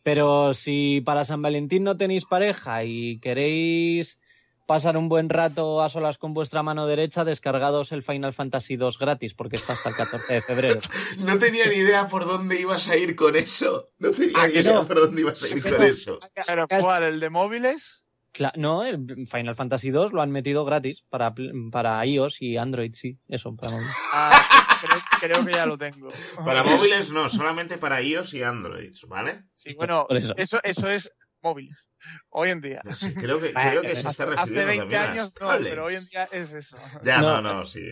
Pero 0.01 0.53
si 0.53 1.01
para 1.01 1.23
San 1.25 1.41
Valentín 1.41 1.83
no 1.83 1.95
tenéis 1.97 2.25
pareja 2.25 2.83
y 2.85 3.19
queréis 3.19 4.17
pasar 4.65 4.95
un 4.97 5.09
buen 5.09 5.27
rato 5.29 5.81
a 5.81 5.89
solas 5.89 6.17
con 6.17 6.33
vuestra 6.33 6.63
mano 6.63 6.87
derecha, 6.87 7.25
descargados 7.25 7.91
el 7.91 8.01
Final 8.01 8.33
Fantasy 8.33 8.75
II 8.75 8.89
gratis, 8.97 9.33
porque 9.33 9.57
está 9.57 9.73
hasta 9.73 9.89
el 9.89 9.95
14 9.95 10.33
de 10.35 10.41
febrero. 10.41 10.79
No 11.19 11.37
tenía 11.37 11.65
ni 11.67 11.75
idea 11.75 12.07
por 12.07 12.25
dónde 12.25 12.59
ibas 12.59 12.87
a 12.89 12.95
ir 12.97 13.15
con 13.15 13.35
eso. 13.35 13.89
No 13.99 14.11
tenía 14.11 14.41
¿A 14.41 14.47
ni 14.47 14.53
idea 14.55 14.73
no? 14.73 14.87
por 14.87 14.99
dónde 14.99 15.21
ibas 15.21 15.43
a 15.43 15.47
ir 15.49 15.59
¿A 15.59 15.61
que 15.63 15.69
con 15.75 15.83
eso. 15.83 16.19
¿Pero 16.47 16.67
cuál? 16.67 17.03
¿El 17.03 17.19
de 17.19 17.29
móviles? 17.29 18.02
Cla- 18.33 18.53
no, 18.55 18.83
el 18.83 19.27
Final 19.27 19.55
Fantasy 19.55 19.89
II 19.89 20.07
lo 20.11 20.21
han 20.21 20.31
metido 20.31 20.65
gratis 20.65 21.03
para, 21.09 21.33
para 21.71 22.03
iOS 22.05 22.41
y 22.41 22.57
Android, 22.57 22.93
sí, 22.95 23.19
eso. 23.27 23.55
Para 23.55 23.71
móvil. 23.73 23.87
Ah, 24.11 24.77
creo, 24.81 24.99
creo 25.19 25.45
que 25.45 25.51
ya 25.53 25.65
lo 25.67 25.77
tengo. 25.77 26.09
Para 26.43 26.63
móviles 26.63 27.11
no, 27.11 27.29
solamente 27.29 27.77
para 27.77 28.01
iOS 28.01 28.33
y 28.33 28.41
Android, 28.43 28.93
¿vale? 29.07 29.43
Sí, 29.53 29.73
bueno, 29.75 30.07
eso. 30.09 30.33
eso, 30.35 30.59
eso 30.63 30.89
es 30.89 31.13
móviles. 31.43 31.91
Hoy 32.29 32.49
en 32.49 32.61
día. 32.61 32.81
No 32.83 32.91
creo 33.21 33.39
que, 33.39 33.51
Vale, 33.51 33.69
creo 33.69 33.81
que 33.83 33.95
se 33.95 34.07
está 34.09 34.23
Hace 34.23 34.25
refiriendo 34.25 34.65
20 34.65 34.79
también 34.81 35.01
a 35.01 35.11
años 35.11 35.33
no, 35.39 35.47
pero 35.69 35.85
hoy 35.85 35.93
en 35.95 36.05
día 36.07 36.23
es 36.31 36.53
eso. 36.53 36.75
Ya, 37.03 37.21
no, 37.21 37.39
No. 37.41 37.53
no, 37.53 37.65
sí. 37.65 37.85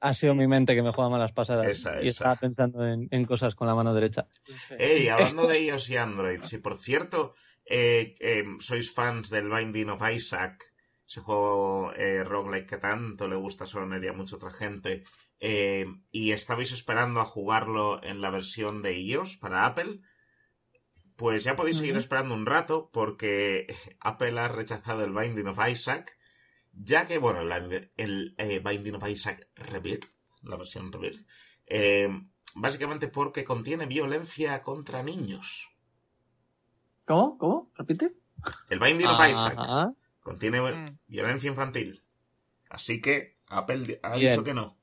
Ha 0.00 0.12
sido 0.12 0.32
mi 0.36 0.46
mente 0.46 0.76
que 0.76 0.82
me 0.82 0.92
juega 0.92 1.10
malas 1.10 1.32
pasadas. 1.32 1.66
Esa, 1.66 1.94
y 1.96 2.06
esa. 2.06 2.06
estaba 2.06 2.36
pensando 2.36 2.86
en, 2.86 3.08
en 3.10 3.24
cosas 3.24 3.56
con 3.56 3.66
la 3.66 3.74
mano 3.74 3.92
derecha. 3.92 4.28
Ey, 4.78 5.08
hablando 5.08 5.46
de 5.48 5.60
iOS 5.64 5.90
y 5.90 5.96
Android, 5.96 6.40
si 6.42 6.58
por 6.58 6.76
cierto 6.76 7.34
eh, 7.70 8.14
eh, 8.20 8.44
sois 8.60 8.90
fans 8.92 9.30
del 9.30 9.50
Binding 9.50 9.90
of 9.90 10.02
Isaac, 10.10 10.64
ese 11.06 11.20
juego 11.20 11.92
eh, 11.94 12.24
roguelike 12.24 12.66
que 12.68 12.78
tanto 12.78 13.28
le 13.28 13.36
gusta 13.36 13.64
a 13.64 13.66
Soner 13.66 14.02
y 14.02 14.08
a 14.08 14.12
mucha 14.12 14.36
otra 14.36 14.50
gente, 14.50 15.04
y 16.10 16.32
estabais 16.32 16.72
esperando 16.72 17.20
a 17.20 17.24
jugarlo 17.24 18.02
en 18.02 18.20
la 18.20 18.30
versión 18.30 18.82
de 18.82 18.98
iOS 18.98 19.36
para 19.36 19.66
Apple, 19.66 20.00
pues 21.16 21.44
ya 21.44 21.54
podéis 21.56 21.76
seguir 21.78 21.96
esperando 21.96 22.34
un 22.34 22.44
rato 22.46 22.90
porque 22.92 23.66
Apple 24.00 24.38
ha 24.40 24.48
rechazado 24.48 25.04
el 25.04 25.12
Binding 25.12 25.46
of 25.46 25.58
Isaac, 25.68 26.16
ya 26.72 27.06
que, 27.06 27.18
bueno, 27.18 27.44
la- 27.44 27.56
el 27.96 28.34
Binding 28.64 28.96
of 28.96 29.08
Isaac 29.08 29.48
Rebirth, 29.56 30.06
la 30.42 30.56
versión 30.56 30.90
Rebirth, 30.92 31.24
básicamente 32.54 33.08
porque 33.08 33.44
contiene 33.44 33.86
violencia 33.86 34.62
contra 34.62 35.02
niños. 35.02 35.68
¿Cómo? 37.08 37.38
¿Cómo? 37.38 37.70
¿Repite? 37.74 38.12
El 38.68 38.78
Binding 38.78 39.06
of 39.08 39.30
Isaac 39.30 39.56
Ajá. 39.58 39.92
contiene 40.20 40.60
Mm. 40.60 40.98
violencia 41.06 41.48
infantil. 41.48 42.02
Así 42.68 43.00
que 43.00 43.38
Apple 43.48 43.98
ha 44.02 44.14
Bien. 44.16 44.30
dicho 44.30 44.44
que 44.44 44.52
no. 44.52 44.76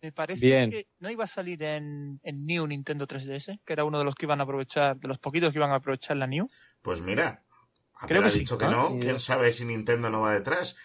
Me 0.00 0.12
parece 0.12 0.46
Bien. 0.46 0.70
que 0.70 0.86
no 1.00 1.10
iba 1.10 1.24
a 1.24 1.26
salir 1.26 1.60
en, 1.64 2.20
en 2.22 2.46
New 2.46 2.68
Nintendo 2.68 3.06
3DS, 3.08 3.60
que 3.64 3.72
era 3.72 3.84
uno 3.84 3.98
de 3.98 4.04
los 4.04 4.14
que 4.14 4.26
iban 4.26 4.40
a 4.40 4.44
aprovechar, 4.44 4.96
de 4.96 5.08
los 5.08 5.18
poquitos 5.18 5.50
que 5.52 5.58
iban 5.58 5.72
a 5.72 5.76
aprovechar 5.76 6.16
la 6.16 6.28
New. 6.28 6.46
Pues 6.82 7.02
mira, 7.02 7.42
Apple 7.94 8.08
Creo 8.08 8.22
que 8.22 8.28
ha 8.28 8.30
sí, 8.30 8.38
dicho 8.40 8.56
que 8.56 8.66
¿no? 8.66 8.70
no. 8.70 8.88
Sí. 8.90 8.98
¿Quién 9.00 9.18
sabe 9.18 9.52
si 9.52 9.64
Nintendo 9.64 10.08
no 10.08 10.20
va 10.20 10.32
detrás? 10.32 10.76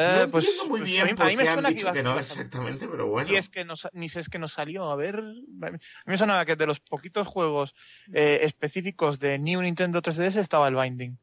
Eh, 0.00 0.28
pues- 0.30 0.44
entiendo 0.44 0.66
muy 0.70 0.80
pues 0.80 0.90
a 0.90 0.92
bien 0.92 1.04
mí- 1.06 1.10
a 1.10 1.14
por 1.16 1.26
mí 1.26 1.36
me 1.36 1.42
qué 1.42 1.48
han 1.48 1.54
suena 1.54 1.68
que 1.70 1.74
dicho 1.74 1.86
iba- 1.86 1.92
que 1.92 2.02
no 2.04 2.18
exactamente, 2.18 2.86
pero 2.88 3.08
bueno. 3.08 3.28
Si 3.28 3.34
es 3.36 3.48
que 3.48 3.64
no, 3.64 3.74
ni 3.92 4.08
si 4.08 4.18
es 4.20 4.28
que 4.28 4.38
no 4.38 4.46
salió, 4.48 4.90
a 4.90 4.96
ver. 4.96 5.16
A 5.16 5.70
mí 5.70 5.78
me 6.06 6.16
sonaba 6.16 6.44
que 6.44 6.54
de 6.56 6.66
los 6.66 6.78
poquitos 6.80 7.26
juegos 7.26 7.74
eh, 8.12 8.38
específicos 8.42 9.18
de 9.18 9.38
New 9.38 9.60
Nintendo 9.60 10.00
3DS 10.00 10.36
estaba 10.40 10.68
el 10.68 10.76
Binding. 10.76 11.18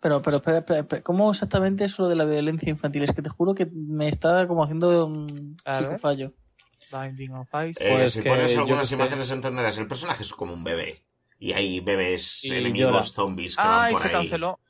Pero, 0.00 0.22
pero, 0.22 0.36
espera, 0.36 0.58
espera, 0.58 0.80
espera, 0.80 1.02
¿cómo 1.02 1.30
exactamente 1.30 1.84
es 1.84 1.98
lo 1.98 2.06
de 2.08 2.14
la 2.16 2.24
violencia 2.24 2.70
infantil? 2.70 3.02
Es 3.02 3.12
que 3.12 3.22
te 3.22 3.30
juro 3.30 3.54
que 3.54 3.66
me 3.72 4.08
está 4.08 4.46
como 4.46 4.62
haciendo 4.62 5.06
un 5.06 5.56
psicofallo. 5.66 6.34
Binding 6.92 7.32
of 7.34 7.48
Isaac. 7.48 7.76
Eh, 7.80 7.94
Pues 7.96 8.12
si 8.12 8.22
que 8.22 8.28
pones 8.30 8.56
algunas 8.56 8.88
sé. 8.88 8.94
imágenes 8.94 9.30
entenderás. 9.30 9.76
El 9.78 9.86
personaje 9.88 10.22
es 10.22 10.32
como 10.32 10.52
un 10.54 10.64
bebé. 10.64 11.02
Y 11.40 11.52
hay 11.52 11.80
bebés 11.80 12.44
Y 12.44 12.54
enemigos 12.54 12.92
llora. 12.92 13.02
zombies 13.04 13.56
que 13.56 13.62
Ah, 13.62 13.68
van 13.68 13.90
y 13.90 13.92
por 13.94 14.02
se 14.02 14.08
ahí. 14.08 14.14
canceló. 14.14 14.60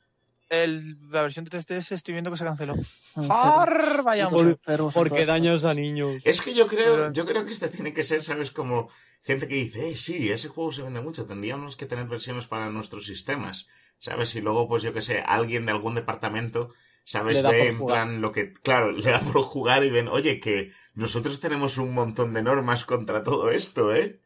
El, 0.49 0.97
la 1.11 1.21
versión 1.21 1.45
de 1.45 1.51
3DS 1.51 1.91
estoy 1.91 2.13
viendo 2.13 2.31
que 2.31 2.37
se 2.37 2.43
canceló. 2.43 2.73
Enfermos. 2.73 3.29
¡Ar! 3.29 4.03
Vaya 4.03 4.25
Putos 4.25 4.39
hombre. 4.39 4.53
enfermos 4.53 4.95
en 4.95 4.99
Porque 4.99 5.25
daños 5.25 5.63
a 5.63 5.75
niños. 5.75 6.17
Es 6.23 6.41
que 6.41 6.55
yo 6.55 6.65
creo, 6.65 7.11
yo 7.11 7.25
creo 7.25 7.45
que 7.45 7.51
este 7.51 7.69
tiene 7.69 7.93
que 7.93 8.03
ser, 8.03 8.23
¿sabes? 8.23 8.49
Como 8.49 8.89
gente 9.23 9.47
que 9.47 9.55
dice, 9.55 9.89
eh, 9.89 9.95
sí, 9.95 10.31
ese 10.31 10.47
juego 10.47 10.71
se 10.71 10.81
vende 10.81 11.01
mucho, 11.01 11.27
tendríamos 11.27 11.75
que 11.75 11.85
tener 11.85 12.07
versiones 12.07 12.47
para 12.47 12.69
nuestros 12.71 13.05
sistemas, 13.05 13.67
¿sabes? 13.99 14.33
Y 14.33 14.41
luego, 14.41 14.67
pues 14.67 14.81
yo 14.81 14.91
que 14.91 15.03
sé, 15.03 15.21
alguien 15.21 15.67
de 15.67 15.71
algún 15.71 15.93
departamento, 15.93 16.73
¿sabes? 17.03 17.43
Ve 17.43 17.47
por 17.47 17.55
en 17.55 17.77
jugar. 17.77 17.95
plan 17.95 18.21
lo 18.21 18.31
que, 18.31 18.51
claro, 18.51 18.91
le 18.91 19.11
da 19.11 19.19
por 19.19 19.43
jugar 19.43 19.83
y 19.83 19.91
ven, 19.91 20.07
oye, 20.07 20.39
que 20.39 20.71
nosotros 20.95 21.39
tenemos 21.39 21.77
un 21.77 21.93
montón 21.93 22.33
de 22.33 22.41
normas 22.41 22.85
contra 22.85 23.21
todo 23.21 23.51
esto, 23.51 23.93
¿eh? 23.93 24.19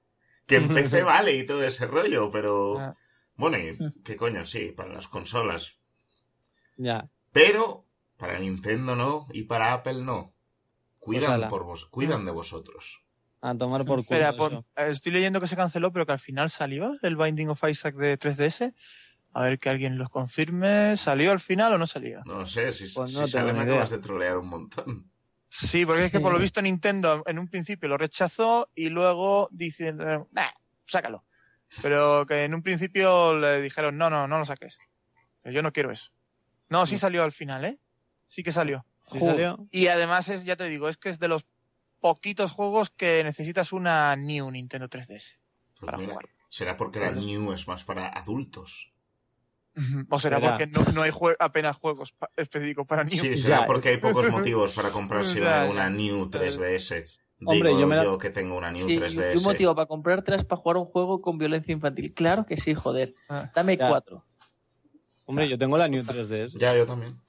Que 0.48 0.56
en 0.56 0.68
PC 0.74 1.04
vale 1.04 1.36
y 1.36 1.46
todo 1.46 1.64
ese 1.64 1.86
rollo, 1.86 2.32
pero... 2.32 2.80
Ah. 2.80 2.94
Bueno, 3.36 3.58
y 3.58 3.76
qué 4.04 4.16
coño, 4.16 4.46
sí, 4.46 4.72
para 4.78 4.94
las 4.94 5.08
consolas. 5.08 5.80
Ya. 6.78 7.10
Pero 7.32 7.86
para 8.18 8.40
Nintendo 8.40 8.96
no 8.96 9.28
y 9.34 9.44
para 9.44 9.74
Apple 9.74 10.02
no. 10.04 10.34
Cuidan, 11.00 11.40
Pues 11.40 11.50
por 11.50 11.64
vos, 11.66 11.86
cuidan 11.86 12.26
de 12.26 12.32
vosotros. 12.32 13.04
A 13.42 13.54
tomar 13.56 13.82
por 13.82 14.06
culo. 14.06 14.20
Espera, 14.20 14.34
por- 14.34 14.54
eso. 14.54 14.66
eh, 14.78 14.88
estoy 14.90 15.12
leyendo 15.12 15.42
que 15.42 15.48
se 15.48 15.56
canceló, 15.58 15.92
pero 15.92 16.06
que 16.06 16.14
al 16.14 16.20
final 16.20 16.50
salió 16.50 16.94
el 17.02 17.18
Binding 17.18 17.50
of 17.50 17.62
Isaac 17.70 17.96
de 17.96 18.18
3DS. 18.18 18.74
A 19.34 19.42
ver 19.42 19.60
que 19.60 19.70
alguien 19.70 19.98
los 19.98 20.10
confirme. 20.10 20.96
¿Salió 20.96 21.32
al 21.32 21.40
final 21.42 21.74
o 21.74 21.78
no 21.78 21.88
salió? 21.88 22.22
No 22.26 22.40
lo 22.40 22.48
sé, 22.48 22.72
si, 22.72 22.94
Pues 22.94 23.12
si 23.14 23.28
sale 23.28 23.52
me 23.52 23.62
acabas 23.62 23.90
de 23.90 23.98
trolear 23.98 24.38
un 24.38 24.48
montón. 24.48 25.10
Sí, 25.50 25.86
porque 25.86 26.06
es 26.06 26.12
que 26.12 26.20
por 26.20 26.32
lo 26.32 26.40
visto 26.52 26.62
Nintendo 26.62 27.22
en 27.26 27.38
un 27.40 27.48
principio 27.50 27.90
lo 27.90 27.98
rechazó 27.98 28.70
y 28.74 28.90
luego 28.90 29.50
dicen, 29.52 30.00
eh, 30.02 30.24
nah, 30.32 30.52
sácalo. 30.86 31.26
Pero 31.82 32.26
que 32.28 32.44
en 32.46 32.54
un 32.54 32.62
principio 32.64 33.38
le 33.38 33.62
dijeron, 33.62 33.98
no, 33.98 34.10
no, 34.10 34.28
no 34.28 34.40
lo 34.40 34.46
saques. 34.46 34.78
Que 35.44 35.52
yo 35.52 35.62
no 35.62 35.74
quiero 35.74 35.92
eso. 35.92 36.12
No, 36.74 36.86
sí 36.88 36.98
salió 36.98 37.24
al 37.24 37.32
final, 37.32 37.66
¿eh? 37.66 37.80
Sí 38.28 38.42
que 38.42 38.52
salió. 38.52 38.84
¿Sí 39.12 39.20
salió? 39.20 39.68
Y 39.70 39.88
además 39.88 40.28
es, 40.30 40.44
ya 40.44 40.56
te 40.56 40.68
digo, 40.70 40.90
es 40.90 40.98
que 40.98 41.10
es 41.10 41.20
de 41.20 41.28
los 41.28 41.46
poquitos 42.00 42.52
juegos 42.52 42.90
que 42.90 43.24
necesitas 43.24 43.72
una 43.74 44.16
New 44.16 44.50
Nintendo 44.50 44.90
3DS 44.90 45.08
Pues 45.08 45.86
para 45.86 45.98
mira, 46.00 46.14
jugar. 46.14 46.26
será 46.50 46.76
porque 46.76 47.00
la 47.00 47.12
New 47.12 47.52
es 47.54 47.68
más 47.68 47.84
para 47.84 48.08
adultos. 48.08 48.92
O 50.10 50.20
será 50.20 50.38
Será. 50.38 50.50
porque 50.50 50.68
no, 50.68 50.82
no 50.96 51.02
hay 51.04 51.12
jue- 51.12 51.36
apenas 51.40 51.78
juegos 51.78 52.12
pa- 52.12 52.30
específicos 52.38 52.86
para 52.88 53.04
New. 53.04 53.20
Sí, 53.20 53.36
será 53.38 53.60
Ya, 53.62 53.66
porque 53.66 53.90
hay 53.90 53.98
pocos 53.98 54.28
motivos 54.32 54.74
para 54.74 54.90
comprarse 54.92 55.42
una. 55.42 55.90
New 55.90 56.26
3DS. 56.30 57.20
Hombre, 57.46 57.70
Digo 57.70 57.80
yo 57.82 57.88
me 57.88 57.96
la- 57.98 58.04
yo 58.04 58.18
que 58.18 58.30
tengo 58.30 58.56
una 58.58 58.72
New 58.72 58.86
Sí, 58.88 58.94
y- 58.96 58.98
3DS. 59.00 59.34
y 59.36 59.38
un 59.38 59.44
motivo 59.44 59.76
para 59.76 59.88
comprártelas 59.88 60.46
para 60.46 60.62
jugar 60.62 60.78
un 60.78 60.86
juego 60.86 61.20
con 61.20 61.38
violencia 61.38 61.72
infantil. 61.72 62.14
Claro 62.14 62.46
que 62.46 62.58
sí, 62.58 62.74
joder. 62.74 63.14
Ah. 63.30 63.52
Dame 63.54 63.76
Ya. 63.78 63.90
cuatro. 63.90 64.26
Hombre, 65.26 65.48
yo 65.50 65.58
tengo 65.58 65.78
la 65.78 65.88
New 65.88 66.04
3DS. 66.04 66.58
Ya, 66.58 66.76
yo 66.76 66.86
también. 66.86 67.20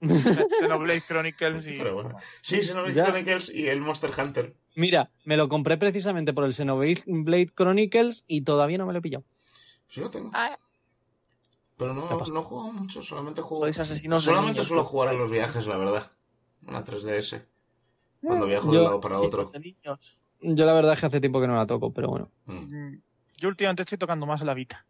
Xenoblade 0.00 1.00
Chronicles 1.00 1.66
y... 1.66 1.78
Pero 1.78 1.94
bueno. 1.94 2.16
Sí, 2.40 2.62
Xenoblade 2.62 2.94
Ya. 2.94 3.04
Chronicles 3.06 3.50
y 3.52 3.68
el 3.68 3.80
Monster 3.80 4.10
Hunter. 4.16 4.54
Mira, 4.76 5.10
me 5.24 5.36
lo 5.36 5.48
compré 5.48 5.76
precisamente 5.76 6.32
por 6.32 6.44
el 6.44 6.54
Xenoblade 6.54 7.46
Chronicles 7.54 8.24
y 8.26 8.42
todavía 8.42 8.78
no 8.78 8.86
me 8.86 8.92
lo 8.92 9.00
he 9.00 9.02
pillado. 9.02 9.24
Sí 9.88 10.00
lo 10.00 10.10
tengo. 10.10 10.30
Ah, 10.34 10.58
Pero 11.76 11.94
no, 11.94 12.08
no 12.26 12.42
juego 12.42 12.72
mucho, 12.72 13.02
solamente 13.02 13.40
juego... 13.42 13.64
Sois 13.64 13.78
asesinos 13.78 14.22
Solamente 14.22 14.52
niños, 14.54 14.68
suelo 14.68 14.82
pues. 14.82 14.90
jugar 14.90 15.12
en 15.14 15.18
los 15.18 15.30
viajes, 15.30 15.66
la 15.66 15.76
verdad. 15.78 16.10
Una 16.66 16.84
3DS. 16.84 17.42
Cuando 18.20 18.46
viajo 18.46 18.70
de 18.72 18.78
un 18.78 18.84
lado 18.84 19.00
para 19.00 19.16
Sí, 19.18 19.26
otro. 19.26 19.46
de 19.50 19.60
niños. 19.60 20.18
Yo 20.40 20.64
la 20.64 20.72
verdad 20.74 20.92
es 20.94 21.00
que 21.00 21.06
hace 21.06 21.20
tiempo 21.20 21.40
que 21.40 21.46
no 21.48 21.56
la 21.56 21.66
toco, 21.66 21.92
pero 21.92 22.08
bueno. 22.08 22.30
Mm. 22.46 22.52
Mm, 22.92 23.02
Yo 23.38 23.48
últimamente 23.48 23.82
estoy 23.82 23.98
tocando 23.98 24.26
más 24.26 24.40
la 24.42 24.54
Vita. 24.54 24.86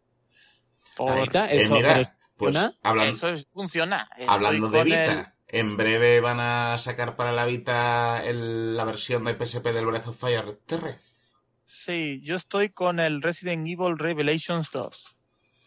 Por- 0.95 1.11
Ahí. 1.11 1.21
Vita, 1.23 1.51
Eh, 1.51 1.61
eso, 1.61 1.73
mira, 1.75 1.89
pero 1.89 2.01
pues 2.39 2.55
Eso 2.55 3.27
es- 3.29 3.45
funciona. 3.51 4.09
Estoy 4.17 4.25
hablando 4.33 4.69
de 4.69 4.83
Vita, 4.83 5.05
el- 5.05 5.59
en 5.59 5.77
breve 5.77 6.21
van 6.21 6.39
a 6.39 6.77
sacar 6.77 7.15
para 7.15 7.31
la 7.33 7.45
Vita 7.45 8.23
el- 8.25 8.75
la 8.77 8.85
versión 8.85 9.25
de 9.25 9.33
PSP 9.35 9.73
del 9.73 9.85
Breath 9.85 10.07
of 10.07 10.19
Fire 10.19 10.57
3. 10.65 11.35
Sí, 11.65 12.21
yo 12.23 12.35
estoy 12.35 12.69
con 12.69 12.99
el 12.99 13.21
Resident 13.21 13.67
Evil 13.67 13.97
Revelations 13.99 14.71
2. 14.71 15.15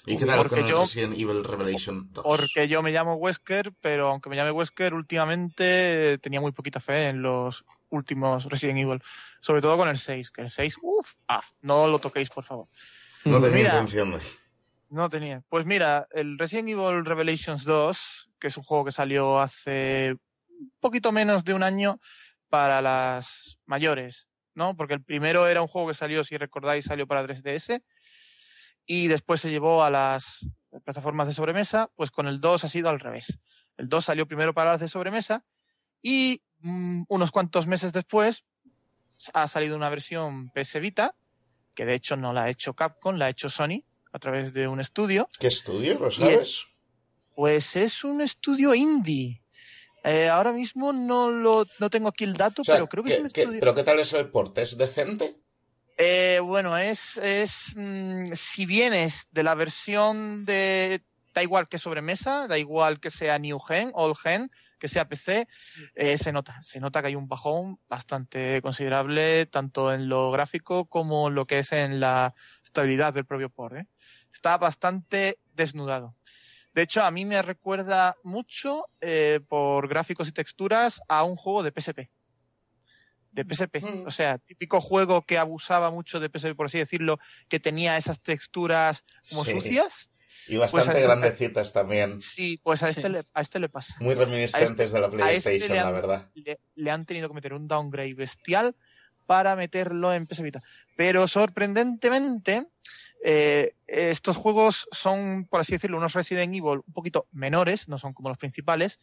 ¿Y 0.06 0.16
qué 0.16 0.24
tal 0.26 0.38
Porque 0.38 0.56
con 0.56 0.64
el 0.64 0.70
yo- 0.70 0.80
Resident 0.80 1.16
Evil 1.16 1.44
Revelation 1.44 2.08
2? 2.12 2.24
Porque 2.24 2.66
yo 2.66 2.82
me 2.82 2.90
llamo 2.90 3.14
Wesker, 3.14 3.72
pero 3.80 4.08
aunque 4.08 4.28
me 4.30 4.34
llame 4.34 4.50
Wesker, 4.50 4.94
últimamente 4.94 6.18
tenía 6.18 6.40
muy 6.40 6.50
poquita 6.52 6.80
fe 6.80 7.10
en 7.10 7.22
los 7.22 7.64
últimos 7.90 8.46
Resident 8.46 8.80
Evil. 8.80 9.00
Sobre 9.40 9.60
todo 9.60 9.76
con 9.76 9.88
el 9.88 9.98
6, 9.98 10.30
que 10.32 10.42
el 10.42 10.50
6, 10.50 10.76
uff, 10.82 11.12
ah, 11.28 11.42
no 11.60 11.86
lo 11.86 11.98
toquéis, 12.00 12.30
por 12.30 12.44
favor. 12.44 12.66
No 13.24 13.40
tenía 13.40 13.56
Mira. 13.58 13.70
intención. 13.74 14.14
No 14.92 15.08
tenía. 15.08 15.42
Pues 15.48 15.64
mira, 15.64 16.06
el 16.10 16.38
Resident 16.38 16.68
Evil 16.68 17.06
Revelations 17.06 17.64
2, 17.64 18.30
que 18.38 18.48
es 18.48 18.56
un 18.58 18.62
juego 18.62 18.84
que 18.84 18.92
salió 18.92 19.40
hace 19.40 20.18
un 20.50 20.70
poquito 20.80 21.12
menos 21.12 21.44
de 21.44 21.54
un 21.54 21.62
año 21.62 21.98
para 22.50 22.82
las 22.82 23.58
mayores, 23.64 24.28
¿no? 24.54 24.76
Porque 24.76 24.92
el 24.92 25.02
primero 25.02 25.48
era 25.48 25.62
un 25.62 25.66
juego 25.66 25.88
que 25.88 25.94
salió, 25.94 26.22
si 26.24 26.36
recordáis, 26.36 26.84
salió 26.84 27.06
para 27.06 27.26
3DS 27.26 27.82
y 28.84 29.08
después 29.08 29.40
se 29.40 29.50
llevó 29.50 29.82
a 29.82 29.88
las 29.88 30.46
plataformas 30.84 31.26
de 31.26 31.32
sobremesa, 31.32 31.90
pues 31.96 32.10
con 32.10 32.26
el 32.28 32.38
2 32.38 32.64
ha 32.64 32.68
sido 32.68 32.90
al 32.90 33.00
revés. 33.00 33.38
El 33.78 33.88
2 33.88 34.04
salió 34.04 34.26
primero 34.28 34.52
para 34.52 34.72
las 34.72 34.80
de 34.80 34.88
sobremesa 34.88 35.42
y 36.02 36.42
mm, 36.58 37.04
unos 37.08 37.30
cuantos 37.30 37.66
meses 37.66 37.94
después 37.94 38.44
ha 39.32 39.48
salido 39.48 39.74
una 39.74 39.88
versión 39.88 40.50
PS 40.50 40.80
Vita, 40.80 41.14
que 41.74 41.86
de 41.86 41.94
hecho 41.94 42.14
no 42.18 42.34
la 42.34 42.42
ha 42.42 42.50
hecho 42.50 42.74
Capcom, 42.74 43.16
la 43.16 43.24
ha 43.24 43.30
hecho 43.30 43.48
Sony 43.48 43.86
a 44.12 44.18
través 44.18 44.52
de 44.52 44.68
un 44.68 44.80
estudio. 44.80 45.28
¿Qué 45.38 45.46
estudio? 45.48 45.98
¿Lo 45.98 46.10
sabes? 46.10 46.64
Pues 47.34 47.76
es 47.76 48.04
un 48.04 48.20
estudio 48.20 48.74
indie. 48.74 49.42
Eh, 50.04 50.28
ahora 50.28 50.52
mismo 50.52 50.92
no 50.92 51.30
lo 51.30 51.64
no 51.78 51.88
tengo 51.88 52.08
aquí 52.08 52.24
el 52.24 52.34
dato, 52.34 52.62
O 52.62 52.64
sea, 52.64 52.74
pero 52.74 52.88
creo 52.88 53.04
que 53.04 53.08
¿qué- 53.10 53.14
es 53.14 53.20
un 53.20 53.26
estudio. 53.26 53.60
¿Pero 53.60 53.74
qué 53.74 53.82
tal 53.84 53.98
es 54.00 54.12
el 54.12 54.28
port? 54.30 54.58
¿Es 54.58 54.76
decente? 54.76 55.36
Eh, 55.96 56.40
bueno, 56.42 56.76
es, 56.76 57.16
es 57.18 57.74
mm, 57.76 58.32
si 58.34 58.66
vienes 58.66 59.28
de 59.30 59.42
la 59.42 59.54
versión 59.54 60.44
de 60.44 61.02
da 61.34 61.42
igual 61.42 61.66
que 61.68 61.78
sobremesa, 61.78 62.46
da 62.46 62.58
igual 62.58 63.00
que 63.00 63.10
sea 63.10 63.38
New 63.38 63.58
Gen, 63.60 63.90
Old 63.94 64.16
Gen, 64.18 64.50
que 64.78 64.88
sea 64.88 65.08
PC, 65.08 65.48
eh, 65.94 66.18
se 66.18 66.30
nota, 66.32 66.60
se 66.62 66.78
nota 66.80 67.00
que 67.00 67.06
hay 67.08 67.14
un 67.14 67.26
bajón 67.28 67.78
bastante 67.88 68.60
considerable 68.60 69.46
tanto 69.46 69.94
en 69.94 70.08
lo 70.10 70.30
gráfico 70.30 70.86
como 70.86 71.28
en 71.28 71.34
lo 71.36 71.46
que 71.46 71.60
es 71.60 71.72
en 71.72 72.00
la 72.00 72.34
estabilidad 72.64 73.14
del 73.14 73.24
propio 73.24 73.48
port. 73.48 73.76
¿eh? 73.76 73.86
Está 74.32 74.56
bastante 74.58 75.38
desnudado. 75.54 76.16
De 76.74 76.82
hecho, 76.82 77.02
a 77.02 77.10
mí 77.10 77.24
me 77.24 77.40
recuerda 77.42 78.16
mucho 78.22 78.86
eh, 79.00 79.40
por 79.48 79.88
gráficos 79.88 80.28
y 80.28 80.32
texturas 80.32 81.00
a 81.08 81.22
un 81.24 81.36
juego 81.36 81.62
de 81.62 81.70
PSP. 81.72 82.10
de 83.30 83.44
PSP. 83.44 83.80
Mm. 83.80 84.06
O 84.06 84.10
sea, 84.10 84.36
típico 84.36 84.78
juego 84.80 85.22
que 85.22 85.38
abusaba 85.38 85.90
mucho 85.90 86.20
de 86.20 86.28
PSP, 86.28 86.54
por 86.54 86.66
así 86.66 86.76
decirlo, 86.78 87.18
que 87.48 87.58
tenía 87.60 87.96
esas 87.96 88.20
texturas 88.20 89.04
como 89.30 89.44
Sí. 89.44 89.52
sucias. 89.52 90.10
Y 90.48 90.58
bastante 90.58 90.86
Pues 90.86 90.88
a 90.96 90.98
este- 91.00 91.02
grandecitas 91.06 91.72
también. 91.72 92.20
Sí, 92.20 92.60
pues 92.62 92.82
a 92.82 92.90
este, 92.90 93.02
Sí. 93.02 93.08
le, 93.08 93.22
a 93.32 93.40
este 93.40 93.58
le 93.58 93.70
pasa. 93.70 93.94
Muy 94.00 94.14
reminiscentes 94.14 94.92
de 94.92 95.00
la 95.00 95.06
a 95.06 95.08
este 95.08 95.16
PlayStation, 95.50 95.78
han- 95.78 95.84
la 95.86 95.90
verdad. 95.92 96.30
Le, 96.34 96.60
le 96.74 96.90
han 96.90 97.06
tenido 97.06 97.28
que 97.28 97.34
meter 97.34 97.54
un 97.54 97.66
downgrade 97.68 98.12
bestial 98.12 98.76
para 99.24 99.56
meterlo 99.56 100.12
en 100.12 100.26
PS 100.26 100.42
Vita. 100.42 100.60
Pero 100.96 101.26
sorprendentemente, 101.26 102.66
eh, 103.24 103.74
estos 103.86 104.36
juegos 104.36 104.88
son, 104.90 105.46
por 105.48 105.60
así 105.60 105.72
decirlo, 105.72 105.98
unos 105.98 106.14
Resident 106.14 106.54
Evil 106.54 106.82
un 106.86 106.92
poquito 106.92 107.28
menores, 107.32 107.88
no 107.88 107.98
son 107.98 108.12
como 108.12 108.28
los 108.28 108.38
principales, 108.38 108.98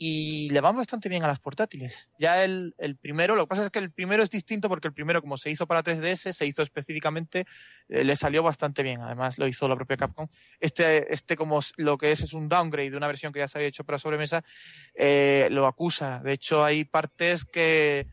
y 0.00 0.48
le 0.50 0.60
van 0.60 0.76
bastante 0.76 1.08
bien 1.08 1.24
a 1.24 1.26
las 1.26 1.40
portátiles. 1.40 2.08
Ya 2.20 2.44
el, 2.44 2.72
el 2.78 2.96
primero, 2.96 3.34
lo 3.34 3.44
que 3.44 3.48
pasa 3.48 3.64
es 3.64 3.70
que 3.70 3.80
el 3.80 3.90
primero 3.90 4.22
es 4.22 4.30
distinto 4.30 4.68
porque 4.68 4.86
el 4.86 4.94
primero, 4.94 5.20
como 5.20 5.36
se 5.36 5.50
hizo 5.50 5.66
para 5.66 5.82
3DS, 5.82 6.32
se 6.32 6.46
hizo 6.46 6.62
específicamente, 6.62 7.46
eh, 7.88 8.04
le 8.04 8.14
salió 8.14 8.44
bastante 8.44 8.84
bien. 8.84 9.00
Además, 9.00 9.38
lo 9.38 9.48
hizo 9.48 9.66
la 9.68 9.74
propia 9.74 9.96
Capcom. 9.96 10.28
Este, 10.60 11.12
este 11.12 11.36
como 11.36 11.58
lo 11.78 11.98
que 11.98 12.12
es, 12.12 12.20
es 12.20 12.32
un 12.32 12.48
downgrade 12.48 12.90
de 12.90 12.96
una 12.96 13.08
versión 13.08 13.32
que 13.32 13.40
ya 13.40 13.48
se 13.48 13.58
había 13.58 13.68
hecho 13.68 13.82
para 13.82 13.98
sobremesa, 13.98 14.44
eh, 14.94 15.48
lo 15.50 15.66
acusa. 15.66 16.20
De 16.22 16.32
hecho, 16.32 16.64
hay 16.64 16.84
partes 16.84 17.44
que 17.44 18.06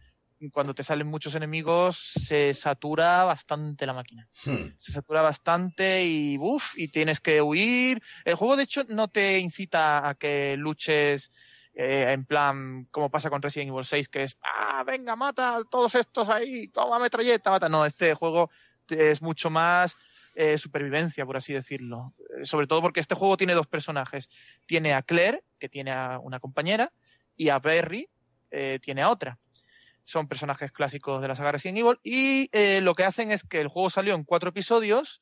cuando 0.49 0.73
te 0.73 0.83
salen 0.83 1.07
muchos 1.07 1.35
enemigos 1.35 1.97
se 1.97 2.53
satura 2.53 3.23
bastante 3.23 3.85
la 3.85 3.93
máquina 3.93 4.27
Hmm. 4.45 4.73
se 4.77 4.91
satura 4.91 5.21
bastante 5.21 6.05
y 6.05 6.37
uff, 6.39 6.77
y 6.77 6.87
tienes 6.89 7.19
que 7.19 7.41
huir. 7.41 8.01
El 8.23 8.35
juego, 8.35 8.55
de 8.55 8.63
hecho, 8.63 8.83
no 8.89 9.07
te 9.07 9.39
incita 9.39 10.07
a 10.07 10.15
que 10.15 10.55
luches 10.57 11.31
eh, 11.73 12.11
en 12.11 12.25
plan, 12.25 12.87
como 12.91 13.09
pasa 13.09 13.29
con 13.29 13.41
Resident 13.41 13.69
Evil 13.71 13.83
6, 13.85 14.07
que 14.09 14.23
es, 14.23 14.37
ah, 14.41 14.83
venga, 14.85 15.15
mata 15.15 15.57
a 15.57 15.63
todos 15.63 15.93
estos 15.95 16.29
ahí, 16.29 16.69
toma 16.69 16.99
metralleta, 16.99 17.49
mata. 17.51 17.67
No, 17.67 17.85
este 17.85 18.13
juego 18.13 18.49
es 18.89 19.21
mucho 19.21 19.49
más 19.49 19.97
eh, 20.35 20.57
supervivencia, 20.57 21.25
por 21.25 21.37
así 21.37 21.51
decirlo. 21.53 22.13
Eh, 22.39 22.45
sobre 22.45 22.67
todo 22.67 22.81
porque 22.81 22.99
este 23.01 23.15
juego 23.15 23.35
tiene 23.35 23.53
dos 23.53 23.67
personajes. 23.67 24.29
Tiene 24.65 24.93
a 24.93 25.01
Claire, 25.01 25.43
que 25.59 25.67
tiene 25.67 25.91
a 25.91 26.19
una 26.19 26.39
compañera, 26.39 26.93
y 27.35 27.49
a 27.49 27.59
Berry, 27.59 28.07
eh, 28.51 28.79
tiene 28.81 29.01
a 29.01 29.09
otra 29.09 29.37
son 30.05 30.29
personajes 30.29 30.71
clásicos 30.71 31.21
de 31.21 31.27
la 31.27 31.35
saga 31.35 31.51
Resident 31.51 31.79
Evil 31.79 31.99
y 32.03 32.47
eh, 32.53 32.79
lo 32.81 32.93
que 32.95 33.03
hacen 33.03 33.31
es 33.31 33.43
que 33.43 33.59
el 33.59 33.67
juego 33.67 33.89
salió 33.89 34.15
en 34.15 34.23
cuatro 34.23 34.49
episodios 34.51 35.21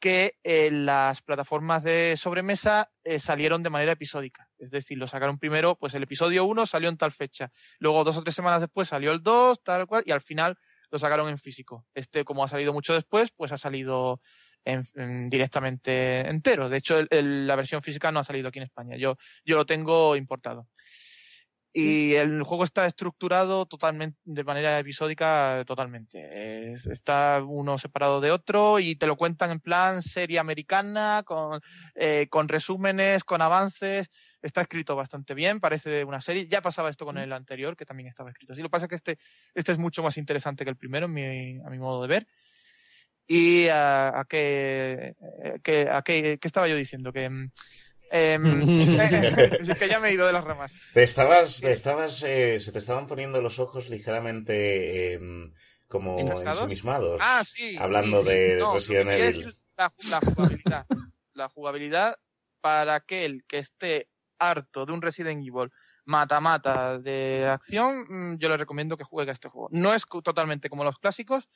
que 0.00 0.36
en 0.42 0.84
las 0.84 1.22
plataformas 1.22 1.82
de 1.82 2.16
sobremesa 2.18 2.90
eh, 3.04 3.18
salieron 3.18 3.62
de 3.62 3.70
manera 3.70 3.92
episódica. 3.92 4.48
Es 4.58 4.70
decir, 4.70 4.98
lo 4.98 5.06
sacaron 5.06 5.38
primero, 5.38 5.76
pues 5.76 5.94
el 5.94 6.02
episodio 6.02 6.44
1 6.44 6.66
salió 6.66 6.88
en 6.90 6.98
tal 6.98 7.12
fecha, 7.12 7.50
luego 7.78 8.04
dos 8.04 8.16
o 8.18 8.22
tres 8.22 8.34
semanas 8.34 8.60
después 8.60 8.88
salió 8.88 9.12
el 9.12 9.22
2, 9.22 9.62
tal 9.62 9.86
cual, 9.86 10.02
y 10.06 10.12
al 10.12 10.20
final 10.20 10.58
lo 10.90 10.98
sacaron 10.98 11.28
en 11.30 11.38
físico. 11.38 11.86
Este, 11.94 12.24
como 12.24 12.44
ha 12.44 12.48
salido 12.48 12.72
mucho 12.74 12.92
después, 12.92 13.30
pues 13.34 13.52
ha 13.52 13.58
salido 13.58 14.20
en- 14.66 14.84
en- 14.94 15.28
directamente 15.30 16.20
entero. 16.28 16.68
De 16.68 16.76
hecho, 16.78 17.00
la 17.10 17.56
versión 17.56 17.82
física 17.82 18.12
no 18.12 18.20
ha 18.20 18.24
salido 18.24 18.48
aquí 18.48 18.58
en 18.58 18.64
España. 18.64 18.96
Yo, 18.96 19.16
yo 19.44 19.56
lo 19.56 19.64
tengo 19.66 20.16
importado. 20.16 20.68
Y 21.76 22.14
el 22.14 22.42
juego 22.44 22.62
está 22.62 22.86
estructurado 22.86 23.66
totalmente, 23.66 24.16
de 24.24 24.44
manera 24.44 24.78
episódica 24.78 25.64
totalmente. 25.66 26.72
Es- 26.72 26.86
está 26.86 27.42
uno 27.44 27.78
separado 27.78 28.20
de 28.20 28.30
otro 28.30 28.78
y 28.78 28.94
te 28.94 29.08
lo 29.08 29.16
cuentan 29.16 29.50
en 29.50 29.58
plan 29.58 30.00
serie 30.00 30.38
americana, 30.38 31.24
con, 31.26 31.60
eh, 31.96 32.28
con 32.30 32.46
resúmenes, 32.48 33.24
con 33.24 33.42
avances. 33.42 34.08
Está 34.40 34.60
escrito 34.60 34.94
bastante 34.94 35.34
bien, 35.34 35.58
parece 35.58 36.04
una 36.04 36.20
serie. 36.20 36.46
Ya 36.46 36.62
pasaba 36.62 36.90
esto 36.90 37.04
con 37.04 37.18
el 37.18 37.32
anterior, 37.32 37.76
que 37.76 37.84
también 37.84 38.08
estaba 38.08 38.30
escrito 38.30 38.52
así. 38.52 38.62
Lo 38.62 38.68
que 38.68 38.72
pasa 38.72 38.84
es 38.86 38.90
que 38.90 38.94
este, 38.96 39.18
este 39.54 39.72
es 39.72 39.78
mucho 39.78 40.02
más 40.04 40.16
interesante 40.16 40.62
que 40.62 40.70
el 40.70 40.76
primero, 40.76 41.08
mi- 41.08 41.58
a 41.60 41.70
mi 41.70 41.78
modo 41.78 42.02
de 42.02 42.08
ver. 42.08 42.26
¿Y 43.26 43.68
a, 43.68 44.20
a 44.20 44.24
qué, 44.26 45.14
eh, 45.42 45.58
que- 45.62 45.88
a 45.90 46.02
qué, 46.02 46.38
qué 46.38 46.46
estaba 46.46 46.68
yo 46.68 46.76
diciendo? 46.76 47.12
Que, 47.12 47.30
mm, 48.14 48.62
em, 48.62 48.78
que 49.78 49.88
ya 49.88 49.98
me 49.98 50.08
he 50.08 50.12
ido 50.12 50.26
de 50.26 50.32
las 50.32 50.44
ramas. 50.44 50.72
Te 50.92 51.02
estabas, 51.02 51.60
te 51.60 51.72
estabas, 51.72 52.22
eh, 52.22 52.60
se 52.60 52.70
te 52.72 52.78
estaban 52.78 53.06
poniendo 53.06 53.42
los 53.42 53.58
ojos 53.58 53.90
ligeramente 53.90 55.14
em, 55.14 55.52
como 55.88 56.18
ensimismados. 56.18 57.20
Ah, 57.22 57.42
sí. 57.44 57.76
Hablando 57.78 58.20
sí, 58.20 58.26
sí. 58.26 58.32
de 58.32 58.56
No, 58.56 58.74
Resident 58.74 59.10
Evil. 59.10 59.56
La, 59.76 59.92
la 60.10 60.20
jugabilidad. 60.20 60.86
la 61.34 61.48
jugabilidad 61.48 62.16
para 62.60 62.94
aquel 62.94 63.44
que 63.46 63.58
esté 63.58 64.08
harto 64.38 64.86
de 64.86 64.92
un 64.92 65.02
Resident 65.02 65.44
Evil 65.44 65.70
mata-mata 66.04 66.98
de 66.98 67.48
acción, 67.48 68.04
mm, 68.08 68.38
yo 68.38 68.48
le 68.48 68.56
recomiendo 68.56 68.96
que 68.96 69.04
juegue 69.04 69.30
a 69.30 69.34
este 69.34 69.48
juego. 69.48 69.68
No 69.72 69.94
es 69.94 70.04
totalmente 70.22 70.68
como 70.68 70.84
los 70.84 70.98
clásicos, 70.98 71.48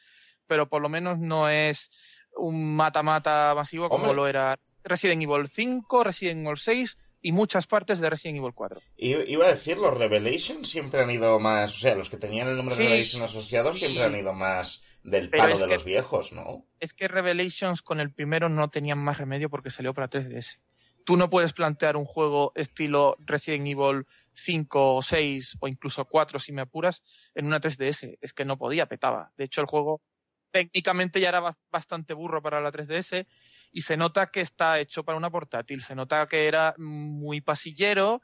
pero 0.47 0.68
por 0.68 0.82
lo 0.82 0.89
menos 0.89 1.18
no 1.18 1.48
es 1.48 1.90
un 2.36 2.76
mata-mata 2.76 3.52
masivo 3.55 3.88
como 3.88 4.02
Hombre. 4.05 4.16
lo 4.16 4.26
era 4.28 4.59
Resident 4.84 5.22
Evil 5.22 5.46
5, 5.48 6.05
Resident 6.05 6.44
Evil 6.46 6.56
6 6.56 6.96
y 7.20 7.32
muchas 7.32 7.66
partes 7.66 7.98
de 7.98 8.09
Resident 8.10 8.38
Evil 8.38 8.52
4. 8.55 8.80
I- 8.96 9.32
Iba 9.32 9.46
a 9.46 9.50
decir, 9.50 9.76
los 9.78 9.96
Revelations 9.96 10.68
siempre 10.68 11.02
han 11.02 11.10
ido 11.10 11.40
más, 11.40 11.74
o 11.74 11.78
sea, 11.78 11.94
los 11.96 12.09
que 12.10 12.16
tenían 12.16 12.48
el 12.48 12.56
nombre 12.56 12.74
Sí, 12.76 12.82
de 12.82 12.88
Revelation 12.88 13.22
asociado 13.22 13.72
sí. 13.72 13.80
siempre 13.80 14.05
han 14.05 14.14
ido 14.16 14.32
más 14.34 14.82
del 15.02 15.30
Pero 15.30 15.42
palo 15.44 15.59
de 15.59 15.66
que- 15.66 15.74
los 15.74 15.84
viejos, 15.84 16.32
¿no? 16.32 16.64
es 16.80 16.94
que 16.94 17.09
Revelations 17.09 17.82
con 17.82 17.98
el 18.00 18.12
primero 18.12 18.48
no 18.48 18.68
tenían 18.70 18.98
más 18.98 19.18
remedio 19.18 19.50
porque 19.50 19.70
salió 19.70 19.94
para 19.94 20.09
3DS. 20.09 20.60
Tú 21.05 21.16
no 21.16 21.30
puedes 21.30 21.55
plantear 21.55 21.96
un 21.96 22.05
juego 22.05 22.52
estilo 22.55 23.16
Resident 23.18 23.66
Evil 23.66 24.06
5 24.34 24.94
o 24.96 25.02
6 25.02 25.56
o 25.59 25.66
incluso 25.66 26.05
4 26.05 26.38
si 26.38 26.52
me 26.52 26.60
apuras 26.62 27.02
en 27.34 27.46
una 27.46 27.60
3DS. 27.60 28.18
Es 28.20 28.34
que 28.34 28.44
no 28.44 28.59
podía, 28.59 28.86
petaba. 28.86 29.32
De 29.38 29.44
hecho, 29.44 29.60
el 29.62 29.66
juego 29.66 30.02
técnicamente 30.51 31.20
ya 31.20 31.29
era 31.31 31.41
bas- 31.41 31.61
bastante 31.70 32.15
burro 32.15 32.43
para 32.43 32.61
la 32.61 32.70
3DS 32.73 33.27
y 33.73 33.83
se 33.83 33.97
nota 33.97 34.27
que 34.31 34.41
está 34.41 34.79
hecho 34.81 35.05
para 35.05 35.19
una 35.19 35.31
portátil. 35.31 35.83
Se 35.83 35.95
nota 35.95 36.27
que 36.27 36.47
era 36.47 36.75
muy 36.79 37.41
pasillero, 37.41 38.23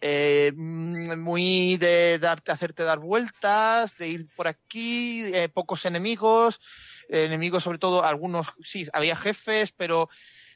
eh, 0.00 0.52
mm, 0.54 1.18
muy 1.18 1.76
de 1.78 2.18
darte, 2.18 2.52
hacerte 2.52 2.82
dar 2.82 2.98
vueltas, 2.98 3.96
de 3.96 4.08
ir 4.08 4.26
por 4.36 4.46
aquí, 4.46 5.22
eh, 5.34 5.48
pocos 5.48 5.84
enemigos, 5.86 6.60
enemigos 7.08 7.62
sobre 7.62 7.78
todo, 7.78 8.04
algunos, 8.04 8.48
sí, 8.62 8.86
había 8.92 9.16
jefes, 9.16 9.72
pero 9.72 10.08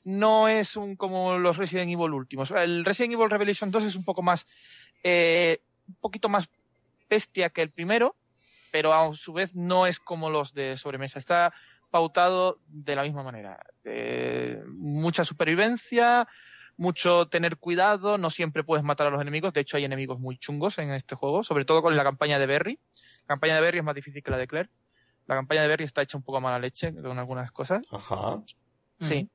no 0.04 0.48
es 0.48 0.76
un 0.76 0.96
como 0.96 1.38
los 1.38 1.56
Resident 1.56 1.90
Evil 1.90 2.12
últimos. 2.12 2.50
El 2.50 2.84
Resident 2.84 3.14
Evil 3.14 3.30
Revelation 3.30 3.70
2 3.70 3.84
es 3.84 3.96
un 3.96 4.04
poco 4.04 4.22
más, 4.22 4.46
eh, 5.02 5.58
un 5.86 5.96
poquito 5.96 6.28
más 6.28 6.48
bestia 7.08 7.50
que 7.50 7.62
el 7.62 7.70
primero, 7.70 8.16
pero 8.70 8.92
a 8.92 9.14
su 9.14 9.32
vez 9.32 9.54
no 9.54 9.86
es 9.86 10.00
como 10.00 10.30
los 10.30 10.54
de 10.54 10.76
sobremesa. 10.76 11.18
Está 11.18 11.52
pautado 11.90 12.60
de 12.68 12.96
la 12.96 13.02
misma 13.02 13.22
manera. 13.22 13.58
Eh, 13.84 14.62
mucha 14.66 15.24
supervivencia, 15.24 16.28
mucho 16.76 17.28
tener 17.28 17.56
cuidado, 17.56 18.18
no 18.18 18.30
siempre 18.30 18.64
puedes 18.64 18.84
matar 18.84 19.08
a 19.08 19.10
los 19.10 19.20
enemigos, 19.20 19.52
de 19.52 19.62
hecho 19.62 19.76
hay 19.76 19.84
enemigos 19.84 20.18
muy 20.20 20.38
chungos 20.38 20.78
en 20.78 20.92
este 20.92 21.14
juego, 21.16 21.42
sobre 21.42 21.64
todo 21.64 21.82
con 21.82 21.96
la 21.96 22.04
campaña 22.04 22.38
de 22.38 22.46
Berry. 22.46 22.78
La 23.22 23.34
campaña 23.34 23.56
de 23.56 23.60
Berry 23.60 23.78
es 23.78 23.84
más 23.84 23.94
difícil 23.94 24.22
que 24.22 24.30
la 24.30 24.38
de 24.38 24.46
Claire. 24.46 24.70
La 25.26 25.34
campaña 25.34 25.62
de 25.62 25.68
Berry 25.68 25.84
está 25.84 26.02
hecha 26.02 26.16
un 26.16 26.22
poco 26.22 26.38
a 26.38 26.40
mala 26.40 26.58
leche 26.58 26.94
con 26.94 27.18
algunas 27.18 27.50
cosas. 27.50 27.82
Ajá. 27.90 28.42
Sí. 29.00 29.28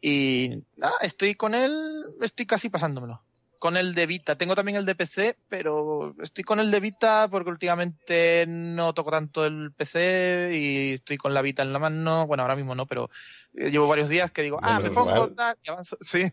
Y 0.00 0.54
estoy 1.00 1.34
con 1.34 1.54
él, 1.54 2.04
estoy 2.20 2.46
casi 2.46 2.68
pasándomelo. 2.68 3.22
Con 3.58 3.76
el 3.78 3.94
de 3.94 4.06
Vita. 4.06 4.36
Tengo 4.36 4.54
también 4.54 4.76
el 4.76 4.84
de 4.84 4.94
PC, 4.94 5.36
pero 5.48 6.14
estoy 6.22 6.44
con 6.44 6.60
el 6.60 6.70
de 6.70 6.80
Vita 6.80 7.28
porque 7.30 7.50
últimamente 7.50 8.44
no 8.46 8.92
toco 8.92 9.10
tanto 9.10 9.46
el 9.46 9.72
PC 9.72 10.50
y 10.52 10.92
estoy 10.94 11.16
con 11.16 11.32
la 11.32 11.40
Vita 11.42 11.62
en 11.62 11.72
la 11.72 11.78
mano. 11.78 12.26
Bueno, 12.26 12.42
ahora 12.42 12.56
mismo 12.56 12.74
no, 12.74 12.86
pero 12.86 13.08
eh, 13.54 13.70
llevo 13.70 13.88
varios 13.88 14.08
días 14.10 14.30
que 14.30 14.42
digo, 14.42 14.58
ah, 14.62 14.80
me 14.80 14.90
pongo 14.90 15.30
tal, 15.32 15.56
y 15.62 15.70
avanzo. 15.70 15.96
Sí. 16.02 16.24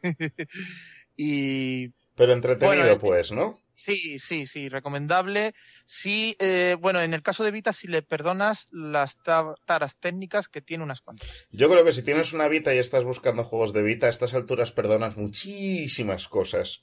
y 1.17 1.89
Pero 2.15 2.33
entretenido, 2.33 2.77
Bueno, 2.83 2.97
pues, 2.99 3.31
¿no? 3.31 3.59
Sí, 3.73 4.19
sí, 4.19 4.45
sí, 4.45 4.69
recomendable. 4.69 5.55
Sí, 5.85 6.35
eh, 6.39 6.75
bueno, 6.79 7.01
en 7.01 7.13
el 7.13 7.23
caso 7.23 7.43
de 7.43 7.51
Vita, 7.51 7.73
si 7.73 7.87
le 7.87 8.03
perdonas 8.03 8.67
las 8.71 9.17
ta- 9.23 9.55
taras 9.65 9.97
técnicas, 9.97 10.49
que 10.49 10.61
tiene 10.61 10.83
unas 10.83 11.01
cuantas. 11.01 11.47
Yo 11.51 11.67
creo 11.69 11.83
que 11.83 11.93
si 11.93 12.03
tienes 12.03 12.33
una 12.33 12.47
Vita 12.47 12.75
y 12.75 12.77
estás 12.77 13.05
buscando 13.05 13.43
juegos 13.43 13.73
de 13.73 13.81
Vita, 13.81 14.05
a 14.05 14.09
estas 14.09 14.33
alturas 14.35 14.71
perdonas 14.71 15.17
muchísimas 15.17 16.27
cosas. 16.27 16.81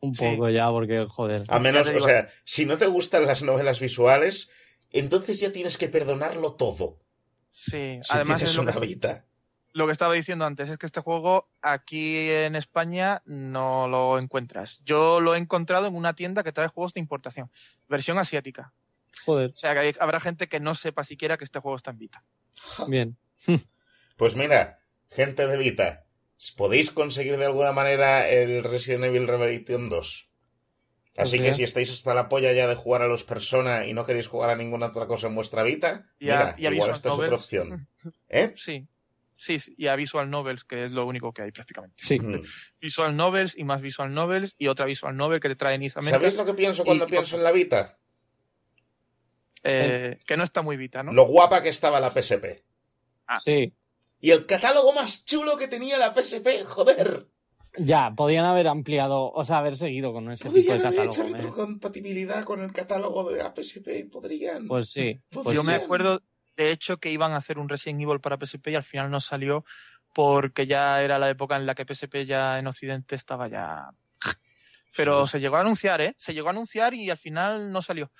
Un 0.00 0.14
Sí. 0.14 0.24
poco 0.24 0.48
ya, 0.50 0.70
porque, 0.70 1.06
joder. 1.08 1.42
A 1.48 1.58
menos, 1.58 1.88
o 1.88 2.00
sea, 2.00 2.28
si 2.44 2.64
no 2.66 2.76
te 2.78 2.86
gustan 2.86 3.26
las 3.26 3.42
novelas 3.42 3.80
visuales, 3.80 4.48
entonces 4.90 5.40
ya 5.40 5.50
tienes 5.52 5.76
que 5.76 5.88
perdonarlo 5.88 6.54
todo. 6.54 6.98
Sí, 7.50 7.98
Si 8.02 8.12
además 8.14 8.36
tienes 8.38 8.50
es 8.50 8.56
lo 8.56 8.62
una 8.62 8.72
que, 8.74 8.78
Vita. 8.80 9.24
lo 9.72 9.86
que 9.86 9.92
estaba 9.92 10.14
diciendo 10.14 10.44
antes, 10.44 10.70
es 10.70 10.78
que 10.78 10.86
este 10.86 11.00
juego 11.00 11.48
aquí 11.62 12.30
en 12.30 12.54
España 12.54 13.22
no 13.26 13.88
lo 13.88 14.18
encuentras. 14.20 14.80
Yo 14.84 15.20
lo 15.20 15.34
he 15.34 15.38
encontrado 15.38 15.88
en 15.88 15.96
una 15.96 16.14
tienda 16.14 16.44
que 16.44 16.52
trae 16.52 16.68
juegos 16.68 16.94
de 16.94 17.00
importación, 17.00 17.50
versión 17.88 18.18
asiática. 18.18 18.72
Joder, 19.24 19.50
O 19.50 19.56
sea, 19.56 19.72
que 19.74 19.80
hay- 19.80 19.94
habrá 19.98 20.20
gente 20.20 20.48
que 20.48 20.60
no 20.60 20.74
sepa 20.76 21.02
siquiera 21.02 21.36
que 21.38 21.44
este 21.44 21.58
juego 21.58 21.76
está 21.76 21.90
en 21.90 21.98
Vita. 21.98 22.22
bien. 22.86 23.16
Pues 24.16 24.36
mira, 24.36 24.78
gente 25.10 25.46
de 25.46 25.56
Vita, 25.56 26.04
¿podéis 26.56 26.90
conseguir 26.90 27.36
de 27.36 27.46
alguna 27.46 27.72
manera 27.72 28.28
el 28.28 28.62
Resident 28.64 29.04
Evil 29.04 29.26
Revelation 29.26 29.88
2? 29.88 30.28
Así 31.16 31.38
que 31.40 31.52
si 31.52 31.64
estáis 31.64 31.90
hasta 31.90 32.14
la 32.14 32.28
polla 32.28 32.52
ya 32.52 32.68
de 32.68 32.76
jugar 32.76 33.02
a 33.02 33.08
los 33.08 33.24
Persona 33.24 33.86
y 33.86 33.92
no 33.92 34.04
queréis 34.06 34.28
jugar 34.28 34.50
a 34.50 34.54
ninguna 34.56 34.86
otra 34.86 35.06
cosa 35.08 35.26
en 35.26 35.34
vuestra 35.34 35.64
vida, 35.64 36.04
Y 36.20 36.30
a- 36.30 36.32
mira, 36.32 36.54
y 36.56 36.66
a 36.66 36.70
igual 36.70 36.74
Visual 36.74 36.94
esta 36.94 37.08
es 37.08 37.14
otra 37.14 37.26
Novels. 37.26 37.42
opción. 37.44 37.88
¿Eh? 38.28 38.52
Sí. 38.56 38.86
Sí, 39.40 39.58
sí, 39.60 39.72
y 39.78 39.86
a 39.86 39.94
Visual 39.96 40.28
Novels, 40.30 40.64
que 40.64 40.84
es 40.84 40.90
lo 40.90 41.06
único 41.06 41.32
que 41.32 41.42
hay 41.42 41.50
prácticamente. 41.52 41.96
Sí. 41.98 42.18
Mm. 42.20 42.40
Visual 42.80 43.16
Novels 43.16 43.56
y 43.58 43.64
más 43.64 43.80
Visual 43.82 44.12
Novels 44.14 44.54
y 44.58 44.66
otra 44.68 44.86
Visual 44.86 45.16
Novel 45.16 45.40
que 45.40 45.48
te 45.48 45.56
trae 45.56 45.76
Nice 45.78 45.98
America, 45.98 46.18
¿Sabéis 46.18 46.34
lo 46.36 46.44
que 46.44 46.54
pienso 46.54 46.84
cuando 46.84 47.06
Y- 47.06 47.10
pienso 47.10 47.36
en 47.36 47.42
la 47.44 47.50
Vita? 47.52 47.98
eh, 49.64 50.18
que 50.26 50.36
no 50.36 50.44
está 50.44 50.62
muy 50.62 50.76
vita, 50.76 51.02
¿no? 51.02 51.12
Lo 51.12 51.24
guapa 51.26 51.62
que 51.62 51.68
estaba 51.68 51.98
la 52.00 52.10
PSP. 52.10 52.62
Ah, 53.26 53.38
Sí. 53.40 53.72
Y 54.20 54.30
el 54.30 54.46
catálogo 54.46 54.92
más 54.92 55.24
chulo 55.24 55.56
que 55.56 55.68
tenía 55.68 55.96
la 55.98 56.12
PSP, 56.14 56.64
joder. 56.64 57.28
Ya, 57.76 58.12
podían 58.16 58.44
haber 58.44 58.66
ampliado, 58.66 59.30
o 59.30 59.44
sea, 59.44 59.58
haber 59.58 59.76
seguido 59.76 60.12
con 60.12 60.30
ese 60.32 60.44
tipo 60.48 60.54
de 60.56 60.62
Podrían 60.62 60.86
haber 60.86 61.00
hecho 61.00 61.22
catálogo. 61.22 61.28
¿eh? 61.28 61.36
retrocompatibilidad 61.36 62.44
con 62.44 62.60
el 62.62 62.72
catálogo 62.72 63.30
de 63.30 63.42
la 63.42 63.54
PSP, 63.54 64.10
podrían. 64.10 64.66
Pues 64.66 64.90
sí. 64.90 65.20
Pues 65.30 65.44
Pues 65.44 65.54
Yo 65.54 65.62
me 65.62 65.74
acuerdo, 65.74 66.20
de 66.56 66.72
hecho, 66.72 66.96
que 66.96 67.12
iban 67.12 67.32
a 67.32 67.36
hacer 67.36 67.58
un 67.58 67.68
Resident 67.68 68.00
Evil 68.02 68.20
para 68.20 68.36
PSP 68.44 68.68
y 68.68 68.74
al 68.74 68.84
final 68.84 69.10
no 69.10 69.20
salió 69.20 69.64
porque 70.14 70.66
ya 70.66 71.00
era 71.02 71.18
la 71.18 71.28
época 71.30 71.56
en 71.56 71.66
la 71.66 71.74
que 71.76 71.84
PSP 71.84 72.24
ya 72.26 72.58
en 72.58 72.66
Occidente 72.66 73.14
estaba 73.14 73.48
ya... 73.48 73.90
Pero 74.96 75.26
Sí. 75.26 75.32
se 75.32 75.40
llegó 75.40 75.56
a 75.56 75.60
anunciar, 75.60 76.00
¿eh? 76.00 76.14
Se 76.16 76.32
llegó 76.34 76.48
a 76.48 76.50
anunciar 76.52 76.94
y 76.94 77.10
al 77.10 77.18
final 77.18 77.70
no 77.70 77.82
salió. 77.82 78.10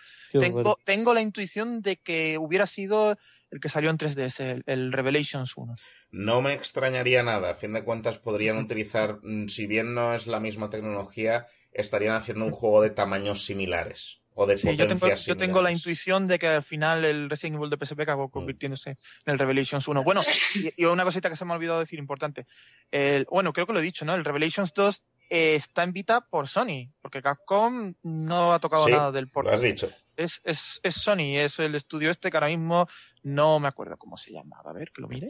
tengo 0.84 1.14
la 1.14 1.22
intuición 1.22 1.80
de 1.80 1.96
que 1.96 2.36
hubiera 2.38 2.66
sido 2.66 3.16
el 3.50 3.60
que 3.60 3.68
salió 3.68 3.90
en 3.90 3.98
3DS, 3.98 4.40
el, 4.40 4.62
el 4.66 4.92
Revelations 4.92 5.56
1. 5.56 5.76
No 6.10 6.42
me 6.42 6.52
extrañaría 6.52 7.22
nada. 7.22 7.50
A 7.50 7.54
fin 7.54 7.72
de 7.72 7.84
cuentas, 7.84 8.18
podrían 8.18 8.58
utilizar, 8.58 9.18
mm, 9.22 9.48
si 9.48 9.66
bien 9.66 9.94
no 9.94 10.14
es 10.14 10.26
la 10.26 10.40
misma 10.40 10.70
tecnología, 10.70 11.46
estarían 11.72 12.14
haciendo 12.14 12.44
un 12.44 12.52
juego 12.52 12.82
de 12.82 12.90
tamaños 12.90 13.44
similares. 13.44 14.20
O 14.34 14.46
de 14.46 14.56
Sí, 14.56 14.76
yo 14.76 14.86
tengo, 14.86 15.12
yo 15.12 15.36
tengo 15.36 15.62
la 15.62 15.72
intuición 15.72 16.28
de 16.28 16.38
que 16.38 16.46
al 16.46 16.62
final 16.62 17.04
el 17.04 17.28
Resident 17.28 17.56
Evil 17.56 17.70
de 17.70 17.84
PSP 17.84 18.00
acabó 18.02 18.30
convirtiéndose 18.30 18.90
en 18.90 19.32
el 19.32 19.38
Revelations 19.38 19.88
1. 19.88 20.04
Bueno, 20.04 20.22
y, 20.54 20.72
y 20.80 20.84
una 20.84 21.02
cosita 21.02 21.28
que 21.28 21.34
se 21.34 21.44
me 21.44 21.52
ha 21.52 21.56
olvidado 21.56 21.80
decir 21.80 21.98
importante. 21.98 22.46
El, 22.92 23.26
bueno, 23.28 23.52
creo 23.52 23.66
que 23.66 23.72
lo 23.72 23.80
he 23.80 23.82
dicho, 23.82 24.04
¿no? 24.04 24.14
El 24.14 24.24
Revelations 24.24 24.72
2 24.74 25.02
eh, 25.30 25.54
está 25.56 25.82
en 25.82 25.92
Vita 25.92 26.20
por 26.20 26.48
Sony, 26.48 26.90
porque 27.02 27.20
Capcom 27.20 27.94
no 28.02 28.52
ha 28.52 28.60
tocado 28.60 28.84
Sí, 28.84 28.92
nada 28.92 29.12
del 29.12 29.28
port. 29.28 29.48
Lo 29.48 29.54
has 29.54 29.60
dicho. 29.60 29.90
Es, 30.18 30.42
es, 30.44 30.80
es 30.82 30.94
Sony, 30.96 31.38
es 31.38 31.60
el 31.60 31.76
estudio 31.76 32.10
este 32.10 32.28
que 32.28 32.36
ahora 32.36 32.48
mismo 32.48 32.88
no 33.22 33.60
me 33.60 33.68
acuerdo 33.68 33.96
cómo 33.96 34.16
se 34.16 34.32
llamaba. 34.32 34.72
A 34.72 34.74
ver, 34.74 34.90
que 34.90 35.00
lo 35.00 35.06
mire. 35.06 35.28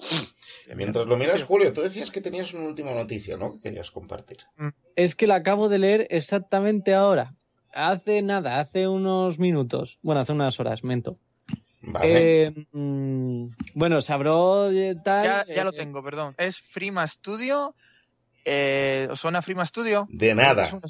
Mientras 0.75 1.05
lo 1.05 1.19
miras, 1.19 1.43
Julio, 1.43 1.75
tú 1.75 1.83
decías 1.83 2.11
que 2.11 2.23
tenías 2.23 2.55
una 2.55 2.69
última 2.69 2.93
noticia, 2.93 3.37
¿no? 3.37 3.53
Que 3.53 3.61
querías 3.61 3.91
compartir. 3.91 4.39
Es 4.97 5.15
que 5.15 5.27
la 5.27 5.37
acabo 5.37 5.69
de 5.69 5.79
leer 5.79 6.07
exactamente 6.09 6.95
ahora. 6.95 7.35
Hace 7.75 8.23
nada, 8.23 8.61
hace 8.61 8.89
unos 8.89 9.39
minutos. 9.39 9.99
Bueno, 10.01 10.23
hace 10.23 10.33
unas 10.33 10.59
horas, 10.59 10.83
mento. 10.83 11.19
Vale. 11.83 12.45
Eh, 12.45 12.67
mm, 12.73 13.49
bueno, 13.75 14.01
de 14.01 14.97
tal. 15.05 15.23
Ya, 15.23 15.45
ya 15.55 15.65
lo 15.65 15.71
eh, 15.71 15.77
tengo, 15.77 16.03
perdón. 16.03 16.35
Es 16.39 16.63
Frima 16.63 17.07
Studio. 17.07 17.75
Eh, 18.43 19.07
¿Os 19.11 19.21
suena 19.21 19.43
Frima 19.43 19.67
Studio? 19.67 20.09
de 20.11 20.35
nada. 20.35 20.81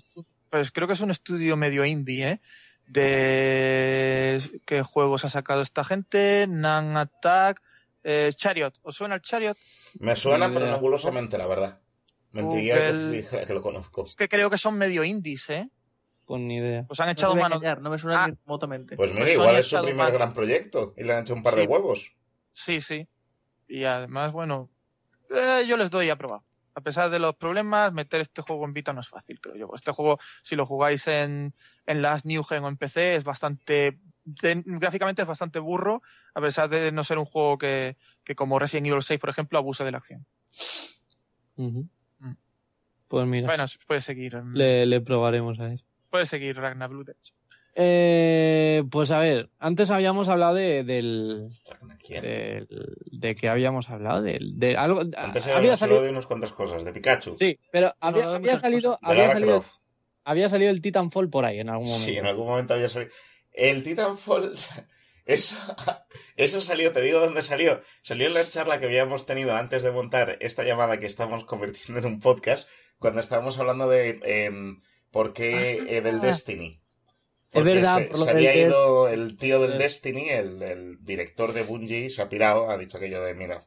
Pues 0.50 0.70
creo 0.70 0.86
que 0.86 0.94
es 0.94 1.00
un 1.00 1.10
estudio 1.10 1.56
medio 1.56 1.84
indie, 1.84 2.28
¿eh? 2.28 2.40
De 2.88 4.60
qué 4.66 4.82
juegos 4.82 5.24
ha 5.24 5.28
sacado 5.30 5.62
esta 5.62 5.84
gente, 5.84 6.46
Nan 6.48 6.96
Attack, 6.96 7.62
eh, 8.02 8.30
Chariot. 8.34 8.74
¿Os 8.82 8.96
suena 8.96 9.14
el 9.16 9.22
Chariot? 9.22 9.56
Me 10.00 10.16
suena, 10.16 10.50
pero 10.50 10.66
nebulosamente, 10.66 11.36
la 11.38 11.46
verdad. 11.46 11.80
Mentiría 12.32 12.76
que 13.46 13.54
lo 13.54 13.62
conozco. 13.62 14.04
Es 14.04 14.14
que 14.16 14.28
creo 14.28 14.50
que 14.50 14.58
son 14.58 14.76
medio 14.76 15.04
indies, 15.04 15.48
¿eh? 15.50 15.70
Pues 16.26 16.40
ni 16.42 16.56
idea. 16.56 16.84
Pues 16.86 17.00
han 17.00 17.06
No 17.06 17.12
echado 17.12 17.32
a 17.32 17.36
mano. 17.36 17.58
no 17.80 17.90
me 17.90 17.98
suena 17.98 18.24
Ah. 18.24 18.28
ni 18.28 18.34
remotamente. 18.44 18.96
Pues 18.96 19.10
mira, 19.12 19.22
Pues 19.24 19.34
igual 19.34 19.56
es 19.56 19.66
su 19.66 19.76
primer 19.78 19.94
mano. 19.96 20.12
gran 20.12 20.32
proyecto 20.34 20.92
y 20.96 21.04
le 21.04 21.14
han 21.14 21.20
hecho 21.20 21.34
un 21.34 21.42
par 21.42 21.54
de 21.54 21.66
huevos. 21.66 22.12
Sí, 22.52 22.80
sí. 22.80 23.08
Y 23.66 23.84
además, 23.84 24.32
bueno, 24.32 24.68
eh, 25.30 25.64
yo 25.66 25.76
les 25.76 25.90
doy 25.90 26.10
a 26.10 26.16
probar. 26.16 26.40
A 26.74 26.80
pesar 26.80 27.10
de 27.10 27.18
los 27.18 27.34
problemas, 27.36 27.92
meter 27.92 28.20
este 28.20 28.40
juego 28.42 28.64
en 28.64 28.72
Vita 28.72 28.92
no 28.92 29.00
es 29.00 29.08
fácil, 29.08 29.40
creo 29.40 29.56
yo. 29.56 29.70
Este 29.74 29.90
juego, 29.92 30.18
si 30.42 30.54
lo 30.56 30.64
jugáis 30.64 31.06
en, 31.08 31.54
en 31.86 32.02
las 32.02 32.24
New 32.24 32.44
Gen 32.44 32.62
o 32.64 32.68
en 32.68 32.76
PC, 32.76 33.16
es 33.16 33.24
bastante. 33.24 33.98
de- 34.24 34.62
gráficamente 34.64 35.22
es 35.22 35.28
bastante 35.28 35.58
burro, 35.58 36.02
a 36.34 36.40
pesar 36.40 36.68
de 36.68 36.92
no 36.92 37.02
ser 37.02 37.18
un 37.18 37.24
juego 37.24 37.58
que, 37.58 37.96
que 38.24 38.34
como 38.34 38.58
Resident 38.58 38.86
Evil 38.88 39.02
6, 39.02 39.18
por 39.18 39.30
ejemplo, 39.30 39.58
abuse 39.58 39.82
de 39.84 39.90
la 39.92 39.98
acción. 39.98 40.26
Mm. 41.56 41.80
Pues 43.08 43.26
mira, 43.26 43.46
Bueno, 43.46 43.64
puede 43.86 44.00
seguir. 44.02 44.36
mm, 44.36 44.54
le, 44.54 44.86
le 44.86 45.00
probaremos 45.00 45.58
a 45.60 45.64
ver. 45.64 45.84
Puede 46.10 46.26
seguir 46.26 46.56
Ragnar 46.56 46.90
Blue, 46.90 47.04
de 47.04 47.12
hecho. 47.18 47.34
Eh, 47.80 48.82
pues 48.90 49.12
a 49.12 49.20
ver, 49.20 49.50
antes 49.60 49.92
habíamos 49.92 50.28
hablado 50.28 50.56
de, 50.56 50.82
del, 50.82 51.48
de 52.08 53.34
que 53.36 53.48
habíamos 53.48 53.88
hablado 53.88 54.20
del, 54.20 54.58
de 54.58 54.76
algo. 54.76 55.02
Antes 55.16 55.44
había 55.44 55.58
habíamos 55.58 55.82
hablado 55.82 56.00
salido. 56.00 56.02
de 56.02 56.10
unas 56.10 56.26
cuantas 56.26 56.52
cosas, 56.52 56.82
de 56.84 56.92
Pikachu. 56.92 57.36
Sí, 57.36 57.56
pero 57.70 57.94
había, 58.00 58.24
no, 58.24 58.30
salido, 58.56 58.98
había 59.00 59.30
salido, 59.30 59.64
había 60.24 60.48
salido 60.48 60.72
el 60.72 60.80
Titanfall 60.80 61.30
por 61.30 61.44
ahí 61.44 61.60
en 61.60 61.68
algún 61.68 61.86
momento. 61.86 62.04
Sí, 62.04 62.16
en 62.16 62.26
algún 62.26 62.48
momento 62.48 62.74
había 62.74 62.88
salido. 62.88 63.12
El 63.52 63.84
Titanfall. 63.84 64.52
Eso, 65.24 65.56
eso 66.36 66.62
salió, 66.62 66.90
te 66.90 67.02
digo 67.02 67.20
dónde 67.20 67.42
salió. 67.42 67.82
Salió 68.00 68.28
en 68.28 68.32
la 68.32 68.48
charla 68.48 68.80
que 68.80 68.86
habíamos 68.86 69.26
tenido 69.26 69.54
antes 69.54 69.82
de 69.82 69.90
montar 69.90 70.38
esta 70.40 70.64
llamada 70.64 70.98
que 70.98 71.04
estamos 71.04 71.44
convirtiendo 71.44 71.98
en 72.00 72.14
un 72.14 72.18
podcast, 72.18 72.66
cuando 72.98 73.20
estábamos 73.20 73.58
hablando 73.58 73.90
de 73.90 74.20
em, 74.22 74.80
por 75.10 75.34
qué 75.34 75.84
eh, 75.86 76.00
del 76.00 76.22
Destiny. 76.22 76.80
Porque 77.50 77.74
verdad, 77.76 77.98
se, 77.98 78.04
por 78.06 78.18
lo 78.18 78.24
se 78.24 78.34
del 78.34 78.36
había 78.36 78.54
ido 78.66 79.08
el 79.08 79.36
tío 79.36 79.60
del. 79.60 79.78
Destiny, 79.78 80.28
el, 80.28 80.62
el 80.62 81.04
director 81.04 81.52
de 81.52 81.62
Bungie, 81.62 82.10
se 82.10 82.20
ha 82.22 82.28
pirado, 82.28 82.70
ha 82.70 82.76
dicho 82.76 82.98
aquello 82.98 83.22
de, 83.22 83.34
mira, 83.34 83.64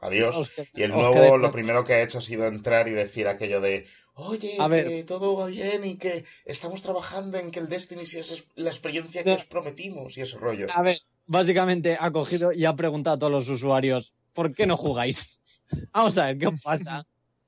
adiós. 0.00 0.36
Os- 0.36 0.50
Y 0.74 0.82
el 0.82 0.92
os 0.92 0.98
nuevo 0.98 1.14
quedé- 1.14 1.38
lo 1.38 1.50
primero 1.50 1.82
que 1.84 1.94
ha 1.94 2.02
hecho 2.02 2.18
ha 2.18 2.22
sido 2.22 2.46
entrar 2.46 2.86
y 2.88 2.92
decir 2.92 3.26
aquello 3.26 3.60
de, 3.60 3.86
oye, 4.14 4.54
A 4.60 4.68
ver. 4.68 4.86
que 4.86 5.02
todo 5.04 5.36
va 5.36 5.46
bien 5.46 5.84
y 5.84 5.96
que 5.96 6.24
estamos 6.44 6.82
trabajando 6.82 7.38
en 7.38 7.50
que 7.50 7.58
el 7.58 7.68
Destiny 7.68 8.06
sea 8.06 8.20
es 8.20 8.44
la 8.54 8.70
experiencia 8.70 9.24
que 9.24 9.30
No. 9.30 9.36
os 9.36 9.44
prometimos 9.46 10.16
y 10.16 10.20
ese 10.20 10.36
rollo. 10.38 10.68
A 10.72 10.82
ver, 10.82 11.00
básicamente 11.26 11.96
ha 11.98 12.10
cogido 12.12 12.52
y 12.52 12.64
ha 12.66 12.76
preguntado 12.76 13.16
a 13.16 13.18
todos 13.18 13.32
los 13.32 13.48
usuarios, 13.48 14.12
¿por 14.32 14.54
qué 14.54 14.66
no 14.66 14.76
jugáis? 14.76 15.40
Vamos 15.92 16.16
a 16.18 16.26
ver, 16.26 16.38
¿qué 16.38 16.46
os 16.46 16.60
pasa? 16.62 17.04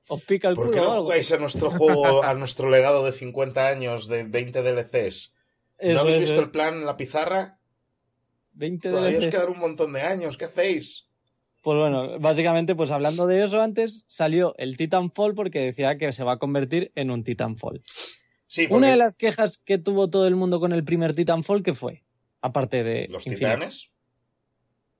¿Os 0.09 0.21
pica 0.25 0.49
el 0.49 0.55
¿Por 0.55 0.65
culo 0.71 0.77
qué 0.81 0.85
no 0.85 1.01
jugáis 1.03 1.31
a 1.31 1.37
nuestro 1.37 1.69
juego, 1.69 2.23
a 2.23 2.33
nuestro 2.33 2.69
legado 2.69 3.05
de 3.05 3.13
50 3.13 3.67
años 3.69 4.07
de 4.09 4.25
20 4.25 4.61
DLCs? 4.63 5.31
¿No 5.81 5.99
habéis 5.99 6.19
visto 6.19 6.41
el 6.41 6.51
plan 6.51 6.75
en 6.75 6.85
la 6.85 6.97
pizarra? 6.97 7.59
20 8.53 8.89
Todavía 8.89 9.19
os 9.19 9.27
quedan 9.27 9.49
un 9.49 9.59
montón 9.59 9.93
de 9.93 10.01
años, 10.01 10.37
¿qué 10.37 10.45
hacéis? 10.45 11.07
Pues 11.61 11.77
bueno, 11.77 12.19
básicamente, 12.19 12.75
pues 12.75 12.89
hablando 12.89 13.27
de 13.27 13.43
eso 13.43 13.61
antes, 13.61 14.03
salió 14.07 14.55
el 14.57 14.77
Titanfall 14.77 15.35
porque 15.35 15.59
decía 15.59 15.95
que 15.95 16.11
se 16.11 16.23
va 16.23 16.33
a 16.33 16.37
convertir 16.37 16.91
en 16.95 17.11
un 17.11 17.23
Titanfall. 17.23 17.81
Sí, 18.47 18.67
porque 18.67 18.77
Una 18.77 18.91
de 18.91 18.97
las 18.97 19.15
quejas 19.15 19.59
que 19.59 19.77
tuvo 19.77 20.09
todo 20.09 20.27
el 20.27 20.35
mundo 20.35 20.59
con 20.59 20.73
el 20.73 20.83
primer 20.83 21.13
Titanfall, 21.13 21.63
¿qué 21.63 21.73
fue? 21.73 22.03
Aparte 22.41 22.83
de... 22.83 23.07
los 23.09 23.27
Infinite. 23.27 23.55
titanes. 23.55 23.91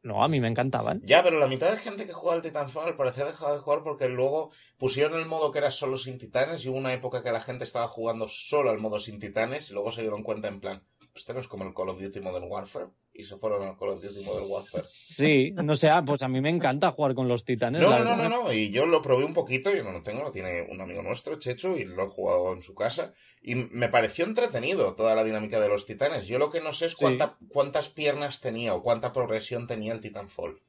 No, 0.04 0.24
a 0.24 0.28
mí 0.28 0.42
me 0.42 0.48
encantaban. 0.48 1.00
Ya, 1.04 1.22
pero 1.22 1.38
la 1.38 1.48
mitad 1.48 1.70
de 1.70 1.78
gente 1.78 2.08
que 2.08 2.14
juega 2.14 2.36
al 2.36 2.42
Titanfall 2.42 2.88
al 2.88 2.96
parecer 2.96 3.28
dejaba 3.28 3.54
de 3.54 3.60
jugar 3.60 3.84
porque 3.84 4.10
luego 4.10 4.52
pusieron 4.78 5.20
el 5.20 5.28
modo 5.28 5.52
que 5.52 5.60
era 5.60 5.70
solo 5.70 5.98
sin 5.98 6.18
titanes 6.18 6.66
y 6.66 6.70
hubo 6.70 6.78
una 6.78 6.94
época 6.94 7.22
que 7.22 7.32
la 7.32 7.40
gente 7.40 7.66
estaba 7.66 7.88
jugando 7.88 8.28
solo 8.28 8.72
al 8.72 8.80
modo 8.80 8.98
sin 8.98 9.20
titanes 9.20 9.70
y 9.70 9.74
luego 9.74 9.92
se 9.92 10.02
dieron 10.02 10.24
cuenta 10.24 10.48
en 10.48 10.60
plan, 10.60 10.84
pues 11.12 11.24
esto 11.24 11.34
no 11.34 11.40
es 11.40 11.48
como 11.48 11.64
el 11.66 11.74
Call 11.74 11.90
of 11.90 12.02
Duty 12.02 12.22
Modern 12.22 12.46
Warfare 12.50 12.88
y 13.14 13.26
se 13.26 13.36
fueron 13.38 13.64
al 13.68 13.78
Call 13.78 13.90
of 13.90 14.02
Duty 14.02 14.24
Modern 14.26 14.46
Warfare. 14.50 14.84
Sí, 14.88 15.52
no 15.64 15.76
sé, 15.76 15.90
ah, 15.90 16.02
pues 16.06 16.22
a 16.22 16.28
mí 16.30 16.40
me 16.42 16.50
encanta 16.50 16.92
jugar 16.92 17.14
con 17.14 17.28
los 17.28 17.44
titanes. 17.44 17.82
No, 17.82 18.00
no, 18.00 18.16
no, 18.16 18.30
no, 18.30 18.54
y 18.54 18.70
yo 18.70 18.86
lo 18.86 19.02
probé 19.02 19.26
un 19.26 19.34
poquito, 19.34 19.74
yo 19.74 19.84
no 19.84 19.92
lo 19.92 20.02
tengo, 20.02 20.24
lo 20.24 20.32
tiene 20.32 20.62
un 20.70 20.80
amigo 20.80 21.02
nuestro, 21.02 21.36
Checho, 21.38 21.78
y 21.78 21.84
lo 21.86 22.06
he 22.06 22.08
jugado 22.08 22.54
en 22.54 22.62
su 22.64 22.74
casa, 22.74 23.12
y 23.42 23.56
me 23.56 23.90
pareció 23.90 24.24
entretenido 24.26 24.96
toda 24.96 25.14
la 25.16 25.24
dinámica 25.26 25.60
de 25.60 25.68
los 25.68 25.86
titanes. 25.86 26.28
Yo 26.28 26.40
lo 26.40 26.50
que 26.50 26.62
no 26.62 26.72
sé 26.72 26.86
es 26.86 26.92
Sí. 26.94 26.98
cuánta, 27.00 27.38
cuántas 27.50 27.90
piernas 27.90 28.40
tenía 28.40 28.74
o 28.74 28.82
cuánta 28.82 29.12
progresión 29.12 29.68
tenía 29.68 29.92
el 29.94 30.00
Titanfall. 30.00 30.62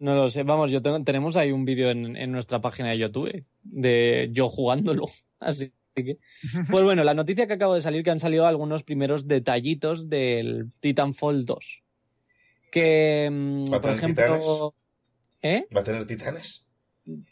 No 0.00 0.16
lo 0.16 0.28
sé, 0.30 0.42
vamos, 0.42 0.72
yo 0.72 0.82
tengo, 0.82 1.00
tenemos 1.04 1.36
ahí 1.36 1.52
un 1.52 1.64
vídeo 1.64 1.90
en, 1.90 2.16
en 2.16 2.32
nuestra 2.32 2.60
página 2.60 2.90
de 2.90 2.98
YouTube 2.98 3.44
de 3.62 4.28
yo 4.32 4.48
jugándolo. 4.48 5.06
Así. 5.38 5.72
Pues 5.94 6.82
bueno, 6.82 7.04
la 7.04 7.14
noticia 7.14 7.46
que 7.46 7.52
acabo 7.54 7.74
de 7.74 7.82
salir 7.82 8.02
que 8.02 8.10
han 8.10 8.20
salido 8.20 8.46
algunos 8.46 8.82
primeros 8.82 9.28
detallitos 9.28 10.08
del 10.08 10.70
Titanfall 10.80 11.44
2. 11.44 11.82
Que, 12.70 13.28
mm, 13.30 13.64
¿Va 13.72 13.76
a 13.76 13.80
por 13.80 13.90
tener 13.90 13.96
ejemplo. 13.98 14.74
¿Eh? 15.42 15.66
¿Va 15.76 15.80
a 15.80 15.84
tener 15.84 16.06
titanes? 16.06 16.64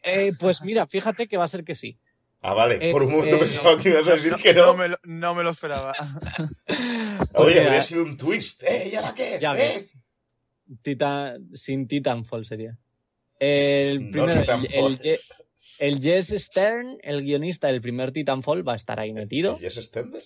Eh, 0.02 0.32
Pues 0.38 0.62
mira, 0.62 0.86
fíjate 0.86 1.26
que 1.28 1.36
va 1.36 1.44
a 1.44 1.48
ser 1.48 1.64
que 1.64 1.74
sí. 1.74 1.98
Ah, 2.42 2.54
vale, 2.54 2.78
Eh, 2.80 2.90
por 2.90 3.02
un 3.02 3.12
momento 3.12 3.36
eh, 3.36 3.40
pensaba 3.40 3.78
que 3.78 3.90
ibas 3.90 4.08
a 4.08 4.14
decir 4.14 4.34
que 4.42 4.54
no. 4.54 4.66
No 4.68 4.74
me 4.76 4.88
lo, 4.88 4.98
no 5.04 5.34
me 5.34 5.42
lo 5.42 5.50
esperaba. 5.50 5.92
Oye, 6.68 7.26
Porque, 7.34 7.60
habría 7.60 7.82
sido 7.82 8.02
un 8.02 8.16
twist, 8.16 8.62
¿eh? 8.64 8.88
¿Y 8.92 8.96
ahora 8.96 9.14
qué? 9.14 9.38
Ya 9.40 9.52
¿Eh? 9.54 9.56
ves. 9.74 9.92
Tita- 10.82 11.36
sin 11.54 11.86
Titanfall 11.86 12.46
sería. 12.46 12.76
El 13.38 14.06
No 14.10 14.24
primero, 14.24 14.32
el, 14.32 14.40
Titanfall. 14.40 14.92
el 14.92 14.98
Ye- 15.00 15.18
el 15.80 16.00
Jess 16.00 16.28
Stern, 16.36 16.98
el 17.02 17.22
guionista 17.22 17.68
del 17.68 17.80
primer 17.80 18.12
Titanfall, 18.12 18.66
va 18.66 18.74
a 18.74 18.76
estar 18.76 19.00
ahí 19.00 19.12
metido. 19.12 19.58
¿Y 19.60 19.66
es 19.66 19.74
Stender? 19.74 20.22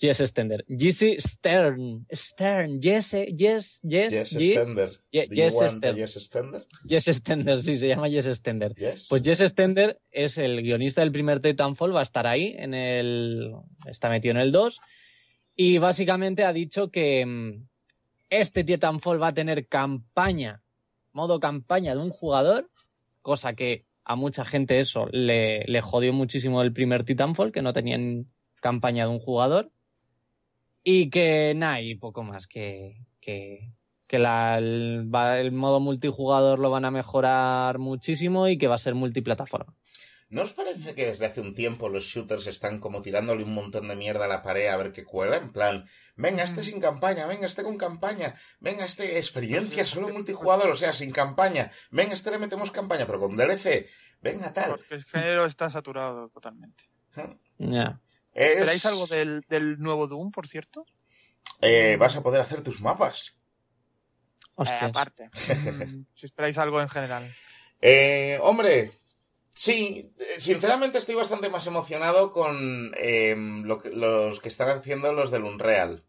Jess 0.00 0.18
Stender. 0.18 0.64
Jesse 0.66 1.18
Stern. 1.18 2.06
Stern. 2.10 2.80
Jess, 2.80 3.10
Jess, 3.36 3.80
Jess, 3.86 4.10
Jess, 4.10 4.30
Stender. 4.30 4.88
A 4.88 5.50
Stender. 5.50 5.94
Yes 5.94 6.14
Stender? 6.14 6.66
Jess 6.88 7.04
Stender, 7.04 7.60
sí, 7.60 7.76
se 7.76 7.88
llama 7.88 8.08
Jess 8.08 8.26
Stender. 8.38 8.74
Yes. 8.74 9.08
Pues 9.08 9.22
Jess 9.22 9.40
Stender 9.40 10.00
es 10.10 10.38
el 10.38 10.62
guionista 10.62 11.02
del 11.02 11.12
primer 11.12 11.40
Titanfall, 11.40 11.94
va 11.94 12.00
a 12.00 12.04
estar 12.04 12.26
ahí, 12.26 12.54
en 12.56 12.72
el, 12.72 13.52
está 13.86 14.08
metido 14.08 14.32
en 14.32 14.40
el 14.40 14.52
2, 14.52 14.80
y 15.54 15.76
básicamente 15.76 16.44
ha 16.44 16.52
dicho 16.54 16.90
que 16.90 17.26
mm, 17.26 17.66
este 18.30 18.64
Titanfall 18.64 19.22
va 19.22 19.28
a 19.28 19.34
tener 19.34 19.66
campaña, 19.66 20.62
modo 21.12 21.40
campaña 21.40 21.94
de 21.94 22.00
un 22.00 22.10
jugador, 22.10 22.70
cosa 23.20 23.52
que 23.52 23.84
a 24.04 24.16
mucha 24.16 24.44
gente 24.44 24.80
eso 24.80 25.06
le, 25.12 25.64
le 25.66 25.80
jodió 25.80 26.12
muchísimo 26.12 26.62
el 26.62 26.72
primer 26.72 27.04
Titanfall, 27.04 27.52
que 27.52 27.62
no 27.62 27.72
tenían 27.72 28.26
campaña 28.60 29.04
de 29.04 29.10
un 29.10 29.18
jugador, 29.20 29.70
y 30.82 31.10
que 31.10 31.54
nada, 31.54 31.80
y 31.80 31.94
poco 31.94 32.22
más, 32.22 32.46
que, 32.46 33.04
que, 33.20 33.72
que 34.06 34.18
la- 34.18 34.58
el, 34.58 35.52
modo 35.52 35.80
multijugador 35.80 36.58
lo 36.58 36.70
van 36.70 36.84
a 36.84 36.90
mejorar 36.90 37.78
muchísimo 37.78 38.48
y 38.48 38.58
que 38.58 38.66
va 38.68 38.74
a 38.76 38.78
ser 38.78 38.94
multiplataforma. 38.94 39.74
¿No 40.30 40.42
os 40.42 40.52
parece 40.52 40.94
que 40.94 41.06
desde 41.06 41.26
hace 41.26 41.40
un 41.40 41.54
tiempo 41.54 41.88
los 41.88 42.04
shooters 42.04 42.46
están 42.46 42.78
como 42.78 43.02
tirándole 43.02 43.42
un 43.42 43.52
montón 43.52 43.88
de 43.88 43.96
mierda 43.96 44.26
a 44.26 44.28
la 44.28 44.42
pared 44.42 44.68
a 44.68 44.76
ver 44.76 44.92
qué 44.92 45.04
cuela? 45.04 45.36
En 45.36 45.50
plan, 45.52 45.84
venga, 46.16 46.44
este 46.44 46.62
sin 46.62 46.78
campaña, 46.80 47.26
venga, 47.26 47.46
este 47.46 47.64
con 47.64 47.76
campaña, 47.76 48.34
venga, 48.60 48.84
este 48.84 49.18
experiencia 49.18 49.84
solo 49.84 50.08
multijugador, 50.08 50.70
o 50.70 50.76
sea, 50.76 50.92
sin 50.92 51.10
campaña, 51.10 51.70
venga, 51.90 52.14
este 52.14 52.30
le 52.30 52.38
metemos 52.38 52.70
campaña, 52.70 53.06
pero 53.06 53.18
con 53.18 53.36
DLC, 53.36 53.88
venga, 54.22 54.52
tal. 54.52 54.70
Porque 54.70 54.94
el 54.94 55.04
género 55.04 55.46
está 55.46 55.68
saturado 55.68 56.28
totalmente. 56.28 56.84
Es- 58.32 58.50
¿Esperáis 58.50 58.86
algo 58.86 59.06
del, 59.08 59.44
del 59.48 59.80
nuevo 59.80 60.06
Doom, 60.06 60.30
por 60.30 60.46
cierto? 60.46 60.86
Eh, 61.60 61.96
vas 61.98 62.14
a 62.14 62.22
poder 62.22 62.40
hacer 62.40 62.62
tus 62.62 62.80
mapas. 62.80 63.36
Eh, 64.72 64.76
aparte. 64.84 65.28
Mm, 65.86 66.04
si 66.14 66.26
esperáis 66.26 66.56
algo 66.58 66.80
en 66.80 66.88
general. 66.88 67.24
Eh, 67.80 68.38
hombre, 68.42 68.92
sí, 69.50 70.12
eh, 70.18 70.40
sinceramente 70.40 70.98
estoy 70.98 71.14
bastante 71.14 71.48
más 71.50 71.66
emocionado 71.66 72.30
con 72.30 72.92
eh, 72.96 73.34
lo 73.64 73.78
que- 73.78 73.90
los 73.90 74.40
que 74.40 74.48
están 74.48 74.68
haciendo 74.70 75.12
los 75.12 75.30
del 75.30 75.44
Unreal. 75.44 76.04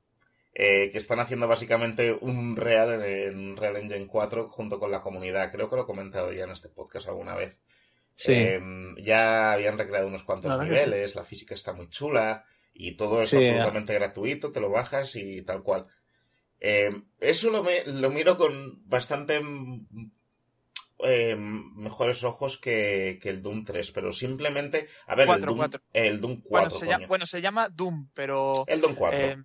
Eh, 0.53 0.89
que 0.91 0.97
están 0.97 1.21
haciendo 1.21 1.47
básicamente 1.47 2.11
un 2.11 2.57
Real 2.57 3.01
en 3.05 3.51
Unreal 3.51 3.77
Engine 3.77 4.05
4 4.07 4.49
junto 4.49 4.79
con 4.79 4.91
la 4.91 4.99
comunidad. 4.99 5.49
Creo 5.49 5.69
que 5.69 5.77
lo 5.77 5.83
he 5.83 5.85
comentado 5.85 6.33
ya 6.33 6.43
en 6.43 6.49
este 6.51 6.67
podcast 6.67 7.07
alguna 7.07 7.35
vez. 7.35 7.61
Sí. 8.15 8.33
Eh, 8.33 8.59
ya 8.97 9.53
habían 9.53 9.77
recreado 9.77 10.07
unos 10.07 10.23
cuantos 10.23 10.49
La 10.57 10.61
niveles, 10.61 11.15
la 11.15 11.23
física 11.23 11.55
está 11.55 11.71
muy 11.71 11.87
chula 11.89 12.43
y 12.73 12.97
todo 12.97 13.21
es 13.21 13.29
Sí, 13.29 13.37
absolutamente 13.37 13.93
gratuito, 13.93 14.51
te 14.51 14.59
lo 14.59 14.69
bajas 14.69 15.15
y 15.15 15.41
tal 15.43 15.63
cual. 15.63 15.87
Eh, 16.59 16.91
eso 17.21 17.49
lo, 17.49 17.63
me- 17.63 17.85
lo 17.85 18.09
miro 18.09 18.37
con 18.37 18.81
bastante 18.89 19.41
eh, 21.03 21.35
mejores 21.37 22.23
ojos 22.23 22.57
que, 22.57 23.19
que 23.21 23.29
el 23.29 23.41
Doom 23.41 23.63
3, 23.63 23.91
pero 23.91 24.11
simplemente... 24.11 24.87
A 25.07 25.15
ver, 25.15 25.29
el, 25.29 25.41
Doom, 25.41 25.57
cuatro. 25.57 25.81
el 25.93 26.21
Doom 26.21 26.41
4, 26.41 26.49
Bueno 26.49 26.69
se, 26.69 26.79
coño. 26.79 26.91
llama, 26.91 27.07
bueno, 27.07 27.25
se 27.25 27.41
llama 27.41 27.69
Doom, 27.69 28.09
pero. 28.13 28.63
El 28.67 28.81
Doom 28.81 28.95
4. 28.95 29.25
eh, 29.25 29.43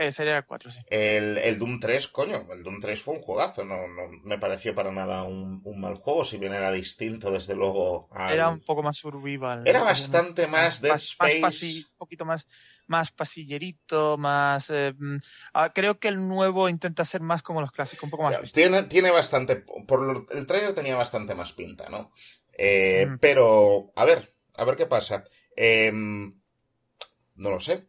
sí, 0.00 0.12
sería 0.12 0.36
el 0.38 0.44
4, 0.44 0.70
sí. 0.70 0.80
El, 0.88 1.38
el 1.38 1.58
Doom 1.58 1.80
3, 1.80 2.08
coño, 2.08 2.46
el 2.52 2.62
Doom 2.62 2.80
3 2.80 3.00
fue 3.00 3.14
un 3.14 3.20
juegazo, 3.20 3.64
no, 3.64 3.88
no 3.88 4.08
me 4.24 4.38
pareció 4.38 4.74
para 4.74 4.92
nada 4.92 5.22
un, 5.24 5.60
un 5.64 5.80
mal 5.80 5.94
juego, 5.94 6.24
si 6.24 6.38
bien 6.38 6.52
era 6.54 6.70
distinto 6.72 7.30
desde 7.30 7.54
luego 7.54 8.08
al... 8.12 8.32
Era 8.34 8.48
un 8.48 8.60
poco 8.60 8.82
más 8.82 8.96
survival. 8.96 9.66
Era 9.66 9.80
¿no? 9.80 9.84
bastante 9.86 10.46
más 10.46 10.80
Dead 10.80 10.92
más, 10.92 11.02
Space. 11.04 11.40
más 11.40 11.62
un 11.62 11.96
poquito 11.96 12.24
más, 12.24 12.46
más 12.86 13.10
pasillerito, 13.12 14.16
más. 14.18 14.70
eh, 14.70 14.94
mm, 14.96 15.16
ah, 15.54 15.72
creo 15.72 15.98
que 15.98 16.08
el 16.08 16.26
nuevo 16.28 16.68
intenta 16.68 17.04
ser 17.04 17.20
más 17.20 17.42
como 17.42 17.60
los 17.60 17.72
clásicos, 17.72 18.04
un 18.04 18.10
poco 18.10 18.22
más. 18.24 18.32
Ya. 18.32 18.40
Tiene, 18.40 18.82
tiene 18.84 19.10
bastante. 19.10 19.56
Por 19.56 20.00
lo- 20.02 20.26
el 20.30 20.46
trailer 20.46 20.74
tenía 20.74 20.96
bastante 20.96 21.34
más 21.34 21.52
pinta, 21.52 21.88
¿no? 21.88 22.12
Eh, 22.58 23.06
Mm. 23.08 23.18
Pero, 23.18 23.92
a 23.96 24.04
ver, 24.04 24.34
a 24.56 24.64
ver 24.64 24.76
qué 24.76 24.86
pasa. 24.86 25.24
Eh, 25.56 25.90
no 25.92 27.50
lo 27.50 27.60
sé. 27.60 27.86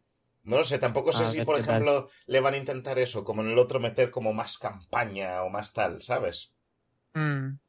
No 0.47 0.57
lo 0.57 0.63
sé, 0.63 0.79
tampoco 0.79 1.13
sé 1.13 1.23
A 1.25 1.29
si, 1.31 1.41
por 1.41 1.55
tal. 1.57 1.63
ejemplo, 1.63 2.09
le 2.25 2.39
van 2.39 2.53
a 2.55 2.57
intentar 2.63 2.97
eso, 2.99 3.23
como 3.23 3.41
en 3.43 3.49
el 3.51 3.59
otro 3.59 3.79
meter 3.79 4.09
como 4.11 4.33
más 4.33 4.57
campaña 4.57 5.43
o 5.43 5.49
más 5.49 5.73
tal, 5.73 6.01
¿sabes? 6.01 6.53
Mm. 7.13 7.59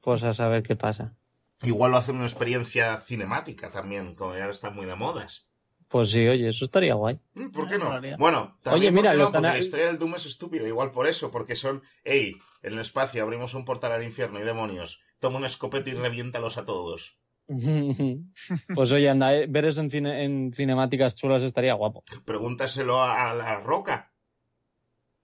Pues 0.00 0.22
a 0.24 0.34
saber 0.34 0.62
qué 0.62 0.76
pasa. 0.76 1.14
Igual 1.62 1.90
lo 1.92 1.98
hacen 1.98 2.16
una 2.16 2.26
experiencia 2.26 3.00
cinemática 3.00 3.70
también, 3.70 4.14
como 4.14 4.34
ya 4.36 4.46
están 4.48 4.74
muy 4.74 4.86
de 4.86 4.94
modas. 4.94 5.46
Pues 5.88 6.10
sí, 6.10 6.26
oye, 6.26 6.48
eso 6.48 6.64
estaría 6.64 6.94
guay. 6.94 7.18
Mm, 7.34 7.50
¿Por 7.50 7.68
qué 7.68 7.78
no? 7.78 8.00
Bueno, 8.18 8.56
también 8.62 8.92
Oye, 8.94 9.02
mira, 9.02 9.10
porque 9.12 9.38
a- 9.38 9.40
la 9.40 9.58
historia 9.58 9.86
del 9.86 9.98
Doom 9.98 10.14
es 10.14 10.26
estúpida, 10.26 10.66
igual 10.68 10.90
por 10.92 11.06
eso, 11.08 11.30
porque 11.30 11.56
son, 11.56 11.82
hey, 12.04 12.36
en 12.62 12.74
el 12.74 12.78
espacio 12.80 13.22
abrimos 13.22 13.54
un 13.54 13.64
portal 13.64 13.92
al 13.92 14.04
infierno 14.04 14.40
y 14.40 14.44
demonios, 14.44 15.00
toma 15.18 15.38
una 15.38 15.46
escopeta 15.48 15.90
y 15.90 15.94
reviéntalos 15.94 16.58
a 16.58 16.64
todos. 16.64 17.18
pues 18.74 18.92
oye, 18.92 19.10
anda, 19.10 19.34
eh, 19.34 19.46
ver 19.48 19.64
eso 19.64 19.80
en, 19.80 19.90
cine- 19.90 20.24
en 20.24 20.52
cinemáticas 20.54 21.16
chulas 21.16 21.42
estaría 21.42 21.74
guapo. 21.74 22.04
Pregúntaselo 22.24 23.00
a, 23.02 23.30
a 23.30 23.34
la 23.34 23.56
roca. 23.60 24.12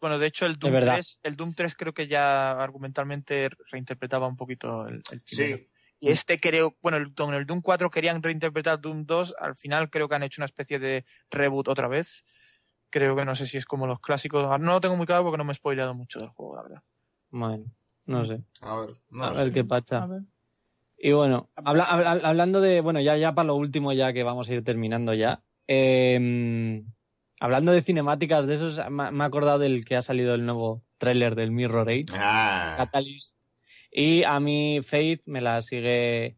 Bueno, 0.00 0.18
de 0.18 0.26
hecho, 0.26 0.44
el 0.46 0.56
Doom, 0.58 0.72
verdad. 0.72 0.94
3, 0.94 1.20
el 1.22 1.36
Doom 1.36 1.54
3 1.54 1.74
creo 1.74 1.94
que 1.94 2.06
ya 2.06 2.52
argumentalmente 2.52 3.48
reinterpretaba 3.70 4.26
un 4.28 4.36
poquito 4.36 4.86
el, 4.86 5.02
el 5.10 5.20
primero. 5.22 5.56
Sí, 5.56 5.68
Y 6.00 6.10
este 6.10 6.38
creo, 6.38 6.76
bueno, 6.82 6.98
el, 6.98 7.14
con 7.14 7.32
el 7.34 7.46
Doom 7.46 7.62
4 7.62 7.90
querían 7.90 8.22
reinterpretar 8.22 8.80
Doom 8.80 9.06
2, 9.06 9.34
al 9.40 9.56
final 9.56 9.88
creo 9.88 10.08
que 10.08 10.14
han 10.14 10.22
hecho 10.22 10.40
una 10.40 10.46
especie 10.46 10.78
de 10.78 11.04
reboot 11.30 11.68
otra 11.68 11.88
vez. 11.88 12.24
Creo 12.90 13.16
que 13.16 13.24
no 13.24 13.34
sé 13.34 13.46
si 13.46 13.56
es 13.56 13.64
como 13.64 13.86
los 13.86 14.00
clásicos. 14.00 14.46
Ah, 14.50 14.58
No 14.58 14.72
lo 14.72 14.80
tengo 14.80 14.96
muy 14.96 15.06
claro 15.06 15.24
porque 15.24 15.38
no 15.38 15.44
me 15.44 15.52
he 15.52 15.56
spoileado 15.56 15.94
mucho 15.94 16.20
del 16.20 16.28
juego, 16.28 16.56
la 16.56 16.62
verdad. 16.62 16.82
Bueno, 17.30 17.64
no 18.04 18.24
sé. 18.24 18.42
a 18.62 18.76
ver, 18.76 18.90
no 19.10 19.24
A 19.24 19.32
ver 19.32 19.52
qué 19.52 19.64
pacha. 19.64 20.06
Y 21.06 21.12
bueno, 21.12 21.48
habla- 21.54 21.84
habla- 21.84 22.28
hablando 22.28 22.60
de, 22.60 22.80
bueno, 22.80 23.00
ya, 23.00 23.16
ya 23.16 23.32
para 23.32 23.46
lo 23.46 23.54
último, 23.54 23.92
ya 23.92 24.12
que 24.12 24.24
vamos 24.24 24.48
a 24.48 24.54
ir 24.54 24.64
terminando 24.64 25.14
ya. 25.14 25.40
eh, 25.68 26.82
hablando 27.38 27.70
de 27.70 27.80
cinemáticas 27.82 28.46
de 28.48 28.54
esos, 28.56 28.80
me, 28.90 29.12
me 29.12 29.22
he 29.22 29.26
acordado 29.26 29.60
del 29.60 29.84
que 29.84 29.94
ha 29.94 30.02
salido 30.02 30.34
el 30.34 30.44
nuevo 30.44 30.82
tráiler 30.98 31.36
del 31.36 31.52
Mirror 31.52 31.88
Age, 31.88 32.06
Ah, 32.14 32.74
Catalyst. 32.76 33.38
Y 33.92 34.24
a 34.24 34.40
mí 34.40 34.80
Faith 34.82 35.22
me 35.26 35.40
la 35.40 35.62
sigue 35.62 36.36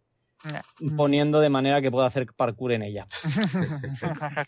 Mm. 0.80 0.96
poniendo 0.96 1.40
de 1.40 1.48
manera 1.48 1.80
que 1.82 1.90
pueda 1.90 2.06
hacer 2.06 2.26
parkour 2.36 2.72
en 2.72 2.82
ella. 2.82 3.06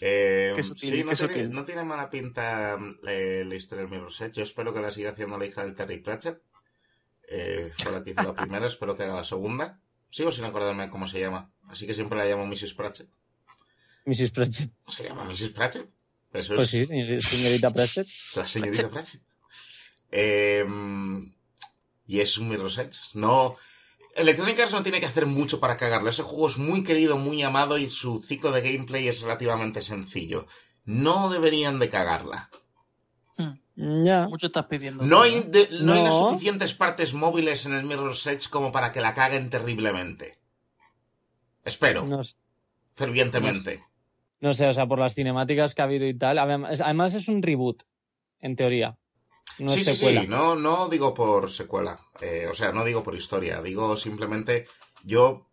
eh, 0.00 0.52
Qué 0.56 0.62
sutil, 0.62 0.88
sí, 0.90 1.04
no 1.04 1.10
qué 1.10 1.28
tiene, 1.28 1.48
no 1.50 1.64
tiene 1.64 1.84
mala 1.84 2.08
pinta 2.10 2.78
eh, 3.06 3.44
la 3.46 3.54
historia 3.54 3.84
del 3.84 3.90
Mirror's 3.92 4.20
Edge. 4.22 4.32
Yo 4.38 4.42
espero 4.42 4.72
que 4.74 4.80
la 4.80 4.90
siga 4.90 5.10
haciendo 5.10 5.38
la 5.38 5.46
hija 5.46 5.62
del 5.64 5.74
Terry 5.74 5.98
Pratchett. 5.98 6.40
Eh, 7.28 7.72
fue 7.76 7.92
la 7.92 8.02
que 8.04 8.10
hizo 8.10 8.22
la 8.22 8.34
primera, 8.42 8.66
espero 8.66 8.96
que 8.96 9.02
haga 9.04 9.14
la 9.14 9.24
segunda. 9.24 9.80
Sigo 10.10 10.30
sin 10.30 10.44
acordarme 10.44 10.88
cómo 10.90 11.08
se 11.08 11.18
llama, 11.20 11.50
así 11.68 11.86
que 11.86 11.94
siempre 11.94 12.18
la 12.18 12.24
llamo 12.26 12.46
Mrs. 12.46 12.74
Pratchett. 12.74 13.08
Mrs. 14.06 14.30
Pratchett. 14.30 14.70
¿Se 14.88 15.04
llama 15.04 15.24
Mrs. 15.24 15.50
Pratchett? 15.50 15.88
Eso 16.32 16.54
Pues 16.56 16.66
es, 16.66 16.70
sí, 16.70 16.86
señor- 16.86 17.22
señorita 17.22 17.70
Pratchett. 17.72 18.06
la 18.36 18.46
señorita 18.46 18.88
Pratchett. 18.88 19.22
Eh, 20.10 20.64
y 22.06 22.20
es 22.20 22.38
un 22.38 22.48
Mirror's 22.48 22.78
Edge. 22.78 22.96
No, 23.14 23.56
Electronic 24.14 24.60
Arts 24.60 24.72
no 24.72 24.82
tiene 24.82 25.00
que 25.00 25.06
hacer 25.06 25.26
mucho 25.26 25.58
para 25.58 25.76
cagarla. 25.76 26.10
Ese 26.10 26.22
juego 26.22 26.48
es 26.48 26.58
muy 26.58 26.84
querido, 26.84 27.18
muy 27.18 27.42
amado 27.42 27.78
y 27.78 27.88
su 27.88 28.22
ciclo 28.22 28.52
de 28.52 28.60
gameplay 28.60 29.08
es 29.08 29.20
relativamente 29.22 29.82
sencillo. 29.82 30.46
No 30.84 31.30
deberían 31.30 31.78
de 31.80 31.88
cagarla. 31.88 32.50
Ya. 33.76 34.28
Mucho 34.28 34.46
estás 34.46 34.66
pidiendo. 34.66 35.04
No 35.04 35.22
hay, 35.22 35.40
de- 35.48 35.68
no 35.82 35.92
hay 35.94 36.04
las 36.04 36.16
suficientes 36.18 36.74
partes 36.74 37.12
móviles 37.12 37.66
en 37.66 37.72
el 37.72 37.84
Mirror's 37.84 38.26
Edge 38.26 38.48
como 38.48 38.70
para 38.70 38.92
que 38.92 39.00
la 39.00 39.14
caguen 39.14 39.50
terriblemente. 39.50 40.38
Espero, 41.64 42.04
No, 42.04 42.22
fervientemente. 42.94 43.82
no 44.40 44.52
sé, 44.54 44.66
o 44.68 44.74
sea, 44.74 44.86
por 44.86 44.98
las 44.98 45.14
cinemáticas 45.14 45.74
que 45.74 45.82
ha 45.82 45.86
habido 45.86 46.06
y 46.06 46.16
tal. 46.16 46.38
Además, 46.38 47.14
es 47.14 47.28
un 47.28 47.42
reboot, 47.42 47.82
en 48.40 48.54
teoría. 48.56 48.96
No 49.58 49.68
sí, 49.68 49.80
es 49.80 49.86
sí, 49.86 49.94
secuela. 49.94 50.20
sí, 50.22 50.26
no, 50.28 50.56
no 50.56 50.88
digo 50.88 51.14
por 51.14 51.50
secuela, 51.50 51.98
eh, 52.20 52.46
o 52.50 52.54
sea, 52.54 52.72
no 52.72 52.84
digo 52.84 53.02
por 53.04 53.14
historia, 53.14 53.62
digo 53.62 53.96
simplemente 53.96 54.66
yo 55.04 55.48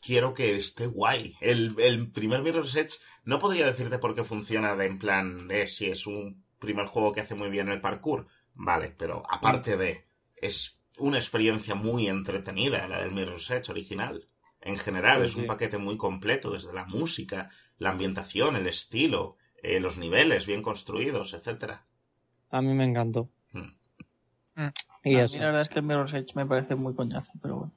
quiero 0.00 0.32
que 0.34 0.56
esté 0.56 0.86
guay. 0.86 1.36
El, 1.40 1.74
el 1.78 2.10
primer 2.10 2.42
Mirror's 2.42 2.74
Edge 2.74 2.98
no 3.24 3.38
podría 3.38 3.66
decirte 3.66 3.98
por 3.98 4.14
qué 4.14 4.24
funciona 4.24 4.76
de 4.76 4.86
en 4.86 4.98
plan, 4.98 5.46
eh, 5.50 5.66
si 5.66 5.86
es 5.86 6.06
un 6.06 6.42
primer 6.58 6.86
juego 6.86 7.12
que 7.12 7.20
hace 7.20 7.34
muy 7.34 7.48
bien 7.50 7.68
el 7.68 7.80
parkour, 7.80 8.26
vale, 8.54 8.94
pero 8.96 9.22
aparte 9.30 9.76
de, 9.76 10.06
es 10.36 10.80
una 10.98 11.18
experiencia 11.18 11.74
muy 11.74 12.08
entretenida 12.08 12.88
la 12.88 13.00
del 13.02 13.12
Mirror's 13.12 13.50
Edge 13.50 13.70
original. 13.70 14.28
En 14.60 14.76
general, 14.76 15.18
Sí, 15.18 15.24
es 15.24 15.36
un 15.36 15.42
sí. 15.42 15.46
paquete 15.46 15.78
muy 15.78 15.96
completo, 15.96 16.50
desde 16.50 16.72
la 16.72 16.84
música, 16.86 17.48
la 17.78 17.90
ambientación, 17.90 18.56
el 18.56 18.66
estilo, 18.66 19.36
eh, 19.62 19.78
los 19.80 19.98
niveles 19.98 20.46
bien 20.46 20.62
construidos, 20.62 21.32
etcétera. 21.32 21.86
A 22.50 22.60
mí 22.60 22.74
me 22.74 22.84
encantó. 22.84 23.30
Mm. 23.52 23.68
Mm. 24.56 24.68
Y 25.04 25.18
a 25.18 25.24
eso. 25.24 25.34
mí 25.34 25.38
la 25.38 25.46
verdad 25.46 25.62
es 25.62 25.68
que 25.70 25.78
el 25.78 25.86
Mirror's 25.86 26.12
Edge 26.12 26.34
me 26.34 26.44
parece 26.46 26.74
muy 26.74 26.94
coñazo, 26.94 27.32
pero 27.40 27.56
bueno. 27.56 27.72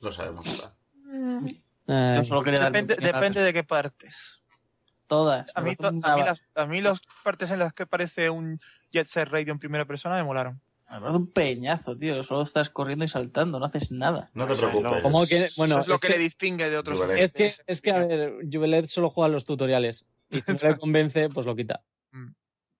Lo 0.00 0.10
sabemos. 0.10 0.46
¿verdad? 0.46 0.74
Yo 2.12 2.22
solo 2.22 2.42
quería 2.42 2.60
dar 2.60 2.72
mi 2.72 2.78
Depende, 2.78 2.94
opinión 2.94 3.14
al 3.14 3.20
depende 3.20 3.40
de 3.42 3.52
qué 3.52 3.64
partes. 3.64 4.39
Todas. 5.10 5.50
A 5.56 5.60
mí, 5.60 5.74
to- 5.74 5.88
a 5.88 5.90
mí 5.92 6.00
las, 6.02 6.42
a 6.54 6.64
mí 6.66 6.80
las 6.80 7.00
partes 7.24 7.50
en 7.50 7.58
las 7.58 7.72
que 7.72 7.84
parece 7.84 8.30
un 8.30 8.60
Jet 8.92 9.08
Set 9.08 9.28
Radio 9.28 9.52
en 9.52 9.58
primera 9.58 9.84
persona 9.84 10.14
me 10.14 10.22
molaron. 10.22 10.60
me 10.88 11.00
parece 11.00 11.16
un 11.18 11.26
peñazo, 11.32 11.96
tío. 11.96 12.22
Solo 12.22 12.42
estás 12.42 12.70
corriendo 12.70 13.04
y 13.04 13.08
saltando, 13.08 13.58
no 13.58 13.66
haces 13.66 13.90
nada. 13.90 14.28
No 14.34 14.46
te 14.46 14.52
O 14.52 14.56
preocupes. 14.56 15.02
Como 15.02 15.26
que, 15.26 15.48
bueno, 15.56 15.74
Eso 15.74 15.80
es 15.80 15.88
lo 15.88 15.94
es 15.96 16.00
que, 16.00 16.06
que- 16.06 16.12
le 16.14 16.18
distingue 16.20 16.70
de 16.70 16.78
otros. 16.78 17.00
Es 17.10 17.32
que, 17.32 17.52
es 17.66 17.80
que, 17.82 17.90
a 17.90 17.98
ver, 18.06 18.34
Juvelet 18.52 18.86
solo 18.86 19.10
juega 19.10 19.26
los 19.28 19.44
tutoriales. 19.44 20.04
Y 20.30 20.42
si 20.42 20.52
no 20.52 20.58
le 20.70 20.78
convence, 20.78 21.28
pues 21.28 21.44
lo 21.44 21.56
quita. 21.56 21.82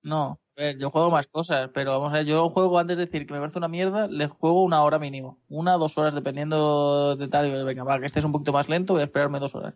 No, 0.02 0.40
a 0.56 0.60
ver, 0.62 0.78
yo 0.78 0.88
juego 0.90 1.10
más 1.10 1.26
cosas, 1.26 1.68
pero 1.74 1.90
vamos 1.90 2.12
a 2.12 2.18
ver, 2.18 2.26
yo 2.26 2.48
juego 2.50 2.78
antes 2.78 2.96
de 2.96 3.04
decir 3.06 3.26
que 3.26 3.34
me 3.34 3.40
parece 3.40 3.58
una 3.58 3.68
mierda, 3.68 4.06
le 4.08 4.28
juego 4.28 4.62
una 4.62 4.82
hora 4.82 4.98
mínimo. 4.98 5.38
Una, 5.48 5.72
dos 5.74 5.98
horas, 5.98 6.14
dependiendo 6.14 7.16
de 7.16 7.28
tal. 7.28 7.46
y 7.46 7.50
de, 7.50 7.64
Venga, 7.64 7.84
va, 7.84 7.98
que 8.00 8.06
este 8.06 8.20
es 8.20 8.24
un 8.24 8.32
poquito 8.32 8.52
más 8.52 8.68
lento, 8.68 8.92
voy 8.94 9.02
a 9.02 9.06
esperarme 9.06 9.40
dos 9.40 9.54
horas. 9.54 9.74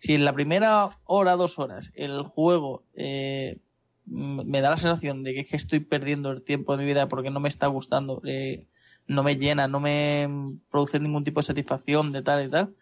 Si 0.00 0.14
en 0.14 0.24
la 0.24 0.32
primera 0.32 0.98
hora, 1.04 1.36
dos 1.36 1.58
horas, 1.58 1.92
el 1.94 2.22
juego 2.22 2.82
eh, 2.94 3.58
me 4.06 4.60
da 4.60 4.70
la 4.70 4.76
sensación 4.76 5.22
de 5.22 5.34
que, 5.34 5.40
es 5.40 5.48
que 5.48 5.56
estoy 5.56 5.80
perdiendo 5.80 6.30
el 6.30 6.42
tiempo 6.42 6.76
de 6.76 6.82
mi 6.82 6.90
vida 6.90 7.06
porque 7.06 7.30
no 7.30 7.38
me 7.38 7.48
está 7.48 7.66
gustando, 7.68 8.20
eh, 8.24 8.66
no 9.06 9.22
me 9.22 9.36
llena, 9.36 9.68
no 9.68 9.78
me 9.78 10.28
produce 10.70 10.98
ningún 10.98 11.22
tipo 11.22 11.40
de 11.40 11.46
satisfacción 11.46 12.12
de 12.12 12.22
tal 12.22 12.44
y 12.46 12.48
tal, 12.48 12.74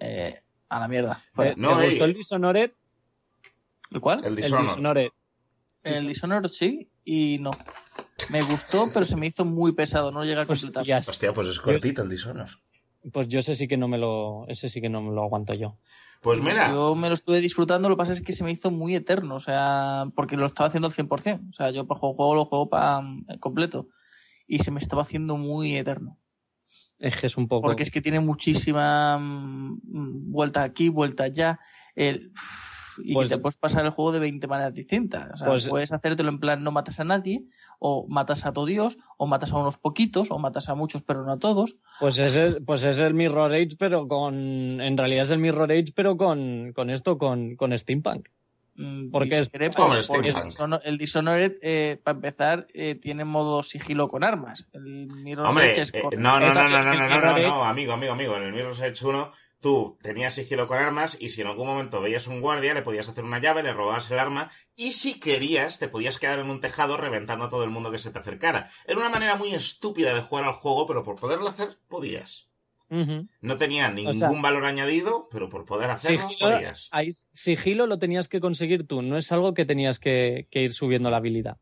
eh, 0.00 0.42
a 0.68 0.80
la 0.80 0.88
mierda. 0.88 1.22
Fuera. 1.34 1.54
¿Te, 1.54 1.60
No, 1.60 1.76
te 1.76 1.84
ey. 1.84 1.90
gustó 1.90 2.04
el 2.06 2.14
Dishonored? 2.14 2.70
¿El 3.90 4.00
cuál? 4.00 4.18
El 4.20 4.24
El 4.26 4.36
Dishonored. 4.36 4.66
Dishonored. 4.70 5.10
El 5.84 6.08
Dishonored 6.08 6.48
sí 6.48 6.88
y 7.04 7.38
no. 7.40 7.50
Me 8.30 8.40
gustó, 8.42 8.88
pero 8.94 9.04
se 9.04 9.16
me 9.16 9.26
hizo 9.26 9.44
muy 9.44 9.72
pesado, 9.72 10.10
no 10.10 10.24
llega 10.24 10.42
a 10.42 10.46
completar. 10.46 10.80
Hostias. 10.80 11.08
Hostia, 11.08 11.34
pues 11.34 11.48
es 11.48 11.60
cortito 11.60 12.02
el 12.02 12.08
Dishonored. 12.08 12.52
Pues 13.10 13.28
yo 13.28 13.40
ese 13.40 13.54
sí 13.54 13.66
que 13.66 13.76
no 13.76 13.88
me 13.88 13.98
lo, 13.98 14.46
ese 14.48 14.68
sí 14.68 14.80
que 14.80 14.88
no 14.88 15.02
me 15.02 15.12
lo 15.12 15.22
aguanto 15.22 15.54
yo. 15.54 15.78
Pues 16.20 16.40
mira, 16.40 16.70
Yo 16.70 16.94
me 16.94 17.08
lo 17.08 17.14
estuve 17.14 17.40
disfrutando, 17.40 17.88
lo 17.88 17.96
que 17.96 18.00
pasa 18.00 18.12
es 18.12 18.20
que 18.20 18.32
se 18.32 18.44
me 18.44 18.52
hizo 18.52 18.70
muy 18.70 18.94
eterno, 18.94 19.34
o 19.34 19.40
sea, 19.40 20.04
porque 20.14 20.36
lo 20.36 20.46
estaba 20.46 20.68
haciendo 20.68 20.86
al 20.86 20.94
100%. 20.94 21.48
O 21.50 21.52
sea, 21.52 21.70
yo 21.70 21.86
para 21.88 21.98
juego, 21.98 22.14
juego 22.14 22.34
lo 22.36 22.44
juego 22.44 22.68
para 22.68 23.02
completo. 23.40 23.88
Y 24.46 24.60
se 24.60 24.70
me 24.70 24.78
estaba 24.78 25.02
haciendo 25.02 25.36
muy 25.36 25.76
eterno. 25.76 26.18
Es 26.98 27.16
que 27.16 27.26
es 27.26 27.36
un 27.36 27.48
poco. 27.48 27.62
Porque 27.62 27.82
es 27.82 27.90
que 27.90 28.00
tiene 28.00 28.20
muchísima 28.20 29.18
mm, 29.18 30.30
vuelta 30.30 30.62
aquí, 30.62 30.88
vuelta 30.88 31.24
allá. 31.24 31.58
El, 31.96 32.32
y 33.02 33.14
Pues- 33.14 33.28
que 33.30 33.36
te 33.36 33.40
puedes 33.40 33.56
pasar 33.56 33.84
el 33.84 33.90
juego 33.90 34.12
de 34.12 34.20
20 34.20 34.46
maneras 34.48 34.74
distintas. 34.74 35.30
O 35.34 35.36
sea, 35.36 35.46
Pues- 35.48 35.68
puedes 35.68 35.92
hacértelo 35.92 36.28
en 36.28 36.38
plan 36.40 36.62
no 36.62 36.70
matas 36.72 37.00
a 37.00 37.04
nadie, 37.04 37.44
o 37.78 38.06
matas 38.08 38.44
a 38.46 38.52
todo 38.52 38.66
Dios, 38.66 38.98
o 39.16 39.26
matas 39.26 39.52
a 39.52 39.56
unos 39.58 39.78
poquitos, 39.78 40.30
o 40.30 40.38
matas 40.38 40.68
a 40.68 40.74
muchos 40.74 41.02
pero 41.02 41.24
no 41.24 41.32
a 41.32 41.38
todos. 41.38 41.76
Pues 42.00 42.18
es 42.18 42.34
el, 42.36 42.56
pues 42.66 42.82
es 42.84 42.98
el 42.98 43.14
Mirror 43.14 43.52
Age, 43.52 43.76
pero 43.78 44.06
con. 44.08 44.80
En 44.80 44.96
realidad 44.96 45.24
es 45.24 45.30
el 45.30 45.38
Mirror 45.38 45.70
Age, 45.72 45.92
pero 45.94 46.16
con, 46.16 46.72
con 46.74 46.90
esto, 46.90 47.18
con, 47.18 47.56
con 47.56 47.76
Steampunk. 47.78 48.28
Mm, 48.74 49.10
Porque 49.10 49.34
es- 49.34 49.48
porque 49.50 49.68
Steampunk. 49.68 49.92
el 50.24 50.46
Dishonor- 50.46 50.80
el 50.84 50.96
Dishonored, 50.96 51.54
eh, 51.60 52.00
para 52.02 52.14
empezar, 52.14 52.66
eh, 52.72 52.94
tiene 52.94 53.26
modo 53.26 53.62
sigilo 53.62 54.08
con 54.08 54.24
armas. 54.24 54.66
El 54.72 55.06
Mirror's 55.22 55.50
Hombre, 55.50 55.72
Edge 55.72 55.82
es 55.82 55.92
eh, 55.94 56.02
no, 56.16 56.40
no, 56.40 56.46
es- 56.46 56.54
no, 56.54 56.68
no, 56.70 56.82
no, 56.82 56.84
no, 56.84 56.94
no, 56.94 57.08
Mirror 57.14 57.22
no, 57.24 57.64
amigo, 57.64 57.92
amigo, 57.92 58.12
amigo. 58.14 58.36
En 58.38 58.44
el 58.44 58.52
Mirror's 58.54 58.80
Edge 58.80 59.04
1 59.04 59.30
tú 59.62 59.96
tenías 60.02 60.34
sigilo 60.34 60.68
con 60.68 60.76
armas 60.76 61.16
y 61.18 61.30
si 61.30 61.40
en 61.40 61.46
algún 61.46 61.66
momento 61.66 62.02
veías 62.02 62.26
un 62.26 62.42
guardia 62.42 62.74
le 62.74 62.82
podías 62.82 63.08
hacer 63.08 63.24
una 63.24 63.38
llave, 63.38 63.62
le 63.62 63.72
robabas 63.72 64.10
el 64.10 64.18
arma 64.18 64.50
y 64.76 64.92
si 64.92 65.18
querías 65.18 65.78
te 65.78 65.88
podías 65.88 66.18
quedar 66.18 66.40
en 66.40 66.50
un 66.50 66.60
tejado 66.60 66.98
reventando 66.98 67.46
a 67.46 67.48
todo 67.48 67.64
el 67.64 67.70
mundo 67.70 67.90
que 67.90 67.98
se 67.98 68.10
te 68.10 68.18
acercara. 68.18 68.68
Era 68.86 68.98
una 68.98 69.08
manera 69.08 69.36
muy 69.36 69.54
estúpida 69.54 70.12
de 70.12 70.20
jugar 70.20 70.44
al 70.44 70.52
juego, 70.52 70.86
pero 70.86 71.02
por 71.02 71.16
poderlo 71.16 71.48
hacer 71.48 71.78
podías. 71.88 72.50
No 73.40 73.56
tenía 73.56 73.88
ningún 73.90 74.16
sea, 74.16 74.30
valor 74.30 74.66
añadido, 74.66 75.26
pero 75.32 75.48
por 75.48 75.64
poder 75.64 75.90
hacerlo 75.90 76.28
Sigilo, 76.28 76.50
podías. 76.50 76.88
ahí, 76.90 77.08
sigilo 77.32 77.86
lo 77.86 77.98
tenías 77.98 78.28
que 78.28 78.38
conseguir 78.38 78.86
tú, 78.86 79.00
no 79.00 79.16
es 79.16 79.32
algo 79.32 79.54
que 79.54 79.64
tenías 79.64 79.98
que, 79.98 80.46
que 80.50 80.60
ir 80.60 80.74
subiendo 80.74 81.10
la 81.10 81.16
habilidad. 81.16 81.56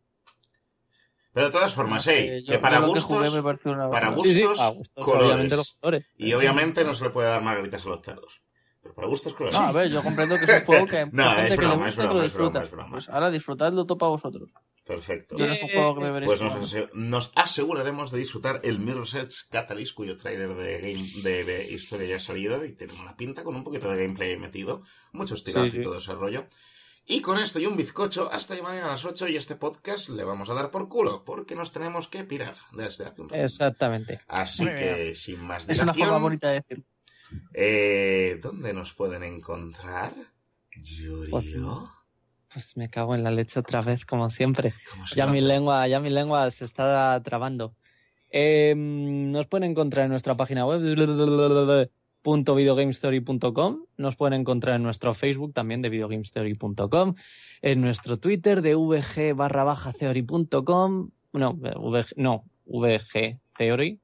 Pero 1.32 1.46
de 1.46 1.52
todas 1.52 1.72
formas, 1.74 2.06
no 2.06 2.12
hey, 2.12 2.42
yo- 2.44 2.52
que 2.52 2.58
para 2.58 2.78
que 2.80 2.86
gustos, 2.86 3.04
jugué 3.04 3.70
una 3.70 3.88
para 3.90 4.08
gustos, 4.10 4.32
Sí, 4.32 4.40
sí, 4.40 4.46
gustos, 4.46 4.88
colores. 5.04 5.26
obviamente 5.26 5.56
los 5.56 5.72
colores. 5.80 6.06
y 6.16 6.32
obviamente 6.32 6.84
no 6.84 6.92
se 6.94 7.04
le 7.04 7.10
puede 7.10 7.28
dar 7.28 7.42
margaritas 7.42 7.84
a 7.86 7.88
los 7.88 8.02
cerdos. 8.02 8.42
Pero 8.82 8.94
para 8.94 9.08
gustos, 9.08 9.34
colores. 9.34 9.58
No, 9.58 9.66
a 9.66 9.72
ver, 9.72 9.90
yo 9.90 10.02
comprendo 10.02 10.36
que 10.38 10.44
es 10.46 10.60
un 10.60 10.64
juego 10.66 10.86
que 10.86 11.06
No, 11.12 11.30
gente 11.34 11.46
es 11.48 11.54
que 11.54 11.60
le 11.60 11.66
broma, 11.68 11.88
es 11.88 11.94
gusta 11.94 12.02
y 12.02 12.06
que 12.06 12.06
broma, 12.08 12.14
lo 12.20 12.24
es 12.26 12.32
broma, 12.32 12.48
disfruta. 12.48 12.64
es 12.64 12.70
broma. 12.70 12.90
Pues 12.90 13.08
ahora 13.10 13.30
disfrutadlo 13.30 13.84
todo 13.86 13.98
para 13.98 14.10
vosotros. 14.10 14.52
Perfecto. 14.84 15.36
Yo 15.36 15.46
no 15.46 15.52
es 15.52 15.62
un 15.62 15.68
juego 15.68 15.94
que 15.94 16.00
me 16.00 16.10
veréis 16.10 16.32
Pues 16.32 16.40
nos, 16.42 16.76
nos 16.94 17.32
aseguraremos 17.36 18.10
de 18.10 18.18
disfrutar 18.18 18.60
el 18.64 18.80
Mirror's 18.80 19.14
Edge 19.14 19.34
Catalyst, 19.50 19.94
cuyo 19.94 20.16
trailer 20.16 20.54
de, 20.54 20.78
game, 20.78 21.08
de, 21.22 21.44
de 21.44 21.72
historia 21.72 22.08
ya 22.08 22.16
ha 22.16 22.20
salido 22.20 22.64
y 22.64 22.72
tiene 22.72 22.94
una 22.94 23.14
pinta 23.16 23.44
con 23.44 23.54
un 23.54 23.62
poquito 23.62 23.88
de 23.90 24.02
gameplay 24.02 24.36
metido, 24.38 24.82
mucho 25.12 25.34
estirazo 25.34 25.66
Sí, 25.66 25.70
sí. 25.72 25.78
y 25.78 25.82
todo 25.82 25.98
ese 25.98 26.12
rollo. 26.14 26.46
Y 27.12 27.22
con 27.22 27.38
esto 27.40 27.58
y 27.58 27.66
un 27.66 27.76
bizcocho, 27.76 28.30
hasta 28.32 28.54
mañana 28.62 28.84
a 28.86 28.90
las 28.90 29.04
8 29.04 29.26
y 29.26 29.36
este 29.36 29.56
podcast 29.56 30.10
le 30.10 30.22
vamos 30.22 30.48
a 30.48 30.54
dar 30.54 30.70
por 30.70 30.88
culo, 30.88 31.24
porque 31.24 31.56
nos 31.56 31.72
tenemos 31.72 32.06
que 32.06 32.22
pirar 32.22 32.54
desde 32.72 33.04
hace 33.04 33.20
un 33.20 33.28
rato. 33.28 33.42
Exactamente. 33.44 34.20
Así 34.28 34.62
Muy 34.62 34.76
que, 34.76 35.14
sin 35.16 35.40
más 35.44 35.68
Es 35.68 35.78
una 35.78 35.86
dilación, 35.92 36.06
forma 36.08 36.22
bonita 36.22 36.48
de 36.50 36.54
decirlo. 36.60 36.84
eh, 37.52 38.38
¿dónde 38.40 38.72
nos 38.72 38.94
pueden 38.94 39.24
encontrar? 39.24 40.12
Yurio, 40.80 41.30
Pues 41.30 41.52
Pues 42.54 42.76
me 42.76 42.88
cago 42.88 43.16
en 43.16 43.24
la 43.24 43.32
leche 43.32 43.58
otra 43.58 43.82
vez, 43.82 44.06
como 44.06 44.30
siempre. 44.30 44.72
¿Cómo 44.92 45.04
se 45.08 45.16
Ya 45.16 45.24
llama? 45.24 45.32
mi 45.32 45.40
lengua, 45.40 45.88
ya 45.88 45.98
mi 45.98 46.10
lengua 46.10 46.48
se 46.52 46.64
está 46.64 47.20
trabando. 47.24 47.74
Eh, 48.30 48.72
nos 48.76 49.48
pueden 49.48 49.68
encontrar 49.68 50.04
en 50.04 50.12
nuestra 50.12 50.36
página 50.36 50.64
web 50.64 50.80
www.videogamestory.com. 52.22 53.84
Nos 53.96 54.16
pueden 54.16 54.40
encontrar 54.40 54.76
en 54.76 54.82
nuestro 54.82 55.14
Facebook 55.14 55.52
también 55.54 55.82
de 55.82 55.88
videogamestory.com. 55.88 57.14
En 57.62 57.80
nuestro 57.80 58.18
Twitter 58.18 58.62
de 58.62 58.74
vg 58.74 59.34
barra 59.34 59.64
baja 59.64 59.92
theory.com. 59.92 61.10
No, 61.32 61.54
VG, 61.54 62.16
no, 62.16 62.44
VG 62.66 63.38
Theory. 63.56 64.00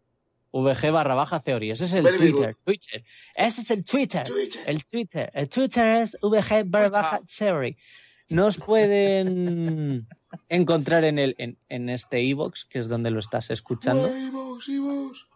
VG 0.52 0.90
barra 0.90 1.14
baja 1.14 1.40
Theory. 1.40 1.70
Ese 1.70 1.84
es 1.84 1.92
el 1.92 2.04
Very 2.04 2.18
Twitter. 2.18 2.54
Twitter. 2.64 3.04
Ese 3.36 3.60
es 3.60 3.70
el 3.70 3.84
Twitter. 3.84 4.22
El 4.66 4.84
Twitter. 4.84 5.30
El 5.34 5.48
Twitter 5.48 6.02
es 6.02 6.16
VG 6.22 6.64
barra 6.66 6.88
baja 6.88 7.20
Theory. 7.38 7.76
Nos 8.30 8.56
pueden 8.56 10.08
encontrar 10.48 11.04
en 11.04 11.18
el 11.18 11.34
en, 11.38 11.58
en 11.68 11.90
este 11.90 12.22
iBox, 12.22 12.64
que 12.64 12.78
es 12.78 12.88
donde 12.88 13.10
lo 13.10 13.20
estás 13.20 13.50
escuchando. 13.50 14.06
Ay, 14.06 14.30
vos, 14.30 14.68
y 14.68 14.78
vos. 14.78 15.28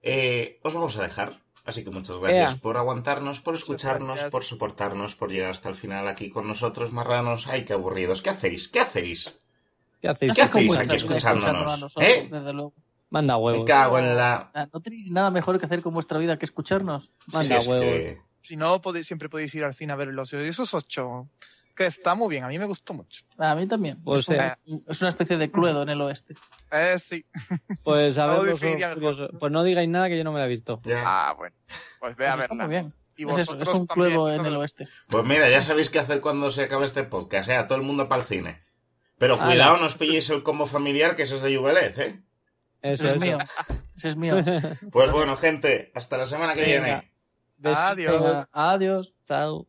eh, 0.00 0.60
os 0.62 0.74
vamos 0.74 0.96
a 0.98 1.02
dejar. 1.02 1.40
Así 1.64 1.82
que 1.82 1.90
muchas 1.90 2.16
gracias 2.18 2.54
por 2.60 2.76
aguantarnos, 2.76 3.40
por 3.40 3.56
escucharnos, 3.56 4.22
por 4.30 4.44
soportarnos, 4.44 5.16
por 5.16 5.32
llegar 5.32 5.50
hasta 5.50 5.68
el 5.68 5.74
final 5.74 6.06
aquí 6.06 6.30
con 6.30 6.46
nosotros, 6.46 6.92
marranos. 6.92 7.48
Ay, 7.48 7.64
qué 7.64 7.72
aburridos. 7.72 8.22
¿Qué 8.22 8.30
hacéis? 8.30 8.68
¿Qué 8.68 8.78
hacéis? 8.78 9.36
¿Qué 10.00 10.08
hacéis? 10.08 10.34
¿Qué 10.34 10.42
hacéis 10.42 10.72
Como 10.74 10.80
aquí 10.84 10.96
escuchándonos? 10.96 11.80
nosotros, 11.80 12.08
¿Eh? 12.08 12.28
desde 12.30 12.52
luego. 12.52 12.74
Manda 13.10 13.36
Me 13.36 13.42
huevos. 13.42 13.64
cago 13.66 13.98
en 13.98 14.16
la... 14.16 14.50
Ah, 14.54 14.68
¿No 14.72 14.80
tenéis 14.80 15.10
nada 15.10 15.30
mejor 15.30 15.58
que 15.58 15.64
hacer 15.66 15.80
con 15.82 15.94
vuestra 15.94 16.18
vida 16.18 16.38
que 16.38 16.44
escucharnos? 16.44 17.10
Manda 17.32 17.42
Si 17.56 17.60
es 17.62 17.66
huevos. 17.66 17.80
que- 17.84 18.18
Si 18.42 18.56
no, 18.56 18.80
podéis, 18.80 19.06
siempre 19.06 19.28
podéis 19.28 19.54
ir 19.54 19.64
al 19.64 19.74
cine 19.74 19.92
a 19.92 19.96
ver 19.96 20.08
los 20.08 20.32
esos 20.32 20.72
ocho. 20.74 21.28
Que 21.74 21.86
está 21.86 22.14
muy 22.16 22.28
bien, 22.28 22.42
a 22.44 22.48
mí 22.48 22.58
me 22.58 22.64
gustó 22.66 22.92
mucho. 22.92 23.24
A 23.38 23.54
mí 23.54 23.66
también. 23.68 24.02
Pues 24.02 24.28
es, 24.28 24.38
un- 24.66 24.82
es 24.86 25.00
una 25.00 25.08
especie 25.10 25.36
de 25.36 25.50
Cluedo 25.50 25.82
en 25.82 25.88
el 25.88 26.00
oeste. 26.00 26.34
Eh, 26.72 26.98
sí. 26.98 27.24
Pues 27.84 28.18
a 28.18 28.26
ver, 28.26 28.56
pues 29.38 29.52
no 29.52 29.62
digáis 29.64 29.88
nada 29.88 30.08
que 30.08 30.18
yo 30.18 30.24
no 30.24 30.32
me 30.32 30.40
la 30.40 30.46
he 30.46 30.48
visto. 30.48 30.78
ya. 30.84 31.02
Ah, 31.04 31.34
bueno. 31.36 31.54
Pues 32.00 32.16
ve 32.16 32.26
a 32.26 32.32
Pues 32.32 32.44
está 32.44 32.54
verla. 32.54 32.64
muy 32.66 32.70
bien. 32.70 32.92
Y 33.16 33.22
Es 33.24 33.28
eso, 33.38 33.52
vosotros 33.54 33.68
es 33.68 33.74
un 33.74 33.86
Cluedo 33.86 34.32
en 34.32 34.44
el 34.46 34.54
oeste. 34.56 34.86
Pues 35.08 35.24
mira, 35.24 35.48
ya 35.48 35.62
sabéis 35.62 35.88
qué 35.90 35.98
hacer 35.98 36.20
cuando 36.20 36.50
se 36.50 36.62
acabe 36.64 36.84
este 36.84 37.04
podcast, 37.04 37.48
¿eh? 37.48 37.56
A 37.56 37.66
todo 37.66 37.78
el 37.78 37.84
mundo 37.84 38.06
para 38.08 38.22
el 38.22 38.28
cine. 38.28 38.62
Pero 39.18 39.34
Ala. 39.34 39.46
cuidado, 39.46 39.76
no 39.78 39.86
os 39.86 39.96
pilléis 39.96 40.30
el 40.30 40.42
combo 40.42 40.66
familiar, 40.66 41.16
que 41.16 41.24
eso 41.24 41.36
es 41.36 41.42
de 41.42 41.56
Juvelet, 41.56 41.98
¿eh? 41.98 42.22
Eso, 42.80 43.02
Ese 43.02 43.04
es 43.04 43.10
eso. 43.10 43.18
mío. 43.20 43.38
Ese 43.96 44.08
es 44.08 44.16
mío. 44.16 44.36
Pues 44.92 45.10
bueno, 45.10 45.36
gente, 45.36 45.90
hasta 45.94 46.16
la 46.18 46.26
semana 46.26 46.54
que 46.54 46.60
Venga. 46.60 47.02
viene. 47.60 47.74
Adiós. 47.76 48.12
Venga, 48.22 48.48
adiós. 48.52 49.14
Chao. 49.24 49.66